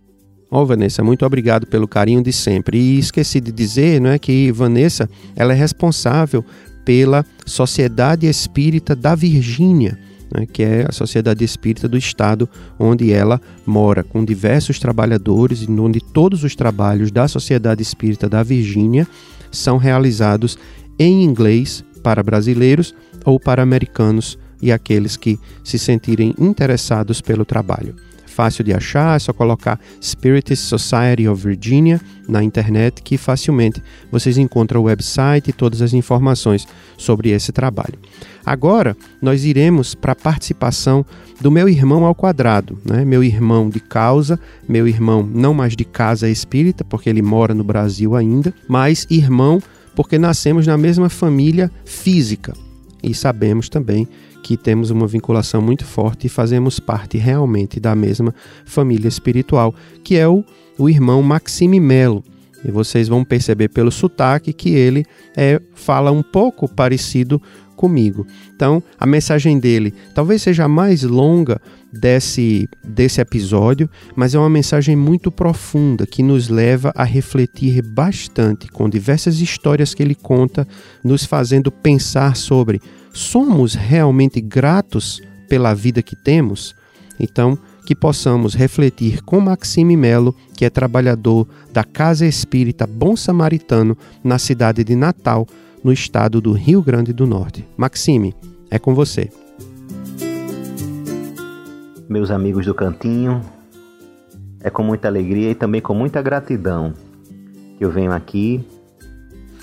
Ó, 0.49 0.61
oh, 0.61 0.65
Vanessa, 0.65 1.03
muito 1.03 1.25
obrigado 1.25 1.65
pelo 1.65 1.87
carinho 1.87 2.23
de 2.23 2.31
sempre. 2.31 2.77
E 2.77 2.99
esqueci 2.99 3.41
de 3.41 3.51
dizer, 3.51 3.99
não 3.99 4.11
é, 4.11 4.19
que 4.19 4.51
Vanessa, 4.51 5.09
ela 5.35 5.53
é 5.53 5.55
responsável 5.55 6.45
pela 6.85 7.25
Sociedade 7.45 8.27
Espírita 8.27 8.95
da 8.95 9.15
Virgínia, 9.15 9.97
né, 10.33 10.45
que 10.45 10.63
é 10.63 10.85
a 10.87 10.91
Sociedade 10.91 11.43
Espírita 11.43 11.87
do 11.87 11.97
Estado 11.97 12.47
onde 12.79 13.11
ela 13.11 13.41
mora, 13.65 14.03
com 14.03 14.23
diversos 14.23 14.79
trabalhadores 14.79 15.63
e 15.63 15.71
onde 15.71 15.99
todos 15.99 16.43
os 16.43 16.55
trabalhos 16.55 17.11
da 17.11 17.27
Sociedade 17.27 17.81
Espírita 17.81 18.29
da 18.29 18.43
Virgínia 18.43 19.07
são 19.51 19.77
realizados 19.77 20.57
em 20.99 21.23
inglês 21.23 21.83
para 22.03 22.21
brasileiros 22.21 22.93
ou 23.25 23.39
para 23.39 23.63
americanos 23.63 24.37
e 24.61 24.71
aqueles 24.71 25.17
que 25.17 25.39
se 25.63 25.79
sentirem 25.79 26.33
interessados 26.39 27.19
pelo 27.19 27.43
trabalho 27.43 27.95
fácil 28.35 28.65
de 28.65 28.73
achar, 28.73 29.15
é 29.15 29.19
só 29.19 29.31
colocar 29.31 29.79
Spiritist 30.03 30.65
Society 30.65 31.25
of 31.25 31.41
Virginia 31.41 32.01
na 32.27 32.43
internet 32.43 33.01
que 33.01 33.17
facilmente 33.17 33.81
vocês 34.11 34.37
encontram 34.37 34.81
o 34.81 34.83
website 34.83 35.49
e 35.49 35.53
todas 35.53 35.81
as 35.81 35.93
informações 35.93 36.67
sobre 36.97 37.29
esse 37.29 37.53
trabalho. 37.53 37.97
Agora 38.45 38.97
nós 39.21 39.45
iremos 39.45 39.95
para 39.95 40.11
a 40.11 40.15
participação 40.15 41.05
do 41.39 41.49
meu 41.49 41.69
irmão 41.69 42.03
ao 42.03 42.13
quadrado, 42.13 42.77
né? 42.83 43.05
meu 43.05 43.23
irmão 43.23 43.69
de 43.69 43.79
causa, 43.79 44.37
meu 44.67 44.85
irmão 44.85 45.27
não 45.33 45.53
mais 45.53 45.73
de 45.73 45.85
casa 45.85 46.29
espírita, 46.29 46.83
porque 46.83 47.09
ele 47.09 47.21
mora 47.21 47.53
no 47.53 47.63
Brasil 47.63 48.15
ainda, 48.15 48.53
mas 48.67 49.07
irmão 49.09 49.61
porque 49.95 50.19
nascemos 50.19 50.67
na 50.67 50.77
mesma 50.77 51.07
família 51.07 51.71
física 51.85 52.53
e 53.01 53.13
sabemos 53.13 53.69
também 53.69 54.05
que 54.45 54.55
temos 54.55 54.91
uma 54.91 55.07
vinculação 55.07 55.59
muito 55.59 55.83
forte 55.83 56.27
e 56.27 56.29
fazemos 56.29 56.79
parte 56.79 57.17
realmente 57.17 57.79
da 57.79 57.95
mesma 57.95 58.31
família 58.63 59.07
espiritual, 59.07 59.73
que 60.03 60.15
é 60.15 60.27
o, 60.27 60.45
o 60.77 60.87
irmão 60.87 61.23
Maxime 61.23 61.79
Melo. 61.79 62.23
E 62.63 62.69
vocês 62.69 63.07
vão 63.07 63.25
perceber 63.25 63.69
pelo 63.69 63.91
sotaque 63.91 64.53
que 64.53 64.69
ele 64.69 65.03
é, 65.35 65.59
fala 65.73 66.11
um 66.11 66.21
pouco 66.21 66.67
parecido 66.67 67.41
comigo. 67.75 68.27
Então, 68.55 68.81
a 68.97 69.05
mensagem 69.05 69.59
dele 69.59 69.93
talvez 70.13 70.41
seja 70.41 70.63
a 70.63 70.67
mais 70.67 71.03
longa 71.03 71.59
desse, 71.91 72.69
desse 72.81 73.19
episódio, 73.19 73.89
mas 74.15 74.33
é 74.33 74.39
uma 74.39 74.49
mensagem 74.49 74.95
muito 74.95 75.29
profunda 75.29 76.07
que 76.07 76.23
nos 76.23 76.47
leva 76.47 76.93
a 76.95 77.03
refletir 77.03 77.81
bastante 77.81 78.69
com 78.69 78.89
diversas 78.89 79.41
histórias 79.41 79.93
que 79.93 80.01
ele 80.01 80.15
conta, 80.15 80.65
nos 81.03 81.25
fazendo 81.25 81.69
pensar 81.69 82.37
sobre 82.37 82.81
somos 83.13 83.73
realmente 83.73 84.39
gratos 84.39 85.21
pela 85.49 85.73
vida 85.73 86.01
que 86.01 86.15
temos? 86.15 86.73
Então, 87.19 87.57
que 87.85 87.95
possamos 87.95 88.55
refletir 88.55 89.21
com 89.21 89.39
Maxime 89.39 89.95
Melo, 89.95 90.35
que 90.57 90.65
é 90.65 90.69
trabalhador 90.69 91.47
da 91.71 91.83
Casa 91.83 92.25
Espírita 92.25 92.87
Bom 92.87 93.15
Samaritano 93.15 93.97
na 94.23 94.39
cidade 94.39 94.83
de 94.83 94.95
Natal, 94.95 95.45
no 95.85 95.93
estado 95.93 96.41
do 96.41 96.51
Rio 96.51 96.81
Grande 96.81 97.13
do 97.13 97.27
Norte. 97.27 97.63
Maxime, 97.77 98.33
é 98.71 98.79
com 98.79 98.95
você. 98.95 99.29
Meus 102.09 102.31
amigos 102.31 102.65
do 102.65 102.73
Cantinho, 102.73 103.39
é 104.61 104.71
com 104.71 104.81
muita 104.81 105.07
alegria 105.07 105.51
e 105.51 105.53
também 105.53 105.79
com 105.79 105.93
muita 105.93 106.23
gratidão 106.23 106.91
que 107.77 107.85
eu 107.85 107.91
venho 107.91 108.11
aqui 108.11 108.67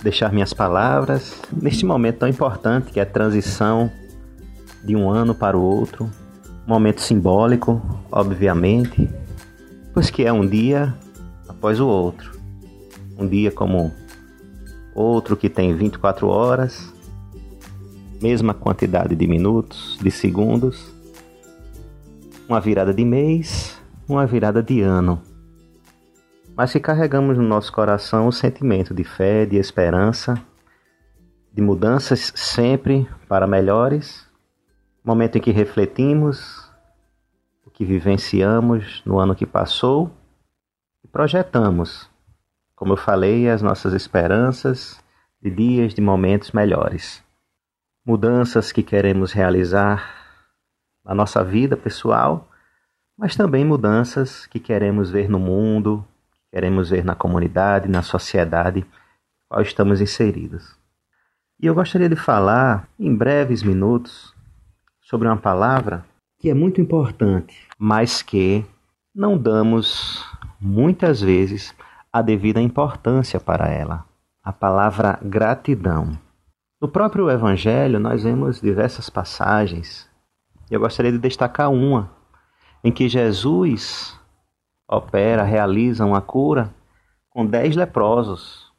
deixar 0.01 0.33
minhas 0.33 0.53
palavras 0.53 1.41
neste 1.61 1.85
momento 1.85 2.19
tão 2.19 2.29
importante 2.29 2.93
que 2.93 3.01
é 3.01 3.03
a 3.03 3.07
transição 3.07 3.91
de 4.85 4.95
um 4.95 5.11
ano 5.11 5.35
para 5.35 5.59
o 5.59 5.61
outro. 5.61 6.09
Momento 6.65 7.01
simbólico, 7.01 7.83
obviamente, 8.13 9.11
pois 9.93 10.09
que 10.09 10.25
é 10.25 10.33
um 10.33 10.47
dia 10.47 10.95
após 11.49 11.81
o 11.81 11.89
outro. 11.89 12.39
Um 13.19 13.27
dia 13.27 13.51
como 13.51 13.91
outro 14.95 15.37
que 15.37 15.49
tem 15.49 15.75
24 15.75 16.29
horas, 16.29 16.93
mesma 18.21 18.55
quantidade 18.55 19.17
de 19.17 19.27
minutos, 19.27 19.99
de 20.01 20.11
segundos, 20.11 20.93
uma 22.49 22.61
virada 22.61 22.93
de 22.93 23.05
mês, 23.05 23.81
uma 24.09 24.27
virada 24.27 24.63
de 24.63 24.81
ano. 24.81 25.21
Mas 26.55 26.71
se 26.71 26.79
carregamos 26.79 27.39
no 27.39 27.43
nosso 27.43 27.73
coração 27.73 28.29
o 28.29 28.33
sentimento 28.33 28.95
de 28.95 29.05
fé, 29.05 29.47
de 29.47 29.57
esperança, 29.57 30.35
de 31.53 31.63
mudanças 31.63 32.33
sempre 32.35 33.09
para 33.29 33.47
melhores, 33.47 34.27
momento 35.05 35.37
em 35.37 35.41
que 35.41 35.51
refletimos 35.51 36.71
o 37.65 37.71
que 37.71 37.85
vivenciamos 37.85 39.03
no 39.05 39.19
ano 39.19 39.35
que 39.35 39.47
passou 39.47 40.11
e 41.03 41.09
projetamos, 41.09 42.09
como 42.83 42.95
eu 42.95 42.97
falei, 42.97 43.49
as 43.49 43.63
nossas 43.63 43.93
esperanças 43.93 45.01
de 45.41 45.49
dias, 45.49 45.95
de 45.95 46.01
momentos 46.01 46.51
melhores. 46.51 47.23
Mudanças 48.05 48.73
que 48.73 48.83
queremos 48.83 49.31
realizar 49.31 50.13
na 51.05 51.15
nossa 51.15 51.45
vida 51.45 51.77
pessoal, 51.77 52.49
mas 53.17 53.37
também 53.37 53.65
mudanças 53.65 54.47
que 54.47 54.59
queremos 54.59 55.13
ver 55.13 55.31
no 55.31 55.39
mundo, 55.39 56.05
queremos 56.51 56.91
ver 56.91 57.05
na 57.05 57.15
comunidade, 57.15 57.89
na 57.89 58.03
sociedade 58.03 58.85
qual 59.49 59.63
estamos 59.63 60.01
inseridos. 60.01 60.77
E 61.61 61.67
eu 61.67 61.77
gostaria 61.77 62.09
de 62.09 62.17
falar, 62.17 62.89
em 62.99 63.15
breves 63.15 63.63
minutos, 63.63 64.35
sobre 65.01 65.29
uma 65.29 65.37
palavra 65.37 66.05
que 66.37 66.51
é 66.51 66.55
muito 66.55 66.81
importante, 66.81 67.57
mas 67.79 68.23
que 68.23 68.67
não 69.15 69.39
damos 69.39 70.27
muitas 70.61 71.21
vezes 71.21 71.73
a 72.13 72.21
devida 72.21 72.61
importância 72.61 73.41
para 73.41 73.69
ela. 73.69 74.05
A 74.43 74.53
palavra 74.53 75.19
gratidão. 75.23 76.19
No 76.81 76.89
próprio 76.89 77.31
Evangelho, 77.31 77.99
nós 77.99 78.25
vemos 78.25 78.61
diversas 78.61 79.09
passagens, 79.09 80.11
eu 80.71 80.81
gostaria 80.81 81.13
de 81.13 81.19
destacar 81.19 81.71
uma, 81.71 82.11
em 82.83 82.91
que 82.91 83.09
Jesus 83.09 84.19
opera, 84.89 85.43
realiza 85.43 86.05
uma 86.05 86.21
cura 86.21 86.75
com 87.31 87.47
dez 87.47 87.77
leprosos. 87.77 88.73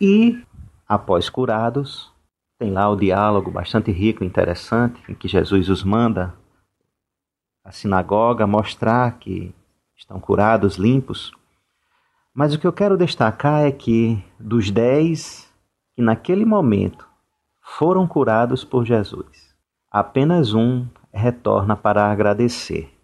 E, 0.00 0.42
após 0.86 1.28
curados, 1.28 2.12
tem 2.58 2.70
lá 2.70 2.88
o 2.90 2.96
diálogo 2.96 3.50
bastante 3.50 3.90
rico 3.90 4.22
e 4.22 4.26
interessante, 4.26 5.02
em 5.08 5.14
que 5.14 5.28
Jesus 5.28 5.68
os 5.68 5.82
manda 5.82 6.34
à 7.64 7.72
sinagoga 7.72 8.46
mostrar 8.46 9.18
que 9.18 9.54
estão 9.96 10.20
curados, 10.20 10.76
limpos. 10.76 11.32
Mas 12.40 12.54
o 12.54 12.58
que 12.58 12.66
eu 12.66 12.72
quero 12.72 12.96
destacar 12.96 13.66
é 13.66 13.70
que 13.70 14.16
dos 14.38 14.70
dez 14.70 15.46
que 15.94 16.00
naquele 16.00 16.46
momento 16.46 17.06
foram 17.60 18.06
curados 18.06 18.64
por 18.64 18.86
Jesus, 18.86 19.54
apenas 19.90 20.54
um 20.54 20.88
retorna 21.12 21.76
para 21.76 22.10
agradecer. 22.10 22.96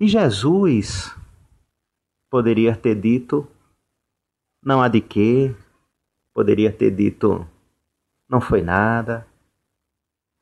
E 0.00 0.08
Jesus 0.08 1.16
poderia 2.28 2.74
ter 2.74 2.96
dito 2.96 3.46
não 4.60 4.82
há 4.82 4.88
de 4.88 5.00
quê, 5.00 5.54
poderia 6.34 6.72
ter 6.72 6.90
dito 6.90 7.46
não 8.28 8.40
foi 8.40 8.60
nada. 8.60 9.24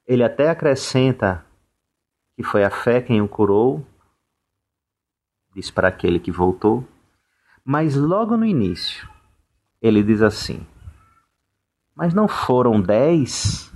Ele 0.07 0.25
até 0.25 0.49
acrescenta 0.49 1.45
que 2.35 2.43
foi 2.43 2.65
a 2.65 2.71
fé 2.71 3.03
quem 3.03 3.21
o 3.21 3.29
curou, 3.29 3.85
diz 5.55 5.71
para 5.71 5.89
aquele 5.89 6.19
que 6.19 6.33
voltou, 6.33 6.83
mas 7.65 7.97
logo 7.97 8.37
no 8.37 8.45
início 8.45 9.09
ele 9.81 10.03
diz 10.03 10.23
assim: 10.23 10.61
Mas 11.95 12.13
não 12.13 12.29
foram 12.29 12.81
dez? 12.81 13.73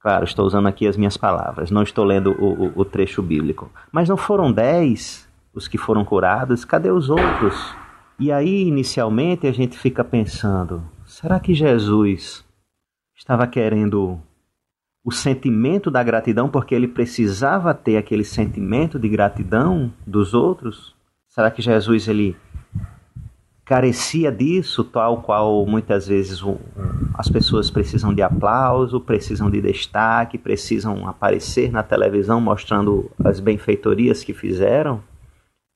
Claro, 0.00 0.24
estou 0.24 0.46
usando 0.46 0.68
aqui 0.68 0.86
as 0.86 0.96
minhas 0.96 1.16
palavras, 1.16 1.70
não 1.70 1.82
estou 1.82 2.04
lendo 2.04 2.30
o, 2.32 2.66
o, 2.66 2.80
o 2.80 2.84
trecho 2.84 3.20
bíblico. 3.22 3.70
Mas 3.90 4.08
não 4.08 4.16
foram 4.16 4.52
dez 4.52 5.28
os 5.52 5.66
que 5.66 5.76
foram 5.76 6.04
curados, 6.04 6.64
cadê 6.64 6.90
os 6.90 7.10
outros? 7.10 7.74
E 8.18 8.32
aí, 8.32 8.66
inicialmente, 8.66 9.46
a 9.46 9.52
gente 9.52 9.78
fica 9.78 10.02
pensando: 10.04 10.82
será 11.04 11.38
que 11.38 11.54
Jesus 11.54 12.44
estava 13.14 13.46
querendo 13.46 14.20
o 15.04 15.10
sentimento 15.10 15.90
da 15.90 16.02
gratidão 16.02 16.48
porque 16.48 16.74
ele 16.74 16.88
precisava 16.88 17.72
ter 17.74 17.96
aquele 17.96 18.24
sentimento 18.24 18.98
de 18.98 19.08
gratidão 19.08 19.92
dos 20.06 20.34
outros? 20.34 20.94
Será 21.28 21.50
que 21.50 21.62
Jesus 21.62 22.08
ele 22.08 22.36
carecia 23.68 24.32
disso, 24.32 24.82
tal 24.82 25.20
qual 25.20 25.66
muitas 25.66 26.08
vezes 26.08 26.42
as 27.12 27.28
pessoas 27.28 27.70
precisam 27.70 28.14
de 28.14 28.22
aplauso, 28.22 28.98
precisam 28.98 29.50
de 29.50 29.60
destaque, 29.60 30.38
precisam 30.38 31.06
aparecer 31.06 31.70
na 31.70 31.82
televisão 31.82 32.40
mostrando 32.40 33.10
as 33.22 33.40
benfeitorias 33.40 34.24
que 34.24 34.32
fizeram 34.32 35.04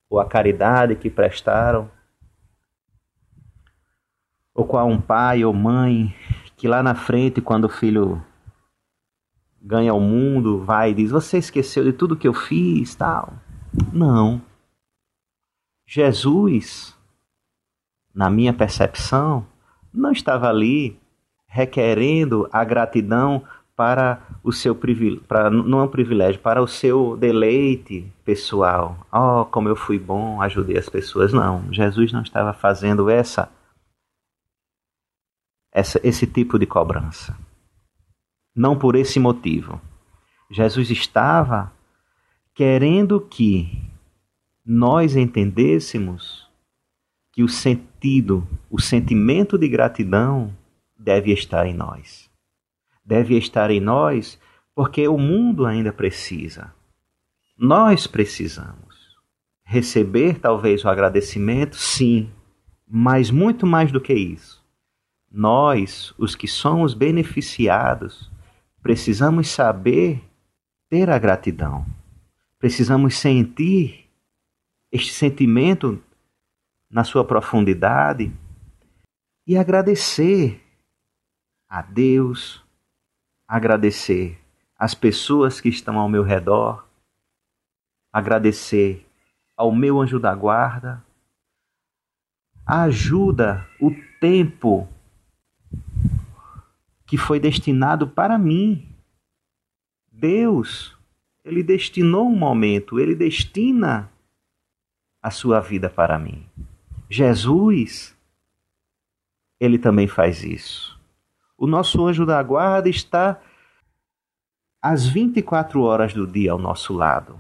ou 0.09 0.19
a 0.19 0.25
caridade 0.25 0.97
que 0.97 1.11
prestaram. 1.11 1.91
Ou 4.55 4.65
qual 4.65 4.89
um 4.89 5.01
pai 5.01 5.45
ou 5.45 5.53
mãe 5.53 6.15
que 6.57 6.67
lá 6.67 6.83
na 6.83 6.95
frente, 6.95 7.43
quando 7.43 7.67
o 7.67 7.69
filho 7.69 8.25
ganha 9.61 9.93
o 9.93 10.01
mundo, 10.01 10.65
vai 10.65 10.93
e 10.93 10.95
diz: 10.95 11.11
Você 11.11 11.37
esqueceu 11.37 11.85
de 11.85 11.93
tudo 11.93 12.17
que 12.17 12.27
eu 12.27 12.33
fiz, 12.33 12.95
tal. 12.95 13.35
Não. 13.93 14.41
Jesus, 15.87 16.97
na 18.15 18.29
minha 18.31 18.53
percepção, 18.53 19.47
não 19.93 20.13
estava 20.13 20.49
ali 20.49 20.99
requerendo 21.47 22.49
a 22.53 22.65
gratidão 22.65 23.45
para 23.77 24.23
o 24.43 24.53
seu 24.53 24.75
privilégio, 24.75 25.25
para, 25.27 25.51
não 25.51 25.81
é 25.81 25.83
um 25.85 25.89
privilégio, 25.89 26.41
para 26.41 26.63
o 26.63 26.67
seu 26.67 27.17
deleite 27.17 28.07
pessoal. 28.25 29.07
Oh, 29.13 29.45
como 29.47 29.69
eu 29.69 29.77
fui 29.77 29.99
bom, 29.99 30.41
ajudei 30.41 30.79
as 30.79 30.89
pessoas. 30.89 31.33
Não, 31.33 31.73
Jesus 31.73 32.13
não 32.13 32.23
estava 32.23 32.53
fazendo 32.53 33.11
essa, 33.11 33.51
essa 35.73 36.01
esse 36.03 36.27
tipo 36.27 36.59
de 36.59 36.67
cobrança. 36.67 37.37
Não 38.55 38.79
por 38.79 38.95
esse 38.95 39.19
motivo. 39.19 39.81
Jesus 40.51 40.91
estava 40.91 41.73
querendo 42.55 43.21
que 43.21 43.83
nós 44.65 45.17
entendêssemos 45.17 46.49
que 47.33 47.43
o 47.43 47.49
sentido, 47.49 47.92
o 48.71 48.81
sentimento 48.81 49.57
de 49.57 49.69
gratidão 49.69 50.53
deve 50.99 51.33
estar 51.33 51.67
em 51.67 51.75
nós. 51.75 52.29
Deve 53.05 53.37
estar 53.37 53.71
em 53.71 53.81
nós 53.81 54.41
porque 54.75 55.07
o 55.07 55.19
mundo 55.19 55.67
ainda 55.67 55.93
precisa. 55.93 56.73
Nós 57.57 58.07
precisamos 58.07 59.17
receber 59.65 60.39
talvez 60.39 60.85
o 60.85 60.89
agradecimento, 60.89 61.77
sim, 61.77 62.29
mas 62.89 63.31
muito 63.31 63.67
mais 63.67 63.93
do 63.93 64.01
que 64.01 64.13
isso. 64.13 64.63
Nós, 65.31 66.13
os 66.19 66.35
que 66.35 66.49
somos 66.49 66.95
beneficiados, 66.95 68.31
precisamos 68.83 69.49
saber 69.49 70.23
ter 70.91 71.09
a 71.09 71.19
gratidão. 71.19 71.87
Precisamos 72.59 73.17
sentir 73.17 74.09
este 74.91 75.13
sentimento 75.13 76.03
na 76.93 77.05
sua 77.05 77.25
profundidade 77.25 78.31
e 79.47 79.57
agradecer 79.57 80.63
a 81.67 81.81
Deus, 81.81 82.63
agradecer 83.49 84.39
às 84.79 84.95
pessoas 84.95 85.59
que 85.59 85.71
estão 85.71 85.99
ao 85.99 86.07
meu 86.07 86.23
redor, 86.23 86.87
agradecer 88.13 89.07
ao 89.57 89.73
meu 89.73 90.03
anjo 90.03 90.21
da 90.21 90.35
guarda, 90.35 91.03
a 92.67 92.83
ajuda, 92.83 93.67
o 93.81 93.91
tempo 94.21 94.87
que 97.07 97.17
foi 97.17 97.41
destinado 97.41 98.07
para 98.07 98.37
mim. 98.37 98.87
Deus, 100.11 100.97
Ele 101.43 101.63
destinou 101.63 102.29
um 102.29 102.37
momento, 102.37 103.01
Ele 103.01 103.15
destina 103.15 104.13
a 105.23 105.31
sua 105.31 105.59
vida 105.59 105.89
para 105.89 106.19
mim. 106.19 106.47
Jesus, 107.13 108.17
Ele 109.61 109.79
também 109.79 110.09
faz 110.09 110.43
isso. 110.43 110.99
O 111.59 111.67
nosso 111.67 112.07
anjo 112.07 112.25
da 112.25 112.43
guarda 112.43 112.89
está 112.89 113.39
às 114.81 115.07
24 115.07 115.83
horas 115.83 116.15
do 116.15 116.27
dia 116.27 116.53
ao 116.53 116.59
nosso 116.59 116.95
lado, 116.95 117.39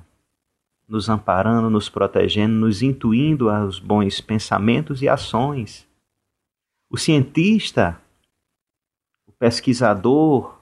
nos 0.86 1.08
amparando, 1.08 1.70
nos 1.70 1.88
protegendo, 1.88 2.54
nos 2.54 2.82
intuindo 2.82 3.48
aos 3.48 3.78
bons 3.78 4.20
pensamentos 4.20 5.00
e 5.00 5.08
ações. 5.08 5.88
O 6.90 6.98
cientista, 6.98 7.98
o 9.26 9.32
pesquisador, 9.32 10.54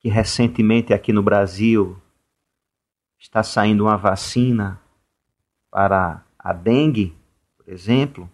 que 0.00 0.10
recentemente 0.10 0.92
aqui 0.92 1.14
no 1.14 1.22
Brasil 1.22 1.96
está 3.18 3.42
saindo 3.42 3.84
uma 3.84 3.96
vacina 3.96 4.78
para 5.70 6.22
a 6.38 6.52
dengue, 6.52 7.16
por 7.64 7.72
exemplo, 7.72 8.30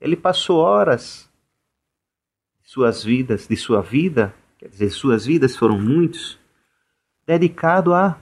ele 0.00 0.16
passou 0.16 0.58
horas 0.58 1.30
suas 2.62 3.02
vidas, 3.02 3.48
de 3.48 3.56
sua 3.56 3.82
vida, 3.82 4.32
quer 4.56 4.68
dizer, 4.68 4.90
suas 4.90 5.26
vidas 5.26 5.56
foram 5.56 5.78
muitos, 5.78 6.38
dedicado 7.26 7.92
a 7.92 8.16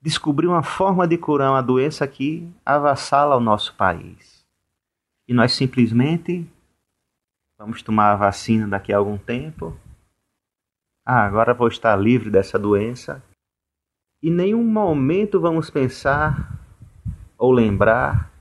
descobrir 0.00 0.46
uma 0.46 0.62
forma 0.62 1.06
de 1.06 1.18
curar 1.18 1.50
uma 1.50 1.62
doença 1.62 2.06
que 2.08 2.50
avassala 2.64 3.36
o 3.36 3.40
nosso 3.40 3.74
país. 3.76 4.44
E 5.28 5.34
nós 5.34 5.52
simplesmente 5.52 6.50
vamos 7.58 7.82
tomar 7.82 8.12
a 8.12 8.16
vacina 8.16 8.66
daqui 8.66 8.92
a 8.92 8.96
algum 8.96 9.18
tempo. 9.18 9.78
Ah, 11.04 11.24
agora 11.24 11.54
vou 11.54 11.68
estar 11.68 11.94
livre 11.94 12.30
dessa 12.30 12.58
doença. 12.58 13.22
E 14.22 14.30
nenhum 14.30 14.64
momento 14.64 15.40
vamos 15.40 15.68
pensar 15.68 16.58
ou 17.36 17.52
lembrar 17.52 18.31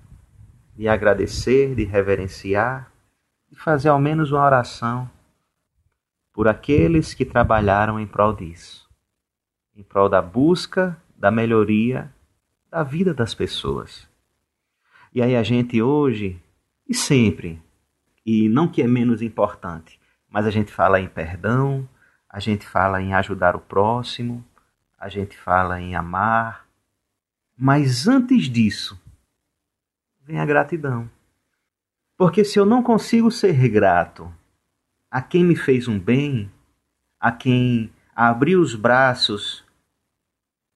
de 0.75 0.87
agradecer, 0.87 1.75
de 1.75 1.83
reverenciar 1.83 2.91
e 3.51 3.55
fazer 3.55 3.89
ao 3.89 3.99
menos 3.99 4.31
uma 4.31 4.45
oração 4.45 5.09
por 6.33 6.47
aqueles 6.47 7.13
que 7.13 7.25
trabalharam 7.25 7.99
em 7.99 8.07
prol 8.07 8.33
disso, 8.33 8.89
em 9.75 9.83
prol 9.83 10.07
da 10.07 10.21
busca 10.21 10.97
da 11.15 11.29
melhoria 11.29 12.11
da 12.69 12.83
vida 12.83 13.13
das 13.13 13.33
pessoas. 13.33 14.07
E 15.13 15.21
aí 15.21 15.35
a 15.35 15.43
gente 15.43 15.81
hoje 15.81 16.41
e 16.87 16.93
sempre, 16.93 17.61
e 18.25 18.47
não 18.47 18.67
que 18.67 18.81
é 18.81 18.87
menos 18.87 19.21
importante, 19.21 19.99
mas 20.29 20.45
a 20.45 20.49
gente 20.49 20.71
fala 20.71 20.99
em 20.99 21.07
perdão, 21.07 21.87
a 22.29 22.39
gente 22.39 22.65
fala 22.65 23.01
em 23.01 23.13
ajudar 23.13 23.55
o 23.55 23.59
próximo, 23.59 24.43
a 24.97 25.09
gente 25.09 25.37
fala 25.37 25.81
em 25.81 25.95
amar, 25.95 26.65
mas 27.57 28.07
antes 28.07 28.45
disso, 28.45 28.99
vem 30.25 30.39
a 30.39 30.45
gratidão. 30.45 31.09
Porque 32.17 32.43
se 32.43 32.59
eu 32.59 32.65
não 32.65 32.83
consigo 32.83 33.31
ser 33.31 33.67
grato 33.69 34.31
a 35.09 35.21
quem 35.21 35.43
me 35.43 35.55
fez 35.55 35.87
um 35.87 35.99
bem, 35.99 36.49
a 37.19 37.31
quem 37.31 37.91
abriu 38.15 38.61
os 38.61 38.75
braços 38.75 39.63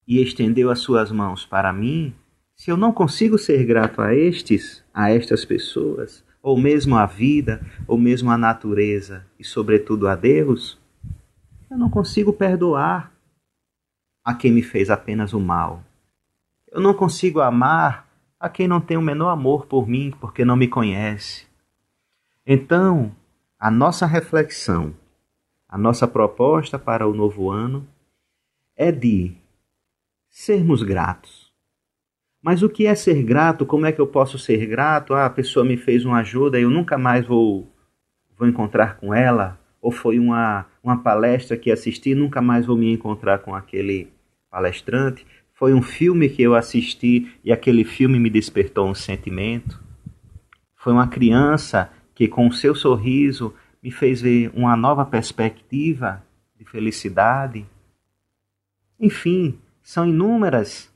e 0.07 0.21
estendeu 0.21 0.69
as 0.69 0.79
suas 0.79 1.11
mãos 1.11 1.45
para 1.45 1.71
mim, 1.71 2.13
se 2.55 2.71
eu 2.71 2.77
não 2.77 2.91
consigo 2.91 3.37
ser 3.37 3.65
grato 3.65 4.01
a 4.01 4.13
estes, 4.13 4.83
a 4.93 5.11
estas 5.11 5.43
pessoas, 5.43 6.23
ou 6.41 6.57
mesmo 6.57 6.95
à 6.95 7.05
vida, 7.05 7.59
ou 7.87 7.97
mesmo 7.97 8.31
à 8.31 8.37
natureza 8.37 9.25
e, 9.37 9.43
sobretudo, 9.43 10.07
a 10.07 10.15
Deus, 10.15 10.79
eu 11.69 11.77
não 11.77 11.89
consigo 11.89 12.31
perdoar 12.31 13.11
a 14.23 14.33
quem 14.33 14.51
me 14.51 14.61
fez 14.61 14.89
apenas 14.89 15.33
o 15.33 15.39
mal. 15.39 15.83
Eu 16.71 16.79
não 16.81 16.93
consigo 16.93 17.41
amar 17.41 18.04
a 18.39 18.49
quem 18.49 18.67
não 18.67 18.81
tem 18.81 18.97
o 18.97 19.01
menor 19.01 19.29
amor 19.29 19.65
por 19.65 19.87
mim 19.87 20.13
porque 20.19 20.45
não 20.45 20.55
me 20.55 20.67
conhece. 20.67 21.47
Então, 22.45 23.15
a 23.59 23.71
nossa 23.71 24.05
reflexão, 24.05 24.93
a 25.67 25.77
nossa 25.77 26.07
proposta 26.07 26.77
para 26.77 27.07
o 27.07 27.13
novo 27.13 27.49
ano 27.49 27.87
é 28.75 28.91
de 28.91 29.35
sermos 30.29 30.83
gratos. 30.83 31.45
Mas 32.41 32.61
o 32.61 32.69
que 32.69 32.85
é 32.85 32.93
ser 32.93 33.23
grato? 33.23 33.65
Como 33.65 33.87
é 33.87 33.91
que 33.91 33.99
eu 33.99 34.05
posso 34.05 34.37
ser 34.37 34.67
grato? 34.67 35.15
Ah, 35.15 35.25
a 35.25 35.29
pessoa 35.29 35.65
me 35.65 35.77
fez 35.77 36.05
uma 36.05 36.19
ajuda 36.19 36.59
e 36.59 36.63
eu 36.63 36.69
nunca 36.69 36.95
mais 36.95 37.25
vou, 37.25 37.67
vou 38.37 38.47
encontrar 38.47 38.97
com 38.97 39.13
ela? 39.13 39.59
Ou 39.81 39.91
foi 39.91 40.19
uma, 40.19 40.67
uma 40.83 41.01
palestra 41.01 41.57
que 41.57 41.71
assisti 41.71 42.13
nunca 42.13 42.41
mais 42.41 42.65
vou 42.65 42.77
me 42.77 42.91
encontrar 42.93 43.39
com 43.39 43.55
aquele 43.55 44.13
palestrante? 44.51 45.25
Foi 45.55 45.73
um 45.73 45.81
filme 45.81 46.27
que 46.27 46.41
eu 46.41 46.53
assisti 46.53 47.33
e 47.41 47.49
aquele 47.49 47.85
filme 47.85 48.19
me 48.19 48.29
despertou 48.29 48.89
um 48.89 48.93
sentimento. 48.93 49.81
Foi 50.75 50.91
uma 50.91 51.07
criança 51.07 51.91
que, 52.13 52.27
com 52.27 52.47
o 52.47 52.53
seu 52.53 52.75
sorriso, 52.75 53.53
me 53.81 53.89
fez 53.89 54.19
ver 54.21 54.51
uma 54.53 54.75
nova 54.75 55.05
perspectiva 55.05 56.21
de 56.57 56.65
felicidade. 56.65 57.65
Enfim, 58.99 59.57
são 59.81 60.05
inúmeras, 60.05 60.93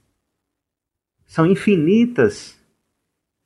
são 1.25 1.45
infinitas 1.45 2.59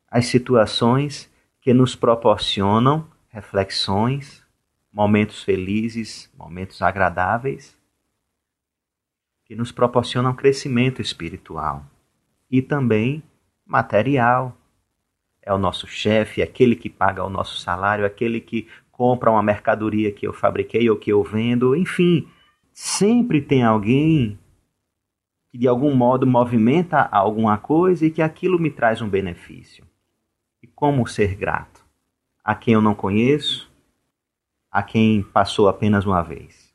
as 0.09 0.25
situações 0.25 1.29
que 1.61 1.75
nos 1.75 1.95
proporcionam 1.95 3.07
reflexões, 3.29 4.41
momentos 4.91 5.43
felizes, 5.43 6.27
momentos 6.35 6.81
agradáveis 6.81 7.77
que 9.53 9.55
nos 9.55 9.71
proporcionam 9.71 10.33
crescimento 10.33 10.99
espiritual 10.99 11.85
e 12.49 12.59
também 12.59 13.21
material. 13.63 14.57
É 15.43 15.53
o 15.53 15.59
nosso 15.59 15.85
chefe, 15.85 16.41
aquele 16.41 16.75
que 16.75 16.89
paga 16.89 17.23
o 17.23 17.29
nosso 17.29 17.59
salário, 17.59 18.03
aquele 18.03 18.41
que 18.41 18.67
compra 18.91 19.29
uma 19.29 19.43
mercadoria 19.43 20.11
que 20.11 20.25
eu 20.25 20.33
fabriquei 20.33 20.89
ou 20.89 20.97
que 20.97 21.11
eu 21.11 21.21
vendo, 21.21 21.75
enfim, 21.75 22.27
sempre 22.71 23.41
tem 23.41 23.61
alguém 23.61 24.39
que 25.51 25.57
de 25.59 25.67
algum 25.67 25.93
modo 25.93 26.25
movimenta 26.25 27.01
alguma 27.11 27.57
coisa 27.57 28.07
e 28.07 28.11
que 28.11 28.23
aquilo 28.23 28.57
me 28.57 28.71
traz 28.71 29.03
um 29.03 29.09
benefício. 29.09 29.85
E 30.63 30.67
como 30.67 31.05
ser 31.05 31.35
grato? 31.35 31.85
A 32.43 32.55
quem 32.55 32.73
eu 32.73 32.81
não 32.81 32.95
conheço, 32.95 33.71
a 34.71 34.81
quem 34.81 35.21
passou 35.21 35.69
apenas 35.69 36.07
uma 36.07 36.23
vez 36.23 36.73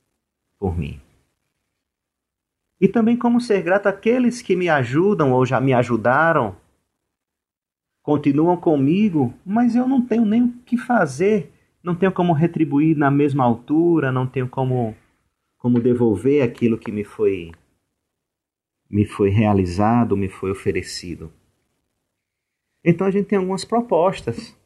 por 0.60 0.78
mim. 0.78 1.00
E 2.80 2.86
também 2.86 3.16
como 3.16 3.40
ser 3.40 3.62
grato 3.62 3.88
àqueles 3.88 4.40
que 4.40 4.54
me 4.54 4.68
ajudam 4.68 5.32
ou 5.32 5.44
já 5.44 5.60
me 5.60 5.72
ajudaram, 5.72 6.56
continuam 8.02 8.56
comigo, 8.56 9.34
mas 9.44 9.74
eu 9.74 9.88
não 9.88 10.00
tenho 10.00 10.24
nem 10.24 10.44
o 10.44 10.52
que 10.64 10.76
fazer, 10.76 11.52
não 11.82 11.94
tenho 11.94 12.12
como 12.12 12.32
retribuir 12.32 12.96
na 12.96 13.10
mesma 13.10 13.44
altura, 13.44 14.12
não 14.12 14.26
tenho 14.26 14.48
como 14.48 14.96
como 15.58 15.80
devolver 15.80 16.42
aquilo 16.42 16.78
que 16.78 16.92
me 16.92 17.02
foi 17.02 17.50
me 18.88 19.04
foi 19.04 19.28
realizado, 19.28 20.16
me 20.16 20.28
foi 20.28 20.50
oferecido. 20.50 21.32
Então 22.82 23.06
a 23.06 23.10
gente 23.10 23.26
tem 23.26 23.38
algumas 23.38 23.64
propostas 23.64 24.56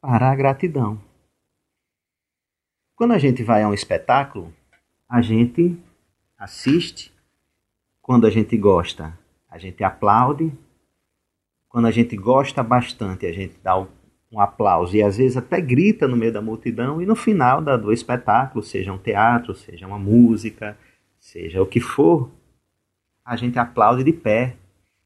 para 0.00 0.30
a 0.30 0.34
gratidão. 0.34 1.00
Quando 2.94 3.12
a 3.12 3.18
gente 3.18 3.42
vai 3.42 3.62
a 3.62 3.68
um 3.68 3.72
espetáculo, 3.72 4.52
a 5.08 5.22
gente 5.22 5.78
assiste. 6.42 7.12
Quando 8.00 8.26
a 8.26 8.30
gente 8.30 8.56
gosta, 8.56 9.16
a 9.48 9.58
gente 9.58 9.82
aplaude. 9.84 10.52
Quando 11.68 11.86
a 11.86 11.90
gente 11.90 12.16
gosta 12.16 12.62
bastante, 12.62 13.24
a 13.26 13.32
gente 13.32 13.56
dá 13.62 13.78
um 14.30 14.40
aplauso 14.40 14.96
e 14.96 15.02
às 15.02 15.18
vezes 15.18 15.36
até 15.36 15.60
grita 15.60 16.08
no 16.08 16.16
meio 16.16 16.32
da 16.32 16.42
multidão. 16.42 17.00
E 17.00 17.06
no 17.06 17.14
final 17.14 17.62
do 17.62 17.92
espetáculo, 17.92 18.62
seja 18.62 18.92
um 18.92 18.98
teatro, 18.98 19.54
seja 19.54 19.86
uma 19.86 19.98
música, 19.98 20.76
seja 21.18 21.62
o 21.62 21.66
que 21.66 21.80
for, 21.80 22.30
a 23.24 23.36
gente 23.36 23.58
aplaude 23.58 24.02
de 24.02 24.12
pé. 24.12 24.56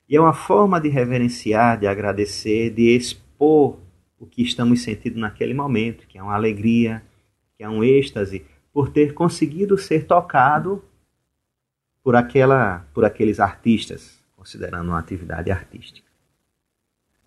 E 0.08 0.16
é 0.16 0.20
uma 0.20 0.32
forma 0.32 0.80
de 0.80 0.88
reverenciar, 0.88 1.78
de 1.78 1.86
agradecer, 1.86 2.70
de 2.70 2.96
expor 2.96 3.78
o 4.18 4.26
que 4.26 4.42
estamos 4.42 4.82
sentindo 4.82 5.18
naquele 5.18 5.52
momento, 5.52 6.06
que 6.06 6.16
é 6.16 6.22
uma 6.22 6.34
alegria, 6.34 7.02
que 7.56 7.62
é 7.62 7.68
um 7.68 7.84
êxtase, 7.84 8.46
por 8.72 8.88
ter 8.88 9.12
conseguido 9.12 9.76
ser 9.76 10.06
tocado 10.06 10.82
por, 12.06 12.14
aquela, 12.14 12.86
por 12.94 13.04
aqueles 13.04 13.40
artistas, 13.40 14.24
considerando 14.36 14.90
uma 14.90 14.98
atividade 15.00 15.50
artística. 15.50 16.08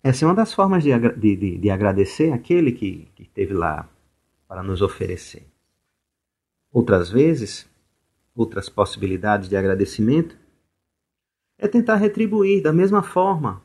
Essa 0.02 0.24
é 0.24 0.26
uma 0.26 0.34
das 0.34 0.54
formas 0.54 0.82
de, 0.82 0.90
de, 1.18 1.58
de 1.58 1.68
agradecer 1.68 2.32
aquele 2.32 2.72
que, 2.72 3.06
que 3.14 3.24
esteve 3.24 3.52
lá 3.52 3.86
para 4.48 4.62
nos 4.62 4.80
oferecer. 4.80 5.46
Outras 6.72 7.10
vezes, 7.10 7.68
outras 8.34 8.70
possibilidades 8.70 9.50
de 9.50 9.54
agradecimento 9.54 10.34
é 11.58 11.68
tentar 11.68 11.96
retribuir 11.96 12.62
da 12.62 12.72
mesma 12.72 13.02
forma. 13.02 13.62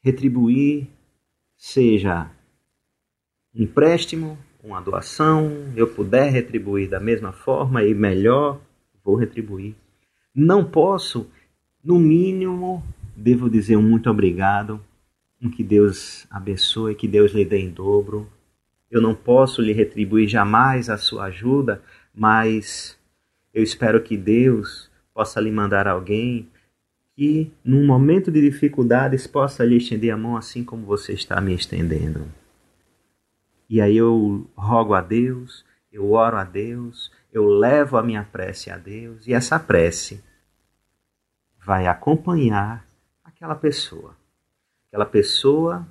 Retribuir, 0.00 0.86
seja 1.56 2.30
um 3.52 3.64
empréstimo, 3.64 4.38
uma 4.62 4.80
doação, 4.80 5.72
eu 5.74 5.92
puder 5.92 6.30
retribuir 6.30 6.88
da 6.88 7.00
mesma 7.00 7.32
forma 7.32 7.82
e 7.82 7.92
melhor, 7.92 8.60
vou 9.04 9.16
retribuir. 9.16 9.74
Não 10.34 10.64
posso, 10.64 11.30
no 11.82 11.98
mínimo, 11.98 12.82
devo 13.16 13.50
dizer 13.50 13.76
um 13.76 13.82
muito 13.82 14.08
obrigado, 14.08 14.80
um 15.40 15.50
que 15.50 15.62
Deus 15.62 16.26
abençoe, 16.30 16.94
que 16.94 17.08
Deus 17.08 17.32
lhe 17.32 17.44
dê 17.44 17.58
em 17.58 17.70
dobro. 17.70 18.28
Eu 18.90 19.00
não 19.00 19.14
posso 19.14 19.60
lhe 19.60 19.72
retribuir 19.72 20.28
jamais 20.28 20.88
a 20.88 20.96
sua 20.96 21.24
ajuda, 21.24 21.82
mas 22.14 22.96
eu 23.52 23.62
espero 23.62 24.02
que 24.02 24.16
Deus 24.16 24.90
possa 25.12 25.40
lhe 25.40 25.50
mandar 25.50 25.86
alguém 25.86 26.48
que, 27.14 27.52
num 27.64 27.86
momento 27.86 28.30
de 28.30 28.40
dificuldades, 28.40 29.26
possa 29.26 29.64
lhe 29.64 29.76
estender 29.76 30.12
a 30.12 30.16
mão 30.16 30.36
assim 30.36 30.64
como 30.64 30.86
você 30.86 31.12
está 31.12 31.40
me 31.40 31.54
estendendo. 31.54 32.26
E 33.68 33.80
aí 33.80 33.96
eu 33.96 34.46
rogo 34.56 34.94
a 34.94 35.00
Deus, 35.00 35.64
eu 35.92 36.12
oro 36.12 36.36
a 36.36 36.44
Deus, 36.44 37.10
eu 37.32 37.48
levo 37.48 37.96
a 37.96 38.02
minha 38.02 38.22
prece 38.22 38.70
a 38.70 38.76
Deus, 38.76 39.26
e 39.26 39.32
essa 39.32 39.58
prece 39.58 40.22
vai 41.58 41.86
acompanhar 41.86 42.86
aquela 43.24 43.54
pessoa. 43.54 44.16
Aquela 44.88 45.06
pessoa 45.06 45.86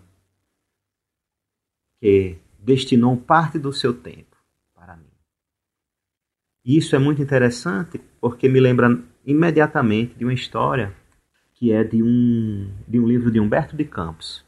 que 1.99 2.37
destinou 2.59 3.17
parte 3.17 3.57
do 3.57 3.73
seu 3.73 3.93
tempo 3.93 4.37
para 4.75 4.95
mim. 4.95 5.11
E 6.63 6.77
isso 6.77 6.95
é 6.95 6.99
muito 6.99 7.21
interessante 7.21 7.99
porque 8.19 8.47
me 8.47 8.59
lembra 8.59 9.01
imediatamente 9.25 10.15
de 10.15 10.23
uma 10.23 10.33
história 10.33 10.95
que 11.53 11.71
é 11.71 11.83
de 11.83 12.01
um, 12.01 12.71
de 12.87 12.99
um 12.99 13.07
livro 13.07 13.31
de 13.31 13.39
Humberto 13.39 13.75
de 13.75 13.85
Campos, 13.85 14.43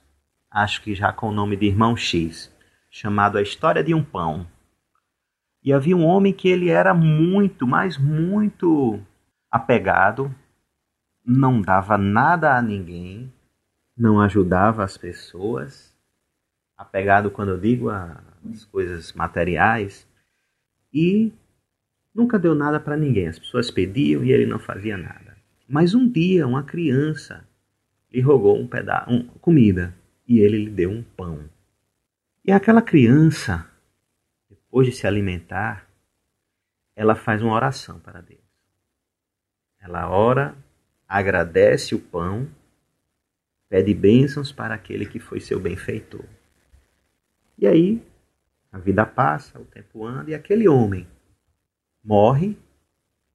acho 0.49 0.81
que 0.81 0.95
já 0.95 1.13
com 1.13 1.29
o 1.29 1.31
nome 1.31 1.55
de 1.55 1.67
Irmão 1.67 1.95
X, 1.95 2.51
chamado 2.89 3.37
A 3.37 3.41
História 3.41 3.83
de 3.83 3.93
um 3.93 4.03
Pão. 4.03 4.47
E 5.63 5.71
havia 5.71 5.95
um 5.95 6.05
homem 6.05 6.33
que 6.33 6.47
ele 6.49 6.69
era 6.69 6.93
muito, 6.93 7.65
mas 7.65 7.97
muito 7.97 8.99
apegado, 9.49 10.33
não 11.25 11.61
dava 11.61 11.97
nada 11.97 12.57
a 12.57 12.61
ninguém, 12.61 13.31
não 13.95 14.19
ajudava 14.19 14.83
as 14.83 14.97
pessoas, 14.97 15.95
apegado 16.75 17.31
quando 17.31 17.49
eu 17.49 17.59
digo 17.59 17.89
às 17.89 18.65
coisas 18.65 19.13
materiais, 19.13 20.07
e 20.93 21.31
nunca 22.13 22.37
deu 22.37 22.53
nada 22.53 22.79
para 22.79 22.97
ninguém. 22.97 23.27
As 23.27 23.39
pessoas 23.39 23.71
pediam 23.71 24.23
e 24.23 24.31
ele 24.31 24.45
não 24.45 24.59
fazia 24.59 24.97
nada. 24.97 25.37
Mas 25.67 25.93
um 25.93 26.07
dia 26.07 26.45
uma 26.45 26.63
criança 26.63 27.47
lhe 28.11 28.21
rogou 28.21 28.59
um 28.59 28.67
pedaço, 28.67 29.09
um, 29.09 29.23
comida 29.39 29.95
e 30.27 30.39
ele 30.39 30.65
lhe 30.65 30.69
deu 30.69 30.91
um 30.91 31.01
pão. 31.01 31.49
E 32.45 32.51
aquela 32.51 32.81
criança, 32.81 33.65
de 34.81 34.91
se 34.91 35.05
alimentar, 35.05 35.87
ela 36.95 37.15
faz 37.15 37.41
uma 37.41 37.53
oração 37.53 37.99
para 37.99 38.21
Deus. 38.21 38.41
Ela 39.79 40.09
ora, 40.09 40.55
agradece 41.07 41.93
o 41.93 41.99
pão, 41.99 42.49
pede 43.69 43.93
bênçãos 43.93 44.51
para 44.51 44.73
aquele 44.73 45.05
que 45.05 45.19
foi 45.19 45.39
seu 45.39 45.59
benfeitor. 45.59 46.25
E 47.57 47.67
aí, 47.67 48.01
a 48.71 48.79
vida 48.79 49.05
passa, 49.05 49.59
o 49.59 49.65
tempo 49.65 50.05
anda 50.05 50.31
e 50.31 50.33
aquele 50.33 50.67
homem 50.67 51.07
morre 52.03 52.57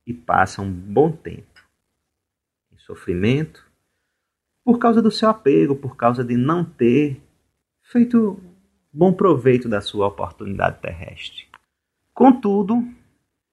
e 0.07 0.13
passa 0.13 0.63
um 0.63 0.73
bom 0.73 1.13
tempo 1.13 1.59
sofrimento, 2.89 3.71
por 4.65 4.79
causa 4.79 5.03
do 5.03 5.11
seu 5.11 5.29
apego, 5.29 5.77
por 5.77 5.95
causa 5.95 6.25
de 6.25 6.37
não 6.37 6.65
ter 6.65 7.21
feito 7.83 8.41
bom 8.93 9.13
proveito 9.13 9.69
da 9.69 9.81
sua 9.81 10.07
oportunidade 10.07 10.81
terrestre. 10.81 11.47
Contudo, 12.15 12.83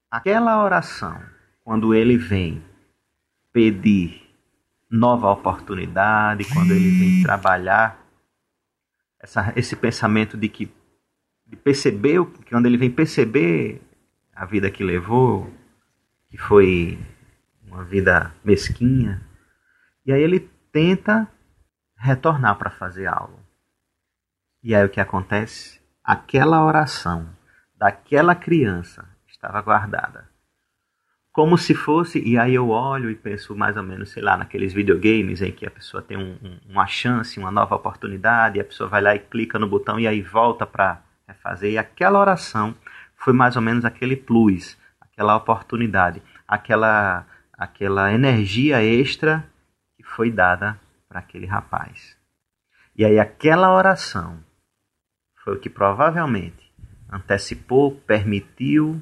aquela 0.10 0.64
oração, 0.64 1.22
quando 1.64 1.94
ele 1.94 2.18
vem 2.18 2.64
pedir 3.52 4.22
nova 4.90 5.30
oportunidade, 5.32 6.45
quando 6.53 6.72
ele 6.72 6.90
vem 6.90 7.24
trabalhar 7.24 8.03
essa, 9.20 9.53
esse 9.56 9.76
pensamento 9.76 10.38
de 10.38 10.49
que 10.49 10.72
de 11.48 11.56
perceber, 11.56 12.26
quando 12.49 12.66
ele 12.66 12.78
vem 12.78 12.90
perceber 12.90 13.82
a 14.34 14.45
vida 14.45 14.72
que 14.72 14.84
levou, 14.84 15.53
que 16.30 16.38
foi 16.38 16.98
uma 17.64 17.84
vida 17.84 18.34
mesquinha. 18.44 19.22
E 20.06 20.12
aí 20.12 20.22
ele 20.22 20.49
tenta 20.72 21.28
retornar 21.95 22.57
para 22.57 22.72
fazer 22.72 23.06
algo. 23.06 23.45
E 24.68 24.74
aí 24.74 24.84
o 24.84 24.90
que 24.90 25.00
acontece? 25.00 25.80
Aquela 26.04 26.66
oração 26.66 27.30
daquela 27.78 28.34
criança 28.34 29.08
estava 29.28 29.62
guardada. 29.62 30.28
Como 31.32 31.56
se 31.56 31.76
fosse, 31.76 32.20
e 32.28 32.36
aí 32.36 32.56
eu 32.56 32.70
olho 32.70 33.12
e 33.12 33.16
penso 33.16 33.56
mais 33.56 33.78
ou 33.78 33.84
menos, 33.84 34.10
sei 34.10 34.24
lá, 34.24 34.36
naqueles 34.36 34.74
videogames 34.74 35.44
em 35.44 35.52
que 35.52 35.68
a 35.68 35.70
pessoa 35.70 36.02
tem 36.02 36.18
um, 36.18 36.40
um, 36.44 36.60
uma 36.68 36.88
chance, 36.88 37.40
uma 37.40 37.52
nova 37.52 37.76
oportunidade, 37.76 38.58
e 38.58 38.62
a 38.62 38.66
pessoa 38.66 38.90
vai 38.90 39.04
lá 39.04 39.14
e 39.14 39.20
clica 39.20 39.60
no 39.60 39.68
botão 39.68 40.00
e 40.00 40.08
aí 40.08 40.24
volta 40.24 40.66
para 40.66 41.00
refazer. 41.28 41.74
E 41.74 41.78
aquela 41.78 42.20
oração 42.20 42.74
foi 43.18 43.34
mais 43.34 43.56
ou 43.56 43.62
menos 43.62 43.86
aquele 43.86 44.16
plus, 44.16 44.76
aquela 45.00 45.36
oportunidade, 45.36 46.24
aquela 46.48 47.28
aquela 47.54 48.12
energia 48.12 48.84
extra 48.84 49.48
que 49.96 50.02
foi 50.02 50.32
dada 50.32 50.80
para 51.08 51.20
aquele 51.20 51.46
rapaz. 51.46 52.18
E 52.96 53.06
aí 53.06 53.20
aquela 53.20 53.72
oração 53.72 54.44
foi 55.46 55.56
o 55.56 55.60
que 55.60 55.70
provavelmente 55.70 56.74
antecipou, 57.10 57.96
permitiu 58.02 59.00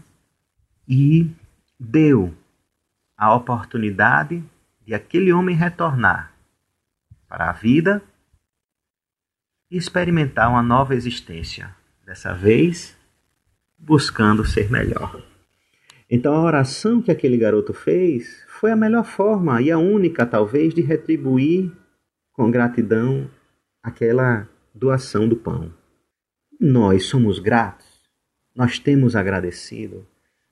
e 0.86 1.32
deu 1.80 2.36
a 3.18 3.34
oportunidade 3.34 4.44
de 4.86 4.94
aquele 4.94 5.32
homem 5.32 5.56
retornar 5.56 6.34
para 7.30 7.50
a 7.50 7.54
vida 7.54 8.04
e 9.72 9.78
experimentar 9.78 10.50
uma 10.50 10.62
nova 10.62 10.94
existência 10.94 11.74
Dessa 12.06 12.34
vez, 12.34 12.98
buscando 13.78 14.44
ser 14.44 14.70
melhor. 14.70 15.24
Então 16.10 16.36
a 16.36 16.42
oração 16.42 17.02
que 17.02 17.10
aquele 17.10 17.38
garoto 17.38 17.74
fez 17.74 18.44
foi 18.50 18.72
a 18.72 18.76
melhor 18.76 19.06
forma 19.06 19.62
e 19.62 19.72
a 19.72 19.78
única, 19.78 20.26
talvez, 20.26 20.74
de 20.74 20.82
retribuir 20.82 21.72
com 22.34 22.52
gratidão 22.52 23.32
aquela 23.82 24.50
doação 24.76 25.30
do 25.30 25.38
pão. 25.38 25.72
Nós 26.60 27.06
somos 27.06 27.40
gratos, 27.40 27.88
nós 28.56 28.80
temos 28.80 29.16
agradecido, 29.16 30.06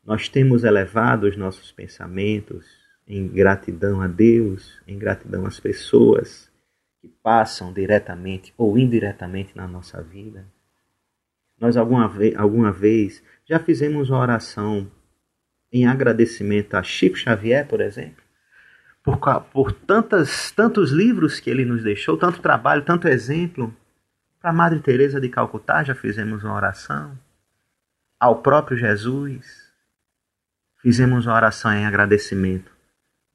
nós 0.03 0.27
temos 0.27 0.63
elevado 0.63 1.27
os 1.27 1.37
nossos 1.37 1.71
pensamentos 1.71 2.65
em 3.07 3.27
gratidão 3.27 4.01
a 4.01 4.07
Deus, 4.07 4.81
em 4.87 4.97
gratidão 4.97 5.45
às 5.45 5.59
pessoas 5.59 6.49
que 6.99 7.07
passam 7.07 7.73
diretamente 7.73 8.53
ou 8.57 8.77
indiretamente 8.77 9.55
na 9.55 9.67
nossa 9.67 10.01
vida. 10.01 10.45
Nós 11.59 11.77
alguma 11.77 12.07
vez, 12.07 12.35
alguma 12.35 12.71
vez 12.71 13.23
já 13.45 13.59
fizemos 13.59 14.09
uma 14.09 14.19
oração 14.19 14.89
em 15.71 15.85
agradecimento 15.85 16.75
a 16.75 16.83
Chico 16.83 17.15
Xavier, 17.15 17.67
por 17.67 17.81
exemplo, 17.81 18.23
por, 19.03 19.19
por 19.51 19.71
tantas, 19.71 20.51
tantos 20.51 20.91
livros 20.91 21.39
que 21.39 21.49
ele 21.49 21.65
nos 21.65 21.83
deixou, 21.83 22.17
tanto 22.17 22.41
trabalho, 22.41 22.83
tanto 22.83 23.07
exemplo. 23.07 23.75
Para 24.41 24.51
Madre 24.51 24.79
Teresa 24.79 25.21
de 25.21 25.29
Calcutá 25.29 25.83
já 25.83 25.93
fizemos 25.93 26.43
uma 26.43 26.55
oração. 26.55 27.15
Ao 28.19 28.41
próprio 28.41 28.75
Jesus 28.75 29.71
fizemos 30.81 31.27
uma 31.27 31.35
oração 31.35 31.71
em 31.71 31.85
agradecimento 31.85 32.71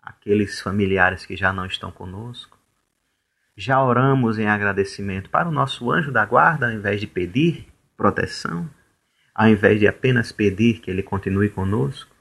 àqueles 0.03 0.61
familiares 0.61 1.25
que 1.25 1.37
já 1.37 1.53
não 1.53 1.65
estão 1.65 1.93
conosco. 1.93 2.59
Já 3.57 3.81
oramos 3.81 4.37
em 4.37 4.49
agradecimento 4.49 5.31
para 5.31 5.49
o 5.49 5.53
nosso 5.53 5.93
anjo 5.93 6.11
da 6.11 6.27
guarda, 6.27 6.67
ao 6.67 6.73
invés 6.73 7.01
de 7.01 7.07
pedir 7.07 7.73
proteção, 7.97 8.69
ao 9.33 9.47
invés 9.49 9.79
de 9.79 9.87
apenas 9.87 10.33
pedir 10.33 10.81
que 10.81 10.91
ele 10.91 11.05
continue 11.05 11.49
conosco. 11.49 12.17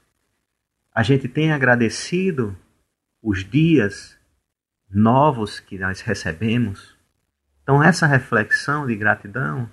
A 0.94 1.02
gente 1.02 1.26
tem 1.26 1.52
agradecido 1.52 2.56
os 3.20 3.44
dias 3.44 4.16
novos 4.88 5.58
que 5.58 5.76
nós 5.76 6.00
recebemos. 6.02 6.95
Então, 7.66 7.82
essa 7.82 8.06
reflexão 8.06 8.86
de 8.86 8.94
gratidão 8.94 9.68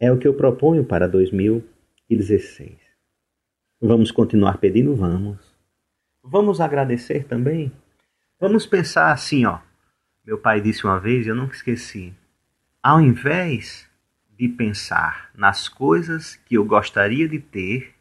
é 0.00 0.10
o 0.10 0.18
que 0.18 0.26
eu 0.26 0.34
proponho 0.34 0.84
para 0.84 1.06
2016. 1.06 2.76
Vamos 3.80 4.10
continuar 4.10 4.58
pedindo? 4.58 4.96
Vamos. 4.96 5.38
Vamos 6.20 6.60
agradecer 6.60 7.22
também? 7.22 7.70
Vamos 8.40 8.66
pensar 8.66 9.12
assim, 9.12 9.46
ó. 9.46 9.60
Meu 10.26 10.38
pai 10.38 10.60
disse 10.60 10.82
uma 10.82 10.98
vez, 10.98 11.24
eu 11.24 11.36
nunca 11.36 11.54
esqueci. 11.54 12.12
Ao 12.82 13.00
invés 13.00 13.88
de 14.36 14.48
pensar 14.48 15.30
nas 15.36 15.68
coisas 15.68 16.34
que 16.34 16.56
eu 16.56 16.64
gostaria 16.64 17.28
de 17.28 17.38
ter 17.38 17.94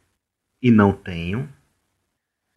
e 0.59 0.71
não 0.71 0.91
tenho, 0.91 1.47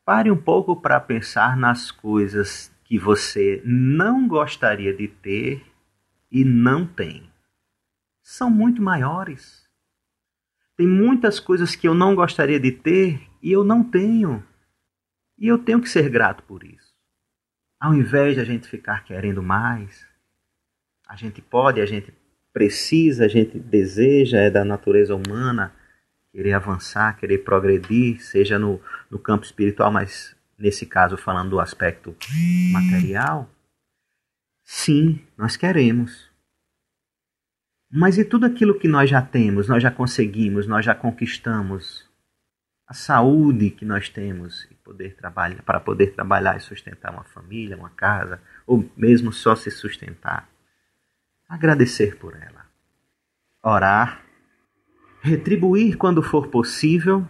Pare 0.07 0.31
um 0.31 0.37
pouco 0.37 0.77
para 0.77 1.01
pensar 1.01 1.57
nas 1.57 1.91
coisas 1.91 2.73
que 2.85 2.97
você 2.97 3.61
não 3.65 4.29
gostaria 4.29 4.95
de 4.95 5.09
ter 5.09 5.67
e 6.31 6.45
não 6.45 6.87
tem. 6.87 7.31
São 8.23 8.51
muito 8.51 8.83
maiores. 8.83 9.67
Tem 10.77 10.87
muitas 10.87 11.41
coisas 11.41 11.75
que 11.75 11.89
eu 11.89 11.95
não 11.95 12.15
gostaria 12.15 12.61
de 12.61 12.73
ter 12.73 13.21
e 13.43 13.53
eu 13.53 13.65
não 13.65 13.83
tenho. 13.83 14.45
E 15.39 15.47
eu 15.47 15.59
tenho 15.59 15.81
que 15.81 15.89
ser 15.89 16.09
grato 16.09 16.43
por 16.43 16.65
isso. 16.65 16.95
Ao 17.81 17.95
invés 17.95 18.35
de 18.35 18.41
a 18.41 18.45
gente 18.45 18.69
ficar 18.69 19.05
querendo 19.05 19.43
mais, 19.43 20.07
a 21.07 21.15
gente 21.15 21.41
pode, 21.41 21.81
a 21.81 21.87
gente 21.87 22.13
precisa, 22.53 23.27
a 23.27 23.29
gente 23.29 23.59
deseja, 23.59 24.39
é 24.39 24.51
da 24.51 24.65
natureza 24.65 25.15
humana 25.15 25.73
querer 26.33 26.53
avançar, 26.53 27.17
querer 27.17 27.39
progredir, 27.39 28.21
seja 28.23 28.59
no, 28.59 28.81
no 29.11 29.19
campo 29.19 29.45
espiritual, 29.45 29.91
mas 29.91 30.37
nesse 30.59 30.85
caso 30.85 31.17
falando 31.17 31.51
do 31.51 31.61
aspecto 31.61 32.15
material, 32.73 33.49
sim, 34.67 35.25
nós 35.39 35.57
queremos. 35.57 36.31
Mas 37.91 38.19
e 38.19 38.25
tudo 38.25 38.45
aquilo 38.45 38.79
que 38.79 38.87
nós 38.87 39.09
já 39.09 39.23
temos, 39.23 39.69
nós 39.69 39.83
já 39.83 39.91
conseguimos, 39.91 40.67
nós 40.67 40.85
já 40.85 40.95
conquistamos? 40.95 42.05
A 42.87 42.93
saúde 42.93 43.71
que 43.71 43.85
nós 43.85 44.11
temos 44.11 44.69
poder 44.85 45.17
trabalhar, 45.17 45.63
para 45.63 45.81
poder 45.81 46.15
trabalhar 46.15 46.57
e 46.57 46.61
sustentar 46.61 47.13
uma 47.13 47.25
família, 47.25 47.77
uma 47.77 47.91
casa, 47.91 48.41
ou 48.65 48.89
mesmo 48.97 49.33
só 49.33 49.57
se 49.57 49.71
sustentar. 49.71 50.49
Agradecer 51.49 52.17
por 52.19 52.37
ela. 52.37 52.67
Orar 53.63 54.27
retribuir 55.27 55.97
quando 55.97 56.23
for 56.23 56.49
possível, 56.49 57.29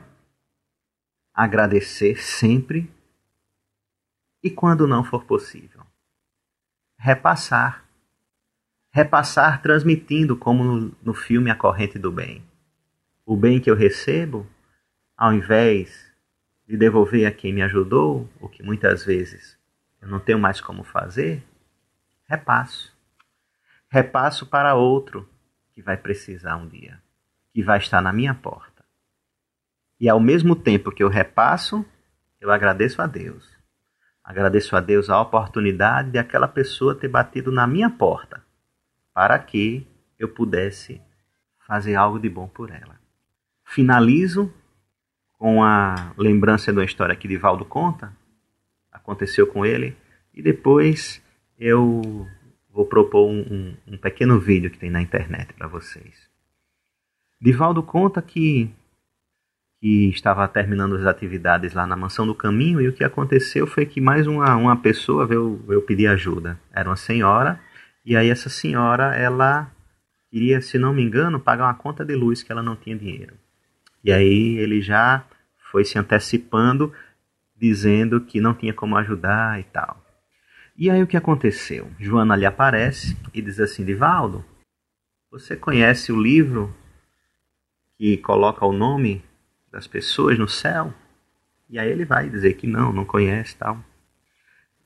agradecer 1.32 2.20
sempre 2.20 2.90
e 4.42 4.50
quando 4.50 4.86
não 4.86 5.02
for 5.02 5.24
possível, 5.24 5.75
repassar. 6.98 7.84
Repassar 8.90 9.60
transmitindo, 9.62 10.36
como 10.36 10.64
no, 10.64 10.96
no 11.02 11.14
filme 11.14 11.50
A 11.50 11.54
Corrente 11.54 11.98
do 11.98 12.10
Bem. 12.10 12.44
O 13.24 13.36
bem 13.36 13.60
que 13.60 13.70
eu 13.70 13.74
recebo, 13.74 14.46
ao 15.16 15.32
invés 15.32 16.12
de 16.66 16.76
devolver 16.76 17.26
a 17.26 17.32
quem 17.32 17.52
me 17.52 17.62
ajudou, 17.62 18.28
o 18.40 18.48
que 18.48 18.62
muitas 18.62 19.04
vezes 19.04 19.58
eu 20.00 20.08
não 20.08 20.20
tenho 20.20 20.38
mais 20.38 20.60
como 20.60 20.84
fazer, 20.84 21.42
repasso. 22.28 22.96
Repasso 23.88 24.46
para 24.46 24.74
outro 24.74 25.28
que 25.74 25.82
vai 25.82 25.96
precisar 25.96 26.56
um 26.56 26.68
dia 26.68 27.00
que 27.56 27.62
vai 27.62 27.78
estar 27.78 28.02
na 28.02 28.12
minha 28.12 28.34
porta. 28.34 28.84
E 29.98 30.10
ao 30.10 30.20
mesmo 30.20 30.54
tempo 30.54 30.92
que 30.92 31.02
eu 31.02 31.08
repasso, 31.08 31.86
eu 32.38 32.52
agradeço 32.52 33.00
a 33.00 33.06
Deus. 33.06 33.55
Agradeço 34.26 34.74
a 34.74 34.80
Deus 34.80 35.08
a 35.08 35.20
oportunidade 35.20 36.10
de 36.10 36.18
aquela 36.18 36.48
pessoa 36.48 36.96
ter 36.96 37.06
batido 37.06 37.52
na 37.52 37.64
minha 37.64 37.88
porta, 37.88 38.42
para 39.14 39.38
que 39.38 39.86
eu 40.18 40.28
pudesse 40.28 41.00
fazer 41.64 41.94
algo 41.94 42.18
de 42.18 42.28
bom 42.28 42.48
por 42.48 42.72
ela. 42.72 42.98
Finalizo 43.64 44.52
com 45.38 45.62
a 45.62 46.12
lembrança 46.18 46.72
de 46.72 46.78
uma 46.80 46.84
história 46.84 47.14
que 47.14 47.28
Divaldo 47.28 47.64
conta, 47.64 48.12
aconteceu 48.90 49.46
com 49.46 49.64
ele, 49.64 49.96
e 50.34 50.42
depois 50.42 51.22
eu 51.56 52.26
vou 52.68 52.84
propor 52.84 53.30
um, 53.30 53.40
um, 53.40 53.76
um 53.94 53.96
pequeno 53.96 54.40
vídeo 54.40 54.72
que 54.72 54.78
tem 54.78 54.90
na 54.90 55.00
internet 55.00 55.54
para 55.54 55.68
vocês. 55.68 56.28
Divaldo 57.40 57.80
conta 57.80 58.20
que, 58.20 58.74
que 59.80 60.08
estava 60.08 60.46
terminando 60.48 60.96
as 60.96 61.04
atividades 61.04 61.74
lá 61.74 61.86
na 61.86 61.96
Mansão 61.96 62.26
do 62.26 62.34
Caminho 62.34 62.80
e 62.80 62.88
o 62.88 62.92
que 62.92 63.04
aconteceu 63.04 63.66
foi 63.66 63.86
que 63.86 64.00
mais 64.00 64.26
uma, 64.26 64.56
uma 64.56 64.76
pessoa 64.76 65.26
veio, 65.26 65.62
veio 65.66 65.82
pedir 65.82 66.06
ajuda. 66.06 66.58
Era 66.72 66.88
uma 66.88 66.96
senhora 66.96 67.60
e 68.06 68.16
aí 68.16 68.30
essa 68.30 68.48
senhora, 68.48 69.16
ela 69.16 69.68
queria, 70.30 70.60
se 70.60 70.78
não 70.78 70.94
me 70.94 71.02
engano, 71.02 71.40
pagar 71.40 71.64
uma 71.64 71.74
conta 71.74 72.04
de 72.04 72.14
luz 72.14 72.40
que 72.40 72.52
ela 72.52 72.62
não 72.62 72.76
tinha 72.76 72.96
dinheiro. 72.96 73.34
E 74.04 74.12
aí 74.12 74.56
ele 74.58 74.80
já 74.80 75.24
foi 75.72 75.84
se 75.84 75.98
antecipando, 75.98 76.92
dizendo 77.56 78.20
que 78.20 78.40
não 78.40 78.54
tinha 78.54 78.72
como 78.72 78.96
ajudar 78.96 79.58
e 79.58 79.64
tal. 79.64 80.00
E 80.76 80.88
aí 80.88 81.02
o 81.02 81.06
que 81.08 81.16
aconteceu? 81.16 81.90
Joana 81.98 82.36
lhe 82.36 82.46
aparece 82.46 83.16
e 83.34 83.42
diz 83.42 83.58
assim: 83.58 83.84
Divaldo, 83.84 84.44
você 85.28 85.56
conhece 85.56 86.12
o 86.12 86.22
livro 86.22 86.72
que 87.98 88.18
coloca 88.18 88.64
o 88.64 88.72
nome 88.72 89.24
das 89.76 89.86
pessoas 89.86 90.38
no 90.38 90.48
céu. 90.48 90.92
E 91.68 91.78
aí 91.78 91.90
ele 91.90 92.06
vai 92.06 92.30
dizer 92.30 92.54
que 92.54 92.66
não, 92.66 92.94
não 92.94 93.04
conhece 93.04 93.54
tal. 93.56 93.78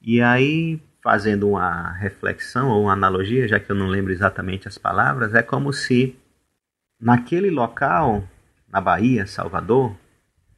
E 0.02 0.20
aí, 0.20 0.82
fazendo 1.00 1.50
uma 1.50 1.92
reflexão 1.92 2.70
ou 2.70 2.82
uma 2.82 2.92
analogia, 2.92 3.46
já 3.46 3.60
que 3.60 3.70
eu 3.70 3.76
não 3.76 3.86
lembro 3.86 4.12
exatamente 4.12 4.66
as 4.66 4.76
palavras, 4.76 5.32
é 5.32 5.42
como 5.42 5.72
se 5.72 6.16
naquele 7.00 7.50
local, 7.50 8.24
na 8.68 8.80
Bahia, 8.80 9.28
Salvador, 9.28 9.96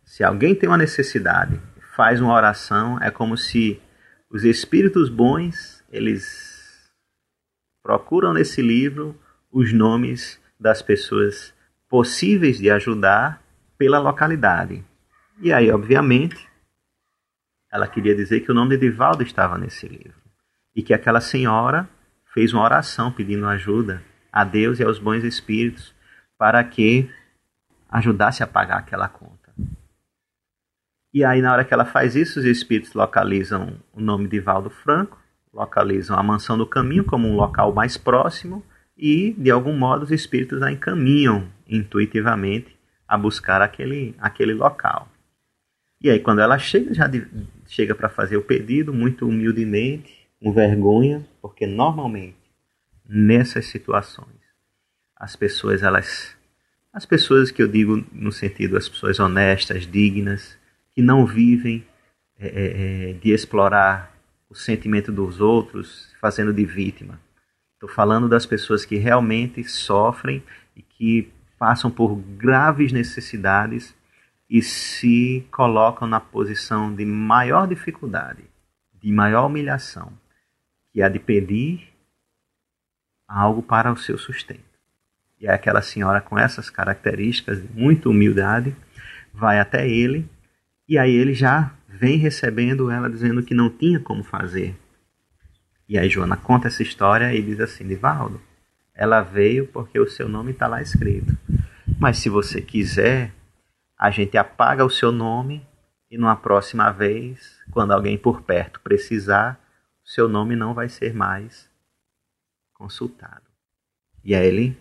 se 0.02 0.24
alguém 0.24 0.54
tem 0.54 0.66
uma 0.66 0.78
necessidade, 0.78 1.60
faz 1.94 2.18
uma 2.18 2.32
oração, 2.32 2.98
é 3.02 3.10
como 3.10 3.36
se 3.36 3.82
os 4.30 4.44
espíritos 4.44 5.10
bons, 5.10 5.84
eles 5.90 6.90
procuram 7.82 8.32
nesse 8.32 8.62
livro 8.62 9.14
os 9.50 9.74
nomes 9.74 10.40
das 10.58 10.80
pessoas 10.80 11.52
possíveis 11.86 12.56
de 12.56 12.70
ajudar 12.70 13.41
pela 13.82 13.98
localidade. 13.98 14.84
E 15.40 15.52
aí, 15.52 15.68
obviamente, 15.72 16.48
ela 17.68 17.88
queria 17.88 18.14
dizer 18.14 18.38
que 18.38 18.52
o 18.52 18.54
nome 18.54 18.76
de 18.76 18.88
Divaldo 18.88 19.24
estava 19.24 19.58
nesse 19.58 19.88
livro 19.88 20.14
e 20.72 20.84
que 20.84 20.94
aquela 20.94 21.20
senhora 21.20 21.88
fez 22.32 22.52
uma 22.52 22.62
oração 22.62 23.10
pedindo 23.10 23.44
ajuda 23.44 24.00
a 24.32 24.44
Deus 24.44 24.78
e 24.78 24.84
aos 24.84 25.00
bons 25.00 25.24
espíritos 25.24 25.92
para 26.38 26.62
que 26.62 27.10
ajudasse 27.90 28.44
a 28.44 28.46
pagar 28.46 28.78
aquela 28.78 29.08
conta. 29.08 29.52
E 31.12 31.24
aí, 31.24 31.42
na 31.42 31.52
hora 31.52 31.64
que 31.64 31.74
ela 31.74 31.84
faz 31.84 32.14
isso, 32.14 32.38
os 32.38 32.46
espíritos 32.46 32.94
localizam 32.94 33.80
o 33.92 34.00
nome 34.00 34.28
de 34.28 34.38
Valdo 34.38 34.70
Franco, 34.70 35.18
localizam 35.52 36.16
a 36.16 36.22
Mansão 36.22 36.56
do 36.56 36.68
Caminho 36.68 37.02
como 37.02 37.26
um 37.26 37.34
local 37.34 37.74
mais 37.74 37.96
próximo 37.96 38.64
e, 38.96 39.34
de 39.36 39.50
algum 39.50 39.76
modo, 39.76 40.04
os 40.04 40.12
espíritos 40.12 40.62
a 40.62 40.70
encaminham 40.70 41.48
intuitivamente 41.66 42.80
a 43.06 43.16
buscar 43.16 43.60
aquele, 43.62 44.14
aquele 44.18 44.54
local. 44.54 45.08
E 46.00 46.10
aí, 46.10 46.18
quando 46.18 46.40
ela 46.40 46.58
chega, 46.58 46.92
já 46.92 47.06
de, 47.06 47.26
chega 47.66 47.94
para 47.94 48.08
fazer 48.08 48.36
o 48.36 48.42
pedido, 48.42 48.92
muito 48.92 49.28
humildemente, 49.28 50.28
com 50.40 50.52
vergonha, 50.52 51.24
porque 51.40 51.66
normalmente 51.66 52.36
nessas 53.08 53.66
situações 53.66 54.42
as 55.16 55.36
pessoas 55.36 55.82
elas 55.82 56.36
as 56.92 57.06
pessoas 57.06 57.50
que 57.50 57.62
eu 57.62 57.68
digo 57.68 58.04
no 58.12 58.32
sentido 58.32 58.76
as 58.76 58.88
pessoas 58.88 59.18
honestas, 59.18 59.86
dignas, 59.86 60.58
que 60.90 61.00
não 61.00 61.24
vivem 61.24 61.84
é, 62.38 62.46
é, 62.46 63.10
é, 63.10 63.12
de 63.14 63.30
explorar 63.30 64.12
o 64.50 64.54
sentimento 64.54 65.10
dos 65.10 65.40
outros, 65.40 66.12
fazendo 66.20 66.52
de 66.52 66.64
vítima. 66.64 67.18
Estou 67.74 67.88
falando 67.88 68.28
das 68.28 68.44
pessoas 68.44 68.84
que 68.84 68.96
realmente 68.96 69.64
sofrem 69.64 70.42
e 70.76 70.82
que 70.82 71.32
passam 71.62 71.92
por 71.92 72.16
graves 72.16 72.90
necessidades 72.90 73.94
e 74.50 74.60
se 74.60 75.46
colocam 75.52 76.08
na 76.08 76.18
posição 76.18 76.92
de 76.92 77.04
maior 77.04 77.68
dificuldade, 77.68 78.42
de 79.00 79.12
maior 79.12 79.46
humilhação, 79.46 80.12
que 80.92 81.00
é 81.00 81.04
a 81.04 81.08
de 81.08 81.20
pedir 81.20 81.88
algo 83.28 83.62
para 83.62 83.92
o 83.92 83.96
seu 83.96 84.18
sustento. 84.18 84.64
E 85.38 85.46
aquela 85.46 85.82
senhora 85.82 86.20
com 86.20 86.36
essas 86.36 86.68
características 86.68 87.62
de 87.62 87.68
muita 87.80 88.08
humildade 88.08 88.74
vai 89.32 89.60
até 89.60 89.88
ele 89.88 90.28
e 90.88 90.98
aí 90.98 91.14
ele 91.14 91.32
já 91.32 91.72
vem 91.86 92.16
recebendo 92.16 92.90
ela 92.90 93.08
dizendo 93.08 93.40
que 93.40 93.54
não 93.54 93.70
tinha 93.70 94.00
como 94.00 94.24
fazer. 94.24 94.74
E 95.88 95.96
aí 95.96 96.08
Joana 96.08 96.36
conta 96.36 96.66
essa 96.66 96.82
história 96.82 97.32
e 97.32 97.40
diz 97.40 97.60
assim: 97.60 97.86
Divaldo, 97.86 98.40
ela 99.02 99.20
veio 99.20 99.66
porque 99.66 99.98
o 99.98 100.08
seu 100.08 100.28
nome 100.28 100.52
está 100.52 100.68
lá 100.68 100.80
escrito. 100.80 101.36
Mas 101.98 102.18
se 102.18 102.28
você 102.28 102.62
quiser, 102.62 103.34
a 103.98 104.12
gente 104.12 104.38
apaga 104.38 104.84
o 104.84 104.90
seu 104.90 105.10
nome 105.10 105.66
e 106.08 106.16
numa 106.16 106.36
próxima 106.36 106.88
vez, 106.92 107.60
quando 107.72 107.90
alguém 107.90 108.16
por 108.16 108.42
perto 108.42 108.80
precisar, 108.80 109.60
o 110.04 110.08
seu 110.08 110.28
nome 110.28 110.54
não 110.54 110.72
vai 110.72 110.88
ser 110.88 111.12
mais 111.12 111.68
consultado. 112.72 113.42
E 114.22 114.36
aí 114.36 114.46
ele 114.46 114.78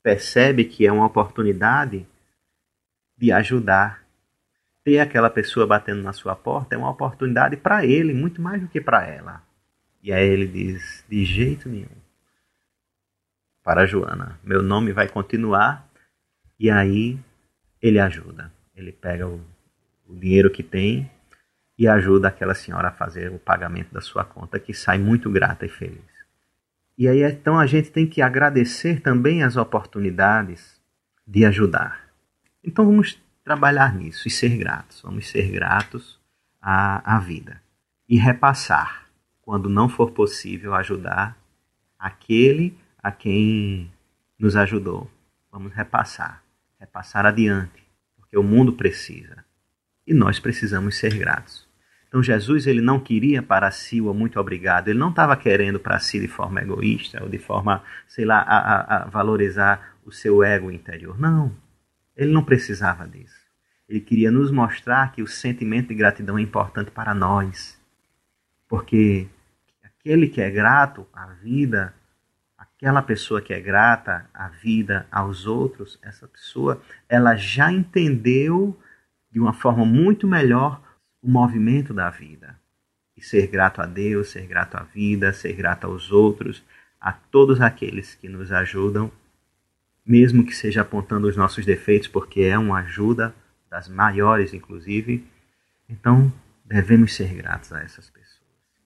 percebe 0.00 0.64
que 0.64 0.86
é 0.86 0.92
uma 0.92 1.06
oportunidade 1.06 2.06
de 3.18 3.32
ajudar. 3.32 4.06
Ter 4.84 5.00
aquela 5.00 5.28
pessoa 5.28 5.66
batendo 5.66 6.04
na 6.04 6.12
sua 6.12 6.36
porta 6.36 6.76
é 6.76 6.78
uma 6.78 6.90
oportunidade 6.90 7.56
para 7.56 7.84
ele, 7.84 8.14
muito 8.14 8.40
mais 8.40 8.62
do 8.62 8.68
que 8.68 8.80
para 8.80 9.04
ela. 9.04 9.42
E 10.00 10.12
aí 10.12 10.24
ele 10.24 10.46
diz: 10.46 11.04
de 11.08 11.24
jeito 11.24 11.68
nenhum. 11.68 12.05
Para 13.66 13.84
Joana, 13.84 14.38
meu 14.44 14.62
nome 14.62 14.92
vai 14.92 15.08
continuar. 15.08 15.90
E 16.56 16.70
aí 16.70 17.18
ele 17.82 17.98
ajuda. 17.98 18.52
Ele 18.76 18.92
pega 18.92 19.26
o, 19.26 19.40
o 20.06 20.14
dinheiro 20.14 20.52
que 20.52 20.62
tem 20.62 21.10
e 21.76 21.88
ajuda 21.88 22.28
aquela 22.28 22.54
senhora 22.54 22.88
a 22.88 22.92
fazer 22.92 23.32
o 23.32 23.40
pagamento 23.40 23.92
da 23.92 24.00
sua 24.00 24.24
conta, 24.24 24.60
que 24.60 24.72
sai 24.72 24.98
muito 24.98 25.28
grata 25.28 25.66
e 25.66 25.68
feliz. 25.68 25.98
E 26.96 27.08
aí 27.08 27.24
então 27.24 27.58
a 27.58 27.66
gente 27.66 27.90
tem 27.90 28.06
que 28.06 28.22
agradecer 28.22 29.00
também 29.00 29.42
as 29.42 29.56
oportunidades 29.56 30.80
de 31.26 31.44
ajudar. 31.44 32.08
Então 32.62 32.86
vamos 32.86 33.20
trabalhar 33.42 33.92
nisso 33.96 34.28
e 34.28 34.30
ser 34.30 34.56
gratos. 34.56 35.02
Vamos 35.02 35.26
ser 35.26 35.50
gratos 35.50 36.20
à, 36.62 37.16
à 37.16 37.18
vida 37.18 37.60
e 38.08 38.16
repassar, 38.16 39.08
quando 39.42 39.68
não 39.68 39.88
for 39.88 40.12
possível 40.12 40.72
ajudar 40.72 41.36
aquele 41.98 42.78
a 43.06 43.12
quem 43.12 43.88
nos 44.36 44.56
ajudou. 44.56 45.08
Vamos 45.52 45.72
repassar, 45.72 46.42
repassar 46.76 47.24
adiante, 47.24 47.86
porque 48.16 48.36
o 48.36 48.42
mundo 48.42 48.72
precisa 48.72 49.44
e 50.04 50.12
nós 50.12 50.40
precisamos 50.40 50.96
ser 50.96 51.16
gratos. 51.16 51.68
Então 52.08 52.20
Jesus 52.20 52.66
ele 52.66 52.80
não 52.80 52.98
queria 52.98 53.40
para 53.44 53.70
si 53.70 54.00
o 54.00 54.12
muito 54.12 54.40
obrigado, 54.40 54.88
ele 54.88 54.98
não 54.98 55.10
estava 55.10 55.36
querendo 55.36 55.78
para 55.78 56.00
si 56.00 56.18
de 56.18 56.26
forma 56.26 56.60
egoísta 56.60 57.22
ou 57.22 57.28
de 57.28 57.38
forma, 57.38 57.80
sei 58.08 58.24
lá, 58.24 58.40
a, 58.40 58.58
a, 58.58 58.96
a 58.96 59.04
valorizar 59.06 59.96
o 60.04 60.10
seu 60.10 60.42
ego 60.42 60.68
interior. 60.68 61.16
Não, 61.16 61.56
ele 62.16 62.32
não 62.32 62.42
precisava 62.42 63.06
disso. 63.06 63.46
Ele 63.88 64.00
queria 64.00 64.32
nos 64.32 64.50
mostrar 64.50 65.12
que 65.12 65.22
o 65.22 65.28
sentimento 65.28 65.88
de 65.88 65.94
gratidão 65.94 66.36
é 66.36 66.42
importante 66.42 66.90
para 66.90 67.14
nós. 67.14 67.80
Porque 68.68 69.28
aquele 69.84 70.26
que 70.26 70.40
é 70.40 70.50
grato 70.50 71.06
à 71.12 71.26
vida, 71.34 71.94
aquela 72.76 73.02
pessoa 73.02 73.40
que 73.40 73.54
é 73.54 73.60
grata 73.60 74.28
à 74.34 74.48
vida, 74.48 75.06
aos 75.10 75.46
outros, 75.46 75.98
essa 76.02 76.28
pessoa, 76.28 76.80
ela 77.08 77.34
já 77.34 77.72
entendeu 77.72 78.78
de 79.30 79.40
uma 79.40 79.54
forma 79.54 79.84
muito 79.84 80.26
melhor 80.26 80.80
o 81.22 81.28
movimento 81.28 81.94
da 81.94 82.10
vida. 82.10 82.58
E 83.16 83.22
ser 83.22 83.46
grato 83.46 83.80
a 83.80 83.86
Deus, 83.86 84.28
ser 84.28 84.46
grato 84.46 84.76
à 84.76 84.82
vida, 84.82 85.32
ser 85.32 85.54
grato 85.54 85.86
aos 85.86 86.12
outros, 86.12 86.62
a 87.00 87.12
todos 87.12 87.62
aqueles 87.62 88.14
que 88.14 88.28
nos 88.28 88.52
ajudam, 88.52 89.10
mesmo 90.04 90.44
que 90.44 90.54
seja 90.54 90.82
apontando 90.82 91.26
os 91.26 91.36
nossos 91.36 91.64
defeitos, 91.64 92.08
porque 92.08 92.42
é 92.42 92.58
uma 92.58 92.80
ajuda 92.80 93.34
das 93.70 93.88
maiores, 93.88 94.52
inclusive. 94.52 95.26
Então, 95.88 96.30
devemos 96.64 97.14
ser 97.14 97.32
gratos 97.34 97.72
a 97.72 97.80
essas 97.82 98.10
pessoas. 98.10 98.42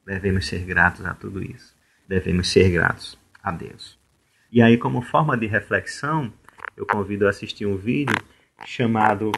Devemos 0.07 0.47
ser 0.47 0.65
gratos 0.65 1.05
a 1.05 1.13
tudo 1.13 1.43
isso. 1.43 1.75
Devemos 2.09 2.51
ser 2.51 2.71
gratos 2.71 3.20
a 3.43 3.51
Deus. 3.51 3.99
E 4.51 4.61
aí, 4.61 4.77
como 4.77 5.03
forma 5.03 5.37
de 5.37 5.47
reflexão, 5.47 6.33
eu 6.77 6.87
convido 6.87 7.27
a 7.27 7.31
assistir 7.31 7.67
um 7.67 7.77
vídeo 7.77 8.17
chamado 8.65 9.33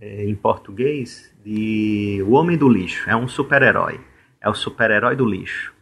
é, 0.00 0.24
em 0.24 0.34
português 0.34 1.34
de 1.44 2.22
O 2.26 2.32
Homem 2.32 2.56
do 2.56 2.68
Lixo. 2.68 3.08
É 3.08 3.16
um 3.16 3.28
super-herói. 3.28 4.00
É 4.40 4.48
o 4.48 4.54
super-herói 4.54 5.14
do 5.16 5.26
lixo. 5.26 5.74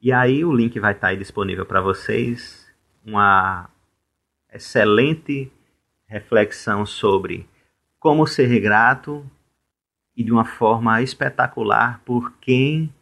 E 0.00 0.12
aí 0.12 0.44
o 0.44 0.52
link 0.52 0.78
vai 0.78 0.92
estar 0.92 1.08
aí 1.08 1.16
disponível 1.16 1.64
para 1.64 1.80
vocês. 1.80 2.70
Uma 3.04 3.70
excelente 4.52 5.50
reflexão 6.06 6.84
sobre 6.84 7.48
como 7.98 8.26
ser 8.26 8.60
grato 8.60 9.24
e 10.14 10.22
de 10.22 10.30
uma 10.30 10.44
forma 10.44 11.00
espetacular 11.00 12.00
por 12.04 12.32
quem 12.38 12.92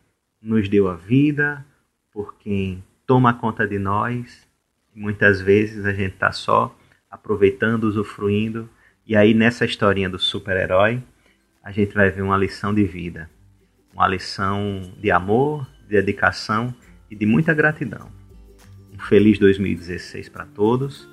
nos 0.40 0.68
deu 0.68 0.88
a 0.88 0.94
vida, 0.94 1.66
por 2.12 2.36
quem 2.36 2.82
toma 3.12 3.34
conta 3.34 3.68
de 3.68 3.78
nós. 3.78 4.48
Muitas 4.94 5.38
vezes 5.38 5.84
a 5.84 5.92
gente 5.92 6.14
está 6.14 6.32
só 6.32 6.74
aproveitando, 7.10 7.84
usufruindo 7.84 8.70
e 9.06 9.14
aí 9.14 9.34
nessa 9.34 9.66
historinha 9.66 10.08
do 10.08 10.18
super-herói, 10.18 11.02
a 11.62 11.70
gente 11.70 11.92
vai 11.92 12.10
ver 12.10 12.22
uma 12.22 12.38
lição 12.38 12.72
de 12.72 12.84
vida, 12.84 13.28
uma 13.92 14.08
lição 14.08 14.80
de 14.98 15.10
amor, 15.10 15.68
de 15.82 15.88
dedicação 15.90 16.74
e 17.10 17.14
de 17.14 17.26
muita 17.26 17.52
gratidão. 17.52 18.10
Um 18.94 18.98
feliz 18.98 19.38
2016 19.38 20.30
para 20.30 20.46
todos. 20.46 21.06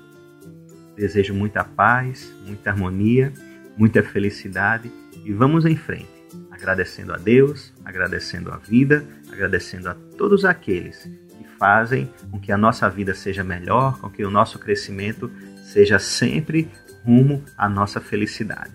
Desejo 0.96 1.34
muita 1.34 1.62
paz, 1.64 2.34
muita 2.46 2.70
harmonia, 2.70 3.30
muita 3.76 4.02
felicidade 4.02 4.90
e 5.22 5.34
vamos 5.34 5.66
em 5.66 5.76
frente, 5.76 6.08
agradecendo 6.50 7.12
a 7.12 7.18
Deus, 7.18 7.74
agradecendo 7.84 8.50
a 8.50 8.56
vida, 8.56 9.06
agradecendo 9.30 9.90
a 9.90 9.94
todos 10.16 10.46
aqueles 10.46 11.06
que 11.40 11.48
fazem 11.58 12.12
com 12.30 12.38
que 12.38 12.52
a 12.52 12.58
nossa 12.58 12.88
vida 12.88 13.14
seja 13.14 13.42
melhor, 13.42 13.98
com 13.98 14.10
que 14.10 14.24
o 14.24 14.30
nosso 14.30 14.58
crescimento 14.58 15.30
seja 15.64 15.98
sempre 15.98 16.70
rumo 17.04 17.42
à 17.56 17.68
nossa 17.68 18.00
felicidade. 18.00 18.72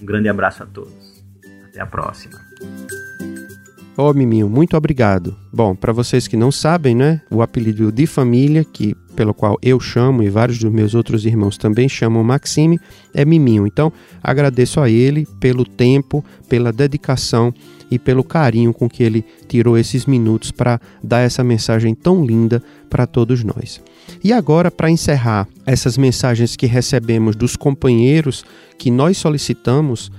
Um 0.00 0.04
grande 0.04 0.28
abraço 0.28 0.62
a 0.62 0.66
todos. 0.66 1.24
Até 1.64 1.80
a 1.80 1.86
próxima. 1.86 2.40
Ô, 3.96 4.08
oh, 4.08 4.12
Miminho, 4.12 4.48
muito 4.48 4.76
obrigado. 4.76 5.36
Bom, 5.52 5.72
para 5.76 5.92
vocês 5.92 6.26
que 6.26 6.36
não 6.36 6.50
sabem, 6.50 6.96
né, 6.96 7.22
o 7.30 7.40
apelido 7.40 7.92
de 7.92 8.06
família, 8.06 8.64
que 8.64 8.92
pelo 9.14 9.32
qual 9.32 9.56
eu 9.62 9.78
chamo 9.78 10.20
e 10.20 10.28
vários 10.28 10.58
dos 10.58 10.72
meus 10.72 10.96
outros 10.96 11.24
irmãos 11.24 11.56
também 11.56 11.88
chamam 11.88 12.24
Maxime, 12.24 12.80
é 13.14 13.24
Miminho. 13.24 13.68
Então, 13.68 13.92
agradeço 14.20 14.80
a 14.80 14.90
ele 14.90 15.24
pelo 15.38 15.64
tempo, 15.64 16.24
pela 16.48 16.72
dedicação 16.72 17.54
e 17.88 17.96
pelo 17.96 18.24
carinho 18.24 18.74
com 18.74 18.88
que 18.88 19.04
ele 19.04 19.24
tirou 19.46 19.78
esses 19.78 20.06
minutos 20.06 20.50
para 20.50 20.80
dar 21.00 21.20
essa 21.20 21.44
mensagem 21.44 21.94
tão 21.94 22.26
linda 22.26 22.60
para 22.90 23.06
todos 23.06 23.44
nós. 23.44 23.80
E 24.24 24.32
agora, 24.32 24.72
para 24.72 24.90
encerrar 24.90 25.46
essas 25.64 25.96
mensagens 25.96 26.56
que 26.56 26.66
recebemos 26.66 27.36
dos 27.36 27.54
companheiros 27.54 28.44
que 28.76 28.90
nós 28.90 29.18
solicitamos, 29.18 30.10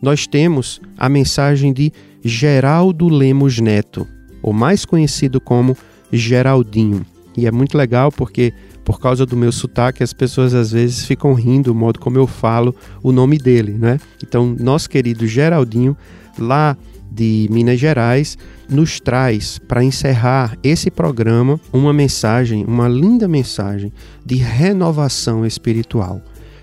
nós 0.00 0.28
temos 0.28 0.80
a 0.96 1.08
mensagem 1.08 1.72
de 1.72 1.92
Geraldo 2.26 3.08
Lemos 3.08 3.60
Neto, 3.60 4.06
ou 4.42 4.52
mais 4.52 4.84
conhecido 4.84 5.40
como 5.40 5.76
Geraldinho. 6.12 7.04
E 7.36 7.46
é 7.46 7.52
muito 7.52 7.76
legal 7.76 8.10
porque, 8.10 8.52
por 8.84 8.98
causa 8.98 9.26
do 9.26 9.36
meu 9.36 9.52
sotaque, 9.52 10.02
as 10.02 10.12
pessoas 10.12 10.54
às 10.54 10.72
vezes 10.72 11.04
ficam 11.04 11.34
rindo 11.34 11.70
do 11.70 11.74
modo 11.74 12.00
como 12.00 12.16
eu 12.16 12.26
falo 12.26 12.74
o 13.02 13.12
nome 13.12 13.38
dele, 13.38 13.72
né? 13.72 13.98
Então, 14.22 14.56
nosso 14.58 14.88
querido 14.88 15.26
Geraldinho, 15.26 15.96
lá 16.38 16.76
de 17.10 17.48
Minas 17.50 17.78
Gerais, 17.78 18.36
nos 18.68 18.98
traz 18.98 19.58
para 19.58 19.84
encerrar 19.84 20.58
esse 20.62 20.90
programa 20.90 21.60
uma 21.72 21.92
mensagem, 21.92 22.64
uma 22.64 22.88
linda 22.88 23.28
mensagem 23.28 23.92
de 24.24 24.36
renovação 24.36 25.46
espiritual. 25.46 26.20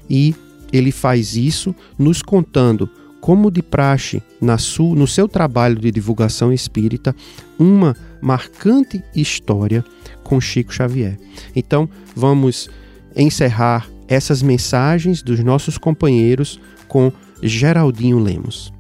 E 0.10 0.36
ele 0.72 0.92
faz 0.92 1.36
isso 1.36 1.74
nos 1.98 2.22
contando 2.22 2.90
como 3.24 3.50
de 3.50 3.64
praxe 3.64 4.22
na 4.42 4.58
sua, 4.58 4.94
no 4.98 5.08
seu 5.08 5.30
trabalho 5.30 5.78
de 5.78 5.90
divulgação 5.90 6.52
espírita, 6.52 7.16
uma 7.58 7.96
marcante 8.20 9.02
história 9.16 9.82
com 10.26 10.42
Chico 10.42 10.74
Xavier. 10.74 11.18
Então, 11.56 11.90
vamos 12.14 12.70
encerrar 13.16 13.88
essas 14.10 14.42
mensagens 14.42 15.24
dos 15.24 15.40
nossos 15.40 15.78
companheiros 15.78 16.60
com 16.90 17.14
Geraldinho 17.42 18.20
Lemos. 18.20 18.74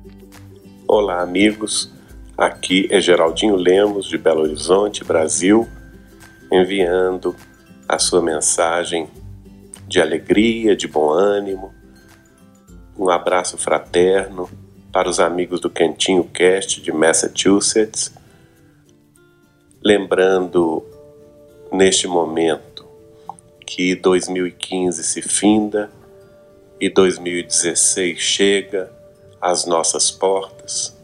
Olá, 0.86 1.22
amigos. 1.22 1.94
Aqui 2.38 2.90
é 2.92 3.00
Geraldinho 3.00 3.56
Lemos, 3.56 4.10
de 4.10 4.18
Belo 4.18 4.42
Horizonte, 4.42 5.06
Brasil, 5.06 5.70
enviando 6.52 7.34
a 7.88 7.98
sua 7.98 8.22
mensagem 8.22 9.08
de 9.88 10.02
alegria, 10.02 10.76
de 10.76 10.86
bom 10.86 11.12
ânimo, 11.12 11.72
um 12.98 13.10
abraço 13.10 13.58
fraterno 13.58 14.50
para 14.92 15.10
os 15.10 15.20
amigos 15.20 15.60
do 15.60 15.70
Cantinho 15.70 16.24
Cast 16.26 16.82
de 16.82 16.92
Massachusetts, 16.92 18.14
lembrando 19.84 20.86
neste 21.72 22.08
momento 22.08 22.86
que 23.66 23.96
2015 23.96 25.04
se 25.04 25.22
finda 25.22 25.92
e 26.80 26.90
2016 26.90 28.20
chega 28.20 28.92
às 29.42 29.66
nossas 29.66 30.12
portas, 30.12 30.96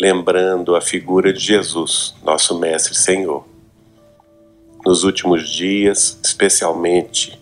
lembrando 0.00 0.74
a 0.74 0.80
figura 0.80 1.32
de 1.32 1.40
Jesus, 1.40 2.14
nosso 2.24 2.58
Mestre 2.58 2.94
Senhor. 2.94 3.46
Nos 4.84 5.04
últimos 5.04 5.48
dias, 5.48 6.18
especialmente 6.22 7.38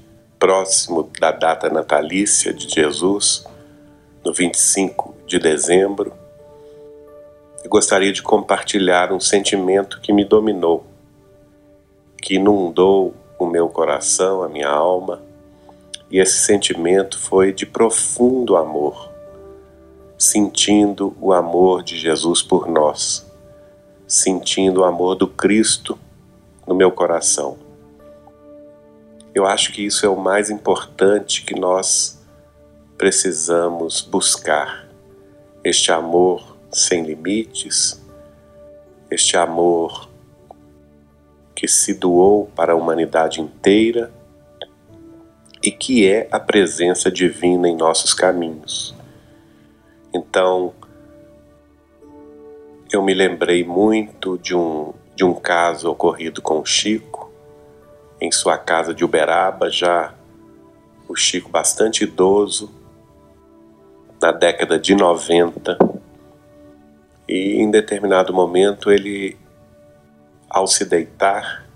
próximo 0.47 1.11
da 1.19 1.33
data 1.33 1.69
natalícia 1.69 2.55
de 2.55 2.69
Jesus, 2.69 3.45
no 4.25 4.33
25 4.33 5.13
de 5.27 5.41
dezembro, 5.41 6.13
eu 7.65 7.69
gostaria 7.69 8.13
de 8.13 8.23
compartilhar 8.23 9.13
um 9.13 9.19
sentimento 9.19 10.01
que 10.01 10.13
me 10.13 10.25
dominou, 10.25 10.87
que 12.23 12.37
inundou 12.37 13.13
o 13.37 13.45
meu 13.45 13.69
coração, 13.69 14.41
a 14.41 14.49
minha 14.49 14.69
alma, 14.69 15.21
e 16.09 16.21
esse 16.21 16.39
sentimento 16.39 17.19
foi 17.19 17.53
de 17.53 17.67
profundo 17.67 18.57
amor, 18.57 19.11
sentindo 20.17 21.17
o 21.21 21.33
amor 21.33 21.83
de 21.83 21.99
Jesus 21.99 22.41
por 22.41 22.69
nós, 22.69 23.27
sentindo 24.07 24.83
o 24.83 24.85
amor 24.85 25.17
do 25.17 25.27
Cristo 25.27 25.99
no 26.65 26.73
meu 26.73 26.93
coração. 26.93 27.66
Eu 29.37 29.45
acho 29.45 29.71
que 29.71 29.85
isso 29.85 30.07
é 30.07 30.09
o 30.09 30.17
mais 30.17 30.49
importante 30.49 31.45
que 31.45 31.55
nós 31.55 32.19
precisamos 32.97 34.01
buscar. 34.01 34.89
Este 35.63 35.93
amor 35.93 36.57
sem 36.73 37.05
limites, 37.05 38.03
este 39.11 39.37
amor 39.37 40.09
que 41.55 41.69
se 41.69 41.93
doou 41.93 42.47
para 42.57 42.73
a 42.73 42.77
humanidade 42.77 43.43
inteira 43.43 44.11
e 45.63 45.71
que 45.71 46.09
é 46.09 46.27
a 46.33 46.41
presença 46.41 47.11
divina 47.11 47.69
em 47.69 47.77
nossos 47.77 48.15
caminhos. 48.15 48.95
Então, 50.15 50.73
eu 52.91 53.03
me 53.03 53.13
lembrei 53.13 53.63
muito 53.63 54.39
de 54.39 54.57
um, 54.57 54.95
de 55.15 55.25
um 55.25 55.35
caso 55.35 55.91
ocorrido 55.91 56.41
com 56.41 56.59
o 56.59 56.65
Chico, 56.65 57.16
em 58.21 58.31
sua 58.33 58.57
casa 58.57 58.95
de 58.95 59.05
Uberaba, 59.05 59.71
já 59.71 60.15
o 61.09 61.15
Chico 61.15 61.51
bastante 61.51 62.05
idoso, 62.05 62.71
na 64.21 64.33
década 64.33 64.79
de 64.79 64.95
90. 64.95 65.79
E 67.29 67.61
em 67.61 67.71
determinado 67.71 68.33
momento 68.33 68.91
ele, 68.91 69.37
ao 70.49 70.67
se 70.67 70.85
deitar, 70.85 71.67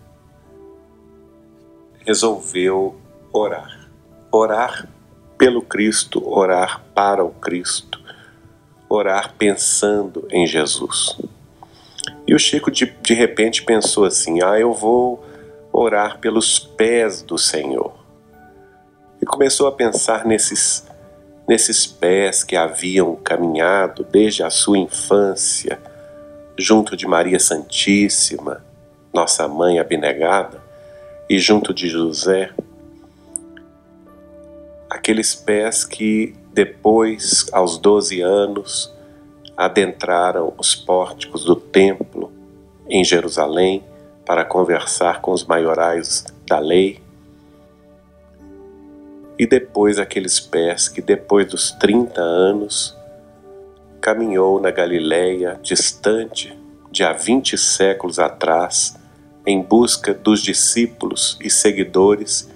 resolveu 2.07 2.97
orar. 3.33 3.89
Orar 4.33 4.89
pelo 5.37 5.62
Cristo, 5.62 6.23
orar 6.27 6.83
para 6.95 7.25
o 7.25 7.31
Cristo, 7.31 8.01
orar 8.89 9.35
pensando 9.37 10.27
em 10.31 10.47
Jesus. 10.47 11.19
E 12.27 12.35
o 12.35 12.39
Chico 12.39 12.71
de, 12.71 12.87
de 12.87 13.15
repente 13.15 13.62
pensou 13.62 14.05
assim: 14.05 14.43
ah, 14.43 14.59
eu 14.59 14.73
vou 14.73 15.25
orar 15.73 16.19
pelos 16.19 16.59
pés 16.59 17.23
do 17.23 17.39
Senhor. 17.39 17.95
E 19.21 19.27
começou 19.27 19.67
a 19.67 19.73
pensar 19.73 20.25
nesses, 20.25 20.87
nesses 21.47 21.87
pés 21.87 22.43
que 22.43 22.57
haviam 22.57 23.17
caminhado 23.17 24.05
desde 24.05 24.43
a 24.43 24.51
sua 24.51 24.79
infância 24.79 25.81
junto 26.57 26.97
de 26.97 27.07
Maria 27.07 27.39
Santíssima, 27.39 28.65
nossa 29.13 29.49
mãe 29.49 29.79
abnegada, 29.79 30.63
e 31.29 31.39
junto 31.39 31.73
de 31.73 31.89
José. 31.89 32.51
Aqueles 34.91 35.35
pés 35.35 35.85
que 35.85 36.35
depois, 36.53 37.47
aos 37.53 37.79
12 37.79 38.21
anos, 38.21 38.93
adentraram 39.57 40.53
os 40.59 40.75
pórticos 40.75 41.45
do 41.45 41.55
templo 41.55 42.33
em 42.89 43.05
Jerusalém 43.05 43.85
para 44.31 44.44
conversar 44.44 45.20
com 45.20 45.32
os 45.32 45.44
maiorais 45.44 46.24
da 46.47 46.61
lei. 46.61 47.02
E 49.36 49.44
depois 49.44 49.98
aqueles 49.98 50.39
pés 50.39 50.89
que, 50.89 51.02
depois 51.02 51.48
dos 51.48 51.73
30 51.73 52.20
anos, 52.20 52.97
caminhou 54.01 54.61
na 54.61 54.70
Galileia, 54.70 55.59
distante 55.61 56.57
de 56.93 57.02
há 57.02 57.12
20 57.12 57.59
séculos 57.59 58.20
atrás, 58.20 58.97
em 59.44 59.61
busca 59.61 60.15
dos 60.15 60.40
discípulos 60.40 61.36
e 61.43 61.51
seguidores 61.51 62.48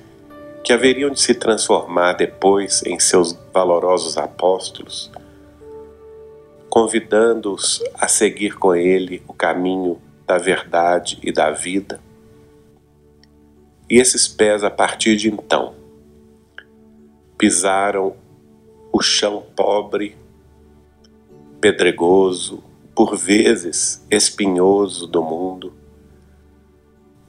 que 0.62 0.72
haveriam 0.72 1.10
de 1.10 1.20
se 1.20 1.34
transformar 1.34 2.12
depois 2.12 2.84
em 2.86 3.00
seus 3.00 3.36
valorosos 3.52 4.16
apóstolos, 4.16 5.10
convidando-os 6.70 7.82
a 7.96 8.06
seguir 8.06 8.54
com 8.54 8.76
ele 8.76 9.24
o 9.26 9.32
caminho 9.32 10.00
da 10.26 10.38
verdade 10.38 11.18
e 11.22 11.32
da 11.32 11.50
vida. 11.50 12.00
E 13.88 13.98
esses 13.98 14.26
pés, 14.26 14.64
a 14.64 14.70
partir 14.70 15.16
de 15.16 15.28
então, 15.28 15.74
pisaram 17.36 18.16
o 18.92 19.02
chão 19.02 19.44
pobre, 19.54 20.16
pedregoso, 21.60 22.62
por 22.94 23.16
vezes 23.16 24.04
espinhoso 24.10 25.06
do 25.06 25.22
mundo, 25.22 25.72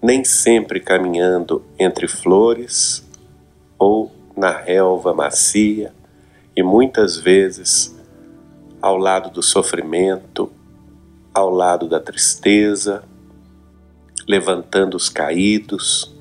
nem 0.01 0.23
sempre 0.23 0.79
caminhando 0.79 1.65
entre 1.79 2.07
flores 2.07 3.03
ou 3.77 4.11
na 4.37 4.51
relva 4.51 5.13
macia, 5.13 5.93
e 6.55 6.61
muitas 6.61 7.17
vezes 7.17 7.95
ao 8.81 8.97
lado 8.97 9.29
do 9.31 9.41
sofrimento 9.41 10.51
ao 11.35 11.49
lado 11.49 11.89
da 11.89 11.99
tristeza, 11.99 13.03
levantando 14.25 14.95
os 14.95 15.09
caídos, 15.09 16.15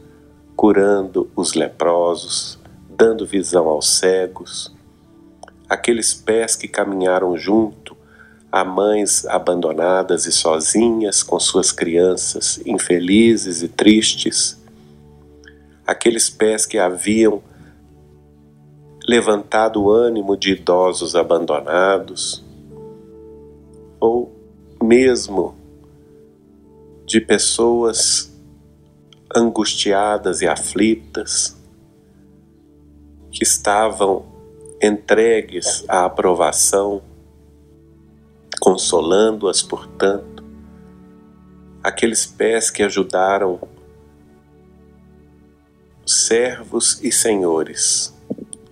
curando 0.56 1.30
os 1.36 1.54
leprosos, 1.54 2.58
dando 2.90 3.24
visão 3.24 3.68
aos 3.68 3.88
cegos, 3.88 4.74
aqueles 5.68 6.12
pés 6.12 6.56
que 6.56 6.66
caminharam 6.66 7.36
junto 7.36 7.96
a 8.50 8.64
mães 8.64 9.24
abandonadas 9.26 10.26
e 10.26 10.32
sozinhas 10.32 11.22
com 11.22 11.38
suas 11.38 11.70
crianças 11.70 12.60
infelizes 12.66 13.62
e 13.62 13.68
tristes, 13.68 14.60
aqueles 15.86 16.28
pés 16.28 16.66
que 16.66 16.76
haviam 16.76 17.40
levantado 19.06 19.80
o 19.80 19.90
ânimo 19.92 20.36
de 20.36 20.54
idosos 20.54 21.14
abandonados, 21.14 22.44
ou 24.00 24.33
mesmo 24.84 25.56
de 27.06 27.20
pessoas 27.20 28.30
angustiadas 29.34 30.42
e 30.42 30.46
aflitas 30.46 31.56
que 33.32 33.42
estavam 33.42 34.26
entregues 34.82 35.84
à 35.88 36.04
aprovação, 36.04 37.02
consolando-as, 38.60 39.62
portanto, 39.62 40.44
aqueles 41.82 42.26
pés 42.26 42.70
que 42.70 42.82
ajudaram 42.82 43.58
servos 46.06 47.02
e 47.02 47.10
senhores, 47.10 48.14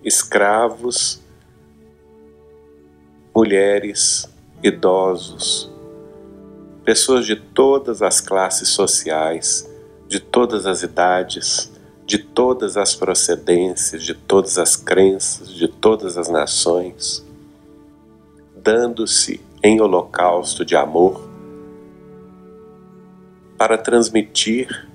escravos, 0.03 1.19
mulheres, 3.35 4.29
idosos, 4.61 5.72
pessoas 6.83 7.25
de 7.25 7.35
todas 7.35 8.01
as 8.01 8.19
classes 8.19 8.69
sociais, 8.69 9.69
de 10.07 10.19
todas 10.19 10.65
as 10.65 10.83
idades, 10.83 11.71
de 12.05 12.17
todas 12.17 12.75
as 12.75 12.93
procedências, 12.93 14.03
de 14.03 14.13
todas 14.13 14.57
as 14.57 14.75
crenças, 14.75 15.49
de 15.49 15.67
todas 15.67 16.17
as 16.17 16.27
nações, 16.27 17.25
dando-se 18.55 19.41
em 19.63 19.79
holocausto 19.79 20.65
de 20.65 20.75
amor 20.75 21.29
para 23.57 23.77
transmitir 23.77 24.89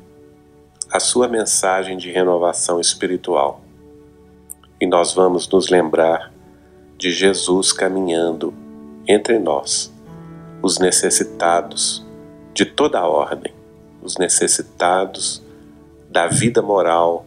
a 0.92 1.00
sua 1.00 1.26
mensagem 1.26 1.96
de 1.96 2.10
renovação 2.10 2.78
espiritual. 2.78 3.62
E 4.80 4.86
nós 4.86 5.14
vamos 5.14 5.48
nos 5.48 5.68
lembrar 5.68 6.32
de 6.96 7.10
Jesus 7.10 7.72
caminhando 7.72 8.52
entre 9.06 9.38
nós, 9.38 9.92
os 10.62 10.78
necessitados 10.78 12.04
de 12.52 12.64
toda 12.64 12.98
a 12.98 13.06
ordem, 13.06 13.54
os 14.02 14.16
necessitados 14.16 15.42
da 16.10 16.26
vida 16.26 16.60
moral, 16.62 17.26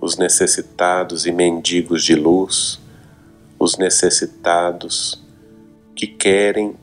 os 0.00 0.16
necessitados 0.16 1.26
e 1.26 1.32
mendigos 1.32 2.04
de 2.04 2.14
luz, 2.14 2.80
os 3.58 3.76
necessitados 3.76 5.22
que 5.94 6.06
querem 6.06 6.76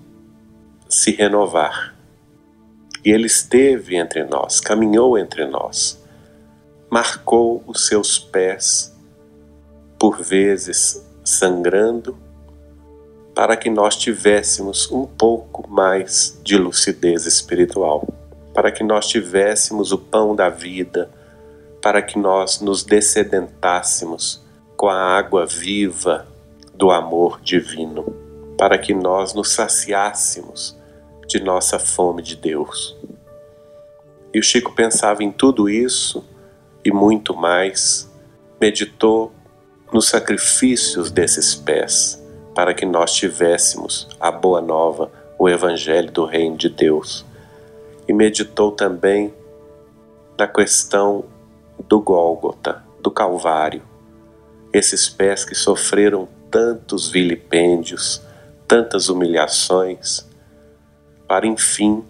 se 0.87 1.11
renovar. 1.11 1.95
E 3.03 3.11
ele 3.11 3.27
esteve 3.27 3.95
entre 3.95 4.23
nós, 4.23 4.59
caminhou 4.59 5.17
entre 5.17 5.45
nós, 5.45 6.01
marcou 6.89 7.63
os 7.67 7.87
seus 7.87 8.19
pés, 8.19 8.95
por 9.99 10.21
vezes 10.21 11.03
sangrando, 11.23 12.17
para 13.37 13.55
que 13.55 13.69
nós 13.69 13.95
tivéssemos 13.95 14.91
um 14.91 15.05
pouco 15.05 15.69
mais 15.69 16.41
de 16.43 16.57
lucidez 16.57 17.27
espiritual, 17.27 18.03
para 18.51 18.71
que 18.71 18.83
nós 18.83 19.05
tivéssemos 19.05 19.91
o 19.91 19.97
pão 19.99 20.35
da 20.35 20.49
vida, 20.49 21.11
para 21.79 22.01
que 22.01 22.17
nós 22.17 22.61
nos 22.61 22.83
descedentássemos 22.83 24.43
com 24.75 24.89
a 24.89 24.99
água 24.99 25.45
viva 25.45 26.25
do 26.73 26.89
amor 26.89 27.39
divino, 27.39 28.05
para 28.57 28.75
que 28.75 28.91
nós 28.91 29.35
nos 29.35 29.51
saciássemos 29.51 30.75
de 31.27 31.39
nossa 31.39 31.77
fome 31.77 32.23
de 32.23 32.35
Deus. 32.35 32.97
E 34.33 34.39
o 34.39 34.43
Chico 34.43 34.73
pensava 34.73 35.23
em 35.23 35.31
tudo 35.31 35.69
isso 35.69 36.25
e 36.83 36.91
muito 36.91 37.35
mais, 37.35 38.11
meditou 38.59 39.31
nos 39.93 40.09
sacrifícios 40.09 41.11
desses 41.11 41.53
pés 41.53 42.25
para 42.57 42.73
que 42.73 42.87
nós 42.87 43.13
tivéssemos 43.13 44.07
a 44.19 44.31
boa 44.31 44.59
nova, 44.59 45.11
o 45.37 45.47
Evangelho 45.47 46.11
do 46.11 46.25
Reino 46.25 46.57
de 46.57 46.69
Deus. 46.69 47.23
E 48.07 48.13
meditou 48.13 48.71
também 48.71 49.31
na 50.35 50.47
questão 50.47 51.25
do 51.87 52.01
Gólgota, 52.01 52.83
do 52.99 53.11
Calvário, 53.11 53.83
esses 54.73 55.07
pés 55.07 55.45
que 55.45 55.53
sofreram 55.53 56.27
tantos 56.49 57.11
vilipêndios, 57.11 58.23
tantas 58.67 59.07
humilhações, 59.07 60.27
para 61.27 61.45
enfim 61.45 62.03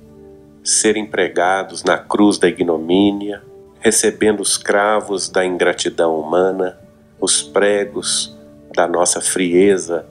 serem 0.64 1.06
pregados 1.06 1.84
na 1.84 1.98
cruz 1.98 2.38
da 2.38 2.48
ignomínia, 2.48 3.44
recebendo 3.82 4.40
os 4.40 4.56
cravos 4.56 5.28
da 5.28 5.44
ingratidão 5.46 6.18
humana, 6.18 6.80
os 7.20 7.42
pregos 7.42 8.34
da 8.74 8.88
nossa 8.88 9.20
frieza 9.20 10.06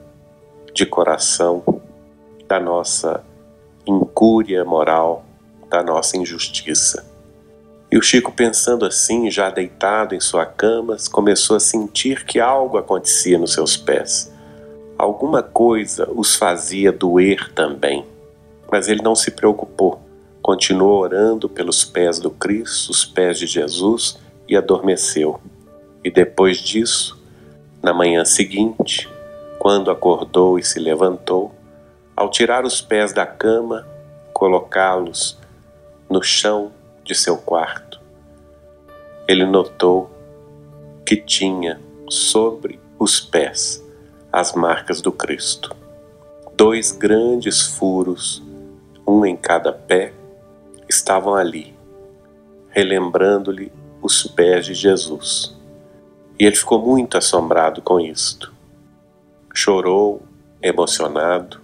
de 0.77 0.85
coração, 0.85 1.63
da 2.47 2.59
nossa 2.59 3.23
incúria 3.85 4.63
moral, 4.63 5.25
da 5.67 5.81
nossa 5.81 6.15
injustiça. 6.15 7.03
E 7.91 7.97
o 7.97 8.01
Chico, 8.01 8.31
pensando 8.31 8.85
assim, 8.85 9.31
já 9.31 9.49
deitado 9.49 10.13
em 10.13 10.19
sua 10.19 10.45
cama, 10.45 10.95
começou 11.11 11.55
a 11.55 11.59
sentir 11.59 12.25
que 12.25 12.39
algo 12.39 12.77
acontecia 12.77 13.39
nos 13.39 13.53
seus 13.53 13.75
pés. 13.75 14.31
Alguma 14.99 15.41
coisa 15.41 16.07
os 16.13 16.35
fazia 16.35 16.91
doer 16.91 17.51
também. 17.53 18.05
Mas 18.71 18.87
ele 18.87 19.01
não 19.01 19.15
se 19.15 19.31
preocupou. 19.31 19.99
Continuou 20.43 21.01
orando 21.01 21.49
pelos 21.49 21.83
pés 21.83 22.19
do 22.19 22.29
Cristo, 22.29 22.91
os 22.91 23.03
pés 23.03 23.39
de 23.39 23.47
Jesus, 23.47 24.19
e 24.47 24.55
adormeceu. 24.55 25.39
E 26.03 26.11
depois 26.11 26.59
disso, 26.59 27.19
na 27.81 27.93
manhã 27.93 28.23
seguinte, 28.23 29.09
quando 29.59 29.91
acordou 29.91 30.59
e 30.59 30.63
se 30.63 30.79
levantou, 30.79 31.53
ao 32.15 32.29
tirar 32.29 32.65
os 32.65 32.81
pés 32.81 33.13
da 33.13 33.25
cama, 33.25 33.87
colocá-los 34.33 35.37
no 36.09 36.21
chão 36.21 36.71
de 37.03 37.15
seu 37.15 37.37
quarto, 37.37 37.99
ele 39.27 39.45
notou 39.45 40.09
que 41.05 41.17
tinha 41.17 41.81
sobre 42.09 42.79
os 42.99 43.19
pés 43.19 43.83
as 44.31 44.53
marcas 44.53 45.01
do 45.01 45.11
Cristo. 45.11 45.75
Dois 46.55 46.91
grandes 46.91 47.61
furos, 47.61 48.43
um 49.07 49.25
em 49.25 49.35
cada 49.35 49.71
pé, 49.71 50.13
estavam 50.87 51.35
ali, 51.35 51.75
relembrando-lhe 52.69 53.71
os 54.01 54.23
pés 54.23 54.65
de 54.65 54.73
Jesus. 54.73 55.55
E 56.39 56.45
ele 56.45 56.55
ficou 56.55 56.79
muito 56.79 57.17
assombrado 57.17 57.81
com 57.81 57.99
isto 57.99 58.56
chorou 59.57 60.21
emocionado 60.61 61.59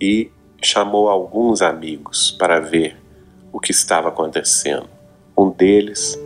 e 0.00 0.30
chamou 0.62 1.08
alguns 1.08 1.60
amigos 1.60 2.30
para 2.30 2.60
ver 2.60 2.96
o 3.52 3.58
que 3.58 3.72
estava 3.72 4.10
acontecendo. 4.10 4.88
Um 5.36 5.50
deles, 5.50 6.16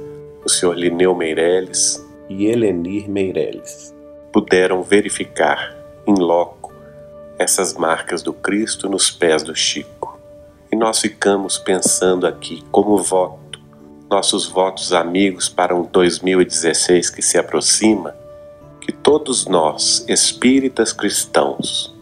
o 0.45 0.49
senhor 0.49 0.77
Lineu 0.77 1.15
Meirelles 1.15 2.07
e 2.29 2.49
Helenir 2.49 3.09
Meirelles, 3.09 3.95
puderam 4.31 4.83
verificar 4.83 5.75
em 6.07 6.17
loco 6.17 6.71
essas 7.39 7.73
marcas 7.73 8.23
do 8.23 8.35
Cristo 8.35 8.87
nos 8.87 9.11
pés 9.11 9.43
do 9.43 9.57
Chico. 9.57 10.21
E 10.71 10.77
nós 10.77 11.01
ficamos 11.01 11.57
pensando 11.57 12.27
aqui 12.27 12.63
como 12.71 12.99
voto, 12.99 13.59
nossos 14.11 14.47
votos 14.47 14.93
amigos 14.93 15.49
para 15.49 15.75
um 15.75 15.85
2016 15.85 17.09
que 17.09 17.23
se 17.23 17.39
aproxima, 17.39 18.15
que 18.85 18.93
todos 18.93 19.47
nós, 19.47 20.05
espíritas 20.07 20.93
cristãos, 20.93 21.97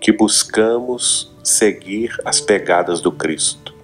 que 0.00 0.12
buscamos 0.12 1.34
seguir 1.42 2.16
as 2.24 2.40
pegadas 2.40 3.00
do 3.00 3.10
Cristo, 3.10 3.74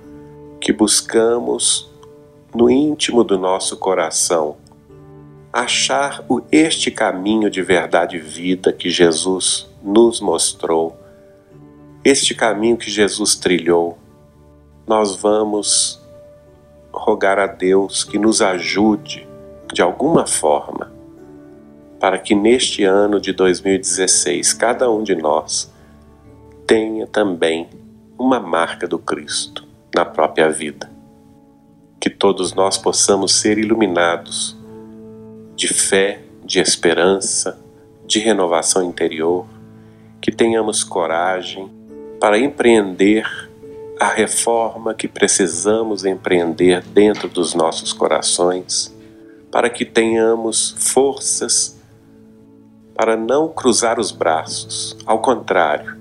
que 0.60 0.72
buscamos 0.72 1.90
no 2.54 2.70
íntimo 2.70 3.24
do 3.24 3.36
nosso 3.36 3.76
coração 3.76 4.56
achar 5.52 6.24
o, 6.28 6.40
este 6.52 6.92
caminho 6.92 7.50
de 7.50 7.60
verdade 7.60 8.18
e 8.18 8.20
vida 8.20 8.72
que 8.72 8.88
Jesus 8.88 9.68
nos 9.82 10.20
mostrou, 10.20 10.96
este 12.04 12.36
caminho 12.36 12.76
que 12.76 12.88
Jesus 12.88 13.34
trilhou, 13.34 13.98
nós 14.86 15.16
vamos 15.16 16.00
rogar 16.92 17.40
a 17.40 17.48
Deus 17.48 18.04
que 18.04 18.16
nos 18.16 18.40
ajude 18.40 19.26
de 19.74 19.82
alguma 19.82 20.24
forma 20.24 20.99
para 22.01 22.18
que 22.18 22.35
neste 22.35 22.82
ano 22.82 23.20
de 23.20 23.31
2016 23.35 24.55
cada 24.55 24.90
um 24.90 25.05
de 25.05 25.14
nós 25.14 25.70
tenha 26.66 27.06
também 27.06 27.68
uma 28.18 28.40
marca 28.40 28.89
do 28.89 28.98
Cristo 28.98 29.68
na 29.94 30.05
própria 30.05 30.48
vida. 30.48 30.90
Que 32.01 32.09
todos 32.09 32.55
nós 32.55 32.78
possamos 32.78 33.35
ser 33.35 33.59
iluminados 33.59 34.56
de 35.55 35.68
fé, 35.68 36.22
de 36.43 36.59
esperança, 36.59 37.59
de 38.06 38.18
renovação 38.18 38.82
interior, 38.82 39.47
que 40.22 40.32
tenhamos 40.32 40.82
coragem 40.82 41.70
para 42.18 42.39
empreender 42.39 43.27
a 43.98 44.09
reforma 44.09 44.94
que 44.94 45.06
precisamos 45.06 46.06
empreender 46.06 46.82
dentro 46.82 47.28
dos 47.28 47.52
nossos 47.52 47.93
corações, 47.93 48.94
para 49.51 49.68
que 49.68 49.85
tenhamos 49.85 50.74
forças 50.78 51.80
para 53.01 53.16
não 53.16 53.48
cruzar 53.48 53.98
os 53.98 54.10
braços, 54.10 54.94
ao 55.06 55.20
contrário, 55.20 55.97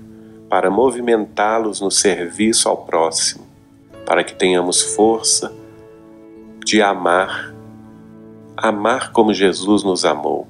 para 0.50 0.70
movimentá-los 0.70 1.80
no 1.80 1.90
serviço 1.90 2.68
ao 2.68 2.76
próximo, 2.76 3.46
para 4.04 4.22
que 4.22 4.34
tenhamos 4.34 4.82
força 4.82 5.50
de 6.62 6.82
amar, 6.82 7.54
amar 8.54 9.12
como 9.12 9.32
Jesus 9.32 9.82
nos 9.82 10.04
amou, 10.04 10.46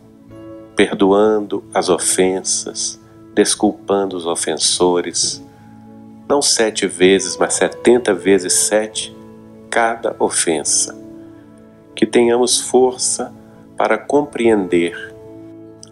perdoando 0.75 1.63
as 1.73 1.89
ofensas, 1.89 3.01
desculpando 3.33 4.17
os 4.17 4.27
ofensores, 4.27 5.41
não 6.29 6.43
sete 6.43 6.85
vezes, 6.85 7.37
mas 7.37 7.55
setenta 7.55 8.13
vezes 8.13 8.55
sete 8.55 9.17
cada 9.71 10.17
ofensa. 10.19 10.99
Que 11.95 12.05
tenhamos 12.05 12.61
força 12.61 13.33
para 13.77 13.97
compreender 13.97 15.10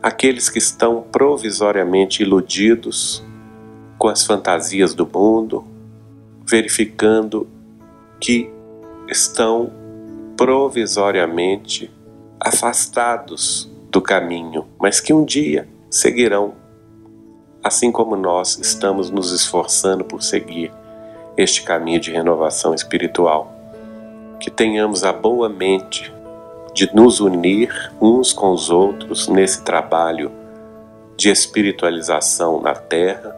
aqueles 0.02 0.48
que 0.48 0.58
estão 0.58 1.02
provisoriamente 1.02 2.22
iludidos 2.22 3.22
com 3.98 4.08
as 4.08 4.24
fantasias 4.24 4.94
do 4.94 5.06
mundo, 5.06 5.64
verificando 6.46 7.48
que 8.20 8.50
estão 9.08 9.72
provisoriamente 10.36 11.90
afastados 12.40 13.70
do 13.90 14.00
caminho, 14.00 14.66
mas 14.78 15.00
que 15.00 15.12
um 15.12 15.24
dia 15.24 15.68
seguirão, 15.90 16.54
assim 17.62 17.90
como 17.90 18.14
nós 18.14 18.58
estamos 18.58 19.10
nos 19.10 19.32
esforçando 19.32 20.04
por 20.04 20.22
seguir 20.22 20.72
este 21.36 21.62
caminho 21.62 22.00
de 22.00 22.12
renovação 22.12 22.74
espiritual. 22.74 23.52
Que 24.38 24.50
tenhamos 24.50 25.02
a 25.02 25.12
boa 25.12 25.48
mente 25.48 26.12
de 26.78 26.94
nos 26.94 27.18
unir 27.18 27.92
uns 28.00 28.32
com 28.32 28.52
os 28.52 28.70
outros 28.70 29.26
nesse 29.26 29.64
trabalho 29.64 30.30
de 31.16 31.28
espiritualização 31.28 32.62
na 32.62 32.72
Terra, 32.72 33.34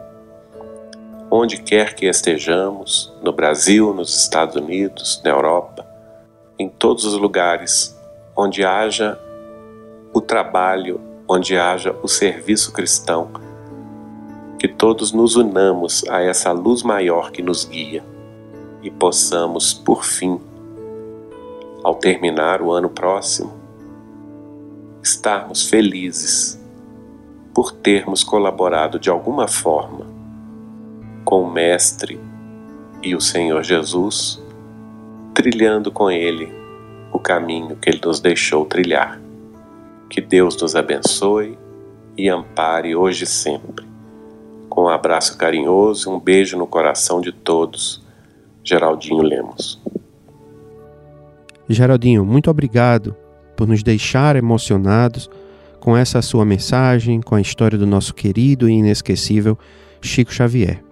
onde 1.31 1.57
quer 1.57 1.95
que 1.95 2.05
estejamos, 2.05 3.11
no 3.19 3.33
Brasil, 3.33 3.95
nos 3.95 4.15
Estados 4.15 4.55
Unidos, 4.55 5.19
na 5.25 5.31
Europa, 5.31 5.83
em 6.59 6.69
todos 6.69 7.03
os 7.03 7.15
lugares 7.15 7.99
onde 8.37 8.63
haja 8.63 9.19
o 10.13 10.21
trabalho, 10.21 11.01
onde 11.27 11.57
haja 11.57 11.95
o 12.03 12.07
serviço 12.07 12.71
cristão, 12.71 13.31
que 14.59 14.67
todos 14.67 15.11
nos 15.11 15.35
unamos 15.35 16.07
a 16.09 16.21
essa 16.21 16.51
luz 16.51 16.83
maior 16.83 17.31
que 17.31 17.41
nos 17.41 17.65
guia 17.65 18.03
e 18.83 18.91
possamos, 18.91 19.73
por 19.73 20.05
fim, 20.05 20.39
ao 21.83 21.95
terminar 21.95 22.61
o 22.61 22.71
ano 22.71 22.89
próximo, 22.89 23.53
estarmos 25.03 25.67
felizes 25.67 26.59
por 27.53 27.71
termos 27.71 28.23
colaborado 28.23 28.99
de 28.99 29.09
alguma 29.09 29.47
forma 29.47 30.05
com 31.23 31.43
o 31.43 31.51
Mestre 31.51 32.19
e 33.01 33.15
o 33.15 33.21
Senhor 33.21 33.63
Jesus, 33.63 34.41
trilhando 35.33 35.91
com 35.91 36.09
Ele 36.09 36.51
o 37.11 37.19
caminho 37.19 37.75
que 37.75 37.89
Ele 37.89 38.01
nos 38.03 38.19
deixou 38.19 38.65
trilhar. 38.65 39.19
Que 40.09 40.21
Deus 40.21 40.59
nos 40.61 40.75
abençoe 40.75 41.57
e 42.17 42.27
ampare 42.29 42.95
hoje 42.95 43.23
e 43.23 43.27
sempre. 43.27 43.85
Com 44.69 44.83
um 44.83 44.89
abraço 44.89 45.37
carinhoso 45.37 46.09
e 46.09 46.13
um 46.13 46.19
beijo 46.19 46.57
no 46.57 46.67
coração 46.67 47.21
de 47.21 47.31
todos, 47.31 48.03
Geraldinho 48.63 49.23
Lemos. 49.23 49.81
Geraldinho, 51.69 52.25
muito 52.25 52.49
obrigado 52.49 53.15
por 53.55 53.67
nos 53.67 53.83
deixar 53.83 54.35
emocionados 54.35 55.29
com 55.79 55.97
essa 55.97 56.21
sua 56.21 56.45
mensagem, 56.45 57.21
com 57.21 57.35
a 57.35 57.41
história 57.41 57.77
do 57.77 57.87
nosso 57.87 58.13
querido 58.13 58.69
e 58.69 58.73
inesquecível 58.73 59.57
Chico 60.01 60.33
Xavier. 60.33 60.83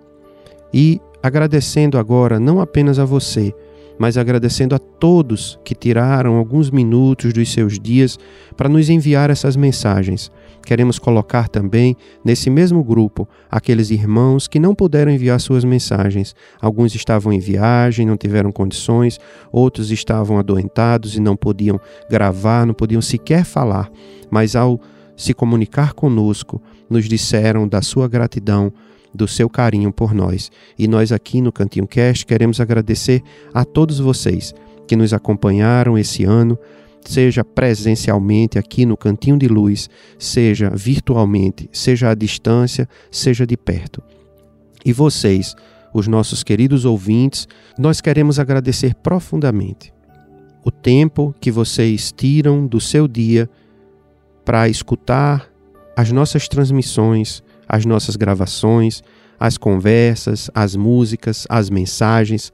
E 0.74 1.00
agradecendo 1.22 1.98
agora 1.98 2.40
não 2.40 2.60
apenas 2.60 3.00
a 3.00 3.06
você, 3.06 3.54
mas 4.00 4.18
agradecendo 4.18 4.74
a 4.74 4.80
todos 4.80 5.60
que 5.64 5.76
tiraram 5.76 6.36
alguns 6.36 6.72
minutos 6.72 7.34
dos 7.34 7.52
seus 7.52 7.78
dias 7.80 8.18
para 8.56 8.70
nos 8.70 8.90
enviar 8.90 9.30
essas 9.30 9.56
mensagens. 9.56 10.32
Queremos 10.70 11.00
colocar 11.00 11.48
também 11.50 11.98
nesse 12.24 12.48
mesmo 12.48 12.84
grupo 12.84 13.28
aqueles 13.50 13.90
irmãos 13.90 14.48
que 14.48 14.60
não 14.60 14.76
puderam 14.76 15.12
enviar 15.12 15.40
suas 15.40 15.64
mensagens. 15.64 16.36
Alguns 16.62 16.94
estavam 16.94 17.34
em 17.34 17.40
viagem, 17.40 18.06
não 18.06 18.16
tiveram 18.16 18.52
condições, 18.52 19.20
outros 19.52 19.90
estavam 19.90 20.38
adoentados 20.38 21.16
e 21.16 21.20
não 21.20 21.36
podiam 21.36 21.82
gravar, 22.08 22.68
não 22.68 22.76
podiam 22.76 23.02
sequer 23.02 23.46
falar, 23.46 23.90
mas 24.30 24.56
ao 24.56 24.80
se 25.18 25.34
comunicar 25.34 25.94
conosco, 25.94 26.62
nos 26.88 27.10
disseram 27.10 27.68
da 27.68 27.82
sua 27.82 28.08
gratidão 28.08 28.72
do 29.12 29.28
seu 29.28 29.50
carinho 29.50 29.92
por 29.92 30.14
nós. 30.14 30.52
E 30.78 30.88
nós 30.88 31.12
aqui 31.12 31.42
no 31.42 31.52
Cantinho 31.52 31.88
Cast 31.88 32.28
queremos 32.28 32.62
agradecer 32.62 33.24
a 33.52 33.66
todos 33.66 33.98
vocês 33.98 34.54
que 34.88 34.96
nos 34.96 35.14
acompanharam 35.14 35.98
esse 35.98 36.26
ano, 36.26 36.60
seja 37.06 37.44
presencialmente 37.44 38.58
aqui 38.58 38.86
no 38.86 38.98
Cantinho 38.98 39.38
de 39.38 39.48
Luz, 39.48 39.90
seja 40.18 40.70
virtualmente, 40.70 41.70
seja 41.72 42.10
à 42.10 42.16
distância, 42.16 42.88
seja 43.12 43.46
de 43.46 43.58
perto. 43.58 44.02
E 44.86 44.94
vocês, 44.94 45.56
os 45.94 46.08
nossos 46.08 46.44
queridos 46.44 46.86
ouvintes, 46.86 47.48
nós 47.78 48.02
queremos 48.02 48.40
agradecer 48.40 48.96
profundamente 48.96 49.94
o 50.64 50.72
tempo 50.72 51.34
que 51.40 51.52
vocês 51.52 52.12
tiram 52.12 52.68
do 52.68 52.80
seu 52.80 53.08
dia 53.08 53.50
para 54.46 54.68
escutar 54.68 55.50
as 55.96 56.12
nossas 56.12 56.48
transmissões, 56.48 57.44
as 57.68 57.86
nossas 57.86 58.16
gravações, 58.16 59.02
as 59.40 59.58
conversas, 59.58 60.50
as 60.54 60.76
músicas, 60.76 61.46
as 61.50 61.70
mensagens, 61.70 62.52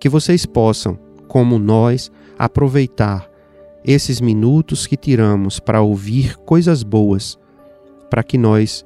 que 0.00 0.08
vocês 0.08 0.44
possam, 0.44 0.98
como 1.28 1.58
nós, 1.58 2.10
aproveitar 2.38 3.28
esses 3.84 4.20
minutos 4.20 4.86
que 4.86 4.96
tiramos 4.96 5.60
para 5.60 5.80
ouvir 5.80 6.36
coisas 6.38 6.82
boas, 6.82 7.38
para 8.10 8.22
que 8.22 8.36
nós 8.36 8.84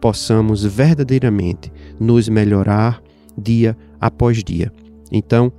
possamos 0.00 0.64
verdadeiramente 0.64 1.72
nos 1.98 2.28
melhorar 2.28 3.02
dia 3.36 3.76
após 4.00 4.42
dia. 4.44 4.72
Então, 5.10 5.52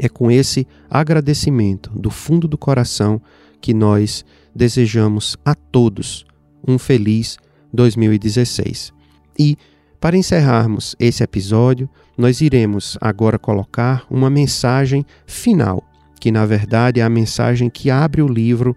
é 0.00 0.08
com 0.08 0.30
esse 0.30 0.66
agradecimento 0.88 1.90
do 1.90 2.10
fundo 2.10 2.46
do 2.46 2.56
coração 2.56 3.20
que 3.60 3.74
nós 3.74 4.24
desejamos 4.54 5.36
a 5.44 5.54
todos 5.54 6.24
um 6.66 6.78
feliz 6.78 7.36
2016. 7.72 8.92
E, 9.38 9.56
para 10.00 10.16
encerrarmos 10.16 10.94
esse 10.98 11.22
episódio, 11.22 11.88
nós 12.16 12.40
iremos 12.40 12.96
agora 13.00 13.38
colocar 13.38 14.04
uma 14.10 14.30
mensagem 14.30 15.04
final, 15.26 15.84
que 16.18 16.30
na 16.30 16.44
verdade 16.44 17.00
é 17.00 17.02
a 17.02 17.08
mensagem 17.08 17.70
que 17.70 17.90
abre 17.90 18.22
o 18.22 18.28
livro 18.28 18.76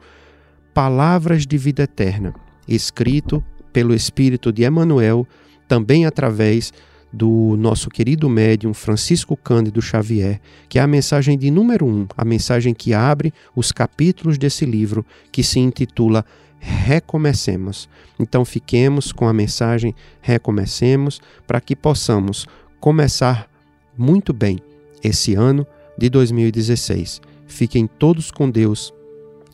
Palavras 0.73 1.45
de 1.45 1.57
Vida 1.57 1.83
Eterna, 1.83 2.33
escrito 2.67 3.43
pelo 3.73 3.93
Espírito 3.93 4.51
de 4.51 4.63
Emmanuel, 4.63 5.27
também 5.67 6.05
através 6.05 6.71
do 7.11 7.55
nosso 7.57 7.89
querido 7.89 8.29
médium 8.29 8.73
Francisco 8.73 9.35
Cândido 9.35 9.81
Xavier, 9.81 10.39
que 10.69 10.79
é 10.79 10.81
a 10.81 10.87
mensagem 10.87 11.37
de 11.37 11.51
número 11.51 11.85
um, 11.85 12.07
a 12.15 12.23
mensagem 12.23 12.73
que 12.73 12.93
abre 12.93 13.33
os 13.55 13.71
capítulos 13.71 14.37
desse 14.37 14.65
livro, 14.65 15.05
que 15.31 15.43
se 15.43 15.59
intitula 15.59 16.25
recomecemos. 16.59 17.89
Então 18.19 18.45
fiquemos 18.45 19.11
com 19.11 19.27
a 19.27 19.33
mensagem 19.33 19.95
recomecemos 20.21 21.19
para 21.47 21.59
que 21.59 21.75
possamos 21.75 22.45
começar 22.79 23.49
muito 23.97 24.31
bem 24.31 24.59
esse 25.03 25.33
ano 25.33 25.65
de 25.97 26.09
2016. 26.09 27.19
Fiquem 27.51 27.85
todos 27.85 28.31
com 28.31 28.49
Deus 28.49 28.93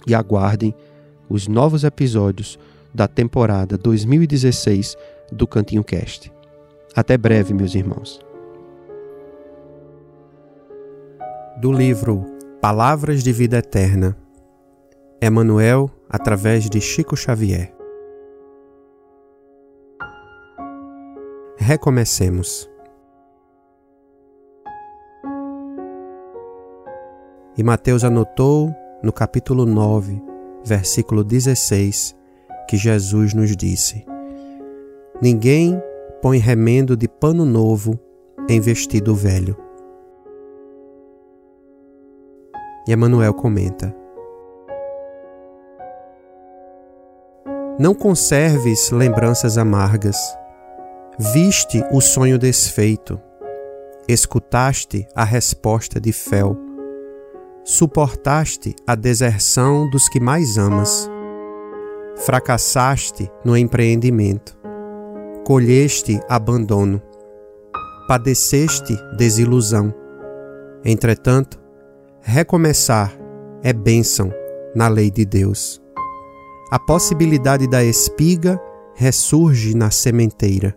e 0.06 0.14
aguardem 0.14 0.74
os 1.28 1.48
novos 1.48 1.84
episódios 1.84 2.58
da 2.94 3.08
temporada 3.08 3.78
2016 3.78 4.96
do 5.32 5.48
Cantinho 5.48 5.84
Cast. 5.84 6.32
Até 6.96 7.18
breve, 7.18 7.54
meus 7.54 7.76
irmãos. 7.76 8.20
Do 11.60 11.72
livro 11.72 12.24
Palavras 12.62 13.24
de 13.24 13.34
Vida 13.34 13.58
Eterna 13.58 14.16
Emmanuel 15.20 15.90
através 16.08 16.70
de 16.70 16.80
Chico 16.80 17.18
Xavier. 17.18 17.76
Recomecemos. 21.58 22.70
E 27.58 27.64
Mateus 27.64 28.04
anotou 28.04 28.72
no 29.02 29.12
capítulo 29.12 29.66
9, 29.66 30.22
versículo 30.64 31.24
16, 31.24 32.16
que 32.70 32.78
Jesus 32.78 33.34
nos 33.34 33.58
disse: 33.58 34.06
Ninguém 35.20 35.82
põe 36.22 36.38
remendo 36.38 36.96
de 36.96 37.08
pano 37.08 37.46
novo 37.46 38.00
em 38.48 38.60
vestido 38.60 39.16
velho. 39.16 39.58
E 42.88 42.94
Emmanuel 42.94 43.34
comenta: 43.34 43.92
Não 47.80 47.96
conserves 47.96 48.92
lembranças 48.92 49.58
amargas. 49.58 50.16
Viste 51.18 51.84
o 51.92 52.02
sonho 52.02 52.38
desfeito. 52.38 53.20
Escutaste 54.08 55.08
a 55.16 55.24
resposta 55.24 56.00
de 56.00 56.14
fel. 56.14 56.67
Suportaste 57.70 58.74
a 58.88 58.96
deserção 58.96 59.90
dos 59.90 60.08
que 60.08 60.22
mais 60.22 60.58
amas. 60.58 61.10
Fracassaste 62.16 63.30
no 63.44 63.58
empreendimento. 63.58 64.58
Colheste 65.46 66.18
abandono. 66.30 67.02
Padeceste 68.08 68.98
desilusão. 69.18 69.94
Entretanto, 70.86 71.60
recomeçar 72.22 73.12
é 73.62 73.74
bênção 73.74 74.32
na 74.74 74.88
lei 74.88 75.12
de 75.12 75.26
Deus 75.26 75.82
a 76.70 76.78
possibilidade 76.78 77.66
da 77.68 77.84
espiga 77.84 78.60
ressurge 78.94 79.74
na 79.74 79.90
sementeira. 79.90 80.76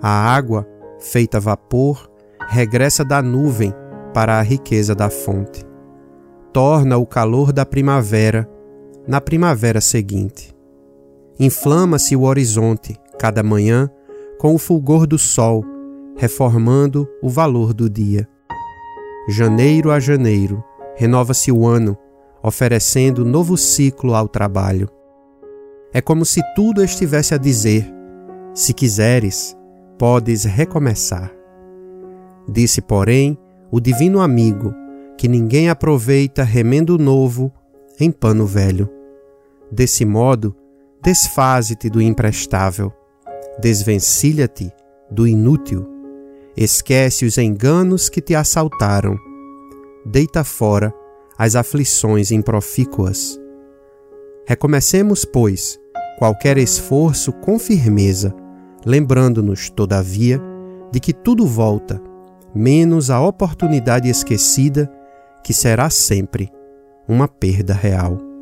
A 0.00 0.34
água 0.34 0.66
feita 0.98 1.38
vapor, 1.38 2.10
regressa 2.48 3.04
da 3.04 3.20
nuvem 3.20 3.74
para 4.14 4.38
a 4.38 4.42
riqueza 4.42 4.94
da 4.94 5.10
fonte. 5.10 5.62
Torna 6.54 6.96
o 6.96 7.04
calor 7.04 7.52
da 7.52 7.66
primavera 7.66 8.48
na 9.08 9.20
primavera 9.20 9.80
seguinte. 9.80 10.54
Inflama-se 11.36 12.14
o 12.14 12.22
horizonte 12.22 12.96
cada 13.18 13.42
manhã 13.42 13.90
com 14.38 14.54
o 14.54 14.58
fulgor 14.58 15.04
do 15.04 15.18
sol, 15.18 15.64
reformando 16.16 17.08
o 17.20 17.28
valor 17.28 17.74
do 17.74 17.90
dia. 17.90 18.28
Janeiro 19.28 19.90
a 19.90 19.98
janeiro, 19.98 20.62
renova-se 20.94 21.50
o 21.50 21.66
ano, 21.66 21.98
oferecendo 22.40 23.24
novo 23.24 23.56
ciclo 23.56 24.14
ao 24.14 24.28
trabalho. 24.28 24.88
É 25.92 26.00
como 26.00 26.24
se 26.24 26.40
tudo 26.54 26.84
estivesse 26.84 27.34
a 27.34 27.36
dizer: 27.36 27.92
se 28.54 28.72
quiseres, 28.72 29.56
podes 29.98 30.44
recomeçar. 30.44 31.32
Disse, 32.48 32.80
porém, 32.80 33.36
o 33.72 33.80
divino 33.80 34.20
amigo 34.20 34.72
que 35.16 35.28
ninguém 35.28 35.68
aproveita 35.68 36.42
remendo 36.42 36.98
novo 36.98 37.52
em 37.98 38.10
pano 38.10 38.46
velho. 38.46 38.88
Desse 39.70 40.04
modo, 40.04 40.54
desfaze-te 41.02 41.88
do 41.88 42.00
imprestável, 42.00 42.92
desvencilha-te 43.60 44.72
do 45.10 45.26
inútil, 45.26 45.86
esquece 46.56 47.24
os 47.24 47.38
enganos 47.38 48.08
que 48.08 48.20
te 48.20 48.34
assaltaram, 48.34 49.16
deita 50.04 50.44
fora 50.44 50.92
as 51.36 51.56
aflições 51.56 52.30
improfícuas. 52.30 53.40
Recomecemos, 54.46 55.24
pois, 55.24 55.78
qualquer 56.18 56.58
esforço 56.58 57.32
com 57.32 57.58
firmeza, 57.58 58.34
lembrando-nos, 58.84 59.70
todavia, 59.70 60.40
de 60.92 61.00
que 61.00 61.12
tudo 61.12 61.46
volta 61.46 62.00
menos 62.54 63.10
a 63.10 63.20
oportunidade 63.20 64.08
esquecida, 64.08 64.90
que 65.44 65.52
será 65.52 65.90
sempre 65.90 66.50
uma 67.06 67.28
perda 67.28 67.74
real. 67.74 68.33